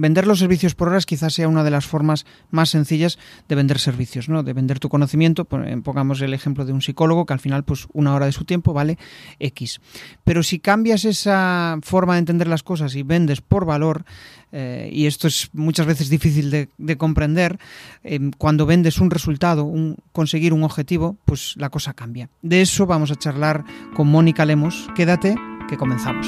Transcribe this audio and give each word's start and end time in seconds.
vender 0.00 0.26
los 0.26 0.38
servicios 0.38 0.74
por 0.74 0.88
horas 0.88 1.06
quizás 1.06 1.34
sea 1.34 1.48
una 1.48 1.62
de 1.62 1.70
las 1.70 1.86
formas 1.86 2.26
más 2.50 2.70
sencillas 2.70 3.18
de 3.48 3.54
vender 3.54 3.78
servicios, 3.78 4.28
¿no? 4.28 4.42
De 4.42 4.52
vender 4.52 4.78
tu 4.78 4.88
conocimiento, 4.88 5.44
pongamos 5.44 6.20
el 6.22 6.34
ejemplo 6.34 6.64
de 6.64 6.72
un 6.72 6.82
psicólogo 6.82 7.26
que 7.26 7.32
al 7.32 7.40
final 7.40 7.64
pues 7.64 7.86
una 7.92 8.14
hora 8.14 8.26
de 8.26 8.32
su 8.32 8.44
tiempo 8.44 8.72
vale 8.72 8.98
X. 9.38 9.80
Pero 10.24 10.42
si 10.42 10.58
cambias 10.58 11.04
esa 11.04 11.78
forma 11.82 12.14
de 12.14 12.20
entender 12.20 12.48
las 12.48 12.62
cosas 12.62 12.94
y 12.94 13.02
vendes 13.02 13.40
por 13.40 13.66
valor, 13.66 14.04
eh, 14.52 14.88
y 14.92 15.06
esto 15.06 15.28
es 15.28 15.50
muchas 15.52 15.86
veces 15.86 16.08
difícil 16.08 16.50
de, 16.50 16.96
comprender, 16.96 17.58
eh, 18.02 18.18
cuando 18.38 18.66
vendes 18.66 18.98
un 18.98 19.10
resultado, 19.10 19.64
un, 19.64 19.96
conseguir 20.12 20.52
un 20.52 20.64
objetivo, 20.64 21.16
pues 21.24 21.54
la 21.56 21.70
cosa 21.70 21.94
cambia. 21.94 22.30
De 22.42 22.62
eso 22.62 22.86
vamos 22.86 23.10
a 23.10 23.16
charlar 23.16 23.64
con 23.94 24.08
Mónica 24.08 24.44
Lemos. 24.44 24.88
Quédate, 24.96 25.36
que 25.68 25.76
comenzamos. 25.76 26.26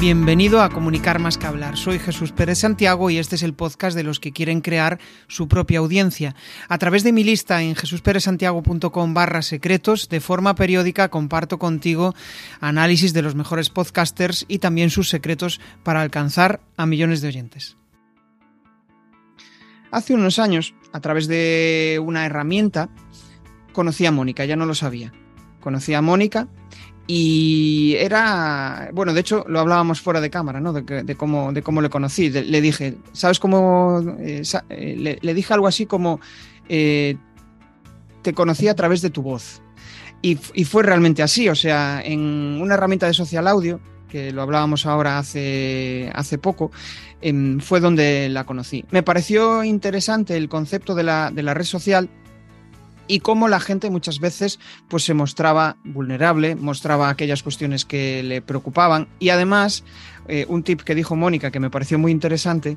Bienvenido 0.00 0.62
a 0.62 0.70
Comunicar 0.70 1.18
más 1.18 1.38
que 1.38 1.48
hablar. 1.48 1.76
Soy 1.76 1.98
Jesús 1.98 2.30
Pérez 2.30 2.60
Santiago 2.60 3.10
y 3.10 3.18
este 3.18 3.34
es 3.34 3.42
el 3.42 3.52
podcast 3.52 3.96
de 3.96 4.04
los 4.04 4.20
que 4.20 4.30
quieren 4.30 4.60
crear 4.60 5.00
su 5.26 5.48
propia 5.48 5.80
audiencia. 5.80 6.36
A 6.68 6.78
través 6.78 7.02
de 7.02 7.10
mi 7.10 7.24
lista 7.24 7.60
en 7.62 7.74
jesusperezsantiago.com 7.74 9.12
barra 9.12 9.42
secretos, 9.42 10.08
de 10.08 10.20
forma 10.20 10.54
periódica 10.54 11.08
comparto 11.08 11.58
contigo 11.58 12.14
análisis 12.60 13.12
de 13.12 13.22
los 13.22 13.34
mejores 13.34 13.70
podcasters 13.70 14.44
y 14.46 14.60
también 14.60 14.90
sus 14.90 15.08
secretos 15.08 15.60
para 15.82 16.00
alcanzar 16.00 16.60
a 16.76 16.86
millones 16.86 17.20
de 17.20 17.28
oyentes. 17.28 17.76
Hace 19.90 20.14
unos 20.14 20.38
años, 20.38 20.76
a 20.92 21.00
través 21.00 21.26
de 21.26 22.00
una 22.00 22.24
herramienta, 22.24 22.88
conocí 23.72 24.06
a 24.06 24.12
Mónica, 24.12 24.44
ya 24.44 24.54
no 24.54 24.64
lo 24.64 24.76
sabía. 24.76 25.12
Conocí 25.58 25.92
a 25.92 26.02
Mónica 26.02 26.46
y 27.10 27.94
era, 27.98 28.90
bueno, 28.92 29.14
de 29.14 29.20
hecho 29.20 29.42
lo 29.48 29.60
hablábamos 29.60 30.02
fuera 30.02 30.20
de 30.20 30.28
cámara, 30.28 30.60
¿no? 30.60 30.74
De, 30.74 31.14
cómo, 31.16 31.54
de 31.54 31.62
cómo 31.62 31.80
le 31.80 31.88
conocí. 31.88 32.28
le 32.28 32.60
dije, 32.60 32.98
¿sabes 33.14 33.40
cómo? 33.40 34.04
Eh, 34.20 34.42
eh, 34.68 35.18
le, 35.22 35.34
dije 35.34 35.54
algo 35.54 35.66
así 35.66 35.86
como, 35.86 36.20
eh, 36.68 37.16
te 38.20 38.34
conocí 38.34 38.68
a 38.68 38.74
través 38.74 39.00
de 39.00 39.08
tu 39.08 39.22
voz. 39.22 39.62
Y, 40.20 40.36
fue 40.36 40.82
realmente 40.82 41.22
así, 41.22 41.48
o 41.48 41.54
sea, 41.54 42.02
en 42.04 42.60
una 42.60 42.74
herramienta 42.74 43.06
de 43.06 43.14
social 43.14 43.48
audio, 43.48 43.80
que 44.10 44.30
lo 44.30 44.42
hablábamos 44.42 44.84
ahora 44.84 45.18
hace, 45.18 46.12
hace 46.14 46.36
poco, 46.36 46.72
em, 47.22 47.58
fue 47.58 47.80
donde 47.80 48.28
la 48.28 48.44
conocí. 48.44 48.84
Me 48.90 49.02
pareció 49.02 49.64
interesante 49.64 50.36
el 50.36 50.50
concepto 50.50 50.94
de 50.94 51.04
la, 51.04 51.30
de 51.30 51.42
la 51.42 51.54
red 51.54 51.64
social 51.64 52.10
y 53.08 53.20
cómo 53.20 53.48
la 53.48 53.58
gente 53.58 53.90
muchas 53.90 54.20
veces 54.20 54.60
pues 54.88 55.04
se 55.04 55.14
mostraba 55.14 55.76
vulnerable, 55.82 56.54
mostraba 56.54 57.08
aquellas 57.08 57.42
cuestiones 57.42 57.84
que 57.84 58.22
le 58.22 58.42
preocupaban. 58.42 59.08
Y 59.18 59.30
además 59.30 59.82
eh, 60.28 60.46
un 60.48 60.62
tip 60.62 60.82
que 60.82 60.94
dijo 60.94 61.16
Mónica 61.16 61.50
que 61.50 61.58
me 61.58 61.70
pareció 61.70 61.98
muy 61.98 62.12
interesante, 62.12 62.76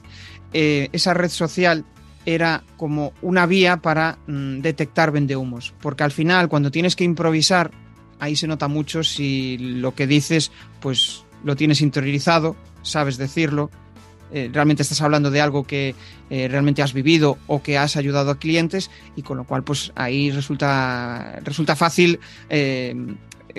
eh, 0.53 0.89
esa 0.93 1.13
red 1.13 1.29
social 1.29 1.85
era 2.25 2.63
como 2.77 3.13
una 3.21 3.45
vía 3.45 3.77
para 3.77 4.17
mm, 4.27 4.61
detectar 4.61 5.11
vendehumos, 5.11 5.73
porque 5.81 6.03
al 6.03 6.11
final 6.11 6.49
cuando 6.49 6.71
tienes 6.71 6.95
que 6.95 7.03
improvisar, 7.03 7.71
ahí 8.19 8.35
se 8.35 8.47
nota 8.47 8.67
mucho 8.67 9.03
si 9.03 9.57
lo 9.57 9.93
que 9.95 10.07
dices 10.07 10.51
pues 10.79 11.25
lo 11.43 11.55
tienes 11.55 11.81
interiorizado, 11.81 12.55
sabes 12.83 13.17
decirlo, 13.17 13.69
eh, 14.33 14.49
realmente 14.51 14.83
estás 14.83 15.01
hablando 15.01 15.29
de 15.29 15.41
algo 15.41 15.63
que 15.63 15.93
eh, 16.29 16.47
realmente 16.47 16.81
has 16.81 16.93
vivido 16.93 17.37
o 17.47 17.61
que 17.61 17.77
has 17.77 17.97
ayudado 17.97 18.31
a 18.31 18.39
clientes 18.39 18.89
y 19.15 19.23
con 19.23 19.37
lo 19.37 19.43
cual 19.43 19.63
pues 19.63 19.91
ahí 19.95 20.31
resulta, 20.31 21.39
resulta 21.43 21.75
fácil, 21.75 22.19
eh, 22.49 22.95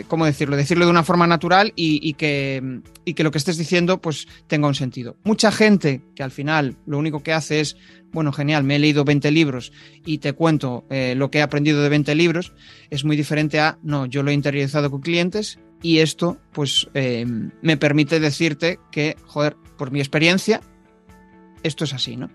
¿cómo 0.09 0.25
decirlo? 0.25 0.57
Decirlo 0.57 0.87
de 0.87 0.91
una 0.91 1.03
forma 1.03 1.27
natural 1.27 1.75
y, 1.77 2.15
que, 2.15 2.81
y 3.05 3.13
que 3.13 3.23
lo 3.23 3.31
que 3.31 3.39
estés 3.39 3.59
diciendo 3.59 4.01
pues 4.01 4.27
tenga 4.47 4.67
un 4.67 4.75
sentido. 4.75 5.17
Mucha 5.25 5.53
gente 5.53 6.03
que 6.15 6.23
al 6.23 6.31
final 6.31 6.77
lo 6.87 6.97
único 6.97 7.23
que 7.23 7.35
hace 7.35 7.61
es, 7.61 7.77
bueno, 8.11 8.33
genial, 8.33 8.65
me 8.65 8.77
he 8.77 8.79
leído 8.79 9.05
20 9.05 9.31
libros 9.31 9.73
y 10.07 10.19
te 10.19 10.33
cuento 10.33 10.87
lo 10.89 11.31
que 11.31 11.39
he 11.39 11.43
aprendido 11.43 11.83
de 11.83 11.91
20 11.91 12.15
libros, 12.15 12.55
es 12.89 13.05
muy 13.05 13.17
diferente 13.17 13.61
a, 13.61 13.79
no, 13.83 14.07
yo 14.07 14.23
lo 14.23 14.31
he 14.31 14.35
interiorizado 14.35 14.91
con 14.91 15.03
clientes 15.03 15.59
y 15.83 15.99
esto 15.99 16.39
pues 16.53 16.89
me 16.95 17.77
permite 17.77 18.19
decirte 18.19 18.79
que, 18.91 19.17
joder, 19.27 19.57
por 19.77 19.91
mi 19.91 19.99
experiencia, 19.99 20.61
esto 21.63 21.85
es 21.85 21.95
así, 21.95 22.17
¿no? 22.17 22.31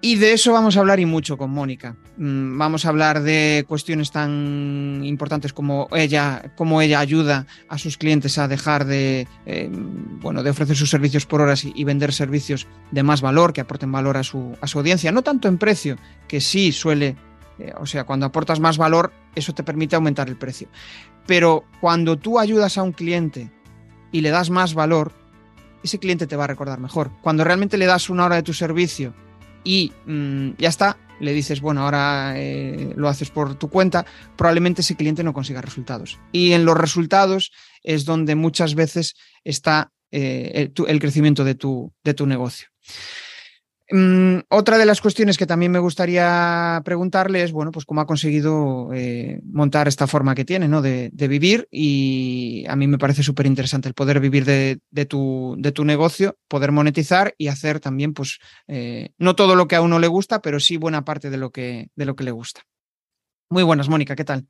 Y 0.00 0.14
de 0.16 0.32
eso 0.32 0.52
vamos 0.52 0.76
a 0.76 0.80
hablar 0.80 1.00
y 1.00 1.06
mucho 1.06 1.36
con 1.36 1.50
Mónica. 1.50 1.96
Mm, 2.18 2.56
vamos 2.56 2.86
a 2.86 2.90
hablar 2.90 3.20
de 3.20 3.64
cuestiones 3.66 4.12
tan 4.12 5.00
importantes 5.02 5.52
como 5.52 5.88
ella, 5.92 6.52
cómo 6.56 6.80
ella 6.80 7.00
ayuda 7.00 7.46
a 7.68 7.78
sus 7.78 7.98
clientes 7.98 8.38
a 8.38 8.46
dejar 8.46 8.84
de, 8.84 9.26
eh, 9.44 9.68
bueno, 9.72 10.44
de 10.44 10.50
ofrecer 10.50 10.76
sus 10.76 10.90
servicios 10.90 11.26
por 11.26 11.40
horas 11.40 11.64
y, 11.64 11.82
vender 11.82 12.12
servicios 12.12 12.68
de 12.92 13.02
más 13.02 13.20
valor, 13.20 13.52
que 13.52 13.60
aporten 13.60 13.90
valor 13.90 14.16
a 14.16 14.22
su, 14.22 14.56
a 14.60 14.68
su 14.68 14.78
audiencia. 14.78 15.10
No 15.10 15.22
tanto 15.22 15.48
en 15.48 15.58
precio, 15.58 15.96
que 16.28 16.40
sí 16.40 16.70
suele, 16.70 17.16
eh, 17.58 17.72
o 17.80 17.86
sea, 17.86 18.04
cuando 18.04 18.26
aportas 18.26 18.60
más 18.60 18.78
valor, 18.78 19.12
eso 19.34 19.52
te 19.52 19.64
permite 19.64 19.96
aumentar 19.96 20.28
el 20.28 20.36
precio. 20.36 20.68
Pero 21.26 21.64
cuando 21.80 22.16
tú 22.16 22.38
ayudas 22.38 22.78
a 22.78 22.84
un 22.84 22.92
cliente 22.92 23.50
y 24.12 24.20
le 24.20 24.30
das 24.30 24.48
más 24.48 24.74
valor, 24.74 25.12
ese 25.82 25.98
cliente 25.98 26.26
te 26.26 26.36
va 26.36 26.44
a 26.44 26.48
recordar 26.48 26.80
mejor. 26.80 27.10
Cuando 27.22 27.44
realmente 27.44 27.78
le 27.78 27.86
das 27.86 28.10
una 28.10 28.24
hora 28.24 28.36
de 28.36 28.42
tu 28.42 28.52
servicio 28.52 29.14
y 29.64 29.92
mm, 30.06 30.50
ya 30.58 30.68
está, 30.68 30.98
le 31.20 31.32
dices, 31.32 31.60
bueno, 31.60 31.82
ahora 31.82 32.34
eh, 32.36 32.92
lo 32.96 33.08
haces 33.08 33.30
por 33.30 33.56
tu 33.56 33.68
cuenta, 33.68 34.06
probablemente 34.36 34.82
ese 34.82 34.96
cliente 34.96 35.24
no 35.24 35.32
consiga 35.32 35.60
resultados. 35.60 36.18
Y 36.32 36.52
en 36.52 36.64
los 36.64 36.76
resultados 36.76 37.52
es 37.82 38.04
donde 38.04 38.34
muchas 38.34 38.74
veces 38.74 39.14
está 39.44 39.90
eh, 40.10 40.70
el, 40.86 41.00
crecimiento 41.00 41.44
de 41.44 41.54
tu, 41.54 41.92
de 42.04 42.14
tu 42.14 42.26
negocio. 42.26 42.68
Mm, 43.90 44.40
otra 44.50 44.76
de 44.76 44.84
las 44.84 45.00
cuestiones 45.00 45.38
que 45.38 45.46
también 45.46 45.72
me 45.72 45.78
gustaría 45.78 46.82
preguntarle 46.84 47.42
es, 47.42 47.52
bueno, 47.52 47.72
pues 47.72 47.86
cómo 47.86 48.02
ha 48.02 48.06
conseguido 48.06 48.90
eh, 48.92 49.40
montar 49.44 49.88
esta 49.88 50.06
forma 50.06 50.34
que 50.34 50.44
tiene, 50.44 50.68
¿no? 50.68 50.82
De, 50.82 51.10
vivir 51.12 51.68
y 51.70 52.64
a 52.68 52.76
mí 52.76 52.86
me 52.86 52.98
parece 52.98 53.22
súper 53.22 53.46
interesante 53.46 53.88
el 53.88 53.94
poder 53.94 54.20
vivir 54.20 54.44
de, 54.44 54.80
tu, 55.06 55.56
negocio, 55.84 56.36
poder 56.48 56.72
monetizar 56.72 57.34
y 57.38 57.48
hacer 57.48 57.80
también, 57.80 58.14
pues, 58.14 58.38
eh, 58.66 59.10
no 59.18 59.34
todo 59.36 59.54
lo 59.54 59.68
que 59.68 59.76
a 59.76 59.82
uno 59.82 59.98
le 59.98 60.06
gusta, 60.06 60.40
pero 60.40 60.60
sí 60.60 60.76
buena 60.76 61.04
parte 61.04 61.30
de 61.30 61.36
lo 61.38 61.50
que 61.50 61.90
le 61.96 62.30
gusta. 62.30 62.62
Muy 63.50 63.62
buenas, 63.62 63.88
Mónica, 63.88 64.14
¿qué 64.14 64.24
tal? 64.24 64.46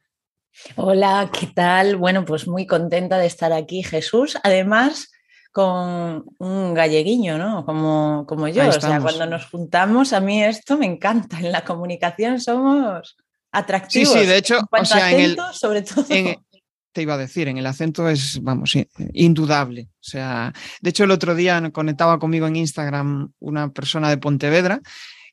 Hola, 0.76 1.30
¿qué 1.32 1.46
tal? 1.46 1.96
Bueno, 1.96 2.24
pues 2.24 2.48
muy 2.48 2.66
contenta 2.66 3.18
de 3.18 3.26
estar 3.26 3.52
aquí, 3.52 3.82
Jesús. 3.82 4.38
Además, 4.42 5.10
con 5.52 6.24
un 6.38 6.74
galleguiño, 6.74 7.38
¿no? 7.38 7.64
Como, 7.64 8.24
como 8.26 8.48
yo. 8.48 8.68
O 8.68 8.72
sea, 8.72 9.00
cuando 9.00 9.26
nos 9.26 9.46
juntamos, 9.46 10.12
a 10.12 10.20
mí 10.20 10.42
esto 10.42 10.76
me 10.78 10.86
encanta. 10.86 11.38
En 11.38 11.52
la 11.52 11.64
comunicación 11.64 12.40
somos 12.40 13.16
atractivos. 13.50 14.12
Sí, 14.12 14.20
sí, 14.20 14.26
de 14.26 14.36
hecho, 14.36 14.60
o 14.70 14.84
sea, 14.84 15.12
en 15.12 15.20
el, 15.20 15.36
sobre 15.52 15.82
todo. 15.82 16.04
te 16.04 17.02
iba 17.02 17.14
a 17.14 17.18
decir, 17.18 17.48
en 17.48 17.58
el 17.58 17.66
acento 17.66 18.08
es, 18.08 18.42
vamos, 18.42 18.76
indudable. 19.12 19.88
O 19.94 20.04
sea, 20.04 20.52
de 20.80 20.90
hecho, 20.90 21.04
el 21.04 21.10
otro 21.10 21.34
día 21.34 21.70
conectaba 21.70 22.18
conmigo 22.18 22.46
en 22.46 22.56
Instagram 22.56 23.32
una 23.38 23.72
persona 23.72 24.10
de 24.10 24.18
Pontevedra 24.18 24.80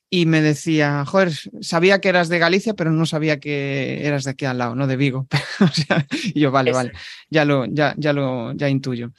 y 0.08 0.26
me 0.26 0.40
decía, 0.40 1.04
joder, 1.04 1.32
sabía 1.60 2.00
que 2.00 2.08
eras 2.08 2.28
de 2.28 2.38
Galicia, 2.38 2.74
pero 2.74 2.92
no 2.92 3.06
sabía 3.06 3.40
que 3.40 4.06
eras 4.06 4.24
de 4.24 4.30
aquí 4.30 4.44
al 4.44 4.58
lado, 4.58 4.74
¿no? 4.74 4.86
De 4.86 4.96
Vigo. 4.96 5.26
o 5.60 5.68
sea, 5.68 6.06
y 6.10 6.40
yo, 6.40 6.50
vale, 6.50 6.72
vale, 6.72 6.92
ya 7.28 7.44
lo, 7.44 7.64
ya, 7.66 7.94
ya 7.96 8.12
lo, 8.12 8.52
ya 8.52 8.68
intuyo. 8.68 9.12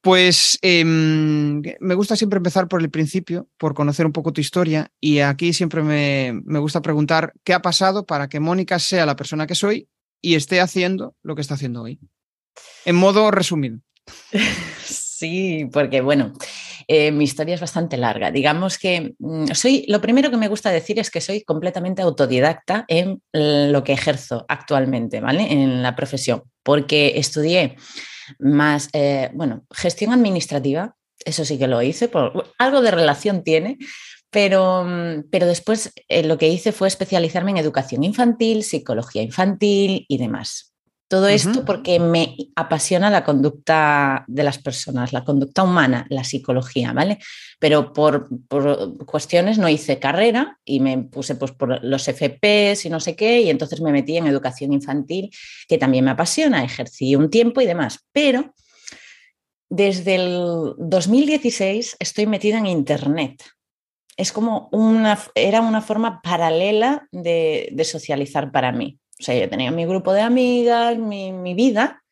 Pues 0.00 0.58
em, 0.62 1.62
me 1.80 1.94
gusta 1.94 2.16
siempre 2.16 2.36
empezar 2.36 2.68
por 2.68 2.80
el 2.80 2.90
principio, 2.90 3.48
por 3.58 3.74
conocer 3.74 4.06
un 4.06 4.12
poco 4.12 4.32
tu 4.32 4.40
historia 4.40 4.92
y 5.00 5.18
aquí 5.18 5.52
siempre 5.52 5.82
me, 5.82 6.60
gusta 6.60 6.80
preguntar 6.80 7.32
qué 7.42 7.54
ha 7.54 7.62
pasado 7.62 8.06
para 8.06 8.28
que 8.28 8.38
Mónica 8.38 8.78
sea 8.78 9.06
la 9.06 9.16
persona 9.16 9.46
que 9.46 9.56
soy 9.56 9.88
y 10.22 10.36
esté 10.36 10.60
haciendo 10.60 11.16
lo 11.22 11.34
que 11.34 11.40
está 11.40 11.54
haciendo 11.54 11.82
hoy. 11.82 11.98
En 12.84 12.96
modo 12.96 13.30
resumido. 13.30 13.80
Sí, 15.16 15.66
porque 15.72 16.02
bueno, 16.02 16.34
eh, 16.88 17.10
mi 17.10 17.24
historia 17.24 17.54
es 17.54 17.60
bastante 17.62 17.96
larga. 17.96 18.30
Digamos 18.30 18.76
que 18.76 19.14
mm, 19.18 19.46
soy, 19.54 19.86
lo 19.88 20.02
primero 20.02 20.30
que 20.30 20.36
me 20.36 20.48
gusta 20.48 20.70
decir 20.70 20.98
es 20.98 21.10
que 21.10 21.22
soy 21.22 21.42
completamente 21.42 22.02
autodidacta 22.02 22.84
en 22.86 23.22
lo 23.32 23.82
que 23.82 23.94
ejerzo 23.94 24.44
actualmente, 24.46 25.20
¿vale? 25.20 25.50
En 25.50 25.82
la 25.82 25.96
profesión, 25.96 26.42
porque 26.62 27.14
estudié 27.16 27.76
más, 28.38 28.88
eh, 28.92 29.30
bueno, 29.34 29.64
gestión 29.70 30.12
administrativa, 30.12 30.96
eso 31.24 31.44
sí 31.44 31.58
que 31.58 31.66
lo 31.66 31.82
hice, 31.82 32.08
por, 32.08 32.52
algo 32.58 32.82
de 32.82 32.90
relación 32.90 33.42
tiene, 33.42 33.78
pero, 34.30 34.84
mm, 34.84 35.24
pero 35.30 35.46
después 35.46 35.92
eh, 36.08 36.22
lo 36.22 36.38
que 36.38 36.48
hice 36.48 36.72
fue 36.72 36.88
especializarme 36.88 37.52
en 37.52 37.58
educación 37.58 38.04
infantil, 38.04 38.64
psicología 38.64 39.22
infantil 39.22 40.04
y 40.08 40.18
demás. 40.18 40.75
Todo 41.08 41.28
esto 41.28 41.64
porque 41.64 42.00
me 42.00 42.36
apasiona 42.56 43.10
la 43.10 43.22
conducta 43.22 44.24
de 44.26 44.42
las 44.42 44.58
personas, 44.58 45.12
la 45.12 45.24
conducta 45.24 45.62
humana, 45.62 46.04
la 46.10 46.24
psicología, 46.24 46.92
¿vale? 46.92 47.18
Pero 47.60 47.92
por, 47.92 48.28
cuestiones 49.06 49.56
no 49.56 49.68
hice 49.68 50.00
carrera 50.00 50.58
y 50.64 50.80
me 50.80 50.98
puse 50.98 51.36
pues, 51.36 51.52
por 51.52 51.84
los 51.84 52.08
FPs 52.08 52.86
y 52.86 52.90
no 52.90 52.98
sé 52.98 53.14
qué, 53.14 53.40
y 53.40 53.50
entonces 53.50 53.80
me 53.80 53.92
metí 53.92 54.16
en 54.16 54.26
educación 54.26 54.72
infantil, 54.72 55.30
que 55.68 55.78
también 55.78 56.04
me 56.04 56.10
apasiona, 56.10 56.64
ejercí 56.64 57.14
un 57.14 57.30
tiempo 57.30 57.60
y 57.60 57.66
demás. 57.66 58.00
Pero 58.10 58.52
desde 59.70 60.16
el 60.16 60.74
2016 60.76 61.98
estoy 62.00 62.26
metida 62.26 62.58
en 62.58 62.66
Internet. 62.66 63.44
Es 64.16 64.32
como 64.32 64.68
una, 64.72 65.20
era 65.36 65.60
una 65.60 65.82
forma 65.82 66.20
paralela 66.20 67.06
de 67.12 67.80
socializar 67.84 68.50
para 68.50 68.72
mí. 68.72 68.98
O 69.18 69.22
sea, 69.22 69.34
yo 69.34 69.48
tenía 69.48 69.70
mi 69.70 69.86
grupo 69.86 70.12
de 70.12 70.20
amigas, 70.20 70.98
mi, 70.98 71.54
vida, 71.54 72.02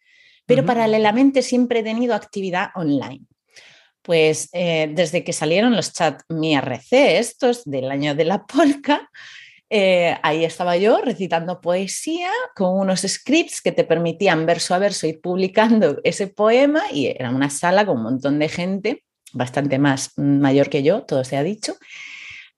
pero 0.47 0.65
paralelamente 0.65 1.43
siempre 1.43 1.81
he 1.81 1.83
tenido 1.83 2.15
actividad 2.15 2.71
online. 2.75 3.23
Pues 4.03 4.49
eh, 4.53 4.91
desde 4.93 5.25
que 5.25 5.33
salieron 5.33 5.77
los 5.77 5.93
chats 5.93 6.25
Mi 6.29 6.55
RC, 6.55 7.19
estos 7.19 7.65
del 7.65 7.91
año 7.91 8.15
de 8.15 8.25
la 8.25 8.45
polka, 8.47 9.11
eh, 9.71 10.17
ahí 10.23 10.45
estaba 10.45 10.77
yo 10.77 10.99
recitando 10.99 11.61
poesía 11.61 12.31
con 12.55 12.79
unos 12.79 13.01
scripts 13.01 13.61
que 13.63 13.73
te 13.73 13.85
permitían 13.85 14.47
verso 14.47 14.75
a 14.75 14.79
verso 14.79 15.07
ir 15.07 15.21
publicando 15.21 16.01
ese 16.05 16.27
poema 16.29 16.83
y 16.93 17.07
era 17.07 17.31
una 17.31 17.51
sala 17.51 17.85
con 17.85 17.97
un 17.97 18.05
montón 18.05 18.39
de 18.39 18.49
gente, 18.49 19.05
bastante 19.33 19.79
más 19.79 20.13
mayor 20.17 20.69
que 20.69 20.83
yo, 20.83 21.03
todo 21.03 21.25
se 21.25 21.37
ha 21.37 21.43
dicho. 21.43 21.75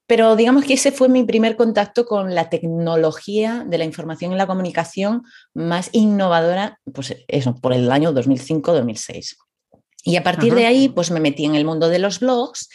Pero 0.07 0.37
digamos 0.37 0.63
que 0.63 0.73
ese 0.73 0.91
fue 0.91 1.09
mi 1.09 1.23
primer 1.23 1.57
contacto 1.57 2.05
con 2.05 2.33
la 2.33 2.49
tecnología 2.49 3.65
de 3.67 3.77
la 3.77 3.83
información 3.83 4.31
y 4.31 4.35
la 4.35 4.47
comunicación 4.47 5.23
más 5.53 5.89
innovadora, 5.91 6.79
pues 6.93 7.15
eso, 7.27 7.55
por 7.55 7.73
el 7.73 7.91
año 7.91 8.13
2005-2006. 8.13 9.35
Y 10.03 10.15
a 10.15 10.23
partir 10.23 10.55
de 10.55 10.65
ahí, 10.65 10.87
pues 10.87 11.11
me 11.11 11.19
metí 11.19 11.43
en 11.43 11.55
el 11.55 11.65
mundo 11.65 11.89
de 11.89 11.99
los 11.99 12.21
blogs 12.21 12.69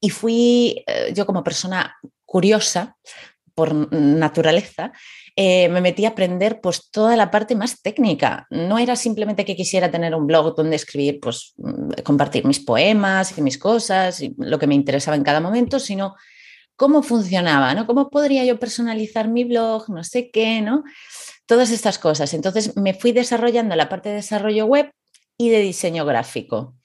y 0.00 0.08
fui, 0.08 0.82
eh, 0.86 1.12
yo 1.14 1.26
como 1.26 1.44
persona 1.44 1.94
curiosa 2.24 2.96
por 3.54 3.74
naturaleza, 3.92 4.92
eh, 5.36 5.68
me 5.68 5.82
metí 5.82 6.06
a 6.06 6.10
aprender 6.10 6.60
pues 6.62 6.90
toda 6.90 7.16
la 7.16 7.30
parte 7.30 7.54
más 7.54 7.82
técnica. 7.82 8.46
No 8.48 8.78
era 8.78 8.96
simplemente 8.96 9.44
que 9.44 9.56
quisiera 9.56 9.90
tener 9.90 10.14
un 10.14 10.26
blog 10.26 10.56
donde 10.56 10.76
escribir, 10.76 11.20
pues 11.20 11.52
mm, 11.58 12.02
compartir 12.04 12.46
mis 12.46 12.60
poemas 12.60 13.36
y 13.36 13.42
mis 13.42 13.58
cosas, 13.58 14.22
y 14.22 14.34
lo 14.38 14.58
que 14.58 14.66
me 14.66 14.74
interesaba 14.74 15.16
en 15.16 15.24
cada 15.24 15.40
momento, 15.40 15.78
sino 15.78 16.14
cómo 16.78 17.02
funcionaba, 17.02 17.74
¿no? 17.74 17.86
¿Cómo 17.86 18.08
podría 18.08 18.44
yo 18.44 18.58
personalizar 18.58 19.28
mi 19.28 19.42
blog? 19.42 19.90
No 19.90 20.04
sé 20.04 20.30
qué, 20.30 20.62
¿no? 20.62 20.84
Todas 21.44 21.70
estas 21.72 21.98
cosas. 21.98 22.32
Entonces 22.34 22.76
me 22.76 22.94
fui 22.94 23.10
desarrollando 23.10 23.74
la 23.74 23.88
parte 23.88 24.10
de 24.10 24.14
desarrollo 24.14 24.64
web 24.64 24.92
y 25.36 25.50
de 25.50 25.58
diseño 25.58 26.06
gráfico. 26.06 26.76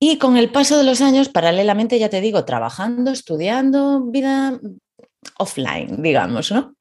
Y 0.00 0.16
con 0.16 0.38
el 0.38 0.50
paso 0.50 0.78
de 0.78 0.84
los 0.84 1.02
años, 1.02 1.28
paralelamente, 1.28 1.98
ya 1.98 2.08
te 2.08 2.22
digo, 2.22 2.46
trabajando, 2.46 3.10
estudiando, 3.10 4.02
vida 4.06 4.58
offline, 5.38 6.02
digamos, 6.02 6.50
¿no? 6.50 6.74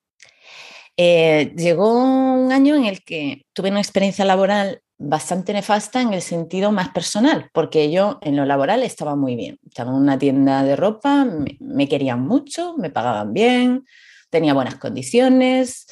Eh, 0.95 1.53
llegó 1.57 2.01
un 2.01 2.53
año 2.53 2.75
en 2.75 2.85
el 2.85 3.03
que 3.03 3.45
tuve 3.51 3.71
una 3.71 3.81
experiencia 3.81 4.23
laboral 4.23 4.81
bastante 4.99 5.53
nefasta 5.53 6.01
en 6.01 6.13
el 6.13 6.21
sentido 6.21 6.71
más 6.71 6.89
personal, 6.89 7.49
porque 7.53 7.89
yo 7.89 8.19
en 8.21 8.35
lo 8.35 8.45
laboral 8.45 8.83
estaba 8.83 9.15
muy 9.15 9.35
bien. 9.35 9.57
Estaba 9.65 9.91
en 9.91 9.95
una 9.95 10.19
tienda 10.19 10.61
de 10.63 10.75
ropa, 10.75 11.25
me, 11.59 11.87
querían 11.87 12.21
mucho, 12.21 12.75
me 12.77 12.89
pagaban 12.89 13.33
bien, 13.33 13.85
tenía 14.29 14.53
buenas 14.53 14.75
condiciones, 14.75 15.87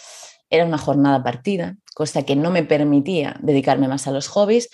era 0.50 0.66
una 0.66 0.78
jornada 0.78 1.24
partida, 1.24 1.78
cosa 1.96 2.24
que 2.24 2.36
no 2.36 2.52
me 2.52 2.64
permitía 2.64 3.38
dedicarme 3.42 3.88
más 3.88 4.08
a 4.08 4.12
los 4.12 4.28
hobbies 4.28 4.70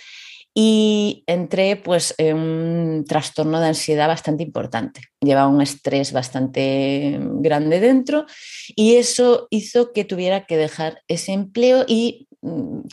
y 0.56 1.24
entré 1.28 1.76
pues 1.76 2.14
en 2.18 2.38
un 2.38 3.06
trastorno 3.08 3.60
de 3.60 3.68
ansiedad 3.68 4.08
bastante 4.08 4.44
importante. 4.44 5.02
Llevaba 5.22 5.48
un 5.48 5.62
estrés 5.62 6.12
bastante 6.12 7.20
grande 7.20 7.80
dentro 7.80 8.26
y 8.76 8.96
eso 8.96 9.48
hizo 9.52 9.94
que 9.94 10.06
tuviera 10.06 10.46
que 10.46 10.58
dejar 10.58 11.02
ese 11.08 11.34
empleo 11.34 11.86
y 11.88 12.28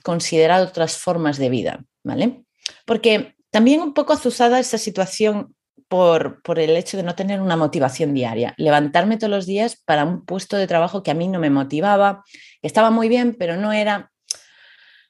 considerar 0.03 0.63
otras 0.63 0.97
formas 0.97 1.39
de 1.39 1.51
vida, 1.51 1.85
¿vale? 2.05 2.45
Porque 2.87 3.35
también 3.51 3.81
un 3.81 3.95
poco 3.95 4.13
azuzada 4.13 4.61
esa 4.61 4.79
situación 4.79 5.55
por, 5.89 6.41
por, 6.43 6.61
el 6.61 6.77
hecho 6.77 6.97
de 6.97 7.03
no 7.03 7.17
tener 7.17 7.41
una 7.41 7.57
motivación 7.57 8.15
diaria. 8.15 8.55
Levantarme 8.59 9.17
todos 9.17 9.31
los 9.31 9.47
días 9.47 9.83
para 9.85 10.05
un 10.05 10.25
puesto 10.25 10.57
de 10.57 10.69
trabajo 10.69 11.03
que 11.03 11.11
a 11.11 11.15
mí 11.15 11.27
no 11.27 11.41
me 11.41 11.51
motivaba, 11.51 12.23
que 12.61 12.69
estaba 12.69 12.91
muy 12.91 13.09
bien, 13.09 13.35
pero 13.37 13.57
no 13.57 13.73
era, 13.73 14.13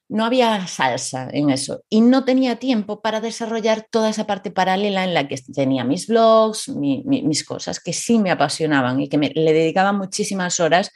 no 0.09 0.25
había 0.25 0.67
salsa 0.67 1.29
en 1.33 1.51
eso. 1.51 1.83
Y 1.91 2.01
no 2.01 2.25
tenía 2.25 2.57
tiempo 2.57 3.03
para 3.03 3.21
desarrollar 3.21 3.87
toda 3.91 4.09
esa 4.09 4.27
parte 4.27 4.51
paralela 4.51 5.05
en 5.05 5.13
la 5.13 5.29
que 5.29 5.37
tenía 5.55 5.85
mis 5.85 6.07
blogs, 6.07 6.69
mis 6.71 7.45
cosas 7.45 7.79
que 7.79 7.93
sí 7.93 8.19
me 8.19 8.31
apasionaban 8.31 9.01
y 9.01 9.09
que 9.11 9.19
me, 9.19 9.33
le 9.35 9.53
dedicaba 9.53 9.93
muchísimas 9.93 10.61
horas 10.61 10.91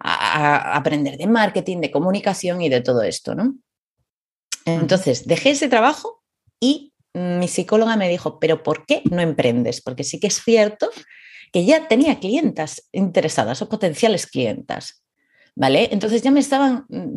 a, 0.00 0.76
aprender 0.76 1.16
de 1.16 1.26
marketing, 1.26 1.78
de 1.78 1.90
comunicación 1.90 2.62
y 2.62 2.68
de 2.68 2.80
todo 2.80 3.02
esto, 3.02 3.34
¿no? 3.34 3.54
Entonces, 4.64 5.26
dejé 5.26 5.50
ese 5.50 5.68
trabajo 5.68 6.22
y 6.60 6.92
mi 7.14 7.48
psicóloga 7.48 7.96
me 7.96 8.08
dijo, 8.08 8.38
pero 8.38 8.62
¿por 8.62 8.86
qué 8.86 9.02
no 9.10 9.20
emprendes? 9.20 9.80
Porque 9.80 10.04
sí 10.04 10.20
que 10.20 10.28
es 10.28 10.42
cierto 10.42 10.90
que 11.52 11.64
ya 11.64 11.88
tenía 11.88 12.20
clientas 12.20 12.88
interesadas 12.92 13.60
o 13.62 13.68
potenciales 13.68 14.26
clientas, 14.26 15.02
¿vale? 15.56 15.88
Entonces 15.90 16.22
ya 16.22 16.30
me 16.30 16.40
estaban 16.40 16.86
mm, 16.88 17.16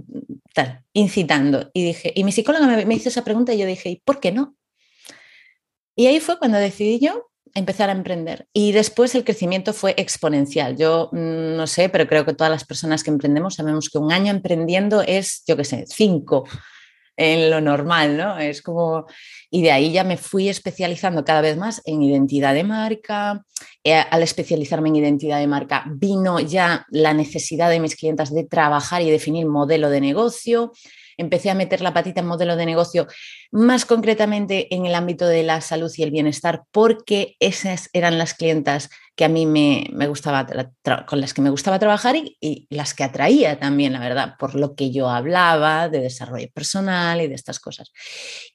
incitando 0.94 1.70
y 1.74 1.84
dije, 1.84 2.12
y 2.16 2.24
mi 2.24 2.32
psicóloga 2.32 2.66
me, 2.66 2.86
me 2.86 2.96
hizo 2.96 3.10
esa 3.10 3.24
pregunta 3.24 3.54
y 3.54 3.60
yo 3.60 3.68
dije, 3.68 3.90
¿y 3.90 3.96
por 3.98 4.20
qué 4.20 4.32
no? 4.32 4.56
Y 5.96 6.08
ahí 6.08 6.20
fue 6.20 6.40
cuando 6.40 6.58
decidí 6.58 7.00
yo 7.00 7.30
empezar 7.54 7.90
a 7.90 7.94
emprender. 7.94 8.48
Y 8.54 8.72
después 8.72 9.16
el 9.16 9.24
crecimiento 9.24 9.74
fue 9.74 9.94
exponencial. 9.98 10.76
Yo 10.76 11.10
mm, 11.12 11.56
no 11.56 11.68
sé, 11.68 11.90
pero 11.90 12.08
creo 12.08 12.26
que 12.26 12.34
todas 12.34 12.52
las 12.52 12.66
personas 12.66 13.04
que 13.04 13.12
emprendemos 13.12 13.56
sabemos 13.56 13.90
que 13.90 13.98
un 13.98 14.12
año 14.12 14.32
emprendiendo 14.32 15.02
es, 15.02 15.44
yo 15.48 15.56
qué 15.58 15.64
sé, 15.64 15.86
cinco 15.88 16.46
en 17.16 17.52
lo 17.52 17.62
normal, 17.62 18.18
¿no? 18.18 18.40
Es 18.40 18.62
como, 18.62 19.06
y 19.52 19.62
de 19.62 19.72
ahí 19.72 19.92
ya 19.92 20.04
me 20.04 20.18
fui 20.18 20.50
especializando 20.50 21.24
cada 21.24 21.42
vez 21.42 21.58
más 21.58 21.82
en 21.86 22.02
identidad 22.02 22.56
de 22.56 22.64
marca. 22.64 23.46
Eh, 23.84 23.94
al 23.94 24.24
especializarme 24.24 24.90
en 24.90 24.96
identidad 24.96 25.40
de 25.40 25.48
marca, 25.48 25.84
vino 25.88 26.40
ya 26.40 26.86
la 26.90 27.14
necesidad 27.14 27.70
de 27.70 27.80
mis 27.80 27.96
clientes 27.96 28.34
de 28.34 28.46
trabajar 28.46 29.02
y 29.02 29.12
definir 29.12 29.46
modelo 29.46 29.90
de 29.90 30.02
negocio 30.02 30.72
empecé 31.18 31.50
a 31.50 31.56
meter 31.56 31.82
la 31.82 31.94
patita 31.94 32.22
en 32.22 32.28
modelo 32.28 32.56
de 32.56 32.66
negocio, 32.66 33.08
más 33.52 33.86
concretamente 33.86 34.74
en 34.74 34.86
el 34.86 34.96
ámbito 34.96 35.28
de 35.28 35.44
la 35.44 35.62
salud 35.62 35.92
y 35.96 36.04
el 36.04 36.12
bienestar, 36.12 36.64
porque 36.72 37.36
esas 37.40 37.90
eran 37.94 38.18
las 38.18 38.34
clientas 38.34 38.90
que 39.16 39.26
a 39.26 39.30
mí 39.30 39.46
me, 39.46 40.08
gustaba, 40.08 40.48
con 41.06 41.22
las 41.22 41.34
que 41.34 41.42
me 41.42 41.52
gustaba 41.52 41.78
trabajar 41.78 42.16
y, 42.16 42.68
las 42.70 42.94
que 42.96 43.04
atraía 43.04 43.60
también, 43.60 43.94
la 43.94 44.00
verdad, 44.00 44.36
por 44.40 44.56
lo 44.56 44.74
que 44.76 44.92
yo 44.92 45.10
hablaba 45.10 45.88
de 45.88 46.00
desarrollo 46.00 46.48
personal 46.52 47.22
y 47.22 47.28
de 47.28 47.36
estas 47.36 47.60
cosas. 47.60 47.92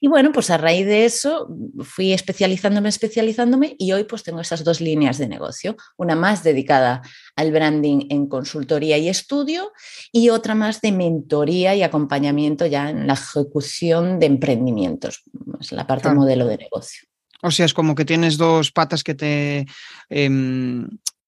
Y 0.01 0.07
bueno, 0.07 0.31
pues 0.33 0.49
a 0.49 0.57
raíz 0.57 0.85
de 0.85 1.05
eso 1.05 1.47
fui 1.81 2.11
especializándome, 2.11 2.89
especializándome 2.89 3.75
y 3.77 3.93
hoy 3.93 4.03
pues 4.03 4.23
tengo 4.23 4.41
esas 4.41 4.65
dos 4.65 4.81
líneas 4.81 5.17
de 5.17 5.29
negocio, 5.29 5.77
una 5.97 6.15
más 6.15 6.43
dedicada 6.43 7.01
al 7.37 7.51
branding 7.51 8.07
en 8.09 8.27
consultoría 8.27 8.97
y 8.97 9.07
estudio 9.07 9.71
y 10.11 10.29
otra 10.29 10.55
más 10.55 10.81
de 10.81 10.91
mentoría 10.91 11.73
y 11.75 11.83
acompañamiento 11.83 12.65
ya 12.65 12.89
en 12.89 13.07
la 13.07 13.13
ejecución 13.13 14.19
de 14.19 14.25
emprendimientos, 14.25 15.23
es 15.59 15.71
la 15.71 15.87
parte 15.87 16.09
modelo 16.09 16.45
de 16.47 16.57
negocio. 16.57 17.08
O 17.41 17.51
sea, 17.51 17.65
es 17.65 17.73
como 17.73 17.95
que 17.95 18.05
tienes 18.05 18.37
dos 18.37 18.71
patas 18.71 19.03
que 19.03 19.15
te, 19.15 19.65
em, 20.09 20.87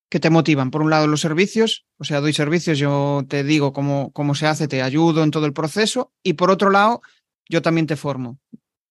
que 0.10 0.20
te 0.20 0.30
motivan. 0.30 0.72
Por 0.72 0.82
un 0.82 0.90
lado, 0.90 1.08
los 1.08 1.22
servicios, 1.22 1.86
o 1.98 2.04
sea, 2.04 2.20
doy 2.20 2.34
servicios, 2.34 2.78
yo 2.78 3.24
te 3.30 3.44
digo 3.44 3.72
cómo, 3.72 4.12
cómo 4.12 4.36
se 4.36 4.46
hace, 4.46 4.68
te 4.68 4.82
ayudo 4.82 5.24
en 5.24 5.32
todo 5.32 5.46
el 5.46 5.54
proceso. 5.54 6.12
Y 6.22 6.34
por 6.34 6.52
otro 6.52 6.70
lado, 6.70 7.02
yo 7.48 7.62
también 7.62 7.88
te 7.88 7.96
formo, 7.96 8.40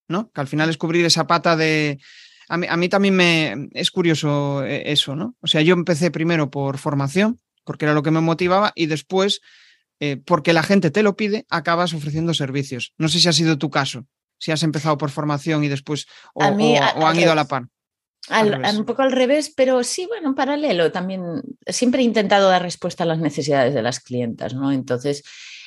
¿no? 0.09 0.31
Que 0.33 0.41
al 0.41 0.49
final 0.49 0.71
es 0.71 0.79
cubrir 0.79 1.05
esa 1.05 1.27
pata 1.27 1.57
de... 1.57 1.99
A 2.49 2.57
mí, 2.57 2.67
a 2.69 2.77
mí 2.77 2.89
también 2.89 3.15
me 3.15 3.69
es 3.75 3.91
curioso 3.91 4.65
eh, 4.65 4.91
eso, 4.91 5.15
¿no? 5.15 5.37
O 5.41 5.47
sea, 5.47 5.61
yo 5.61 5.75
empecé 5.75 6.11
primero 6.11 6.51
por 6.51 6.79
formación, 6.79 7.39
porque 7.65 7.85
era 7.85 7.95
lo 7.95 8.03
que 8.03 8.11
me 8.11 8.21
motivaba, 8.21 8.73
y 8.75 8.87
después, 8.87 9.41
eh, 10.01 10.17
porque 10.17 10.53
la 10.53 10.63
gente 10.63 10.91
te 10.91 11.03
lo 11.03 11.17
pide, 11.17 11.47
acabas 11.49 11.93
ofreciendo 11.93 12.35
servicios. 12.35 12.93
No 12.99 13.09
sé 13.09 13.21
si 13.21 13.29
ha 13.29 13.33
sido 13.33 13.59
tu 13.59 13.71
caso 13.71 14.07
si 14.41 14.51
has 14.51 14.63
empezado 14.63 14.99
por 14.99 15.11
formación 15.11 15.63
y 15.63 15.69
después 15.69 16.07
o, 16.35 16.43
han 16.43 16.61
ido 16.61 17.33
a 17.33 17.35
la 17.35 17.45
par. 17.45 17.67
un 18.31 18.85
poco 18.85 19.03
al 19.03 19.13
revés, 19.13 19.53
pero 19.55 19.85
sí, 19.85 20.07
bueno, 20.07 20.31
en 20.31 20.35
paralelo 20.35 20.91
también. 20.91 21.43
Siempre 21.67 22.01
he 22.01 22.05
intentado 22.05 22.49
dar 22.49 22.63
respuesta 22.63 23.05
a 23.05 23.07
las 23.07 23.19
necesidades 23.19 23.75
de 23.75 23.83
las 23.83 24.01
clientas, 24.01 24.55
¿no? 24.55 24.73
Entonces, 24.73 25.23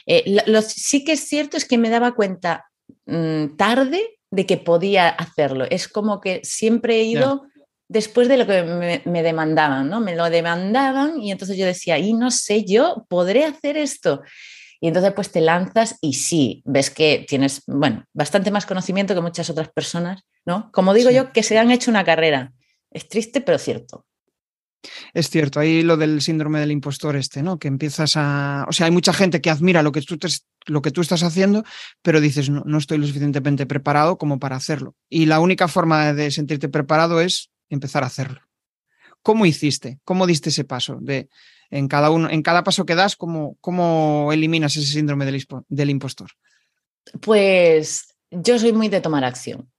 eh, 0.08 0.42
lo, 0.48 0.62
sí 0.62 1.06
que 1.06 1.14
es 1.14 1.22
cierto 1.22 1.56
es 1.56 1.66
que 1.66 1.78
me 1.78 1.90
daba 1.90 2.16
cuenta 2.16 2.66
mm, 3.06 3.56
tarde 3.56 4.20
de 4.32 4.46
que 4.46 4.58
podía 4.58 5.08
hacerlo. 5.08 5.66
Es 5.70 5.88
como 5.88 6.20
que 6.20 6.42
siempre 6.44 7.00
he 7.00 7.04
ido 7.04 7.44
después 7.88 8.28
de 8.28 8.38
lo 8.38 8.48
que 8.48 8.64
me, 8.64 9.04
me, 9.06 9.22
demandaban, 9.22 9.88
¿no? 9.88 10.00
Me 10.00 10.16
lo 10.16 10.28
demandaban 10.32 11.22
y 11.22 11.32
entonces 11.32 11.58
yo 11.58 11.68
decía, 11.68 12.00
y 12.00 12.14
no 12.14 12.32
sé, 12.32 12.66
yo 12.66 13.06
podré 13.08 13.46
hacer 13.46 13.78
esto. 13.78 14.24
Y 14.84 14.88
entonces 14.88 15.14
pues 15.14 15.32
te 15.32 15.40
lanzas 15.40 15.98
y 16.02 16.16
sí, 16.16 16.62
ves 16.66 16.90
que 16.90 17.26
tienes, 17.26 17.64
bueno, 17.68 18.04
bastante 18.12 18.52
más 18.52 18.66
conocimiento 18.66 19.16
que 19.16 19.22
muchas 19.22 19.50
otras 19.50 19.70
personas, 19.70 20.26
¿no? 20.46 20.74
Como 20.74 20.94
digo 20.94 21.10
yo, 21.10 21.32
que 21.32 21.42
se 21.42 21.58
han 21.58 21.72
hecho 21.72 21.90
una 21.90 22.04
carrera. 22.04 22.52
Es 22.92 23.08
triste, 23.08 23.40
pero 23.40 23.58
cierto. 23.58 24.06
Es 25.14 25.30
cierto, 25.30 25.62
ahí 25.62 25.84
lo 25.84 25.96
del 25.96 26.22
síndrome 26.22 26.60
del 26.60 26.74
impostor 26.74 27.16
este, 27.16 27.42
¿no? 27.42 27.60
Que 27.60 27.70
empiezas 27.70 28.18
a... 28.18 28.66
O 28.68 28.74
sea, 28.74 28.88
hay 28.88 28.92
mucha 28.92 29.14
gente 29.14 29.40
que 29.40 29.50
admira 29.50 29.84
lo 29.84 29.94
que 29.94 30.02
tú, 30.02 30.20
lo 30.66 30.82
que 30.82 30.92
tú 30.92 31.00
estás 31.00 31.24
haciendo, 31.24 31.64
pero 32.02 32.20
dices, 32.20 32.50
no, 32.50 32.64
no 32.66 32.78
estoy 32.78 32.98
lo 32.98 33.08
suficientemente 33.08 33.66
preparado 33.66 34.18
como 34.18 34.38
para 34.38 34.58
hacerlo. 34.58 34.98
Y 35.10 35.28
la 35.28 35.40
única 35.40 35.70
forma 35.70 36.12
de 36.12 36.30
sentirte 36.30 36.68
preparado 36.68 37.22
es 37.22 37.52
empezar 37.70 38.04
a 38.04 38.08
hacerlo. 38.08 38.42
¿Cómo 39.22 39.46
hiciste? 39.46 40.02
¿Cómo 40.04 40.28
diste 40.28 40.50
ese 40.50 40.66
paso? 40.66 40.98
De, 41.00 41.30
en, 41.74 41.88
cada 41.88 42.12
uno, 42.12 42.30
en 42.30 42.42
cada 42.44 42.64
paso 42.64 42.86
que 42.86 42.96
das, 42.96 43.16
¿cómo, 43.16 43.58
cómo 43.60 44.32
eliminas 44.32 44.76
ese 44.76 44.92
síndrome 44.92 45.26
del, 45.26 45.46
del 45.68 45.90
impostor? 45.90 46.30
Pues 47.20 48.16
yo 48.30 48.60
soy 48.60 48.74
muy 48.74 48.90
de 48.90 49.02
tomar 49.02 49.24
acción. 49.26 49.70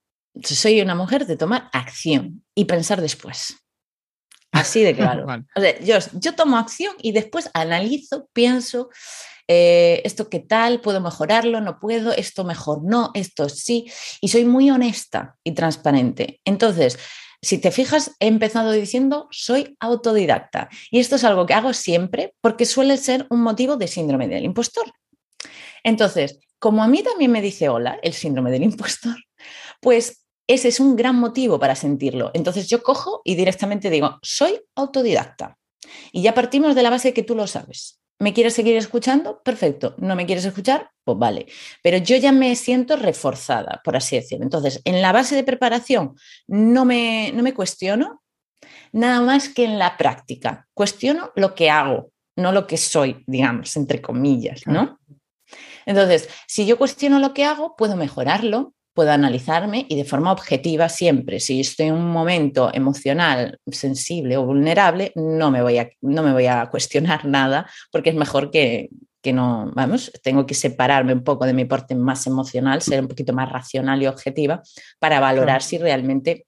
Soy 0.43 0.81
una 0.81 0.95
mujer 0.95 1.27
de 1.27 1.37
tomar 1.37 1.71
acción 1.73 2.45
y 2.55 2.65
pensar 2.65 3.01
después. 3.01 3.57
Así 4.51 4.83
de 4.83 4.95
claro. 4.97 5.27
o 5.57 5.61
sea, 5.61 5.79
yo, 5.81 5.99
yo, 6.15 6.35
tomo 6.35 6.59
acción 6.59 6.95
y 7.01 7.13
después 7.13 7.51
analizo, 7.55 8.29
pienso, 8.33 8.91
eh, 9.47 10.01
esto 10.05 10.29
qué 10.29 10.41
tal, 10.41 10.81
puedo 10.81 11.01
mejorarlo, 11.01 11.61
no 11.61 11.79
puedo, 11.79 12.13
esto 12.13 12.45
mejor 12.45 12.83
no, 12.85 13.13
esto 13.15 13.49
sí. 13.49 13.91
Y 14.21 14.29
soy 14.29 14.45
muy 14.45 14.71
honesta 14.71 15.37
y 15.45 15.53
transparente. 15.53 16.41
Entonces, 16.45 16.99
si 17.45 17.59
te 17.59 17.71
fijas, 17.71 18.17
he 18.21 18.27
empezado 18.27 18.73
diciendo 18.73 19.29
soy 19.31 19.77
autodidacta. 19.81 20.69
Y 20.91 21.01
esto 21.01 21.17
es 21.17 21.25
algo 21.25 21.47
que 21.47 21.55
hago 21.55 21.73
siempre 21.73 22.35
porque 22.41 22.67
suele 22.67 22.97
ser 22.97 23.27
un 23.31 23.43
motivo 23.43 23.77
de 23.77 23.87
síndrome 23.87 24.29
del 24.29 24.45
impostor. 24.45 24.93
Entonces, 25.83 26.41
como 26.59 26.83
a 26.83 26.89
mí 26.89 27.03
también 27.03 27.31
me 27.31 27.43
dice 27.43 27.69
hola 27.69 27.99
el 28.03 28.15
síndrome 28.15 28.51
del 28.51 28.63
impostor, 28.63 29.17
pues 29.81 30.25
ese 30.47 30.69
es 30.69 30.81
un 30.81 30.97
gran 30.97 31.17
motivo 31.17 31.59
para 31.59 31.75
sentirlo. 31.75 32.31
Entonces 32.35 32.69
yo 32.69 32.83
cojo 32.83 33.23
y 33.25 33.35
directamente 33.35 33.91
digo, 33.91 34.19
soy 34.23 34.61
autodidacta. 34.75 35.59
Y 36.13 36.23
ya 36.23 36.35
partimos 36.35 36.75
de 36.75 36.83
la 36.83 36.91
base 36.91 37.13
que 37.13 37.23
tú 37.23 37.35
lo 37.35 37.47
sabes. 37.47 38.01
¿Me 38.21 38.33
quieres 38.33 38.54
seguir 38.54 38.76
escuchando? 38.76 39.42
Perfecto. 39.42 39.94
¿No 39.99 40.14
me 40.14 40.26
quieres 40.26 40.44
escuchar? 40.44 40.90
Pues 41.02 41.18
vale. 41.18 41.47
Pero 41.83 41.99
yo 41.99 42.16
ya 42.16 42.33
me 42.33 42.54
siento 42.56 42.97
reforzada, 42.97 43.80
por 43.85 43.97
así 43.97 44.16
decirlo. 44.16 44.44
Entonces, 44.44 44.80
en 44.85 45.02
la 45.02 45.12
base 45.12 45.35
de 45.35 45.44
preparación 45.44 46.14
no 46.47 46.85
me, 46.85 47.33
no 47.35 47.42
me 47.42 47.54
cuestiono 47.54 48.23
nada 48.92 49.21
más 49.21 49.49
que 49.49 49.64
en 49.64 49.78
la 49.78 49.97
práctica. 49.97 50.68
Cuestiono 50.75 51.33
lo 51.35 51.54
que 51.54 51.71
hago, 51.71 52.12
no 52.37 52.52
lo 52.52 52.66
que 52.66 52.76
soy, 52.76 53.25
digamos, 53.26 53.76
entre 53.76 54.00
comillas, 54.00 54.62
¿no? 54.66 54.99
Entonces, 55.87 56.28
si 56.47 56.66
yo 56.66 56.78
cuestiono 56.78 57.18
lo 57.18 57.35
que 57.35 57.44
hago, 57.44 57.76
puedo 57.76 57.97
mejorarlo, 57.97 58.74
puedo 58.95 59.11
analizarme 59.11 59.87
y 59.89 59.97
de 59.97 60.05
forma 60.05 60.33
objetiva 60.33 60.89
siempre. 60.89 61.41
Si 61.41 61.61
estoy 61.61 61.87
en 61.87 61.95
un 61.95 62.11
momento 62.11 62.71
emocional 62.73 63.59
sensible 63.71 64.37
o 64.37 64.47
vulnerable, 64.47 65.13
no 65.17 65.51
me 65.51 65.61
voy 65.61 65.79
a, 65.79 65.91
no 66.01 66.23
me 66.23 66.33
voy 66.33 66.47
a 66.47 66.67
cuestionar 66.71 67.25
nada 67.27 67.69
porque 67.91 68.11
es 68.11 68.17
mejor 68.17 68.51
que, 68.51 68.89
que 69.21 69.33
no, 69.33 69.71
vamos, 69.75 70.13
tengo 70.23 70.47
que 70.47 70.55
separarme 70.55 71.13
un 71.13 71.25
poco 71.25 71.45
de 71.45 71.55
mi 71.55 71.65
parte 71.65 71.95
más 71.95 72.27
emocional, 72.27 72.83
ser 72.83 73.01
un 73.01 73.09
poquito 73.09 73.33
más 73.33 73.51
racional 73.51 74.01
y 74.03 74.07
objetiva 74.07 74.63
para 75.01 75.19
valorar 75.19 75.63
si 75.63 75.79
realmente 75.79 76.47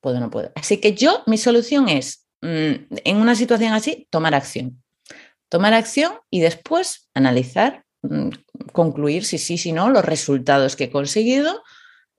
puedo 0.00 0.16
o 0.16 0.20
no 0.20 0.30
puedo. 0.30 0.50
Así 0.56 0.78
que 0.78 0.94
yo, 0.94 1.22
mi 1.26 1.38
solución 1.38 1.88
es, 1.88 2.26
mm, 2.42 2.96
en 3.04 3.16
una 3.16 3.34
situación 3.34 3.72
así, 3.72 4.08
tomar 4.10 4.34
acción. 4.34 4.82
Tomar 5.48 5.74
acción 5.74 6.14
y 6.30 6.40
después 6.40 7.08
analizar 7.14 7.84
concluir 8.72 9.24
si 9.24 9.38
sí, 9.38 9.58
si 9.58 9.72
no, 9.72 9.90
los 9.90 10.04
resultados 10.04 10.76
que 10.76 10.84
he 10.84 10.90
conseguido 10.90 11.62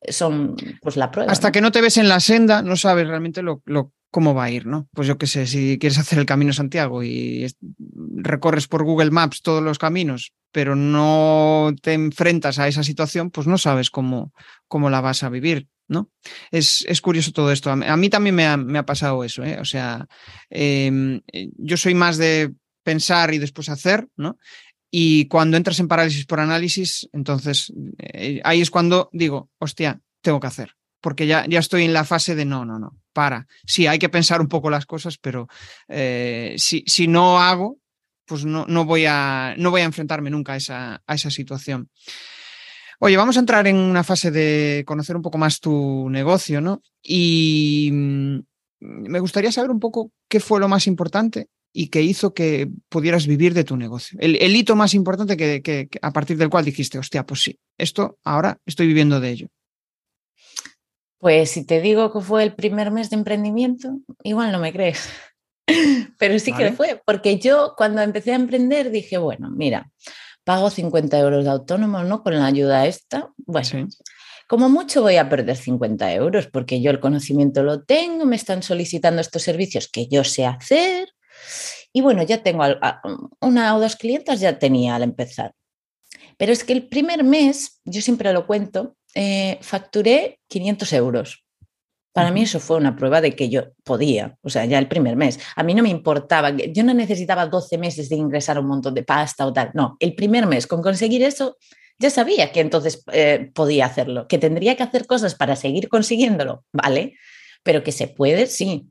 son 0.08 0.56
pues 0.82 0.98
la 0.98 1.12
prueba. 1.12 1.32
Hasta 1.32 1.52
que 1.52 1.62
no 1.62 1.72
te 1.72 1.82
ves 1.82 1.98
en 1.98 2.08
la 2.08 2.20
senda, 2.20 2.62
no 2.62 2.76
sabes 2.76 3.08
realmente 3.08 3.42
lo, 3.42 3.62
cómo 4.12 4.34
va 4.34 4.46
a 4.46 4.52
ir, 4.52 4.66
¿no? 4.66 4.88
Pues 4.94 5.08
yo 5.08 5.18
qué 5.18 5.28
sé, 5.28 5.46
si 5.46 5.78
quieres 5.78 6.00
hacer 6.00 6.20
el 6.20 6.26
Camino 6.26 6.54
Santiago 6.54 7.04
y 7.04 7.48
recorres 8.16 8.68
por 8.68 8.84
Google 8.84 9.12
Maps 9.12 9.42
todos 9.42 9.62
los 9.62 9.78
caminos, 9.78 10.34
pero 10.52 10.76
no 10.76 11.74
te 11.82 11.94
enfrentas 11.94 12.60
a 12.60 12.68
esa 12.68 12.84
situación, 12.84 13.30
pues 13.30 13.48
no 13.48 13.58
sabes 13.58 13.90
cómo, 13.90 14.34
cómo 14.68 14.90
la 14.90 15.02
vas 15.02 15.24
a 15.24 15.30
vivir. 15.30 15.68
¿no? 15.90 16.12
Es, 16.52 16.86
curioso 17.02 17.32
todo 17.32 17.52
esto. 17.52 17.72
A 17.72 17.98
mí 17.98 18.10
también 18.10 18.36
me 18.36 18.46
ha, 18.78 18.86
pasado 18.86 19.24
eso, 19.24 19.44
¿eh? 19.44 19.58
O 19.60 19.66
sea, 19.66 20.06
em, 20.52 21.20
yo 21.58 21.78
soy 21.78 21.96
más 21.96 22.18
de 22.18 22.54
pensar 22.84 23.34
y 23.34 23.40
después 23.40 23.70
hacer, 23.70 24.08
¿no? 24.16 24.38
Y 24.92 25.28
cuando 25.28 25.58
entras 25.58 25.80
en 25.80 25.88
parálisis 25.88 26.26
por 26.26 26.40
análisis, 26.40 27.08
entonces 27.14 27.72
eh, 28.00 28.42
ahí 28.44 28.62
es 28.62 28.72
cuando 28.72 29.10
digo, 29.14 29.50
hostia, 29.60 30.02
tengo 30.22 30.40
que 30.40 30.48
hacer, 30.48 30.76
porque 31.00 31.28
ya, 31.28 31.46
ya 31.48 31.60
estoy 31.60 31.84
en 31.84 31.94
la 31.94 32.06
fase 32.06 32.36
de 32.36 32.46
no, 32.46 32.66
no, 32.66 32.80
no, 32.80 32.98
para. 33.14 33.48
Sí, 33.66 33.86
hay 33.86 34.00
que 34.00 34.10
pensar 34.10 34.42
un 34.42 34.48
poco 34.48 34.70
las 34.70 34.86
cosas, 34.86 35.18
pero 35.18 35.48
eh, 35.88 36.56
si, 36.58 36.84
si, 36.88 37.08
no 37.08 37.40
hago, 37.40 37.78
pues 38.26 38.46
no, 38.46 38.66
no, 38.68 38.86
voy 38.86 39.06
a, 39.06 39.54
no 39.58 39.70
voy 39.70 39.82
a 39.82 39.86
enfrentarme 39.86 40.32
nunca 40.32 40.54
a 40.54 40.58
esa, 40.58 41.04
a 41.06 41.16
esa 41.16 41.30
situación. 41.30 41.90
Oye, 43.00 43.16
vamos 43.16 43.38
a 43.38 43.42
entrar 43.42 43.66
en 43.68 43.78
una 43.78 44.04
fase 44.04 44.32
de 44.32 44.84
conocer 44.86 45.16
un 45.16 45.22
poco 45.22 45.38
más 45.38 45.60
tu 45.60 46.10
negocio, 46.10 46.62
¿no? 46.62 46.82
Y 47.02 47.90
mm, 47.94 48.40
me 48.80 49.20
gustaría 49.20 49.52
saber 49.52 49.70
un 49.70 49.80
poco 49.80 50.12
qué 50.28 50.40
fue 50.40 50.60
lo 50.60 50.68
más 50.68 50.88
importante 50.88 51.48
y 51.72 51.88
que 51.88 52.02
hizo 52.02 52.34
que 52.34 52.70
pudieras 52.90 53.28
vivir 53.28 53.54
de 53.54 53.64
tu 53.64 53.78
negocio? 53.78 54.18
El, 54.22 54.56
hito 54.56 54.76
más 54.76 54.94
importante 54.94 55.38
que, 55.38 55.90
a 56.02 56.12
partir 56.12 56.38
del 56.38 56.50
cual 56.50 56.66
dijiste, 56.66 57.00
hostia, 57.00 57.26
pues 57.26 57.42
sí, 57.42 57.60
esto 57.78 58.18
ahora 58.24 58.60
estoy 58.66 58.88
viviendo 58.88 59.20
de 59.20 59.30
ello. 59.30 59.48
Pues 61.20 61.52
si 61.52 61.66
te 61.66 61.82
digo 61.82 62.14
que 62.14 62.22
fue 62.22 62.44
el 62.44 62.56
primer 62.56 62.92
mes 62.92 63.10
de 63.10 63.18
emprendimiento, 63.18 64.00
igual 64.24 64.52
no 64.52 64.60
me 64.60 64.72
crees. 64.72 65.10
Pero 66.18 66.40
sí 66.40 66.54
que 66.54 66.72
fue, 66.72 67.02
porque 67.06 67.38
yo 67.40 67.74
cuando 67.78 68.02
empecé 68.02 68.32
a 68.32 68.36
emprender 68.36 68.90
dije, 68.90 69.18
bueno, 69.18 69.50
mira, 69.52 69.92
pago 70.44 70.70
50 70.70 71.20
euros 71.20 71.44
de 71.44 71.52
autónomo, 71.52 72.04
¿no? 72.04 72.24
Con 72.24 72.36
la 72.36 72.46
ayuda 72.46 72.88
esta. 72.88 73.32
Bueno, 73.38 73.88
como 74.48 74.68
mucho 74.68 75.04
voy 75.04 75.18
a 75.18 75.30
perder 75.30 75.56
50 75.56 76.12
euros 76.14 76.48
porque 76.48 76.82
yo 76.82 76.90
el 76.90 77.00
conocimiento 77.00 77.62
lo 77.62 77.84
tengo, 77.84 78.26
me 78.26 78.36
están 78.36 78.64
solicitando 78.64 79.22
estos 79.22 79.44
servicios 79.44 79.88
que 79.88 80.08
yo 80.08 80.24
sé 80.24 80.48
hacer, 80.48 81.10
y 81.94 82.02
bueno, 82.02 82.24
ya 82.24 82.44
tengo 82.44 82.64
una 83.42 83.76
o 83.76 83.80
dos 83.80 83.96
clientes, 83.96 84.40
ya 84.40 84.60
tenía 84.60 84.96
al 84.96 85.04
empezar. 85.04 85.54
Pero 86.38 86.54
es 86.54 86.64
que 86.64 86.74
el 86.74 86.88
primer 86.88 87.24
mes, 87.24 87.82
yo 87.84 88.02
siempre 88.02 88.32
lo 88.32 88.48
cuento, 88.48 88.96
eh, 89.16 89.58
facturé 89.62 90.40
500 90.48 90.94
euros. 90.94 91.46
Para 92.14 92.32
mí 92.32 92.44
eso 92.44 92.60
fue 92.60 92.78
una 92.78 92.96
prueba 92.96 93.22
de 93.22 93.36
que 93.36 93.50
yo 93.50 93.72
podía, 93.84 94.38
o 94.42 94.50
sea, 94.50 94.66
ya 94.66 94.80
el 94.80 94.88
primer 94.88 95.16
mes. 95.16 95.40
A 95.56 95.64
mí 95.64 95.74
no 95.74 95.84
me 95.84 95.90
importaba, 95.90 96.50
yo 96.50 96.84
no 96.84 96.94
necesitaba 96.94 97.46
12 97.46 97.78
meses 97.78 98.10
de 98.10 98.16
ingresar 98.16 98.60
un 98.60 98.68
montón 98.68 98.94
de 98.94 99.04
pasta 99.04 99.46
o 99.46 99.54
tal. 99.54 99.72
No, 99.74 99.96
el 100.00 100.16
primer 100.16 100.46
mes 100.46 100.68
con 100.68 100.82
conseguir 100.82 101.24
eso, 101.24 101.58
ya 102.00 102.10
sabía 102.10 102.52
que 102.52 102.62
entonces 102.62 103.04
eh, 103.12 103.52
podía 103.54 103.86
hacerlo, 103.86 104.28
que 104.28 104.38
tendría 104.38 104.76
que 104.76 104.84
hacer 104.84 105.06
cosas 105.06 105.36
para 105.36 105.56
seguir 105.56 105.88
consiguiéndolo, 105.90 106.66
¿vale? 106.72 107.16
Pero 107.64 107.84
que 107.84 107.92
se 107.92 108.08
puede, 108.08 108.48
sí. 108.48 108.90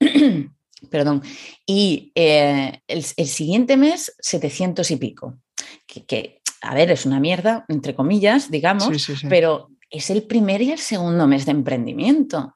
Perdón. 0.90 1.22
Y 1.66 2.12
eh, 2.14 2.80
el, 2.86 3.02
siguiente 3.02 3.76
mes, 3.76 4.14
700 4.20 4.90
y 4.90 4.96
pico. 4.96 5.38
Que, 5.86 6.40
a 6.60 6.74
ver, 6.74 6.90
es 6.90 7.06
una 7.06 7.20
mierda, 7.20 7.64
entre 7.68 7.94
comillas, 7.94 8.50
digamos, 8.50 9.08
pero 9.28 9.70
es 9.90 10.10
el 10.10 10.24
primer 10.24 10.62
y 10.62 10.72
el 10.72 10.78
segundo 10.78 11.26
mes 11.26 11.46
de 11.46 11.52
emprendimiento. 11.52 12.54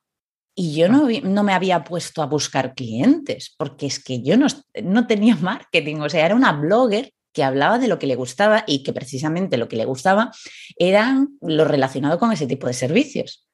Y 0.55 0.75
yo 0.75 0.89
no, 0.89 1.09
no, 1.23 1.43
me 1.43 1.55
había 1.55 1.83
puesto 1.83 2.23
a 2.23 2.27
buscar 2.27 2.75
clientes, 2.75 3.55
porque 3.57 3.87
es 3.87 4.03
que 4.03 4.23
yo 4.23 4.37
no, 4.37 4.47
no 4.83 5.07
tenía 5.07 5.35
marketing, 5.37 5.97
o 5.97 6.09
sea, 6.11 6.27
era 6.27 6.35
una 6.35 6.53
blogger 6.53 7.13
que 7.33 7.43
hablaba 7.43 7.79
de 7.79 7.89
lo 7.89 7.99
que 7.99 8.07
le 8.07 8.15
gustaba 8.15 8.65
y 8.67 8.83
que 8.83 8.93
precisamente 8.93 9.57
lo 9.57 9.69
que 9.69 9.77
le 9.77 9.87
gustaba 9.87 10.31
era 10.77 11.27
lo 11.41 11.65
relacionado 11.65 12.19
con 12.19 12.33
ese 12.33 12.47
tipo 12.47 12.67
de 12.67 12.75
servicios. 12.75 13.49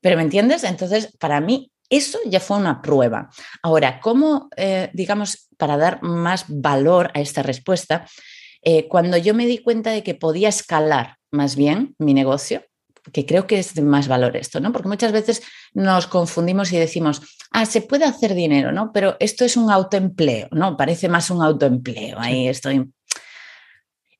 Pero 0.00 0.16
¿me 0.16 0.22
entiendes? 0.22 0.62
Entonces, 0.62 1.16
para 1.18 1.40
mí 1.40 1.72
eso 1.90 2.18
ya 2.26 2.40
fue 2.40 2.58
una 2.58 2.82
prueba. 2.82 3.30
Ahora, 3.62 4.00
¿cómo, 4.00 4.48
eh, 4.56 4.90
digamos, 4.92 5.48
para 5.56 5.76
dar 5.76 6.02
más 6.02 6.44
valor 6.48 7.10
a 7.14 7.20
esta 7.20 7.42
respuesta, 7.42 8.06
eh, 8.62 8.88
cuando 8.88 9.16
yo 9.16 9.34
me 9.34 9.46
di 9.46 9.58
cuenta 9.58 9.90
de 9.90 10.02
que 10.02 10.14
podía 10.14 10.48
escalar 10.48 11.16
más 11.30 11.56
bien 11.56 11.94
mi 11.98 12.14
negocio, 12.14 12.64
que 13.12 13.26
creo 13.26 13.46
que 13.46 13.58
es 13.58 13.74
de 13.74 13.82
más 13.82 14.08
valor 14.08 14.36
esto, 14.36 14.60
¿no? 14.60 14.72
Porque 14.72 14.88
muchas 14.88 15.12
veces 15.12 15.42
nos 15.72 16.06
confundimos 16.06 16.72
y 16.72 16.78
decimos, 16.78 17.22
ah, 17.52 17.66
se 17.66 17.80
puede 17.80 18.04
hacer 18.04 18.34
dinero, 18.34 18.72
¿no? 18.72 18.92
Pero 18.92 19.16
esto 19.20 19.44
es 19.44 19.56
un 19.56 19.70
autoempleo, 19.70 20.48
¿no? 20.50 20.76
Parece 20.76 21.08
más 21.08 21.30
un 21.30 21.42
autoempleo. 21.42 22.18
Ahí 22.18 22.48
estoy 22.48 22.90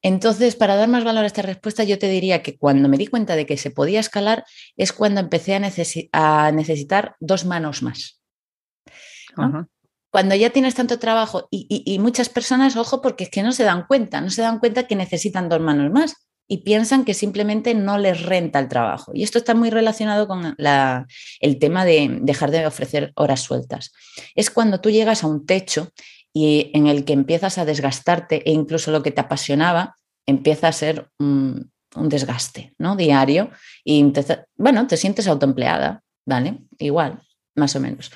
entonces, 0.02 0.54
para 0.54 0.76
dar 0.76 0.88
más 0.88 1.04
valor 1.04 1.24
a 1.24 1.26
esta 1.26 1.42
respuesta, 1.42 1.82
yo 1.84 1.98
te 1.98 2.08
diría 2.08 2.42
que 2.42 2.56
cuando 2.56 2.88
me 2.88 2.98
di 2.98 3.06
cuenta 3.08 3.34
de 3.34 3.46
que 3.46 3.56
se 3.56 3.70
podía 3.70 4.00
escalar 4.00 4.44
es 4.76 4.92
cuando 4.92 5.20
empecé 5.20 5.54
a, 6.12 6.52
necesitar 6.52 7.16
dos 7.20 7.44
manos 7.44 7.82
más. 7.82 8.20
cuando 10.10 10.34
ya 10.34 10.50
tienes 10.50 10.74
tanto 10.74 10.98
trabajo 10.98 11.48
y, 11.50 11.98
muchas 11.98 12.28
personas, 12.28 12.76
ojo, 12.76 13.02
porque 13.02 13.24
es 13.24 13.30
que 13.30 13.42
no 13.42 13.52
se 13.52 13.64
dan 13.64 13.86
cuenta, 13.86 14.20
no 14.20 14.30
se 14.30 14.42
dan 14.42 14.58
cuenta 14.60 14.86
que 14.86 14.96
necesitan 14.96 15.48
dos 15.48 15.60
manos 15.60 15.90
más 15.90 16.14
y 16.50 16.58
piensan 16.58 17.04
que 17.04 17.12
simplemente 17.12 17.74
no 17.74 17.98
les 17.98 18.22
renta 18.22 18.58
el 18.58 18.68
trabajo. 18.68 19.12
Y 19.14 19.22
esto 19.22 19.36
está 19.36 19.54
muy 19.54 19.68
relacionado 19.68 20.26
con 20.26 20.56
el 20.56 21.58
tema 21.58 21.84
de 21.84 22.18
dejar 22.22 22.50
de 22.50 22.66
ofrecer 22.66 23.12
horas 23.16 23.40
sueltas. 23.40 23.92
Es 24.34 24.50
cuando 24.50 24.80
tú 24.80 24.90
llegas 24.90 25.24
a 25.24 25.26
un 25.26 25.44
techo 25.44 25.92
y 26.38 26.70
en 26.72 26.86
el 26.86 27.04
que 27.04 27.14
empiezas 27.14 27.58
a 27.58 27.64
desgastarte 27.64 28.48
e 28.48 28.52
incluso 28.52 28.92
lo 28.92 29.02
que 29.02 29.10
te 29.10 29.20
apasionaba 29.20 29.98
empieza 30.24 30.68
a 30.68 30.72
ser 30.72 31.10
un, 31.18 31.72
desgaste 31.96 32.74
¿no? 32.78 32.94
diario 32.94 33.50
y 33.82 34.12
bueno, 34.56 34.86
te 34.86 34.96
sientes 34.96 35.26
autoempleada, 35.26 36.04
¿vale? 36.24 36.60
Igual, 36.78 37.20
más 37.56 37.74
o 37.74 37.80
menos. 37.80 38.12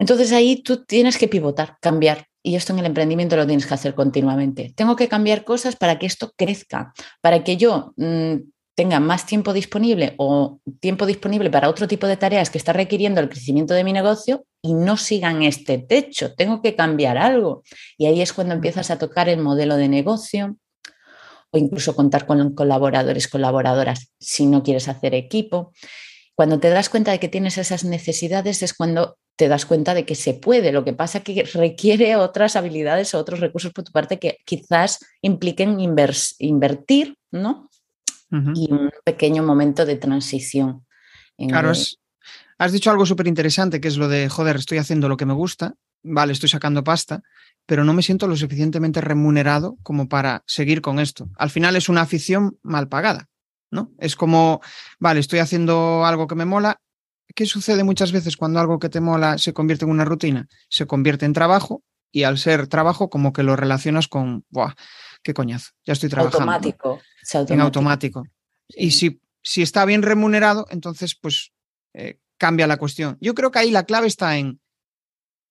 Entonces 0.00 0.32
ahí 0.32 0.64
tú 0.64 0.84
tienes 0.84 1.16
que 1.16 1.28
pivotar, 1.28 1.76
cambiar. 1.80 2.26
Y 2.42 2.56
esto 2.56 2.72
en 2.72 2.80
el 2.80 2.86
emprendimiento 2.86 3.36
lo 3.36 3.46
tienes 3.46 3.66
que 3.66 3.74
hacer 3.74 3.94
continuamente. 3.94 4.72
Tengo 4.74 4.96
que 4.96 5.06
cambiar 5.06 5.44
cosas 5.44 5.76
para 5.76 5.96
que 5.96 6.06
esto 6.06 6.32
crezca, 6.36 6.92
para 7.20 7.44
que 7.44 7.56
yo 7.56 7.92
mm, 7.96 8.34
tenga 8.78 9.00
más 9.00 9.26
tiempo 9.26 9.52
disponible 9.52 10.14
o 10.18 10.60
tiempo 10.78 11.04
disponible 11.04 11.50
para 11.50 11.68
otro 11.68 11.88
tipo 11.88 12.06
de 12.06 12.16
tareas 12.16 12.48
que 12.48 12.58
está 12.58 12.72
requiriendo 12.72 13.20
el 13.20 13.28
crecimiento 13.28 13.74
de 13.74 13.82
mi 13.82 13.92
negocio 13.92 14.44
y 14.62 14.72
no 14.72 14.96
sigan 14.96 15.42
este 15.42 15.78
techo. 15.78 16.32
Tengo 16.36 16.62
que 16.62 16.76
cambiar 16.76 17.18
algo. 17.18 17.64
Y 17.96 18.06
ahí 18.06 18.22
es 18.22 18.32
cuando 18.32 18.54
empiezas 18.54 18.92
a 18.92 18.96
tocar 18.96 19.28
el 19.28 19.40
modelo 19.40 19.74
de 19.74 19.88
negocio 19.88 20.58
o 21.50 21.58
incluso 21.58 21.96
contar 21.96 22.24
con 22.24 22.54
colaboradores, 22.54 23.26
colaboradoras 23.26 24.12
si 24.20 24.46
no 24.46 24.62
quieres 24.62 24.86
hacer 24.86 25.12
equipo. 25.12 25.72
Cuando 26.36 26.60
te 26.60 26.70
das 26.70 26.88
cuenta 26.88 27.10
de 27.10 27.18
que 27.18 27.26
tienes 27.26 27.58
esas 27.58 27.82
necesidades 27.82 28.62
es 28.62 28.74
cuando 28.74 29.18
te 29.34 29.48
das 29.48 29.66
cuenta 29.66 29.92
de 29.92 30.04
que 30.04 30.14
se 30.14 30.34
puede. 30.34 30.70
Lo 30.70 30.84
que 30.84 30.92
pasa 30.92 31.18
es 31.18 31.24
que 31.24 31.42
requiere 31.42 32.14
otras 32.14 32.54
habilidades 32.54 33.12
o 33.12 33.18
otros 33.18 33.40
recursos 33.40 33.72
por 33.72 33.82
tu 33.82 33.90
parte 33.90 34.20
que 34.20 34.38
quizás 34.44 35.00
impliquen 35.20 35.80
invertir, 35.80 37.16
¿no? 37.32 37.67
Y 38.30 38.70
un 38.70 38.90
pequeño 39.04 39.42
momento 39.42 39.86
de 39.86 39.96
transición. 39.96 40.86
claro, 41.36 41.72
has 42.58 42.72
dicho 42.72 42.90
algo 42.90 43.06
súper 43.06 43.26
interesante, 43.26 43.80
que 43.80 43.88
es 43.88 43.96
lo 43.96 44.08
de, 44.08 44.28
joder, 44.28 44.56
estoy 44.56 44.78
haciendo 44.78 45.08
lo 45.08 45.16
que 45.16 45.26
me 45.26 45.32
gusta, 45.32 45.74
vale, 46.02 46.32
estoy 46.32 46.48
sacando 46.48 46.84
pasta, 46.84 47.22
pero 47.64 47.84
no 47.84 47.94
me 47.94 48.02
siento 48.02 48.26
lo 48.26 48.36
suficientemente 48.36 49.00
remunerado 49.00 49.76
como 49.82 50.08
para 50.08 50.42
seguir 50.46 50.82
con 50.82 50.98
esto. 50.98 51.30
Al 51.36 51.50
final 51.50 51.76
es 51.76 51.88
una 51.88 52.02
afición 52.02 52.58
mal 52.62 52.88
pagada. 52.88 53.28
¿no? 53.70 53.92
Es 53.98 54.16
como, 54.16 54.60
vale, 54.98 55.20
estoy 55.20 55.40
haciendo 55.40 56.04
algo 56.04 56.26
que 56.26 56.34
me 56.34 56.44
mola. 56.44 56.80
¿Qué 57.34 57.46
sucede 57.46 57.84
muchas 57.84 58.12
veces 58.12 58.36
cuando 58.36 58.60
algo 58.60 58.78
que 58.78 58.88
te 58.88 59.00
mola 59.00 59.38
se 59.38 59.52
convierte 59.52 59.84
en 59.84 59.90
una 59.90 60.04
rutina? 60.04 60.48
Se 60.68 60.86
convierte 60.86 61.26
en 61.26 61.32
trabajo 61.32 61.82
y 62.10 62.22
al 62.22 62.38
ser 62.38 62.68
trabajo 62.68 63.10
como 63.10 63.32
que 63.32 63.42
lo 63.42 63.56
relacionas 63.56 64.08
con, 64.08 64.44
¡buah! 64.48 64.74
¡Qué 65.22 65.34
coñazo! 65.34 65.72
Ya 65.84 65.92
estoy 65.92 66.08
trabajando. 66.08 66.38
Automático. 66.38 67.00
En 67.32 67.60
automático. 67.60 68.24
Y 68.68 68.92
si, 68.92 69.20
si 69.42 69.62
está 69.62 69.84
bien 69.84 70.02
remunerado, 70.02 70.66
entonces 70.70 71.14
pues 71.14 71.52
eh, 71.94 72.20
cambia 72.38 72.66
la 72.66 72.76
cuestión. 72.76 73.18
Yo 73.20 73.34
creo 73.34 73.50
que 73.50 73.58
ahí 73.58 73.70
la 73.70 73.84
clave 73.84 74.06
está 74.06 74.38
en 74.38 74.60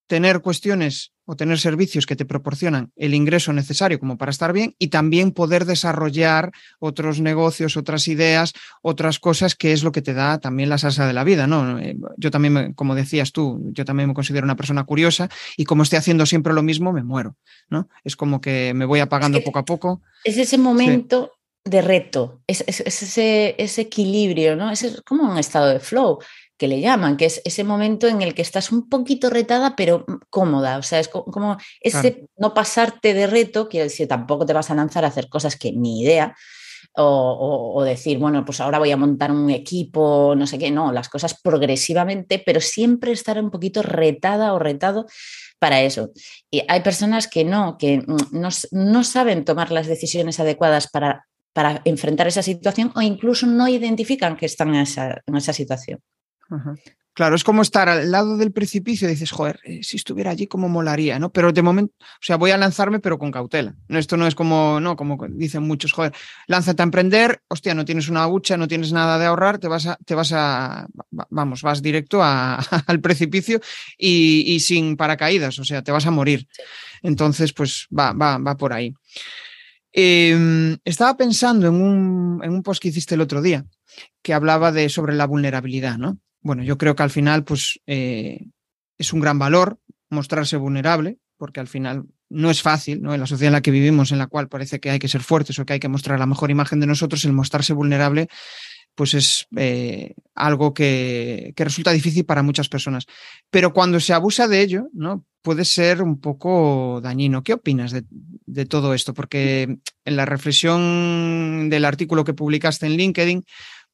tener 0.08 0.42
cuestiones 0.42 1.14
o 1.28 1.36
tener 1.36 1.60
servicios 1.60 2.06
que 2.06 2.16
te 2.16 2.26
proporcionan 2.26 2.92
el 2.96 3.14
ingreso 3.14 3.52
necesario 3.52 4.00
como 4.00 4.18
para 4.18 4.32
estar 4.32 4.54
bien 4.54 4.76
y 4.80 4.88
también 4.88 5.32
poder 5.32 5.66
desarrollar 5.66 6.54
otros 6.80 7.20
negocios, 7.20 7.76
otras 7.76 8.08
ideas, 8.08 8.54
otras 8.82 9.20
cosas 9.20 9.54
que 9.54 9.74
es 9.74 9.84
lo 9.84 9.92
que 9.92 10.02
te 10.02 10.14
da 10.14 10.40
también 10.40 10.70
la 10.70 10.78
salsa 10.78 11.06
de 11.06 11.12
la 11.12 11.26
vida, 11.26 11.46
¿no? 11.46 11.80
Eh, 11.80 11.98
yo 12.16 12.32
también, 12.32 12.74
como 12.74 12.96
decías 12.96 13.34
tú, 13.34 13.60
yo 13.74 13.84
también 13.84 14.08
me 14.08 14.16
considero 14.16 14.46
una 14.46 14.56
persona 14.56 14.86
curiosa 14.86 15.30
y 15.58 15.66
como 15.66 15.84
estoy 15.84 16.00
haciendo 16.00 16.26
siempre 16.26 16.54
lo 16.54 16.64
mismo, 16.64 16.94
me 16.94 17.04
muero, 17.04 17.36
¿no? 17.70 17.90
Es 18.06 18.16
como 18.16 18.40
que 18.40 18.74
me 18.74 18.86
voy 18.86 19.02
apagando 19.02 19.44
poco 19.44 19.60
a 19.60 19.66
poco. 19.66 20.02
Es 20.24 20.38
ese 20.38 20.58
momento 20.58 21.34
de 21.66 21.82
reto, 21.82 22.42
es, 22.48 22.64
ese, 22.68 23.56
ese, 23.58 23.82
equilibrio, 23.82 24.56
¿no? 24.56 24.72
Es 24.72 25.02
como 25.06 25.30
un 25.30 25.38
estado 25.38 25.68
de 25.68 25.82
flow 25.82 26.20
que 26.58 26.68
le 26.68 26.82
llaman, 26.82 27.18
que 27.18 27.26
es 27.26 27.42
ese 27.46 27.64
momento 27.64 28.08
en 28.08 28.22
el 28.22 28.34
que 28.34 28.42
estás 28.42 28.72
un 28.72 28.90
poquito 28.90 29.30
retada, 29.30 29.76
pero 29.76 30.06
cómoda. 30.30 30.78
O 30.78 30.84
sea, 30.84 31.00
es 31.00 31.08
como 31.08 31.58
ese 31.82 32.28
no 32.38 32.54
pasarte 32.54 33.14
de 33.14 33.28
reto, 33.28 33.70
que 33.70 33.84
decir, 33.84 34.08
tampoco 34.08 34.46
te 34.46 34.54
vas 34.54 34.72
a 34.72 34.76
lanzar 34.76 35.06
a 35.06 35.10
hacer 35.10 35.30
cosas 35.30 35.56
que 35.56 35.72
ni 35.72 36.02
idea. 36.02 36.36
O, 37.00 37.84
decir, 37.86 38.18
bueno, 38.18 38.44
pues 38.44 38.60
ahora 38.60 38.80
voy 38.80 38.90
a 38.92 38.98
montar 38.98 39.32
un 39.32 39.52
equipo, 39.52 40.34
no 40.36 40.48
sé 40.48 40.58
qué, 40.58 40.72
no, 40.72 40.92
las 40.92 41.10
cosas 41.10 41.40
progresivamente, 41.40 42.42
pero 42.44 42.60
siempre 42.60 43.12
estar 43.12 43.40
un 43.40 43.52
poquito 43.52 43.84
retada 43.84 44.52
o 44.54 44.60
retado 44.60 45.06
para 45.60 45.82
eso. 45.82 46.12
Y 46.50 46.64
hay 46.68 46.82
personas 46.82 47.28
que 47.28 47.44
no, 47.44 47.78
que 47.78 48.02
no, 48.32 48.50
no 48.72 49.04
saben 49.04 49.46
tomar 49.46 49.72
las 49.72 49.86
decisiones 49.86 50.40
adecuadas 50.40 50.88
para, 50.90 51.28
para 51.54 51.82
enfrentar 51.86 52.28
esa 52.28 52.42
situación 52.42 52.92
o 52.96 53.02
incluso 53.02 53.46
no 53.46 53.68
identifican 53.68 54.36
que 54.36 54.48
están 54.48 54.70
en 54.70 54.82
esa, 54.82 55.22
en 55.26 55.36
esa 55.36 55.54
situación. 55.54 56.00
Claro, 57.18 57.36
es 57.36 57.44
como 57.44 57.64
estar 57.64 57.90
al 57.90 58.12
lado 58.12 58.38
del 58.38 58.52
precipicio 58.52 59.08
dices, 59.08 59.32
joder, 59.32 59.60
eh, 59.64 59.80
si 59.82 59.96
estuviera 59.96 60.30
allí, 60.30 60.46
cómo 60.46 60.70
molaría, 60.70 61.18
¿no? 61.18 61.32
Pero 61.32 61.52
de 61.52 61.64
momento, 61.64 61.96
o 62.00 62.22
sea, 62.22 62.36
voy 62.36 62.52
a 62.52 62.60
lanzarme, 62.60 63.00
pero 63.00 63.18
con 63.18 63.32
cautela. 63.32 63.74
Esto 63.90 64.18
no 64.18 64.28
es 64.28 64.36
como, 64.36 64.80
no, 64.80 64.96
como 64.96 65.18
dicen 65.28 65.64
muchos, 65.64 65.94
joder, 65.94 66.14
lánzate 66.46 66.84
a 66.84 66.86
emprender, 66.86 67.42
hostia, 67.48 67.74
no 67.74 67.86
tienes 67.86 68.08
una 68.08 68.28
hucha, 68.28 68.56
no 68.56 68.68
tienes 68.68 68.94
nada 68.94 69.18
de 69.18 69.26
ahorrar, 69.26 69.58
te 69.58 69.68
vas 69.68 69.88
a, 69.88 69.98
te 70.06 70.14
vas 70.14 70.32
a, 70.32 70.86
vamos, 71.10 71.64
vas 71.64 71.82
directo 71.82 72.22
al 72.24 73.02
precipicio 73.02 73.62
y, 73.98 74.60
sin 74.60 74.96
paracaídas, 74.96 75.58
o 75.58 75.64
sea, 75.64 75.82
te 75.82 75.92
vas 75.92 76.06
a 76.06 76.12
morir. 76.12 76.48
Entonces, 77.02 77.52
pues 77.52 77.88
va, 77.90 78.14
va, 78.14 78.38
va 78.38 78.56
por 78.58 78.74
ahí. 78.74 78.94
Em, 79.92 80.78
estaba 80.86 81.18
pensando 81.18 81.68
en 81.68 81.82
un, 81.82 82.42
en 82.44 82.52
un 82.52 82.62
post 82.62 82.80
que 82.80 82.90
hiciste 82.90 83.16
el 83.16 83.22
otro 83.22 83.42
día, 83.42 83.66
que 84.22 84.36
hablaba 84.36 84.72
de 84.72 84.88
sobre 84.90 85.16
la 85.16 85.26
vulnerabilidad, 85.26 85.98
¿no? 85.98 86.20
Bueno, 86.42 86.64
yo 86.64 86.78
creo 86.78 86.96
que 86.96 87.04
al 87.04 87.10
final, 87.10 87.44
pues 87.44 87.80
eh, 87.88 88.48
es 88.98 89.14
un 89.14 89.20
gran 89.20 89.40
valor 89.40 89.80
mostrarse 90.10 90.58
vulnerable, 90.58 91.18
porque 91.38 91.60
al 91.60 91.68
final 91.68 92.06
no 92.30 92.50
es 92.50 92.62
fácil, 92.62 93.02
¿no? 93.02 93.14
En 93.14 93.20
la 93.20 93.28
sociedad 93.28 93.50
en 93.50 93.54
la 93.54 93.62
que 93.62 93.72
vivimos, 93.72 94.12
en 94.12 94.18
la 94.18 94.28
cual 94.28 94.50
parece 94.50 94.80
que 94.80 94.90
hay 94.90 95.00
que 95.00 95.08
ser 95.08 95.22
fuertes 95.22 95.58
o 95.60 95.66
que 95.66 95.74
hay 95.74 95.80
que 95.80 95.88
mostrar 95.88 96.20
la 96.20 96.26
mejor 96.26 96.52
imagen 96.52 96.80
de 96.80 96.88
nosotros, 96.88 97.24
el 97.26 97.34
mostrarse 97.34 97.74
vulnerable, 97.74 98.28
pues 98.96 99.14
es 99.14 99.48
eh, 99.56 100.16
algo 100.34 100.74
que, 100.74 101.54
resulta 101.56 101.92
difícil 101.92 102.26
para 102.26 102.42
muchas 102.42 102.68
personas. 102.68 103.06
Pero 103.50 103.72
cuando 103.72 104.00
se 104.00 104.14
abusa 104.14 104.48
de 104.48 104.62
ello, 104.62 104.90
¿no? 104.94 105.24
Puede 105.44 105.66
ser 105.66 106.02
un 106.02 106.20
poco 106.20 107.00
dañino. 107.02 107.44
¿Qué 107.44 107.54
opinas 107.54 107.92
de, 107.92 108.04
de 108.10 108.66
todo 108.66 108.94
esto? 108.94 109.14
Porque 109.14 109.78
en 110.04 110.16
la 110.16 110.26
reflexión 110.26 111.70
del 111.70 111.86
artículo 111.86 112.24
que 112.24 112.34
publicaste 112.34 112.88
en 112.88 112.98
LinkedIn, 112.98 113.46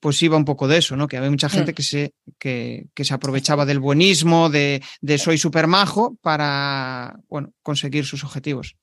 pues 0.04 0.22
iba 0.22 0.36
un 0.36 0.44
poco 0.44 0.68
de 0.68 0.80
eso, 0.80 0.98
¿no? 0.98 1.08
Que 1.08 1.16
había 1.16 1.32
mucha 1.32 1.48
gente 1.48 1.72
mm. 1.72 1.76
que 1.76 1.82
se, 1.82 2.13
que, 2.38 2.89
se 2.94 3.13
aprovechaba 3.13 3.66
del 3.66 3.80
buenismo, 3.80 4.50
de, 4.50 4.82
soy 5.18 5.38
súper 5.38 5.66
majo 5.66 6.18
para, 6.22 7.16
bueno, 7.30 7.54
conseguir 7.62 8.06
sus 8.06 8.26
objetivos. 8.26 8.76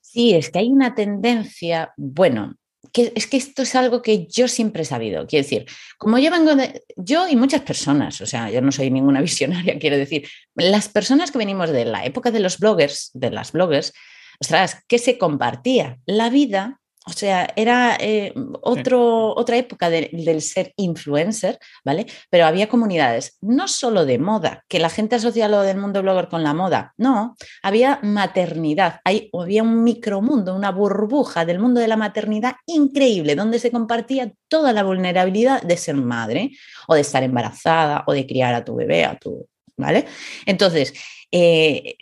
Sí, 0.00 0.32
es 0.32 0.48
que 0.48 0.60
hay 0.60 0.68
una 0.68 0.94
tendencia, 0.94 1.92
bueno, 1.98 2.56
que 2.94 3.12
es 3.14 3.26
que 3.26 3.36
esto 3.36 3.60
es 3.60 3.74
algo 3.74 4.00
que 4.00 4.26
yo 4.26 4.48
siempre 4.48 4.82
he 4.82 4.86
sabido. 4.86 5.26
Quiero 5.26 5.44
decir, 5.44 5.66
como 5.98 6.18
yo 6.18 6.30
vengo 6.30 6.56
de, 6.56 6.82
yo 6.96 7.28
y 7.28 7.36
muchas 7.36 7.60
personas, 7.60 8.18
o 8.22 8.26
sea, 8.26 8.50
yo 8.50 8.62
no 8.62 8.72
soy 8.72 8.90
ninguna 8.90 9.20
visionaria, 9.28 9.78
quiero 9.78 9.98
decir, 9.98 10.26
las 10.54 10.88
personas 10.88 11.30
que 11.30 11.36
venimos 11.36 11.68
de 11.68 11.84
la 11.84 12.06
época 12.06 12.30
de 12.30 12.40
los 12.40 12.58
bloggers, 12.58 13.10
de 13.12 13.30
las 13.30 13.52
bloggers, 13.52 13.92
ostras, 14.40 14.82
¿qué 14.88 14.98
se 14.98 15.18
compartía? 15.18 15.98
La 16.06 16.30
vida 16.30 16.80
o 17.08 17.12
sea, 17.12 17.48
era 17.56 17.96
eh, 17.98 18.34
otro, 18.60 19.34
otra 19.34 19.56
época 19.56 19.88
del 19.88 20.42
ser 20.42 20.74
influencer, 20.76 21.58
¿vale? 21.82 22.06
Pero 22.28 22.44
había 22.44 22.68
comunidades, 22.68 23.38
no 23.40 23.66
solo 23.66 24.04
de 24.04 24.18
moda, 24.18 24.62
que 24.68 24.78
la 24.78 24.90
gente 24.90 25.16
asocia 25.16 25.48
lo 25.48 25.62
del 25.62 25.78
mundo 25.78 26.02
blogger 26.02 26.28
con 26.28 26.42
la 26.42 26.52
moda, 26.52 26.92
no, 26.98 27.34
había 27.62 27.98
maternidad, 28.02 29.00
hay, 29.04 29.30
había 29.32 29.62
un 29.62 29.84
micromundo, 29.84 30.54
una 30.54 30.70
burbuja 30.70 31.46
del 31.46 31.60
mundo 31.60 31.80
de 31.80 31.88
la 31.88 31.96
maternidad 31.96 32.56
increíble, 32.66 33.34
donde 33.34 33.58
se 33.58 33.70
compartía 33.70 34.30
toda 34.48 34.74
la 34.74 34.82
vulnerabilidad 34.82 35.62
de 35.62 35.78
ser 35.78 35.94
madre, 35.94 36.50
o 36.88 36.94
de 36.94 37.00
estar 37.00 37.22
embarazada, 37.22 38.04
o 38.06 38.12
de 38.12 38.26
criar 38.26 38.52
a 38.54 38.64
tu 38.66 38.74
bebé, 38.74 39.06
a 39.06 39.18
tu, 39.18 39.48
¿vale? 39.78 40.04
Entonces, 40.44 40.92
eh, 41.30 41.96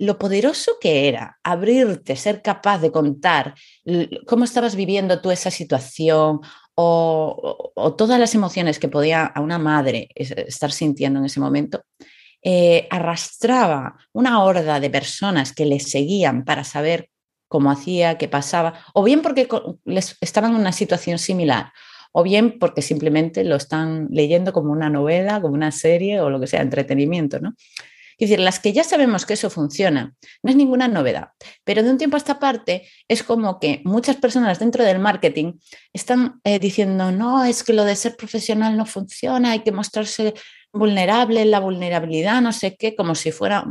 lo 0.00 0.18
poderoso 0.18 0.72
que 0.80 1.08
era 1.08 1.38
abrirte, 1.42 2.14
ser 2.16 2.42
capaz 2.42 2.78
de 2.78 2.92
contar 2.92 3.54
cómo 4.26 4.44
estabas 4.44 4.76
viviendo 4.76 5.20
tú 5.20 5.30
esa 5.30 5.50
situación 5.50 6.40
o, 6.74 7.72
todas 7.96 8.18
las 8.18 8.34
emociones 8.34 8.78
que 8.78 8.88
podía 8.88 9.24
a 9.24 9.40
una 9.40 9.58
madre 9.58 10.08
estar 10.14 10.72
sintiendo 10.72 11.20
en 11.20 11.26
ese 11.26 11.40
momento, 11.40 11.84
eh, 12.42 12.86
arrastraba 12.90 13.96
una 14.12 14.42
horda 14.42 14.78
de 14.78 14.90
personas 14.90 15.52
que 15.52 15.64
le 15.64 15.80
seguían 15.80 16.44
para 16.44 16.64
saber 16.64 17.08
cómo 17.48 17.70
hacía, 17.70 18.18
qué 18.18 18.28
pasaba, 18.28 18.74
o 18.92 19.04
bien 19.04 19.22
porque 19.22 19.48
les 19.84 20.18
estaban 20.20 20.52
en 20.52 20.60
una 20.60 20.72
situación 20.72 21.18
similar, 21.18 21.72
o 22.12 22.22
bien 22.22 22.58
porque 22.58 22.82
simplemente 22.82 23.44
lo 23.44 23.56
están 23.56 24.08
leyendo 24.10 24.52
como 24.52 24.72
una 24.72 24.90
novela, 24.90 25.40
como 25.40 25.54
una 25.54 25.70
serie 25.70 26.20
o 26.20 26.30
lo 26.30 26.40
que 26.40 26.46
sea, 26.46 26.62
entretenimiento, 26.62 27.40
¿no? 27.40 27.54
Es 28.18 28.28
decir, 28.28 28.40
las 28.40 28.60
que 28.60 28.72
ya 28.72 28.84
sabemos 28.84 29.26
que 29.26 29.34
eso 29.34 29.50
funciona, 29.50 30.14
no 30.42 30.50
es 30.50 30.56
ninguna 30.56 30.88
novedad, 30.88 31.28
pero 31.64 31.82
de 31.82 31.90
un 31.90 31.98
tiempo 31.98 32.16
a 32.16 32.18
esta 32.18 32.38
parte 32.38 32.88
es 33.08 33.22
como 33.22 33.58
que 33.58 33.82
muchas 33.84 34.16
personas 34.16 34.58
dentro 34.58 34.84
del 34.84 34.98
marketing 34.98 35.54
están 35.92 36.40
eh, 36.44 36.58
diciendo, 36.58 37.12
no, 37.12 37.44
es 37.44 37.62
que 37.64 37.72
lo 37.72 37.84
de 37.84 37.96
ser 37.96 38.16
profesional 38.16 38.76
no 38.76 38.86
funciona, 38.86 39.52
hay 39.52 39.60
que 39.60 39.72
mostrarse 39.72 40.34
vulnerable, 40.72 41.44
la 41.44 41.60
vulnerabilidad, 41.60 42.40
no 42.40 42.52
sé 42.52 42.76
qué, 42.76 42.96
como 42.96 43.14
si 43.14 43.30
fuera 43.30 43.64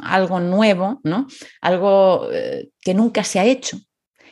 algo 0.00 0.40
nuevo, 0.40 1.00
¿no? 1.02 1.26
Algo 1.60 2.28
eh, 2.32 2.68
que 2.80 2.94
nunca 2.94 3.24
se 3.24 3.40
ha 3.40 3.44
hecho 3.44 3.78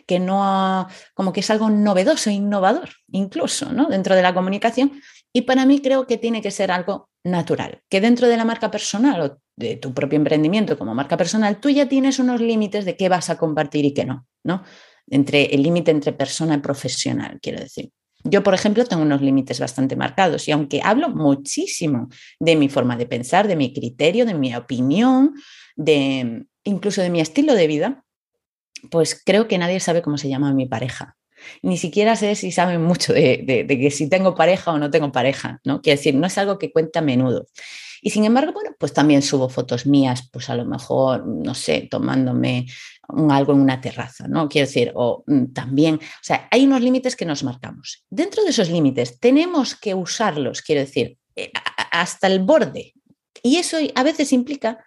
que 0.06 0.18
no, 0.18 0.86
como 1.14 1.32
que 1.32 1.40
es 1.40 1.50
algo 1.50 1.70
novedoso, 1.70 2.30
innovador, 2.30 2.90
incluso, 3.10 3.72
¿no? 3.72 3.86
Dentro 3.86 4.14
de 4.14 4.22
la 4.22 4.34
comunicación. 4.34 5.00
Y 5.32 5.42
para 5.42 5.66
mí 5.66 5.80
creo 5.80 6.06
que 6.06 6.18
tiene 6.18 6.42
que 6.42 6.50
ser 6.50 6.70
algo 6.70 7.08
natural, 7.24 7.82
que 7.88 8.00
dentro 8.00 8.28
de 8.28 8.36
la 8.36 8.44
marca 8.44 8.70
personal 8.70 9.20
o 9.22 9.38
de 9.56 9.76
tu 9.76 9.94
propio 9.94 10.16
emprendimiento 10.16 10.78
como 10.78 10.94
marca 10.94 11.16
personal, 11.16 11.60
tú 11.60 11.70
ya 11.70 11.88
tienes 11.88 12.18
unos 12.18 12.40
límites 12.40 12.84
de 12.84 12.96
qué 12.96 13.08
vas 13.08 13.30
a 13.30 13.38
compartir 13.38 13.84
y 13.84 13.94
qué 13.94 14.04
no, 14.04 14.26
¿no? 14.42 14.62
Entre 15.08 15.54
el 15.54 15.62
límite 15.62 15.90
entre 15.90 16.12
persona 16.12 16.54
y 16.54 16.58
profesional, 16.58 17.38
quiero 17.40 17.60
decir. 17.60 17.90
Yo, 18.24 18.42
por 18.42 18.54
ejemplo, 18.54 18.84
tengo 18.86 19.02
unos 19.02 19.20
límites 19.20 19.60
bastante 19.60 19.96
marcados 19.96 20.48
y 20.48 20.52
aunque 20.52 20.80
hablo 20.82 21.10
muchísimo 21.10 22.08
de 22.40 22.56
mi 22.56 22.70
forma 22.70 22.96
de 22.96 23.06
pensar, 23.06 23.46
de 23.46 23.54
mi 23.54 23.74
criterio, 23.74 24.24
de 24.24 24.32
mi 24.32 24.56
opinión, 24.56 25.34
de 25.76 26.46
incluso 26.64 27.02
de 27.02 27.10
mi 27.10 27.20
estilo 27.20 27.54
de 27.54 27.66
vida, 27.66 28.04
pues 28.90 29.20
creo 29.22 29.46
que 29.46 29.58
nadie 29.58 29.78
sabe 29.78 30.00
cómo 30.00 30.16
se 30.16 30.30
llama 30.30 30.54
mi 30.54 30.66
pareja. 30.66 31.16
Ni 31.62 31.76
siquiera 31.76 32.16
sé 32.16 32.34
si 32.34 32.50
saben 32.50 32.82
mucho 32.82 33.12
de, 33.12 33.66
que 33.68 33.90
si 33.90 34.08
tengo 34.08 34.34
pareja 34.34 34.72
o 34.72 34.78
no 34.78 34.90
tengo 34.90 35.12
pareja, 35.12 35.60
¿no? 35.64 35.82
Quiero 35.82 35.98
decir, 35.98 36.14
no 36.14 36.26
es 36.26 36.38
algo 36.38 36.58
que 36.58 36.72
cuenta 36.72 37.00
a 37.00 37.02
menudo. 37.02 37.46
Y 38.06 38.10
sin 38.10 38.26
embargo, 38.26 38.52
bueno, 38.52 38.76
pues 38.78 38.92
también 38.92 39.22
subo 39.22 39.48
fotos 39.48 39.86
mías, 39.86 40.28
pues 40.30 40.50
a 40.50 40.54
lo 40.54 40.66
mejor, 40.66 41.26
no 41.26 41.54
sé, 41.54 41.88
tomándome 41.90 42.66
algo 43.30 43.54
en 43.54 43.60
una 43.60 43.80
terraza, 43.80 44.28
¿no? 44.28 44.46
Quiero 44.46 44.66
decir, 44.66 44.92
o 44.94 45.24
mm, 45.26 45.54
también, 45.54 45.94
o 45.94 46.20
sea, 46.20 46.46
hay 46.50 46.66
unos 46.66 46.82
límites 46.82 47.16
que 47.16 47.24
nos 47.24 47.42
marcamos. 47.44 48.04
Dentro 48.10 48.44
de 48.44 48.50
esos 48.50 48.68
límites 48.68 49.18
tenemos 49.20 49.74
que 49.74 49.94
usarlos, 49.94 50.60
quiero 50.60 50.82
decir, 50.82 51.16
eh, 51.34 51.50
hasta 51.92 52.26
el 52.26 52.40
borde. 52.40 52.92
Y 53.42 53.56
eso 53.56 53.78
a 53.94 54.02
veces 54.02 54.34
implica 54.34 54.84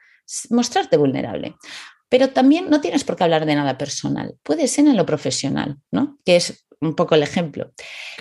mostrarte 0.52 0.98
vulnerable. 0.98 1.56
Pero 2.10 2.30
también 2.30 2.70
no 2.70 2.82
tienes 2.82 3.04
por 3.04 3.16
qué 3.16 3.24
hablar 3.24 3.48
de 3.48 3.56
nada 3.56 3.80
personal, 3.80 4.36
puede 4.44 4.68
ser 4.68 4.86
en 4.86 4.96
lo 4.96 5.08
profesional, 5.08 5.80
¿no? 5.90 6.20
Que 6.24 6.36
es 6.36 6.68
un 6.82 6.96
poco 6.96 7.16
el 7.16 7.24
ejemplo, 7.24 7.72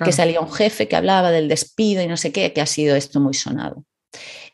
que 0.02 0.12
salía 0.12 0.40
un 0.40 0.50
jefe 0.50 0.88
que 0.88 0.96
hablaba 0.96 1.30
del 1.32 1.48
despido 1.48 2.02
y 2.02 2.06
no 2.06 2.16
sé 2.16 2.32
qué, 2.32 2.54
que 2.54 2.62
ha 2.62 2.66
sido 2.66 2.96
esto 2.96 3.20
muy 3.20 3.34
sonado. 3.34 3.84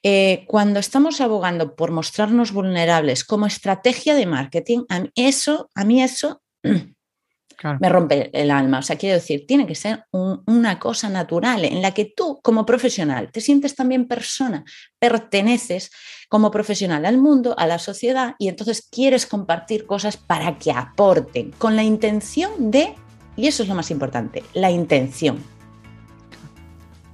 Eh, 0.02 0.44
cuando 0.46 0.80
estamos 0.80 1.20
abogando 1.20 1.74
por 1.74 1.90
mostrarnos 1.90 2.52
vulnerables 2.52 3.24
como 3.24 3.46
estrategia 3.46 4.14
de 4.14 4.26
marketing, 4.26 4.84
a 4.88 5.04
eso, 5.14 5.70
a 5.74 5.84
mí 5.84 6.02
eso 6.02 6.42
me 7.80 7.88
rompe 7.88 8.30
el 8.32 8.50
alma. 8.50 8.80
O 8.80 8.82
sea, 8.82 8.96
quiero 8.96 9.14
decir, 9.14 9.46
tiene 9.46 9.66
que 9.66 9.74
ser 9.74 10.04
una 10.10 10.78
cosa 10.78 11.08
natural 11.08 11.64
en 11.64 11.82
la 11.82 11.92
que 11.92 12.04
tú 12.04 12.40
como 12.42 12.66
profesional 12.66 13.30
te 13.30 13.40
sientes 13.40 13.74
también 13.74 14.08
persona, 14.08 14.64
perteneces 14.98 15.90
como 16.28 16.50
profesional 16.50 17.04
al 17.04 17.18
mundo, 17.18 17.54
a 17.58 17.66
la 17.66 17.78
sociedad 17.78 18.34
y 18.38 18.48
entonces 18.48 18.88
quieres 18.90 19.26
compartir 19.26 19.86
cosas 19.86 20.16
para 20.16 20.58
que 20.58 20.72
aporten 20.72 21.52
con 21.52 21.76
la 21.76 21.82
intención 21.82 22.70
de, 22.70 22.94
y 23.36 23.46
eso 23.46 23.62
es 23.62 23.68
lo 23.68 23.74
más 23.74 23.90
importante, 23.90 24.42
la 24.54 24.70
intención 24.70 25.42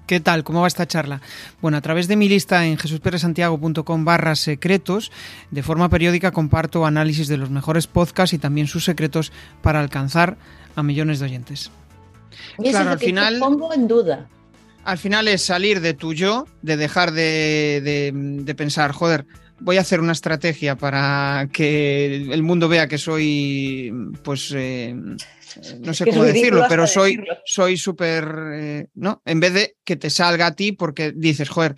¿Qué 0.09 0.21
tal? 0.21 0.43
¿Cómo 0.43 0.63
va 0.63 0.69
esta 0.69 0.87
charla? 0.87 1.21
Bueno, 1.61 1.77
a 1.77 1.83
través 1.83 2.09
de 2.09 2.17
mi 2.17 2.31
lista 2.31 2.65
en 2.65 2.79
jesusperesantiago.com 2.79 4.05
barra 4.07 4.35
secretos, 4.37 5.13
de 5.51 5.63
forma 5.63 5.91
periódica 5.91 6.33
comparto 6.33 6.87
análisis 6.87 7.29
de 7.29 7.37
los 7.37 7.51
mejores 7.51 7.87
podcasts 7.87 8.33
y 8.33 8.39
también 8.39 8.69
sus 8.69 8.87
secretos 8.87 9.33
para 9.61 9.81
alcanzar 9.81 10.39
a 10.77 10.83
millones 10.83 11.19
de 11.19 11.27
oyentes. 11.27 11.71
Y 12.59 12.71
claro, 12.71 12.93
al 12.93 12.99
final 12.99 13.39
pongo 13.39 13.75
en 13.75 13.87
duda. 13.87 14.27
Al 14.83 14.97
final 14.97 15.29
es 15.29 15.43
salir 15.45 15.83
de 15.83 15.93
tu 15.93 16.15
yo, 16.15 16.47
de 16.63 16.79
dejar 16.79 17.13
de, 17.13 18.11
de 18.43 18.55
pensar, 18.55 18.93
joder, 18.93 19.27
voy 19.61 19.77
a 19.77 19.81
hacer 19.81 20.01
una 20.01 20.13
estrategia 20.13 20.77
para 20.77 21.49
que 21.53 22.33
el 22.33 22.43
mundo 22.43 22.69
vea 22.69 22.89
que 22.89 22.99
soy, 22.99 23.93
pues, 24.23 24.53
eh, 24.55 24.95
no 25.81 25.95
sé 25.95 26.05
cómo 26.07 26.25
decirlo, 26.25 26.65
pero 26.69 26.87
soy 26.87 27.19
soy 27.45 27.77
súper, 27.77 28.29
eh, 28.55 28.89
¿no? 28.95 29.23
En 29.25 29.41
vez 29.41 29.55
de 29.55 29.77
que 29.85 29.97
te 29.97 30.11
salga 30.11 30.47
a 30.47 30.55
ti 30.55 30.73
porque 30.73 31.13
dices, 31.13 31.49
joder, 31.49 31.77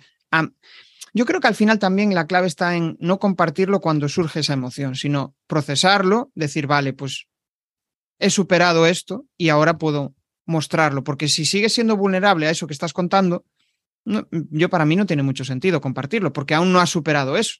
yo 1.13 1.25
creo 1.25 1.39
que 1.41 1.47
al 1.47 1.55
final 1.55 1.79
también 1.79 2.13
la 2.15 2.27
clave 2.27 2.47
está 2.47 2.75
en 2.75 2.97
no 2.99 3.19
compartirlo 3.19 3.81
cuando 3.81 4.07
surge 4.07 4.39
esa 4.39 4.53
emoción, 4.53 4.95
sino 4.95 5.35
procesarlo, 5.47 6.31
decir, 6.35 6.67
vale, 6.67 6.93
pues 6.93 7.27
he 8.19 8.29
superado 8.29 8.85
esto 8.85 9.25
y 9.37 9.49
ahora 9.49 9.77
puedo 9.77 10.15
mostrarlo, 10.45 11.03
porque 11.03 11.27
si 11.27 11.45
sigues 11.45 11.73
siendo 11.73 11.97
vulnerable 11.97 12.47
a 12.47 12.51
eso 12.51 12.67
que 12.67 12.73
estás 12.73 12.93
contando, 12.93 13.45
yo 14.05 14.69
para 14.69 14.85
mí 14.85 14.95
no 14.95 15.05
tiene 15.05 15.23
mucho 15.23 15.43
sentido 15.45 15.81
compartirlo, 15.81 16.33
porque 16.33 16.53
aún 16.53 16.71
no 16.71 16.79
has 16.79 16.89
superado 16.89 17.37
eso. 17.37 17.55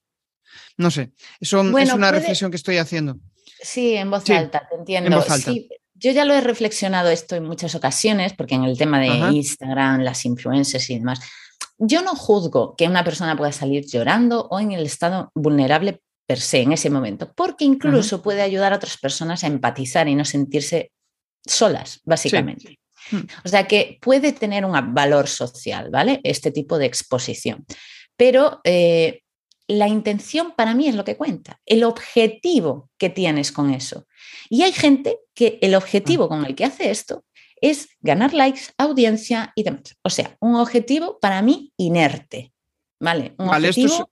No 0.78 0.92
sé, 0.92 1.12
eso 1.40 1.62
es 1.78 1.94
una 1.94 2.12
reflexión 2.12 2.52
que 2.52 2.58
estoy 2.58 2.78
haciendo. 2.78 3.18
Sí, 3.62 3.96
en 3.96 4.10
voz 4.10 4.30
alta, 4.30 4.68
te 4.70 4.76
entiendo. 4.76 5.22
Sí, 5.22 5.70
yo 6.02 6.12
ya 6.12 6.26
lo 6.26 6.34
he 6.34 6.42
reflexionado 6.42 7.10
esto 7.10 7.36
en 7.36 7.46
muchas 7.46 7.76
ocasiones, 7.76 8.34
porque 8.34 8.56
en 8.56 8.64
el 8.64 8.78
tema 8.78 9.00
de 9.00 9.08
Instagram, 9.08 10.02
las 10.02 10.26
influencers 10.26 10.90
y 10.90 10.96
demás, 10.96 11.20
yo 11.78 12.02
no 12.02 12.16
juzgo 12.16 12.76
que 12.76 12.88
una 12.88 13.04
persona 13.04 13.38
pueda 13.38 13.52
salir 13.52 13.86
llorando 13.86 14.48
o 14.50 14.60
en 14.60 14.72
el 14.72 14.86
estado 14.86 15.32
vulnerable 15.36 16.02
per 16.26 16.40
se 16.40 16.62
en 16.62 16.72
ese 16.72 16.90
momento, 16.90 17.32
porque 17.36 17.66
incluso 17.66 18.22
puede 18.22 18.42
ayudar 18.42 18.74
a 18.74 18.78
otras 18.78 18.98
personas 18.98 19.44
a 19.44 19.48
empatizar 19.48 20.08
y 20.08 20.16
no 20.16 20.26
sentirse 20.26 20.92
solas, 21.46 22.02
básicamente. 22.04 22.80
Hmm. 23.12 23.22
O 23.46 23.50
sea 23.50 23.68
que 23.68 24.00
puede 24.02 24.32
tener 24.32 24.66
un 24.66 24.74
valor 24.94 25.28
social, 25.28 25.90
¿vale? 25.92 26.20
Este 26.24 26.52
tipo 26.52 26.80
de 26.80 26.88
exposición. 26.88 27.66
Pero 28.18 28.60
eh, 28.64 29.22
la 29.72 29.88
intención 29.88 30.54
para 30.56 30.74
mí 30.76 30.88
es 30.88 30.96
lo 30.96 31.06
que 31.06 31.18
cuenta, 31.18 31.60
el 31.66 31.84
objetivo 31.84 32.90
que 32.98 33.10
tienes 33.10 33.52
con 33.52 33.72
eso. 33.72 34.06
Y 34.50 34.64
hay 34.64 34.74
gente 34.74 35.20
que 35.34 35.60
el 35.62 35.76
objetivo 35.76 36.28
con 36.28 36.46
el 36.46 36.56
que 36.56 36.66
hace 36.66 36.92
esto 36.92 37.24
es 37.62 37.90
ganar 38.02 38.34
likes, 38.34 38.62
audiencia 38.78 39.54
y 39.56 39.64
demás. 39.64 39.96
O 40.04 40.10
sea, 40.10 40.36
un 40.40 40.56
objetivo 40.56 41.20
para 41.20 41.42
mí 41.42 41.72
inerte, 41.78 42.52
¿vale? 43.00 43.34
Un 43.38 43.50
objetivo 43.50 44.12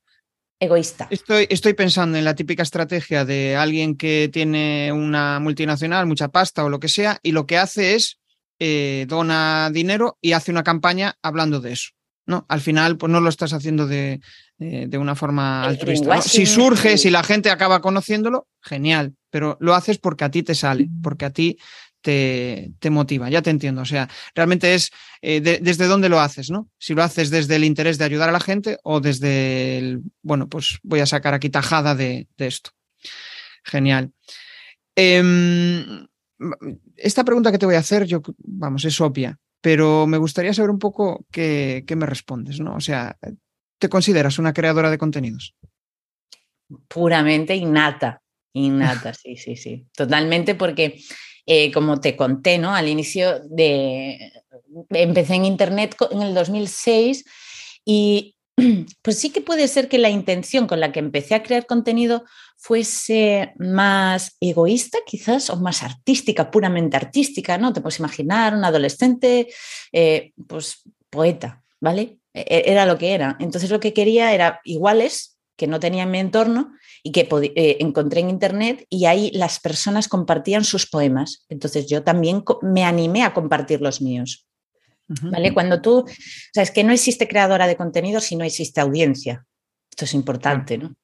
egoísta. 0.59 1.07
Estoy, 1.09 1.47
estoy 1.49 1.73
pensando 1.73 2.17
en 2.17 2.25
la 2.25 2.35
típica 2.35 2.63
estrategia 2.63 3.25
de 3.25 3.55
alguien 3.55 3.97
que 3.97 4.29
tiene 4.31 4.91
una 4.93 5.39
multinacional, 5.39 6.05
mucha 6.05 6.29
pasta 6.29 6.63
o 6.63 6.69
lo 6.69 6.79
que 6.79 6.89
sea, 6.89 7.19
y 7.23 7.31
lo 7.31 7.45
que 7.45 7.57
hace 7.57 7.95
es 7.95 8.19
eh, 8.59 9.05
dona 9.07 9.69
dinero 9.71 10.17
y 10.21 10.33
hace 10.33 10.51
una 10.51 10.63
campaña 10.63 11.17
hablando 11.21 11.59
de 11.59 11.73
eso. 11.73 11.89
¿No? 12.29 12.45
Al 12.47 12.61
final, 12.61 12.95
pues 12.95 13.11
no 13.11 13.19
lo 13.21 13.27
estás 13.27 13.53
haciendo 13.53 13.87
de, 13.87 14.21
una 14.93 15.15
forma 15.15 15.63
altruista. 15.63 16.21
Si 16.21 16.45
surge, 16.45 16.99
si 16.99 17.09
la 17.09 17.23
gente 17.23 17.49
acaba 17.49 17.81
conociéndolo, 17.81 18.47
genial, 18.61 19.15
pero 19.31 19.57
lo 19.59 19.73
haces 19.73 19.97
porque 19.97 20.25
a 20.25 20.31
ti 20.31 20.43
te 20.43 20.53
sale, 20.53 20.87
porque 21.01 21.25
a 21.25 21.31
ti 21.31 21.57
te, 22.01 22.71
te 22.77 22.91
motiva, 22.91 23.31
ya 23.31 23.41
te 23.41 23.49
entiendo. 23.49 23.81
O 23.81 23.85
sea, 23.85 24.07
realmente 24.35 24.75
es 24.75 24.91
eh, 25.23 25.41
desde 25.41 25.87
dónde 25.87 26.07
lo 26.07 26.19
haces, 26.19 26.51
¿no? 26.51 26.69
Si 26.77 26.93
lo 26.93 27.01
haces 27.01 27.31
desde 27.31 27.55
el 27.55 27.63
interés 27.63 27.97
de 27.97 28.05
ayudar 28.05 28.29
a 28.29 28.33
la 28.33 28.39
gente 28.39 28.77
o 28.83 29.01
desde 29.01 29.79
el, 29.79 30.01
bueno, 30.21 30.47
pues 30.47 30.77
voy 30.83 30.99
a 30.99 31.07
sacar 31.07 31.33
aquí 31.33 31.49
tajada 31.49 31.95
de, 31.95 32.27
esto. 32.37 32.69
Genial. 33.63 34.11
Em, 34.95 36.05
esta 36.95 37.23
pregunta 37.23 37.51
que 37.51 37.57
te 37.57 37.65
voy 37.65 37.75
a 37.75 37.79
hacer, 37.79 38.05
yo, 38.05 38.21
vamos, 38.37 38.85
es 38.85 39.01
obvia 39.01 39.39
pero 39.61 40.07
me 40.07 40.17
gustaría 40.17 40.53
saber 40.53 40.69
un 40.69 40.79
poco 40.79 41.25
qué, 41.31 41.83
me 41.95 42.05
respondes, 42.05 42.59
¿no? 42.59 42.75
O 42.75 42.79
sea, 42.79 43.17
¿te 43.77 43.89
consideras 43.89 44.39
una 44.39 44.53
creadora 44.53 44.89
de 44.89 44.97
contenidos? 44.97 45.55
Puramente 46.87 47.55
innata, 47.55 48.21
innata, 48.53 49.13
sí, 49.13 49.35
sí, 49.35 49.55
sí, 49.55 49.87
totalmente 49.95 50.55
porque 50.55 50.99
eh, 51.45 51.71
como 51.71 51.99
te 51.99 52.15
conté, 52.15 52.57
¿no? 52.57 52.73
Al 52.73 52.87
inicio 52.87 53.39
de, 53.49 54.31
empecé 54.89 55.35
en 55.35 55.45
Internet 55.45 55.95
en 56.11 56.21
el 56.21 56.33
2006 56.33 57.25
y 57.85 58.35
pues 59.01 59.17
sí 59.17 59.29
que 59.29 59.41
puede 59.41 59.67
ser 59.67 59.87
que 59.87 59.97
la 59.97 60.09
intención 60.09 60.67
con 60.67 60.79
la 60.79 60.91
que 60.91 60.99
empecé 60.99 61.35
a 61.35 61.43
crear 61.43 61.65
contenido 61.65 62.25
fuese 62.57 63.53
más 63.57 64.35
egoísta 64.39 64.99
quizás 65.05 65.49
o 65.49 65.57
más 65.57 65.83
artística, 65.83 66.51
puramente 66.51 66.97
artística, 66.97 67.57
¿no? 67.57 67.73
Te 67.73 67.81
puedes 67.81 67.99
imaginar 67.99 68.53
un 68.53 68.65
adolescente, 68.65 69.47
eh, 69.91 70.33
pues 70.47 70.83
poeta, 71.09 71.63
¿vale? 71.79 72.19
E, 72.33 72.41
e, 72.41 72.71
era 72.71 72.85
lo 72.85 72.97
que 72.97 73.13
era. 73.13 73.37
Entonces 73.39 73.69
lo 73.69 73.79
que 73.79 73.93
quería 73.93 74.33
era 74.33 74.59
iguales 74.63 75.37
que 75.55 75.67
no 75.67 75.79
tenía 75.79 76.03
en 76.03 76.11
mi 76.11 76.19
entorno 76.19 76.71
y 77.03 77.11
que 77.11 77.27
eh, 77.55 77.77
encontré 77.79 78.21
en 78.21 78.29
internet 78.29 78.85
y 78.89 79.05
ahí 79.05 79.29
las 79.33 79.59
personas 79.59 80.07
compartían 80.07 80.63
sus 80.63 80.87
poemas. 80.87 81.45
Entonces 81.49 81.87
yo 81.87 82.03
también 82.03 82.43
me 82.61 82.85
animé 82.85 83.23
a 83.23 83.33
compartir 83.33 83.81
los 83.81 84.01
míos. 84.01 84.48
¿Vale? 85.23 85.53
Cuando 85.53 85.81
tú, 85.81 85.99
o 86.01 86.05
sea, 86.53 86.63
es 86.63 86.71
que 86.71 86.83
no 86.83 86.93
existe 86.93 87.27
creadora 87.27 87.65
de 87.65 87.75
contenido 87.75 88.21
si 88.21 88.35
no 88.35 88.45
existe 88.45 88.79
audiencia. 88.79 89.45
Esto 89.89 90.05
es 90.05 90.13
importante, 90.13 90.77
¿no? 90.77 90.95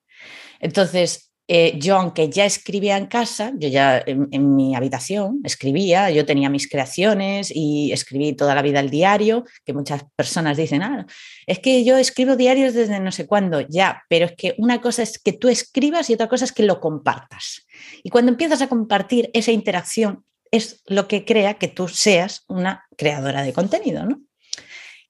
Entonces, 0.59 1.31
eh, 1.47 1.77
yo, 1.77 1.97
aunque 1.97 2.29
ya 2.29 2.45
escribía 2.45 2.97
en 2.97 3.05
casa, 3.05 3.51
yo 3.57 3.69
ya 3.69 4.01
en, 4.05 4.55
mi 4.55 4.75
habitación 4.75 5.41
escribía, 5.43 6.09
yo 6.09 6.25
tenía 6.25 6.49
mis 6.49 6.67
creaciones 6.67 7.51
y 7.53 7.91
escribí 7.91 8.33
toda 8.33 8.55
la 8.55 8.63
vida 8.63 8.79
el 8.79 8.89
diario, 8.89 9.43
que 9.63 9.73
muchas 9.73 10.03
personas 10.15 10.57
dicen, 10.57 10.81
ah, 10.81 11.05
es 11.45 11.59
que 11.59 11.83
yo 11.83 11.97
escribo 11.97 12.35
diarios 12.35 12.73
desde 12.73 12.99
no 12.99 13.11
sé 13.11 13.27
cuándo, 13.27 13.61
ya, 13.61 14.03
pero 14.09 14.25
es 14.25 14.33
que 14.35 14.55
una 14.57 14.81
cosa 14.81 15.03
es 15.03 15.19
que 15.19 15.33
tú 15.33 15.47
escribas 15.47 16.09
y 16.09 16.13
otra 16.13 16.27
cosa 16.27 16.45
es 16.45 16.51
que 16.51 16.63
lo 16.63 16.79
compartas. 16.79 17.67
Y 18.03 18.09
cuando 18.09 18.31
empiezas 18.31 18.63
a 18.63 18.67
compartir 18.67 19.29
esa 19.33 19.51
interacción 19.51 20.23
es 20.55 20.81
lo 20.85 21.07
que 21.07 21.25
crea 21.25 21.55
que 21.55 21.67
tú 21.67 21.87
seas 21.87 22.43
una 22.47 22.85
creadora 22.97 23.43
de 23.43 23.53
contenido, 23.53 24.05
¿no? 24.05 24.21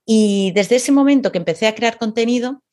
Y 0.05 0.51
desde 0.51 0.75
ese 0.75 0.91
momento 0.91 1.31
que 1.31 1.39
empecé 1.39 1.67
a 1.67 1.75
crear 1.75 1.97
contenido, 1.97 2.63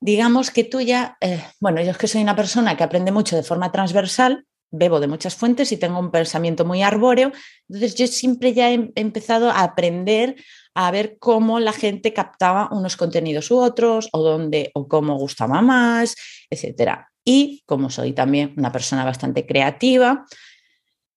digamos 0.00 0.50
que 0.50 0.64
tú 0.64 0.80
ya, 0.80 1.16
eh, 1.20 1.42
bueno, 1.60 1.80
yo 1.80 1.92
es 1.92 1.96
que 1.96 2.08
soy 2.08 2.22
una 2.22 2.36
persona 2.36 2.76
que 2.76 2.84
aprende 2.84 3.10
mucho 3.10 3.36
de 3.36 3.42
forma 3.42 3.72
transversal, 3.72 4.44
bebo 4.70 5.00
de 5.00 5.06
muchas 5.06 5.34
fuentes 5.34 5.72
y 5.72 5.76
tengo 5.76 5.98
un 5.98 6.10
pensamiento 6.10 6.64
muy 6.64 6.82
arbóreo, 6.82 7.32
entonces 7.68 7.94
yo 7.94 8.06
siempre 8.06 8.52
ya 8.52 8.70
he 8.70 8.92
empezado 8.96 9.50
a 9.50 9.62
aprender 9.62 10.36
a 10.74 10.90
ver 10.90 11.16
cómo 11.18 11.60
la 11.60 11.72
gente 11.72 12.12
captaba 12.12 12.68
unos 12.72 12.96
contenidos 12.96 13.50
u 13.50 13.58
otros, 13.58 14.08
o 14.12 14.22
dónde 14.22 14.72
o 14.74 14.88
cómo 14.88 15.16
gustaba 15.16 15.62
más, 15.62 16.16
etcétera. 16.50 17.10
Y 17.24 17.62
como 17.64 17.88
soy 17.90 18.12
también 18.12 18.52
una 18.56 18.72
persona 18.72 19.04
bastante 19.04 19.46
creativa, 19.46 20.26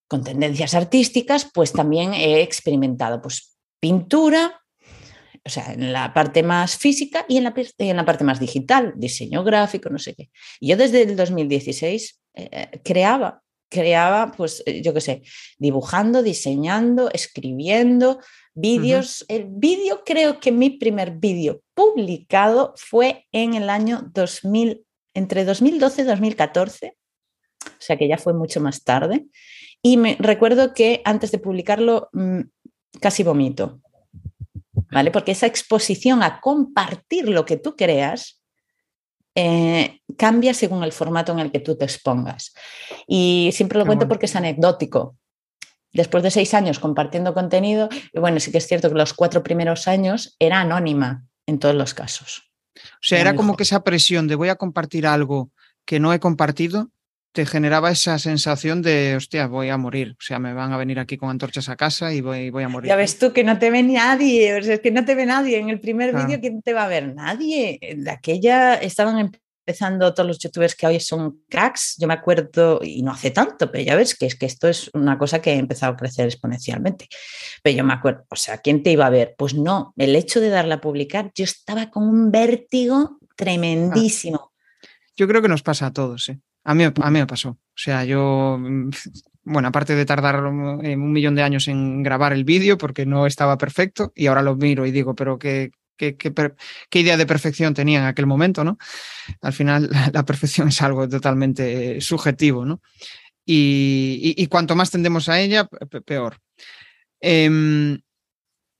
con 0.07 0.23
tendencias 0.23 0.73
artísticas, 0.73 1.49
pues 1.53 1.73
también 1.73 2.13
he 2.13 2.41
experimentado 2.41 3.21
pues, 3.21 3.57
pintura, 3.79 4.61
o 5.45 5.49
sea, 5.49 5.73
en 5.73 5.93
la 5.93 6.13
parte 6.13 6.43
más 6.43 6.77
física 6.77 7.25
y 7.27 7.37
en 7.37 7.45
la, 7.45 7.53
en 7.77 7.95
la 7.95 8.05
parte 8.05 8.23
más 8.23 8.39
digital, 8.39 8.93
diseño 8.97 9.43
gráfico, 9.43 9.89
no 9.89 9.97
sé 9.97 10.13
qué. 10.13 10.29
Y 10.59 10.69
yo 10.69 10.77
desde 10.77 11.03
el 11.03 11.15
2016 11.15 12.19
eh, 12.35 12.81
creaba, 12.83 13.41
creaba, 13.69 14.31
pues 14.35 14.61
eh, 14.65 14.81
yo 14.81 14.93
qué 14.93 15.01
sé, 15.01 15.21
dibujando, 15.57 16.21
diseñando, 16.21 17.09
escribiendo 17.13 18.19
vídeos. 18.53 19.25
El 19.27 19.45
vídeo, 19.47 20.03
creo 20.05 20.39
que 20.39 20.51
mi 20.51 20.71
primer 20.71 21.11
vídeo 21.11 21.61
publicado 21.73 22.73
fue 22.75 23.25
en 23.31 23.53
el 23.53 23.69
año 23.69 24.09
2000, 24.13 24.83
entre 25.13 25.45
2012 25.45 26.01
y 26.01 26.05
2014, 26.05 26.97
o 27.65 27.69
sea 27.79 27.97
que 27.97 28.07
ya 28.07 28.17
fue 28.17 28.33
mucho 28.33 28.59
más 28.59 28.83
tarde. 28.83 29.27
Y 29.81 29.97
me 29.97 30.17
recuerdo 30.19 30.73
que 30.73 31.01
antes 31.05 31.31
de 31.31 31.39
publicarlo 31.39 32.09
mm, 32.13 32.41
casi 32.99 33.23
vomito 33.23 33.81
¿vale? 34.91 35.11
Porque 35.11 35.31
esa 35.31 35.47
exposición 35.47 36.23
a 36.23 36.39
compartir 36.39 37.29
lo 37.29 37.45
que 37.45 37.57
tú 37.57 37.75
creas 37.75 38.41
eh, 39.35 40.01
cambia 40.17 40.53
según 40.53 40.83
el 40.83 40.91
formato 40.91 41.31
en 41.31 41.39
el 41.39 41.51
que 41.51 41.59
tú 41.59 41.77
te 41.77 41.85
expongas. 41.85 42.53
Y 43.05 43.51
siempre 43.53 43.77
lo 43.77 43.85
cuento 43.85 44.07
porque 44.07 44.25
es 44.25 44.35
anecdótico. 44.35 45.15
Después 45.93 46.23
de 46.23 46.31
seis 46.31 46.53
años 46.53 46.79
compartiendo 46.79 47.33
contenido, 47.33 47.89
bueno, 48.13 48.39
sí 48.39 48.51
que 48.51 48.57
es 48.57 48.67
cierto 48.67 48.89
que 48.89 48.95
los 48.95 49.13
cuatro 49.13 49.43
primeros 49.43 49.87
años 49.87 50.35
era 50.39 50.61
anónima 50.61 51.25
en 51.45 51.59
todos 51.59 51.75
los 51.75 51.93
casos. 51.93 52.51
O 52.75 53.01
sea, 53.01 53.19
era 53.19 53.35
como 53.35 53.55
que 53.55 53.63
esa 53.63 53.83
presión 53.83 54.27
de 54.27 54.35
voy 54.35 54.49
a 54.49 54.55
compartir 54.55 55.07
algo 55.07 55.51
que 55.85 55.99
no 55.99 56.13
he 56.13 56.19
compartido, 56.19 56.91
te 57.37 57.45
generaba 57.45 57.91
esa 57.91 58.17
sensación 58.17 58.81
de, 58.81 59.15
hostia, 59.15 59.45
voy 59.45 59.69
a 59.69 59.77
morir. 59.77 60.15
O 60.19 60.23
sea, 60.23 60.39
me 60.39 60.55
van 60.55 60.73
a 60.73 60.77
venir 60.77 60.97
aquí 60.97 61.17
con 61.17 61.29
antorchas 61.29 61.69
a 61.69 61.75
casa 61.75 62.11
y 62.11 62.19
voy, 62.19 62.49
voy 62.49 62.63
a 62.63 62.67
morir. 62.67 62.89
Ya 62.89 62.95
ves 62.95 63.19
tú 63.19 63.31
que 63.31 63.43
no 63.43 63.59
te 63.59 63.69
ve 63.69 63.83
nadie, 63.83 64.57
o 64.57 64.63
sea, 64.63 64.73
es 64.73 64.79
que 64.79 64.89
no 64.89 65.05
te 65.05 65.13
ve 65.13 65.27
nadie. 65.27 65.59
En 65.59 65.69
el 65.69 65.79
primer 65.79 66.15
vídeo, 66.15 66.39
¿quién 66.41 66.63
te 66.63 66.73
va 66.73 66.85
a 66.85 66.87
ver? 66.87 67.13
Nadie. 67.13 67.77
De 67.95 68.09
aquella 68.09 68.73
estaban 68.73 69.19
empezando 69.19 70.11
todos 70.15 70.25
los 70.25 70.39
youtubers 70.39 70.73
que 70.73 70.87
hoy 70.87 70.99
son 70.99 71.43
cracks, 71.47 71.97
yo 71.99 72.07
me 72.07 72.15
acuerdo, 72.15 72.79
y 72.81 73.03
no 73.03 73.11
hace 73.11 73.29
tanto, 73.29 73.71
pero 73.71 73.83
ya 73.83 73.95
ves 73.95 74.15
que 74.15 74.25
es 74.25 74.33
que 74.33 74.47
esto 74.47 74.67
es 74.67 74.89
una 74.95 75.19
cosa 75.19 75.39
que 75.39 75.51
ha 75.51 75.53
empezado 75.53 75.93
a 75.93 75.95
crecer 75.95 76.25
exponencialmente. 76.25 77.07
Pero 77.61 77.77
yo 77.77 77.83
me 77.83 77.93
acuerdo, 77.93 78.25
o 78.31 78.35
sea, 78.35 78.57
¿quién 78.57 78.81
te 78.81 78.93
iba 78.93 79.05
a 79.05 79.11
ver? 79.11 79.35
Pues 79.37 79.53
no, 79.53 79.93
el 79.95 80.15
hecho 80.15 80.41
de 80.41 80.49
darla 80.49 80.75
a 80.75 80.81
publicar, 80.81 81.29
yo 81.35 81.43
estaba 81.43 81.91
con 81.91 82.01
un 82.01 82.31
vértigo 82.31 83.19
tremendísimo. 83.35 84.53
Yo 85.15 85.27
creo 85.27 85.43
que 85.43 85.49
nos 85.49 85.61
pasa 85.61 85.85
a 85.85 85.93
todos, 85.93 86.29
¿eh? 86.29 86.39
A 86.67 86.73
mí, 86.73 86.83
a 86.83 87.11
mí 87.11 87.19
me 87.19 87.25
pasó. 87.25 87.51
O 87.51 87.57
sea, 87.75 88.03
yo, 88.03 88.59
bueno, 89.43 89.69
aparte 89.69 89.95
de 89.95 90.05
tardar 90.05 90.35
eh, 90.83 90.95
un 90.95 91.11
millón 91.13 91.33
de 91.33 91.43
años 91.43 91.69
en 91.69 92.03
grabar 92.03 92.33
el 92.33 92.43
vídeo 92.43 92.77
porque 92.77 93.05
no 93.05 93.25
estaba 93.25 93.57
perfecto 93.57 94.11
y 94.13 94.27
ahora 94.27 94.41
lo 94.41 94.57
miro 94.57 94.85
y 94.85 94.91
digo, 94.91 95.15
pero 95.15 95.39
qué, 95.39 95.71
qué, 95.95 96.17
qué, 96.17 96.99
idea 96.99 97.15
de 97.15 97.25
perfección 97.25 97.73
tenía 97.73 97.99
en 97.99 98.05
aquel 98.05 98.25
momento, 98.25 98.65
¿no? 98.65 98.77
Al 99.41 99.53
final 99.53 99.89
la 100.13 100.25
perfección 100.25 100.67
es 100.67 100.81
algo 100.81 101.07
totalmente 101.07 102.01
subjetivo, 102.01 102.65
¿no? 102.65 102.81
Y, 103.45 104.33
y, 104.35 104.47
cuanto 104.47 104.75
más 104.75 104.91
tendemos 104.91 105.29
a 105.29 105.39
ella, 105.39 105.69
peor. 106.05 106.37
Em, 107.21 107.97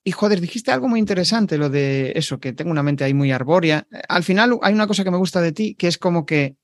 y 0.04 0.12
joder, 0.12 0.42
dijiste 0.42 0.72
algo 0.72 0.90
muy 0.90 1.00
interesante, 1.00 1.58
lo 1.58 1.70
de 1.70 2.12
eso, 2.16 2.42
que 2.42 2.52
tengo 2.52 2.72
una 2.72 2.84
mente 2.84 3.06
ahí 3.06 3.14
muy 3.14 3.32
arbórea. 3.32 3.88
Al 4.10 4.26
final 4.26 4.60
hay 4.62 4.74
una 4.74 4.88
cosa 4.88 5.06
que 5.06 5.12
me 5.12 5.18
gusta 5.18 5.40
de 5.40 5.54
ti, 5.54 5.76
que 5.76 5.88
es 5.88 5.98
como 5.98 6.26
que 6.26 6.58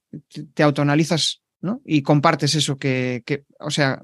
te 0.53 0.63
autoanalizas 0.63 1.41
¿no? 1.61 1.81
y 1.85 2.01
compartes 2.01 2.55
eso 2.55 2.77
que, 2.77 3.23
o 3.59 3.71
sea, 3.71 4.01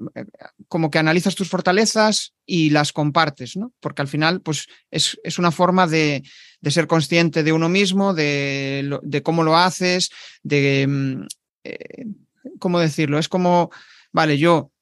como 0.66 0.90
que 0.90 0.98
analizas 0.98 1.34
tus 1.34 1.48
fortalezas 1.48 2.32
y 2.46 2.70
las 2.70 2.92
compartes, 2.92 3.56
¿no? 3.56 3.72
Porque 3.80 4.00
al 4.00 4.08
final, 4.08 4.40
pues 4.40 4.66
es, 4.90 5.18
una 5.38 5.50
forma 5.50 5.86
de, 5.86 6.22
ser 6.68 6.86
consciente 6.86 7.42
de 7.42 7.52
uno 7.52 7.68
mismo, 7.68 8.14
de, 8.14 8.98
de 9.02 9.22
cómo 9.22 9.42
lo 9.42 9.58
haces, 9.58 10.08
de, 10.42 10.86
mm, 10.88 11.26
eh, 11.64 12.06
¿cómo 12.58 12.80
decirlo? 12.80 13.18
Es 13.18 13.28
como, 13.28 13.70
vale, 14.10 14.38
yo 14.38 14.72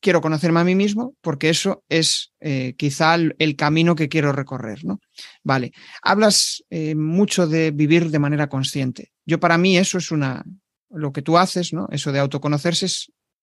quiero 0.00 0.20
conocerme 0.20 0.60
a 0.60 0.64
mí 0.64 0.74
mismo 0.74 1.14
porque 1.20 1.50
eso 1.50 1.84
es 1.88 2.32
eh, 2.40 2.74
quizá 2.76 3.14
el, 3.14 3.56
camino 3.56 3.94
que 3.94 4.08
quiero 4.08 4.32
recorrer, 4.32 4.84
¿no? 4.84 5.00
Vale, 5.44 5.72
hablas 6.02 6.64
eh, 6.70 6.94
mucho 6.94 7.46
de 7.46 7.70
vivir 7.70 8.10
de 8.10 8.18
manera 8.18 8.48
consciente. 8.48 9.12
Yo 9.26 9.38
para 9.38 9.58
mí 9.58 9.76
eso 9.76 9.98
es 9.98 10.10
una, 10.10 10.42
lo 10.90 11.12
que 11.12 11.22
tú 11.22 11.38
haces, 11.38 11.72
¿no? 11.72 11.88
Eso 11.90 12.12
de 12.12 12.18
autoconocerse 12.18 12.86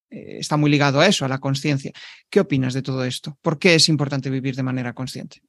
eh, 0.10 0.38
está 0.40 0.58
muy 0.58 0.70
ligado 0.70 1.00
a 1.00 1.08
eso, 1.08 1.26
a 1.26 1.30
la 1.30 1.40
conciencia. 1.40 1.92
¿Qué 2.30 2.40
opinas 2.40 2.74
de 2.74 2.82
todo 2.82 3.04
esto? 3.06 3.38
¿Por 3.42 3.60
qué 3.60 3.76
es 3.76 3.90
importante 3.90 4.30
vivir 4.30 4.56
de 4.56 4.64
manera 4.64 4.94
consciente? 4.94 5.42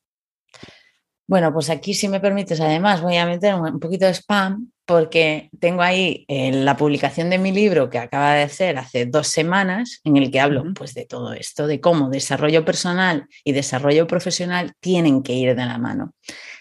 Bueno, 1.29 1.53
pues 1.53 1.69
aquí, 1.69 1.93
si 1.93 2.09
me 2.09 2.21
permites, 2.21 2.59
además 2.59 3.03
voy 3.03 3.19
a 3.19 3.27
meter 3.27 3.55
un 3.55 3.79
poquito 3.79 4.07
de 4.07 4.15
spam 4.15 4.73
porque 4.87 5.51
tengo 5.61 5.83
ahí 5.83 6.25
eh, 6.27 6.51
la 6.51 6.79
publicación 6.79 7.29
de 7.29 7.37
mi 7.37 7.53
libro 7.53 7.91
que 7.91 7.99
acaba 7.99 8.33
de 8.33 8.45
hacer 8.45 8.79
hace 8.79 9.05
dos 9.05 9.29
semanas, 9.29 10.01
en 10.05 10.17
el 10.17 10.31
que 10.31 10.41
hablo 10.41 10.65
pues, 10.75 10.95
de 10.95 11.05
todo 11.05 11.35
esto, 11.35 11.67
de 11.67 11.83
cómo 11.83 12.09
desarrollo 12.09 12.65
personal 12.65 13.27
y 13.45 13.53
desarrollo 13.53 14.07
profesional 14.07 14.73
tienen 14.81 15.23
que 15.23 15.35
ir 15.35 15.55
de 15.55 15.67
la 15.67 15.77
mano. 15.77 16.15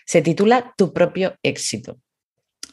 Se 0.05 0.21
titula 0.21 0.73
Tu 0.77 0.91
propio 0.91 1.35
éxito. 1.41 1.99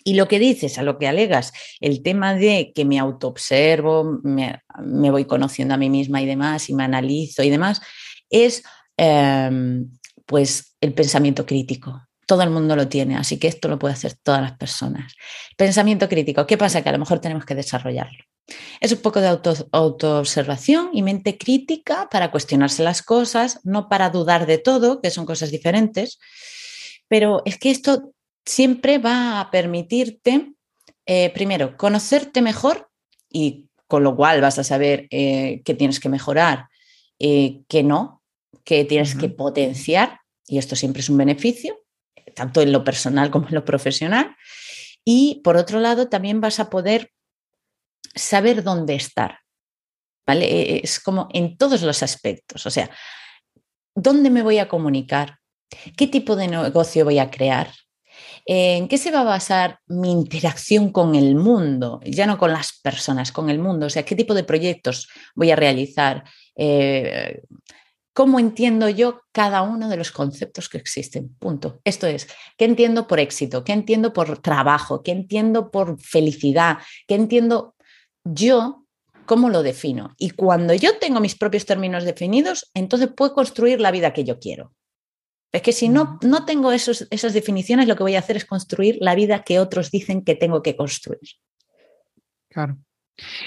Y 0.02 0.14
lo 0.14 0.26
que 0.26 0.40
dices, 0.40 0.76
a 0.78 0.82
lo 0.82 0.98
que 0.98 1.06
alegas, 1.06 1.52
el 1.80 2.02
tema 2.02 2.34
de 2.34 2.72
que 2.74 2.84
me 2.84 2.98
autoobservo, 2.98 4.18
me, 4.24 4.60
me 4.82 5.12
voy 5.12 5.26
conociendo 5.26 5.74
a 5.74 5.78
mí 5.78 5.88
misma 5.88 6.20
y 6.20 6.26
demás, 6.26 6.68
y 6.68 6.74
me 6.74 6.82
analizo 6.82 7.44
y 7.44 7.50
demás, 7.50 7.80
es 8.28 8.64
em, 8.96 9.88
pues 10.26 10.73
el 10.84 10.94
pensamiento 10.94 11.46
crítico. 11.46 12.06
Todo 12.26 12.42
el 12.42 12.50
mundo 12.50 12.74
lo 12.74 12.88
tiene, 12.88 13.16
así 13.16 13.38
que 13.38 13.48
esto 13.48 13.68
lo 13.68 13.78
puede 13.78 13.94
hacer 13.94 14.14
todas 14.22 14.40
las 14.40 14.56
personas. 14.56 15.14
Pensamiento 15.56 16.08
crítico, 16.08 16.46
¿qué 16.46 16.56
pasa? 16.56 16.82
Que 16.82 16.88
a 16.88 16.92
lo 16.92 16.98
mejor 16.98 17.20
tenemos 17.20 17.44
que 17.44 17.54
desarrollarlo. 17.54 18.24
Es 18.80 18.92
un 18.92 18.98
poco 18.98 19.20
de 19.20 19.28
auto, 19.28 19.54
autoobservación 19.72 20.90
y 20.92 21.02
mente 21.02 21.38
crítica 21.38 22.08
para 22.10 22.30
cuestionarse 22.30 22.82
las 22.82 23.02
cosas, 23.02 23.60
no 23.64 23.88
para 23.88 24.10
dudar 24.10 24.46
de 24.46 24.58
todo, 24.58 25.00
que 25.00 25.10
son 25.10 25.26
cosas 25.26 25.50
diferentes. 25.50 26.18
Pero 27.08 27.42
es 27.44 27.58
que 27.58 27.70
esto 27.70 28.14
siempre 28.44 28.98
va 28.98 29.40
a 29.40 29.50
permitirte, 29.50 30.52
eh, 31.06 31.30
primero, 31.30 31.76
conocerte 31.76 32.42
mejor 32.42 32.90
y 33.30 33.68
con 33.86 34.02
lo 34.02 34.16
cual 34.16 34.40
vas 34.40 34.58
a 34.58 34.64
saber 34.64 35.06
eh, 35.10 35.62
qué 35.64 35.74
tienes 35.74 36.00
que 36.00 36.08
mejorar, 36.08 36.68
eh, 37.18 37.62
qué 37.68 37.82
no, 37.82 38.22
qué 38.64 38.84
tienes 38.84 39.14
que 39.14 39.28
potenciar, 39.28 40.20
y 40.46 40.58
esto 40.58 40.76
siempre 40.76 41.00
es 41.00 41.08
un 41.08 41.16
beneficio 41.16 41.84
tanto 42.34 42.60
en 42.60 42.72
lo 42.72 42.84
personal 42.84 43.30
como 43.30 43.48
en 43.48 43.54
lo 43.54 43.64
profesional. 43.64 44.36
Y 45.04 45.40
por 45.44 45.56
otro 45.56 45.80
lado, 45.80 46.08
también 46.08 46.40
vas 46.40 46.60
a 46.60 46.70
poder 46.70 47.10
saber 48.14 48.62
dónde 48.62 48.94
estar. 48.94 49.38
¿vale? 50.26 50.46
E, 50.46 50.80
es 50.84 51.00
como 51.00 51.28
en 51.32 51.56
todos 51.56 51.82
los 51.82 52.02
aspectos. 52.02 52.66
O 52.66 52.70
sea, 52.70 52.90
¿dónde 53.94 54.30
me 54.30 54.42
voy 54.42 54.58
a 54.58 54.68
comunicar? 54.68 55.38
¿Qué 55.96 56.06
tipo 56.06 56.36
de 56.36 56.48
negocio 56.48 57.04
voy 57.04 57.18
a 57.18 57.30
crear? 57.30 57.70
¿En 58.46 58.88
qué 58.88 58.98
se 58.98 59.10
va 59.10 59.20
a 59.20 59.24
basar 59.24 59.80
mi 59.86 60.12
interacción 60.12 60.92
con 60.92 61.14
el 61.14 61.34
mundo? 61.34 62.00
Ya 62.04 62.26
no 62.26 62.38
con 62.38 62.52
las 62.52 62.78
personas, 62.82 63.32
con 63.32 63.50
el 63.50 63.58
mundo. 63.58 63.86
O 63.86 63.90
sea, 63.90 64.04
¿qué 64.04 64.14
tipo 64.14 64.34
de 64.34 64.44
proyectos 64.44 65.08
voy 65.34 65.50
a 65.50 65.56
realizar? 65.56 66.24
Eh, 66.54 67.42
cómo 68.14 68.38
entiendo 68.38 68.88
yo 68.88 69.20
cada 69.32 69.62
uno 69.62 69.88
de 69.88 69.96
los 69.96 70.12
conceptos 70.12 70.68
que 70.68 70.78
existen. 70.78 71.34
Punto. 71.38 71.80
Esto 71.84 72.06
es, 72.06 72.28
¿qué 72.56 72.64
entiendo 72.64 73.06
por 73.06 73.20
éxito? 73.20 73.64
¿Qué 73.64 73.72
entiendo 73.72 74.12
por 74.12 74.38
trabajo? 74.38 75.02
¿Qué 75.02 75.10
entiendo 75.10 75.70
por 75.70 76.00
felicidad? 76.00 76.78
¿Qué 77.06 77.16
entiendo 77.16 77.74
yo? 78.24 78.86
¿Cómo 79.26 79.50
lo 79.50 79.62
defino? 79.62 80.14
Y 80.16 80.30
cuando 80.30 80.74
yo 80.74 80.98
tengo 80.98 81.20
mis 81.20 81.34
propios 81.34 81.66
términos 81.66 82.04
definidos, 82.04 82.70
entonces 82.72 83.08
puedo 83.14 83.34
construir 83.34 83.80
la 83.80 83.90
vida 83.90 84.12
que 84.12 84.24
yo 84.24 84.38
quiero. 84.38 84.72
Es 85.50 85.62
que 85.62 85.72
si 85.72 85.88
no, 85.88 86.18
no 86.22 86.44
tengo 86.44 86.72
esos, 86.72 87.06
esas 87.10 87.32
definiciones, 87.32 87.88
lo 87.88 87.96
que 87.96 88.02
voy 88.02 88.16
a 88.16 88.20
hacer 88.20 88.36
es 88.36 88.44
construir 88.44 88.98
la 89.00 89.14
vida 89.14 89.42
que 89.42 89.58
otros 89.58 89.90
dicen 89.90 90.24
que 90.24 90.34
tengo 90.34 90.62
que 90.62 90.76
construir. 90.76 91.20
Claro. 92.48 92.78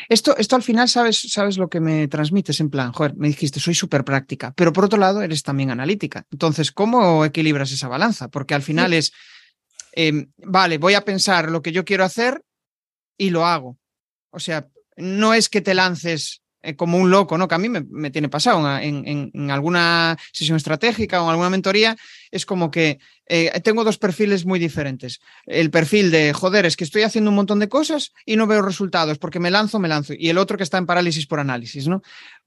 Esto, 0.07 0.37
esto 0.37 0.55
al 0.55 0.63
final, 0.63 0.87
sabes, 0.87 1.19
sabes 1.29 1.57
lo 1.57 1.67
que 1.69 1.79
me 1.79 2.07
transmites 2.07 2.59
en 2.59 2.69
plan, 2.69 2.93
joder, 2.93 3.15
me 3.15 3.27
dijiste, 3.27 3.59
soy 3.59 3.73
súper 3.73 4.03
práctica, 4.05 4.53
pero 4.55 4.71
por 4.71 4.85
otro 4.85 4.99
lado 4.99 5.21
eres 5.21 5.43
también 5.43 5.71
analítica. 5.71 6.25
Entonces, 6.31 6.71
¿cómo 6.71 7.25
equilibras 7.25 7.71
esa 7.71 7.87
balanza? 7.87 8.29
Porque 8.29 8.53
al 8.53 8.61
final 8.61 8.93
es, 8.93 9.11
em, 9.91 10.31
vale, 10.37 10.77
voy 10.77 10.93
a 10.93 11.01
pensar 11.01 11.51
lo 11.51 11.61
que 11.61 11.71
yo 11.71 11.83
quiero 11.83 12.05
hacer 12.05 12.41
y 13.17 13.29
lo 13.29 13.45
hago. 13.45 13.77
O 14.31 14.39
sea, 14.39 14.67
no 14.95 15.33
es 15.33 15.49
que 15.49 15.61
te 15.61 15.73
lances 15.73 16.41
eh, 16.61 16.75
como 16.75 16.97
un 16.97 17.11
loco, 17.11 17.37
¿no? 17.37 17.47
Que 17.47 17.55
a 17.55 17.59
mí 17.59 17.69
me, 17.69 18.11
tiene 18.11 18.29
pasado 18.29 18.79
en, 18.79 19.51
alguna 19.51 20.17
sesión 20.33 20.57
estratégica 20.57 21.21
o 21.21 21.25
en 21.25 21.31
alguna 21.31 21.49
mentoría, 21.49 21.95
es 22.31 22.45
como 22.45 22.71
que 22.71 22.99
eh, 23.27 23.51
tengo 23.61 23.83
dos 23.83 23.97
perfiles 23.97 24.45
muy 24.45 24.59
diferentes. 24.59 25.19
El 25.45 25.69
perfil 25.71 26.11
de, 26.11 26.33
joder, 26.33 26.65
es 26.65 26.75
que 26.75 26.83
estoy 26.83 27.03
haciendo 27.03 27.29
un 27.29 27.35
montón 27.35 27.59
de 27.59 27.69
cosas 27.69 28.13
y 28.25 28.35
no 28.35 28.47
veo 28.47 28.61
resultados 28.61 29.17
porque 29.17 29.39
me 29.39 29.51
lanzo, 29.51 29.79
me 29.79 29.87
lanzo. 29.87 30.13
Y 30.17 30.29
el 30.29 30.37
otro 30.37 30.57
que 30.57 30.63
está 30.63 30.77
en 30.77 30.85
parálisis 30.85 31.27
por 31.27 31.39
análisis, 31.39 31.87
¿no? 31.87 32.01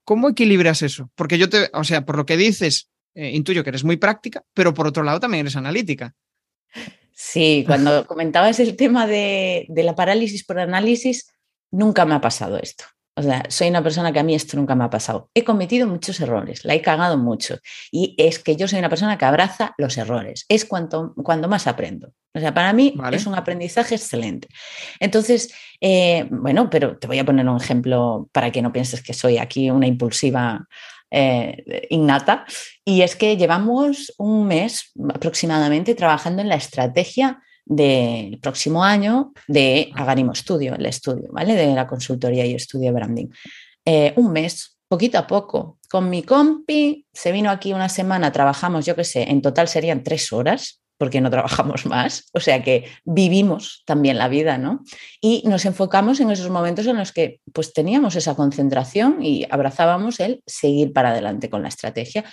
¿Cómo 0.05 0.29
equilibras 0.29 0.83
eso? 0.83 1.11
Porque 1.14 1.38
yo 1.38 1.49
te, 1.49 1.71
o 1.73 1.85
sea, 1.85 2.05
por 2.05 2.16
lo 2.16 2.27
que 2.27 2.37
dices, 2.37 2.88
eh, 3.14 3.31
intuyo 3.31 3.62
que 3.62 3.71
eres 3.71 3.85
muy 3.85 3.97
práctica, 3.97 4.45
pero 4.55 4.75
por 4.75 4.87
otro 4.87 5.03
lado 5.03 5.21
también 5.21 5.43
eres 5.43 5.57
analítica. 5.57 6.14
Sí, 7.12 7.64
cuando 7.66 8.07
comentabas 8.07 8.61
el 8.61 8.77
tema 8.77 9.07
de 9.07 9.66
la 9.69 9.95
parálisis 9.95 10.45
por 10.45 10.59
análisis, 10.59 11.31
nunca 11.71 12.05
me 12.07 12.14
ha 12.14 12.21
pasado 12.21 12.59
esto. 12.59 12.85
O 13.20 13.22
sea, 13.22 13.42
soy 13.50 13.68
una 13.68 13.83
persona 13.83 14.12
que 14.14 14.18
a 14.18 14.22
mí 14.22 14.35
esto 14.35 14.56
nunca 14.56 14.74
me 14.74 14.83
ha 14.83 14.88
pasado. 14.88 15.28
He 15.35 15.44
cometido 15.44 15.87
muchos 15.87 16.18
errores, 16.20 16.64
la 16.64 16.74
he 16.74 16.80
cagado 16.80 17.18
mucho. 17.18 17.59
Y 17.92 18.14
es 18.16 18.38
que 18.38 18.56
yo 18.56 18.66
soy 18.66 18.78
una 18.78 18.88
persona 18.88 19.18
que 19.18 19.26
abraza 19.26 19.74
los 19.76 19.98
errores. 19.98 20.46
Es 20.48 20.64
cuando, 20.64 21.12
cuando 21.22 21.46
más 21.46 21.66
aprendo. 21.66 22.14
O 22.33 22.40
sea, 22.40 22.54
para 22.54 22.72
mí 22.72 22.94
es 23.12 23.26
un 23.26 23.35
aprendizaje 23.35 23.96
excelente. 23.96 24.48
Entonces, 25.00 25.52
eh, 25.83 26.28
bueno, 26.30 26.70
pero 26.70 26.96
te 26.96 27.09
voy 27.09 27.18
a 27.18 27.24
poner 27.26 27.46
un 27.46 27.61
ejemplo 27.61 28.30
para 28.33 28.50
que 28.50 28.62
no 28.62 28.72
pienses 28.72 29.02
que 29.02 29.12
soy 29.12 29.37
aquí 29.37 29.70
una 29.70 29.87
impulsiva 29.87 30.66
eh, 31.11 31.88
innata. 31.90 32.46
Y 32.87 33.02
es 33.02 33.16
que 33.16 33.37
llevamos 33.37 34.14
un 34.16 34.46
mes 34.46 34.92
aproximadamente 35.12 35.94
trabajando 35.94 36.40
en 36.40 36.48
la 36.48 36.54
estrategia 36.54 37.42
del 37.64 38.38
próximo 38.40 38.83
año 38.85 39.33
de 39.49 39.90
Agarimo 39.94 40.35
Studio, 40.35 40.75
el 40.75 40.87
estudio, 40.87 41.29
¿vale? 41.33 41.55
De 41.55 41.75
la 41.75 41.87
consultoría 41.87 42.44
y 42.46 42.55
estudio 42.55 42.92
branding. 42.92 43.29
Eh, 43.85 44.12
un 44.16 44.33
mes, 44.33 44.79
poquito 44.88 45.18
a 45.18 45.27
poco. 45.27 45.79
Con 45.88 46.11
mi 46.11 46.23
compi 46.23 47.07
se 47.12 47.33
vino 47.33 47.51
aquí 47.51 47.73
una 47.73 47.88
semana, 47.88 48.33
trabajamos, 48.33 48.87
yo 48.87 48.96
qué 48.96 49.05
sé, 49.05 49.31
en 49.31 49.42
total 49.42 49.68
serían 49.68 50.03
tres 50.03 50.33
horas, 50.33 50.81
porque 50.99 51.20
no 51.20 51.31
trabajamos 51.37 51.87
más, 51.87 52.29
o 52.35 52.40
sea 52.40 52.62
que 52.62 52.85
vivimos 53.05 53.83
también 53.87 54.18
la 54.18 54.29
vida, 54.29 54.59
¿no? 54.59 54.85
Y 55.20 55.42
nos 55.46 55.64
enfocamos 55.64 56.20
en 56.20 56.31
esos 56.31 56.51
momentos 56.51 56.87
en 56.87 56.99
los 56.99 57.12
que 57.12 57.40
pues 57.53 57.73
teníamos 57.73 58.16
esa 58.16 58.35
concentración 58.35 59.23
y 59.23 59.46
abrazábamos 59.51 60.20
el 60.20 60.42
seguir 60.46 60.92
para 60.92 61.11
adelante 61.11 61.49
con 61.49 61.62
la 61.62 61.68
estrategia 61.68 62.25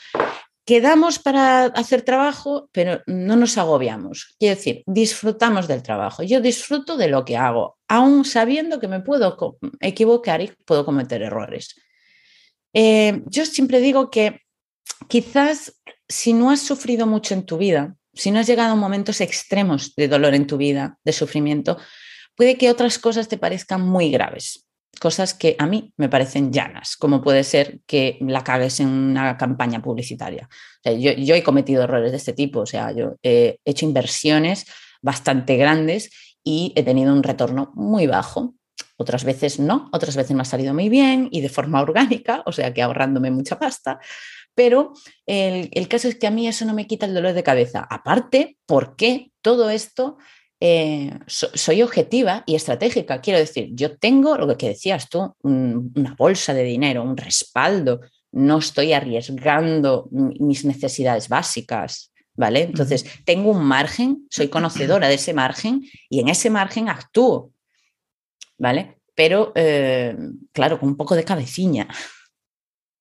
quedamos 0.67 1.17
para 1.17 1.63
hacer 1.67 2.01
trabajo, 2.01 2.69
pero 2.73 3.01
no 3.08 3.38
nos 3.38 3.58
agobiamos. 3.58 4.36
Quiero 4.38 4.58
decir, 4.58 4.84
disfrutamos 4.86 5.65
del 5.69 5.82
trabajo. 5.82 6.23
Yo 6.23 6.41
disfruto 6.41 6.97
de 6.97 7.08
lo 7.08 7.23
que 7.23 7.38
hago, 7.38 7.77
aún 7.88 8.25
sabiendo 8.25 8.77
que 8.82 8.89
me 8.89 8.99
puedo 8.99 9.38
equivocar 9.80 10.41
y 10.41 10.51
puedo 10.65 10.84
cometer 10.84 11.21
errores. 11.21 11.73
Eh, 12.73 13.23
yo 13.27 13.45
siempre 13.45 13.80
digo 13.80 14.12
que 14.12 14.41
quizás 15.08 15.82
si 16.10 16.34
no 16.34 16.51
has 16.51 16.60
sufrido 16.60 17.08
mucho 17.08 17.34
en 17.34 17.45
tu 17.45 17.58
vida, 17.58 17.95
si 18.13 18.30
no 18.32 18.39
has 18.39 18.47
llegado 18.47 18.73
a 18.73 18.75
momentos 18.75 19.21
extremos 19.21 19.95
de 19.95 20.10
dolor 20.10 20.36
en 20.36 20.47
tu 20.47 20.58
vida, 20.58 20.99
de 21.06 21.13
sufrimiento, 21.13 21.77
puede 22.36 22.58
que 22.58 22.69
otras 22.69 22.99
cosas 22.99 23.30
te 23.30 23.38
parezcan 23.38 23.82
muy 23.82 24.12
graves 24.12 24.66
cosas 25.00 25.34
que 25.34 25.56
a 25.60 25.65
mí 25.65 25.93
me 25.97 26.10
parecen 26.10 26.52
llanas, 26.52 26.95
como 26.97 27.21
puede 27.21 27.43
ser 27.43 27.82
que 27.86 28.17
la 28.21 28.43
cagues 28.43 28.80
en 28.80 28.88
una 28.88 29.38
campaña 29.38 29.82
publicitaria. 29.82 30.50
yo, 30.84 31.36
he 31.36 31.43
cometido 31.43 31.84
errores 31.84 32.12
de 32.12 32.17
este 32.17 32.34
tipo, 32.34 32.62
o 32.62 32.65
sea, 32.65 32.91
yo 32.91 33.15
he 33.23 33.60
hecho 33.65 33.86
inversiones 33.86 34.65
bastante 35.02 35.58
grandes 35.58 36.10
y 36.43 36.73
he 36.76 36.84
tenido 36.84 37.13
un 37.13 37.23
retorno 37.23 37.71
muy 37.76 38.08
bajo. 38.08 38.56
Otras 38.95 39.23
veces 39.23 39.60
no, 39.60 39.89
otras 39.91 40.15
veces 40.15 40.36
me 40.36 40.41
ha 40.41 40.45
salido 40.45 40.73
muy 40.73 40.89
bien 40.89 41.30
y 41.32 41.41
de 41.41 41.50
forma 41.50 41.82
orgánica, 41.84 42.43
o 42.45 42.52
sea 42.52 42.73
que 42.73 42.82
ahorrándome 42.82 43.32
mucha 43.32 43.60
pasta, 43.60 44.00
pero 44.56 44.93
el, 45.28 45.69
el 45.71 45.88
caso 45.88 46.08
es 46.08 46.15
que 46.15 46.26
a 46.26 46.32
mí 46.32 46.47
eso 46.47 46.65
no 46.65 46.73
me 46.73 46.88
quita 46.88 47.06
el 47.06 47.13
dolor 47.13 47.34
de 47.34 47.43
cabeza. 47.43 47.86
Aparte, 47.88 48.58
¿por 48.65 48.95
qué 48.95 49.32
todo 49.41 49.69
esto 49.69 50.17
eh, 50.60 51.12
soy 51.28 51.82
objetiva 51.82 52.43
y 52.46 52.56
estratégica. 52.56 53.22
Quiero 53.22 53.39
decir, 53.39 53.70
yo 53.74 53.98
tengo 53.98 54.38
lo 54.38 54.58
que 54.58 54.70
decías 54.70 55.10
tú, 55.10 55.36
una 55.41 56.15
bolsa 56.17 56.54
de 56.54 56.63
dinero, 56.63 57.04
un 57.04 57.17
respaldo, 57.17 58.02
no 58.32 58.58
estoy 58.60 58.93
arriesgando 58.93 60.08
mis 60.12 60.65
necesidades 60.65 61.30
básicas. 61.30 62.12
¿Vale? 62.39 62.62
Entonces, 62.62 63.04
tengo 63.26 63.50
un 63.50 63.63
margen, 63.63 64.28
soy 64.30 64.48
conocedora 64.48 65.08
de 65.08 65.15
ese 65.15 65.34
margen 65.34 65.82
y 66.08 66.20
en 66.20 66.28
ese 66.28 66.52
margen 66.52 66.88
actúo. 66.88 67.52
¿Vale? 68.60 69.00
Pero, 69.15 69.54
eh, 69.56 70.15
claro, 70.52 70.80
con 70.80 70.89
un 70.89 70.98
poco 70.98 71.15
de 71.15 71.24
cabeciña. 71.24 71.88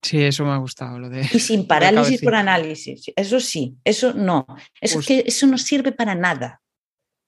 Sí, 0.01 0.23
eso 0.23 0.45
me 0.45 0.53
ha 0.53 0.57
gustado. 0.57 0.99
Lo 0.99 1.11
de, 1.11 1.21
y 1.21 1.39
sin 1.39 1.67
parálisis 1.69 2.23
por 2.23 2.35
análisis. 2.35 3.13
Eso 3.15 3.41
sí, 3.41 3.77
eso 3.85 4.15
no. 4.15 4.47
Eso, 4.81 5.01
que, 5.01 5.25
eso 5.27 5.47
no 5.47 5.59
sirve 5.59 5.93
para 5.93 6.15
nada. 6.15 6.63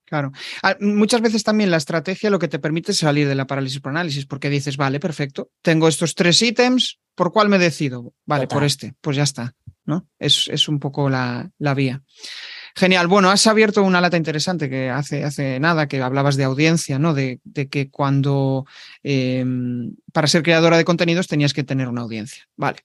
Claro. 0.08 0.32
Ah, 0.62 0.74
muchas 0.80 1.20
veces 1.20 1.44
también 1.44 1.70
la 1.70 1.76
estrategia 1.76 2.30
lo 2.30 2.38
que 2.38 2.48
te 2.48 2.58
permite 2.58 2.92
es 2.92 2.98
salir 2.98 3.28
de 3.28 3.34
la 3.34 3.46
parálisis 3.46 3.80
por 3.80 3.90
análisis, 3.90 4.24
porque 4.24 4.48
dices, 4.48 4.78
vale, 4.78 5.00
perfecto, 5.00 5.50
tengo 5.60 5.86
estos 5.86 6.14
tres 6.14 6.40
ítems, 6.40 6.98
¿por 7.14 7.30
cuál 7.30 7.50
me 7.50 7.58
decido? 7.58 8.14
Vale, 8.24 8.46
por 8.46 8.64
este, 8.64 8.94
pues 9.02 9.18
ya 9.18 9.24
está, 9.24 9.54
¿no? 9.84 10.08
Es, 10.18 10.48
es 10.50 10.66
un 10.66 10.78
poco 10.78 11.10
la, 11.10 11.50
la, 11.58 11.74
vía. 11.74 12.02
Genial. 12.74 13.06
Bueno, 13.06 13.30
has 13.30 13.46
abierto 13.46 13.82
una 13.82 14.00
lata 14.00 14.16
interesante 14.16 14.70
que 14.70 14.88
hace, 14.88 15.24
hace 15.24 15.60
nada, 15.60 15.88
que 15.88 16.00
hablabas 16.00 16.36
de 16.36 16.44
audiencia, 16.44 16.98
¿no? 16.98 17.12
De, 17.12 17.40
de 17.44 17.68
que 17.68 17.90
cuando 17.90 18.64
em, 19.02 19.94
para 20.12 20.26
ser 20.26 20.42
creadora 20.42 20.78
de 20.78 20.84
contenidos 20.84 21.26
tenías 21.26 21.52
que 21.52 21.64
tener 21.64 21.88
una 21.88 22.00
audiencia. 22.00 22.44
Vale. 22.56 22.78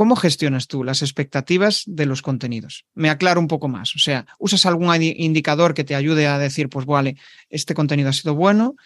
¿Cómo 0.00 0.16
gestionas 0.16 0.66
tú 0.66 0.82
las 0.82 1.02
expectativas 1.02 1.82
de 1.86 2.06
los 2.06 2.22
contenidos? 2.22 2.86
Me 2.94 3.10
aclaro 3.10 3.38
un 3.38 3.48
poco 3.48 3.68
más. 3.68 3.94
O 3.94 3.98
sea, 3.98 4.24
¿usas 4.38 4.64
algún 4.64 4.90
indicador 5.02 5.74
que 5.74 5.84
te 5.84 5.94
ayude 5.94 6.26
a 6.26 6.38
decir, 6.38 6.70
pues 6.70 6.86
vale, 6.86 7.16
este 7.50 7.74
contenido 7.74 8.08
ha 8.08 8.14
sido 8.14 8.34
bueno 8.34 8.76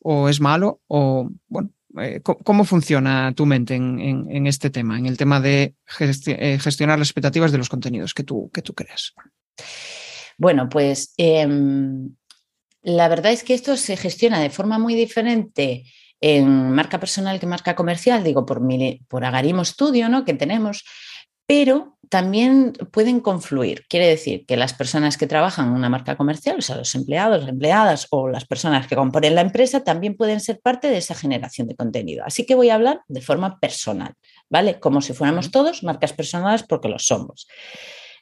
o 0.00 0.28
es 0.28 0.40
malo? 0.40 0.80
O, 0.88 1.30
bueno, 1.46 1.70
eh, 2.00 2.20
¿cómo 2.22 2.64
funciona 2.64 3.32
tu 3.36 3.46
mente 3.46 3.76
en, 3.76 4.48
este 4.48 4.68
tema, 4.68 4.98
en 4.98 5.06
el 5.06 5.16
tema 5.16 5.40
de 5.40 5.74
eh, 6.00 6.58
gestionar 6.60 6.98
las 6.98 7.06
expectativas 7.06 7.52
de 7.52 7.58
los 7.58 7.68
contenidos 7.68 8.12
que 8.12 8.24
tú, 8.24 8.50
que 8.52 8.62
tú 8.62 8.74
creas? 8.74 9.14
Bueno, 10.38 10.68
pues 10.68 11.14
em, 11.18 12.16
la 12.82 13.06
verdad 13.06 13.30
es 13.30 13.44
que 13.44 13.54
esto 13.54 13.76
se 13.76 13.96
gestiona 13.96 14.40
de 14.40 14.50
forma 14.50 14.80
muy 14.80 14.96
diferente 14.96 15.84
en 16.26 16.70
marca 16.70 16.98
personal 16.98 17.38
que 17.38 17.46
marca 17.46 17.76
comercial, 17.76 18.24
digo, 18.24 18.46
por, 18.46 18.62
por 19.08 19.24
Agarimo 19.26 19.62
Studio, 19.62 20.08
¿no? 20.08 20.24
Que 20.24 20.32
tenemos, 20.32 20.82
pero 21.46 21.98
también 22.08 22.72
pueden 22.92 23.20
confluir. 23.20 23.84
Quiere 23.90 24.06
decir 24.06 24.46
que 24.46 24.56
las 24.56 24.72
personas 24.72 25.18
que 25.18 25.26
trabajan 25.26 25.66
en 25.66 25.72
una 25.74 25.90
marca 25.90 26.16
comercial, 26.16 26.56
o 26.60 26.62
sea, 26.62 26.76
los 26.76 26.94
empleados, 26.94 27.46
empleadas 27.46 28.06
o 28.08 28.26
las 28.28 28.46
personas 28.46 28.86
que 28.86 28.96
componen 28.96 29.34
la 29.34 29.42
empresa, 29.42 29.84
también 29.84 30.16
pueden 30.16 30.40
ser 30.40 30.60
parte 30.60 30.88
de 30.88 30.96
esa 30.96 31.14
generación 31.14 31.68
de 31.68 31.76
contenido. 31.76 32.24
Así 32.24 32.46
que 32.46 32.54
voy 32.54 32.70
a 32.70 32.76
hablar 32.76 33.02
de 33.06 33.20
forma 33.20 33.60
personal, 33.60 34.14
¿vale? 34.48 34.80
Como 34.80 35.02
si 35.02 35.12
fuéramos 35.12 35.50
todos 35.50 35.82
marcas 35.82 36.14
personales 36.14 36.62
porque 36.62 36.88
lo 36.88 36.98
somos. 36.98 37.46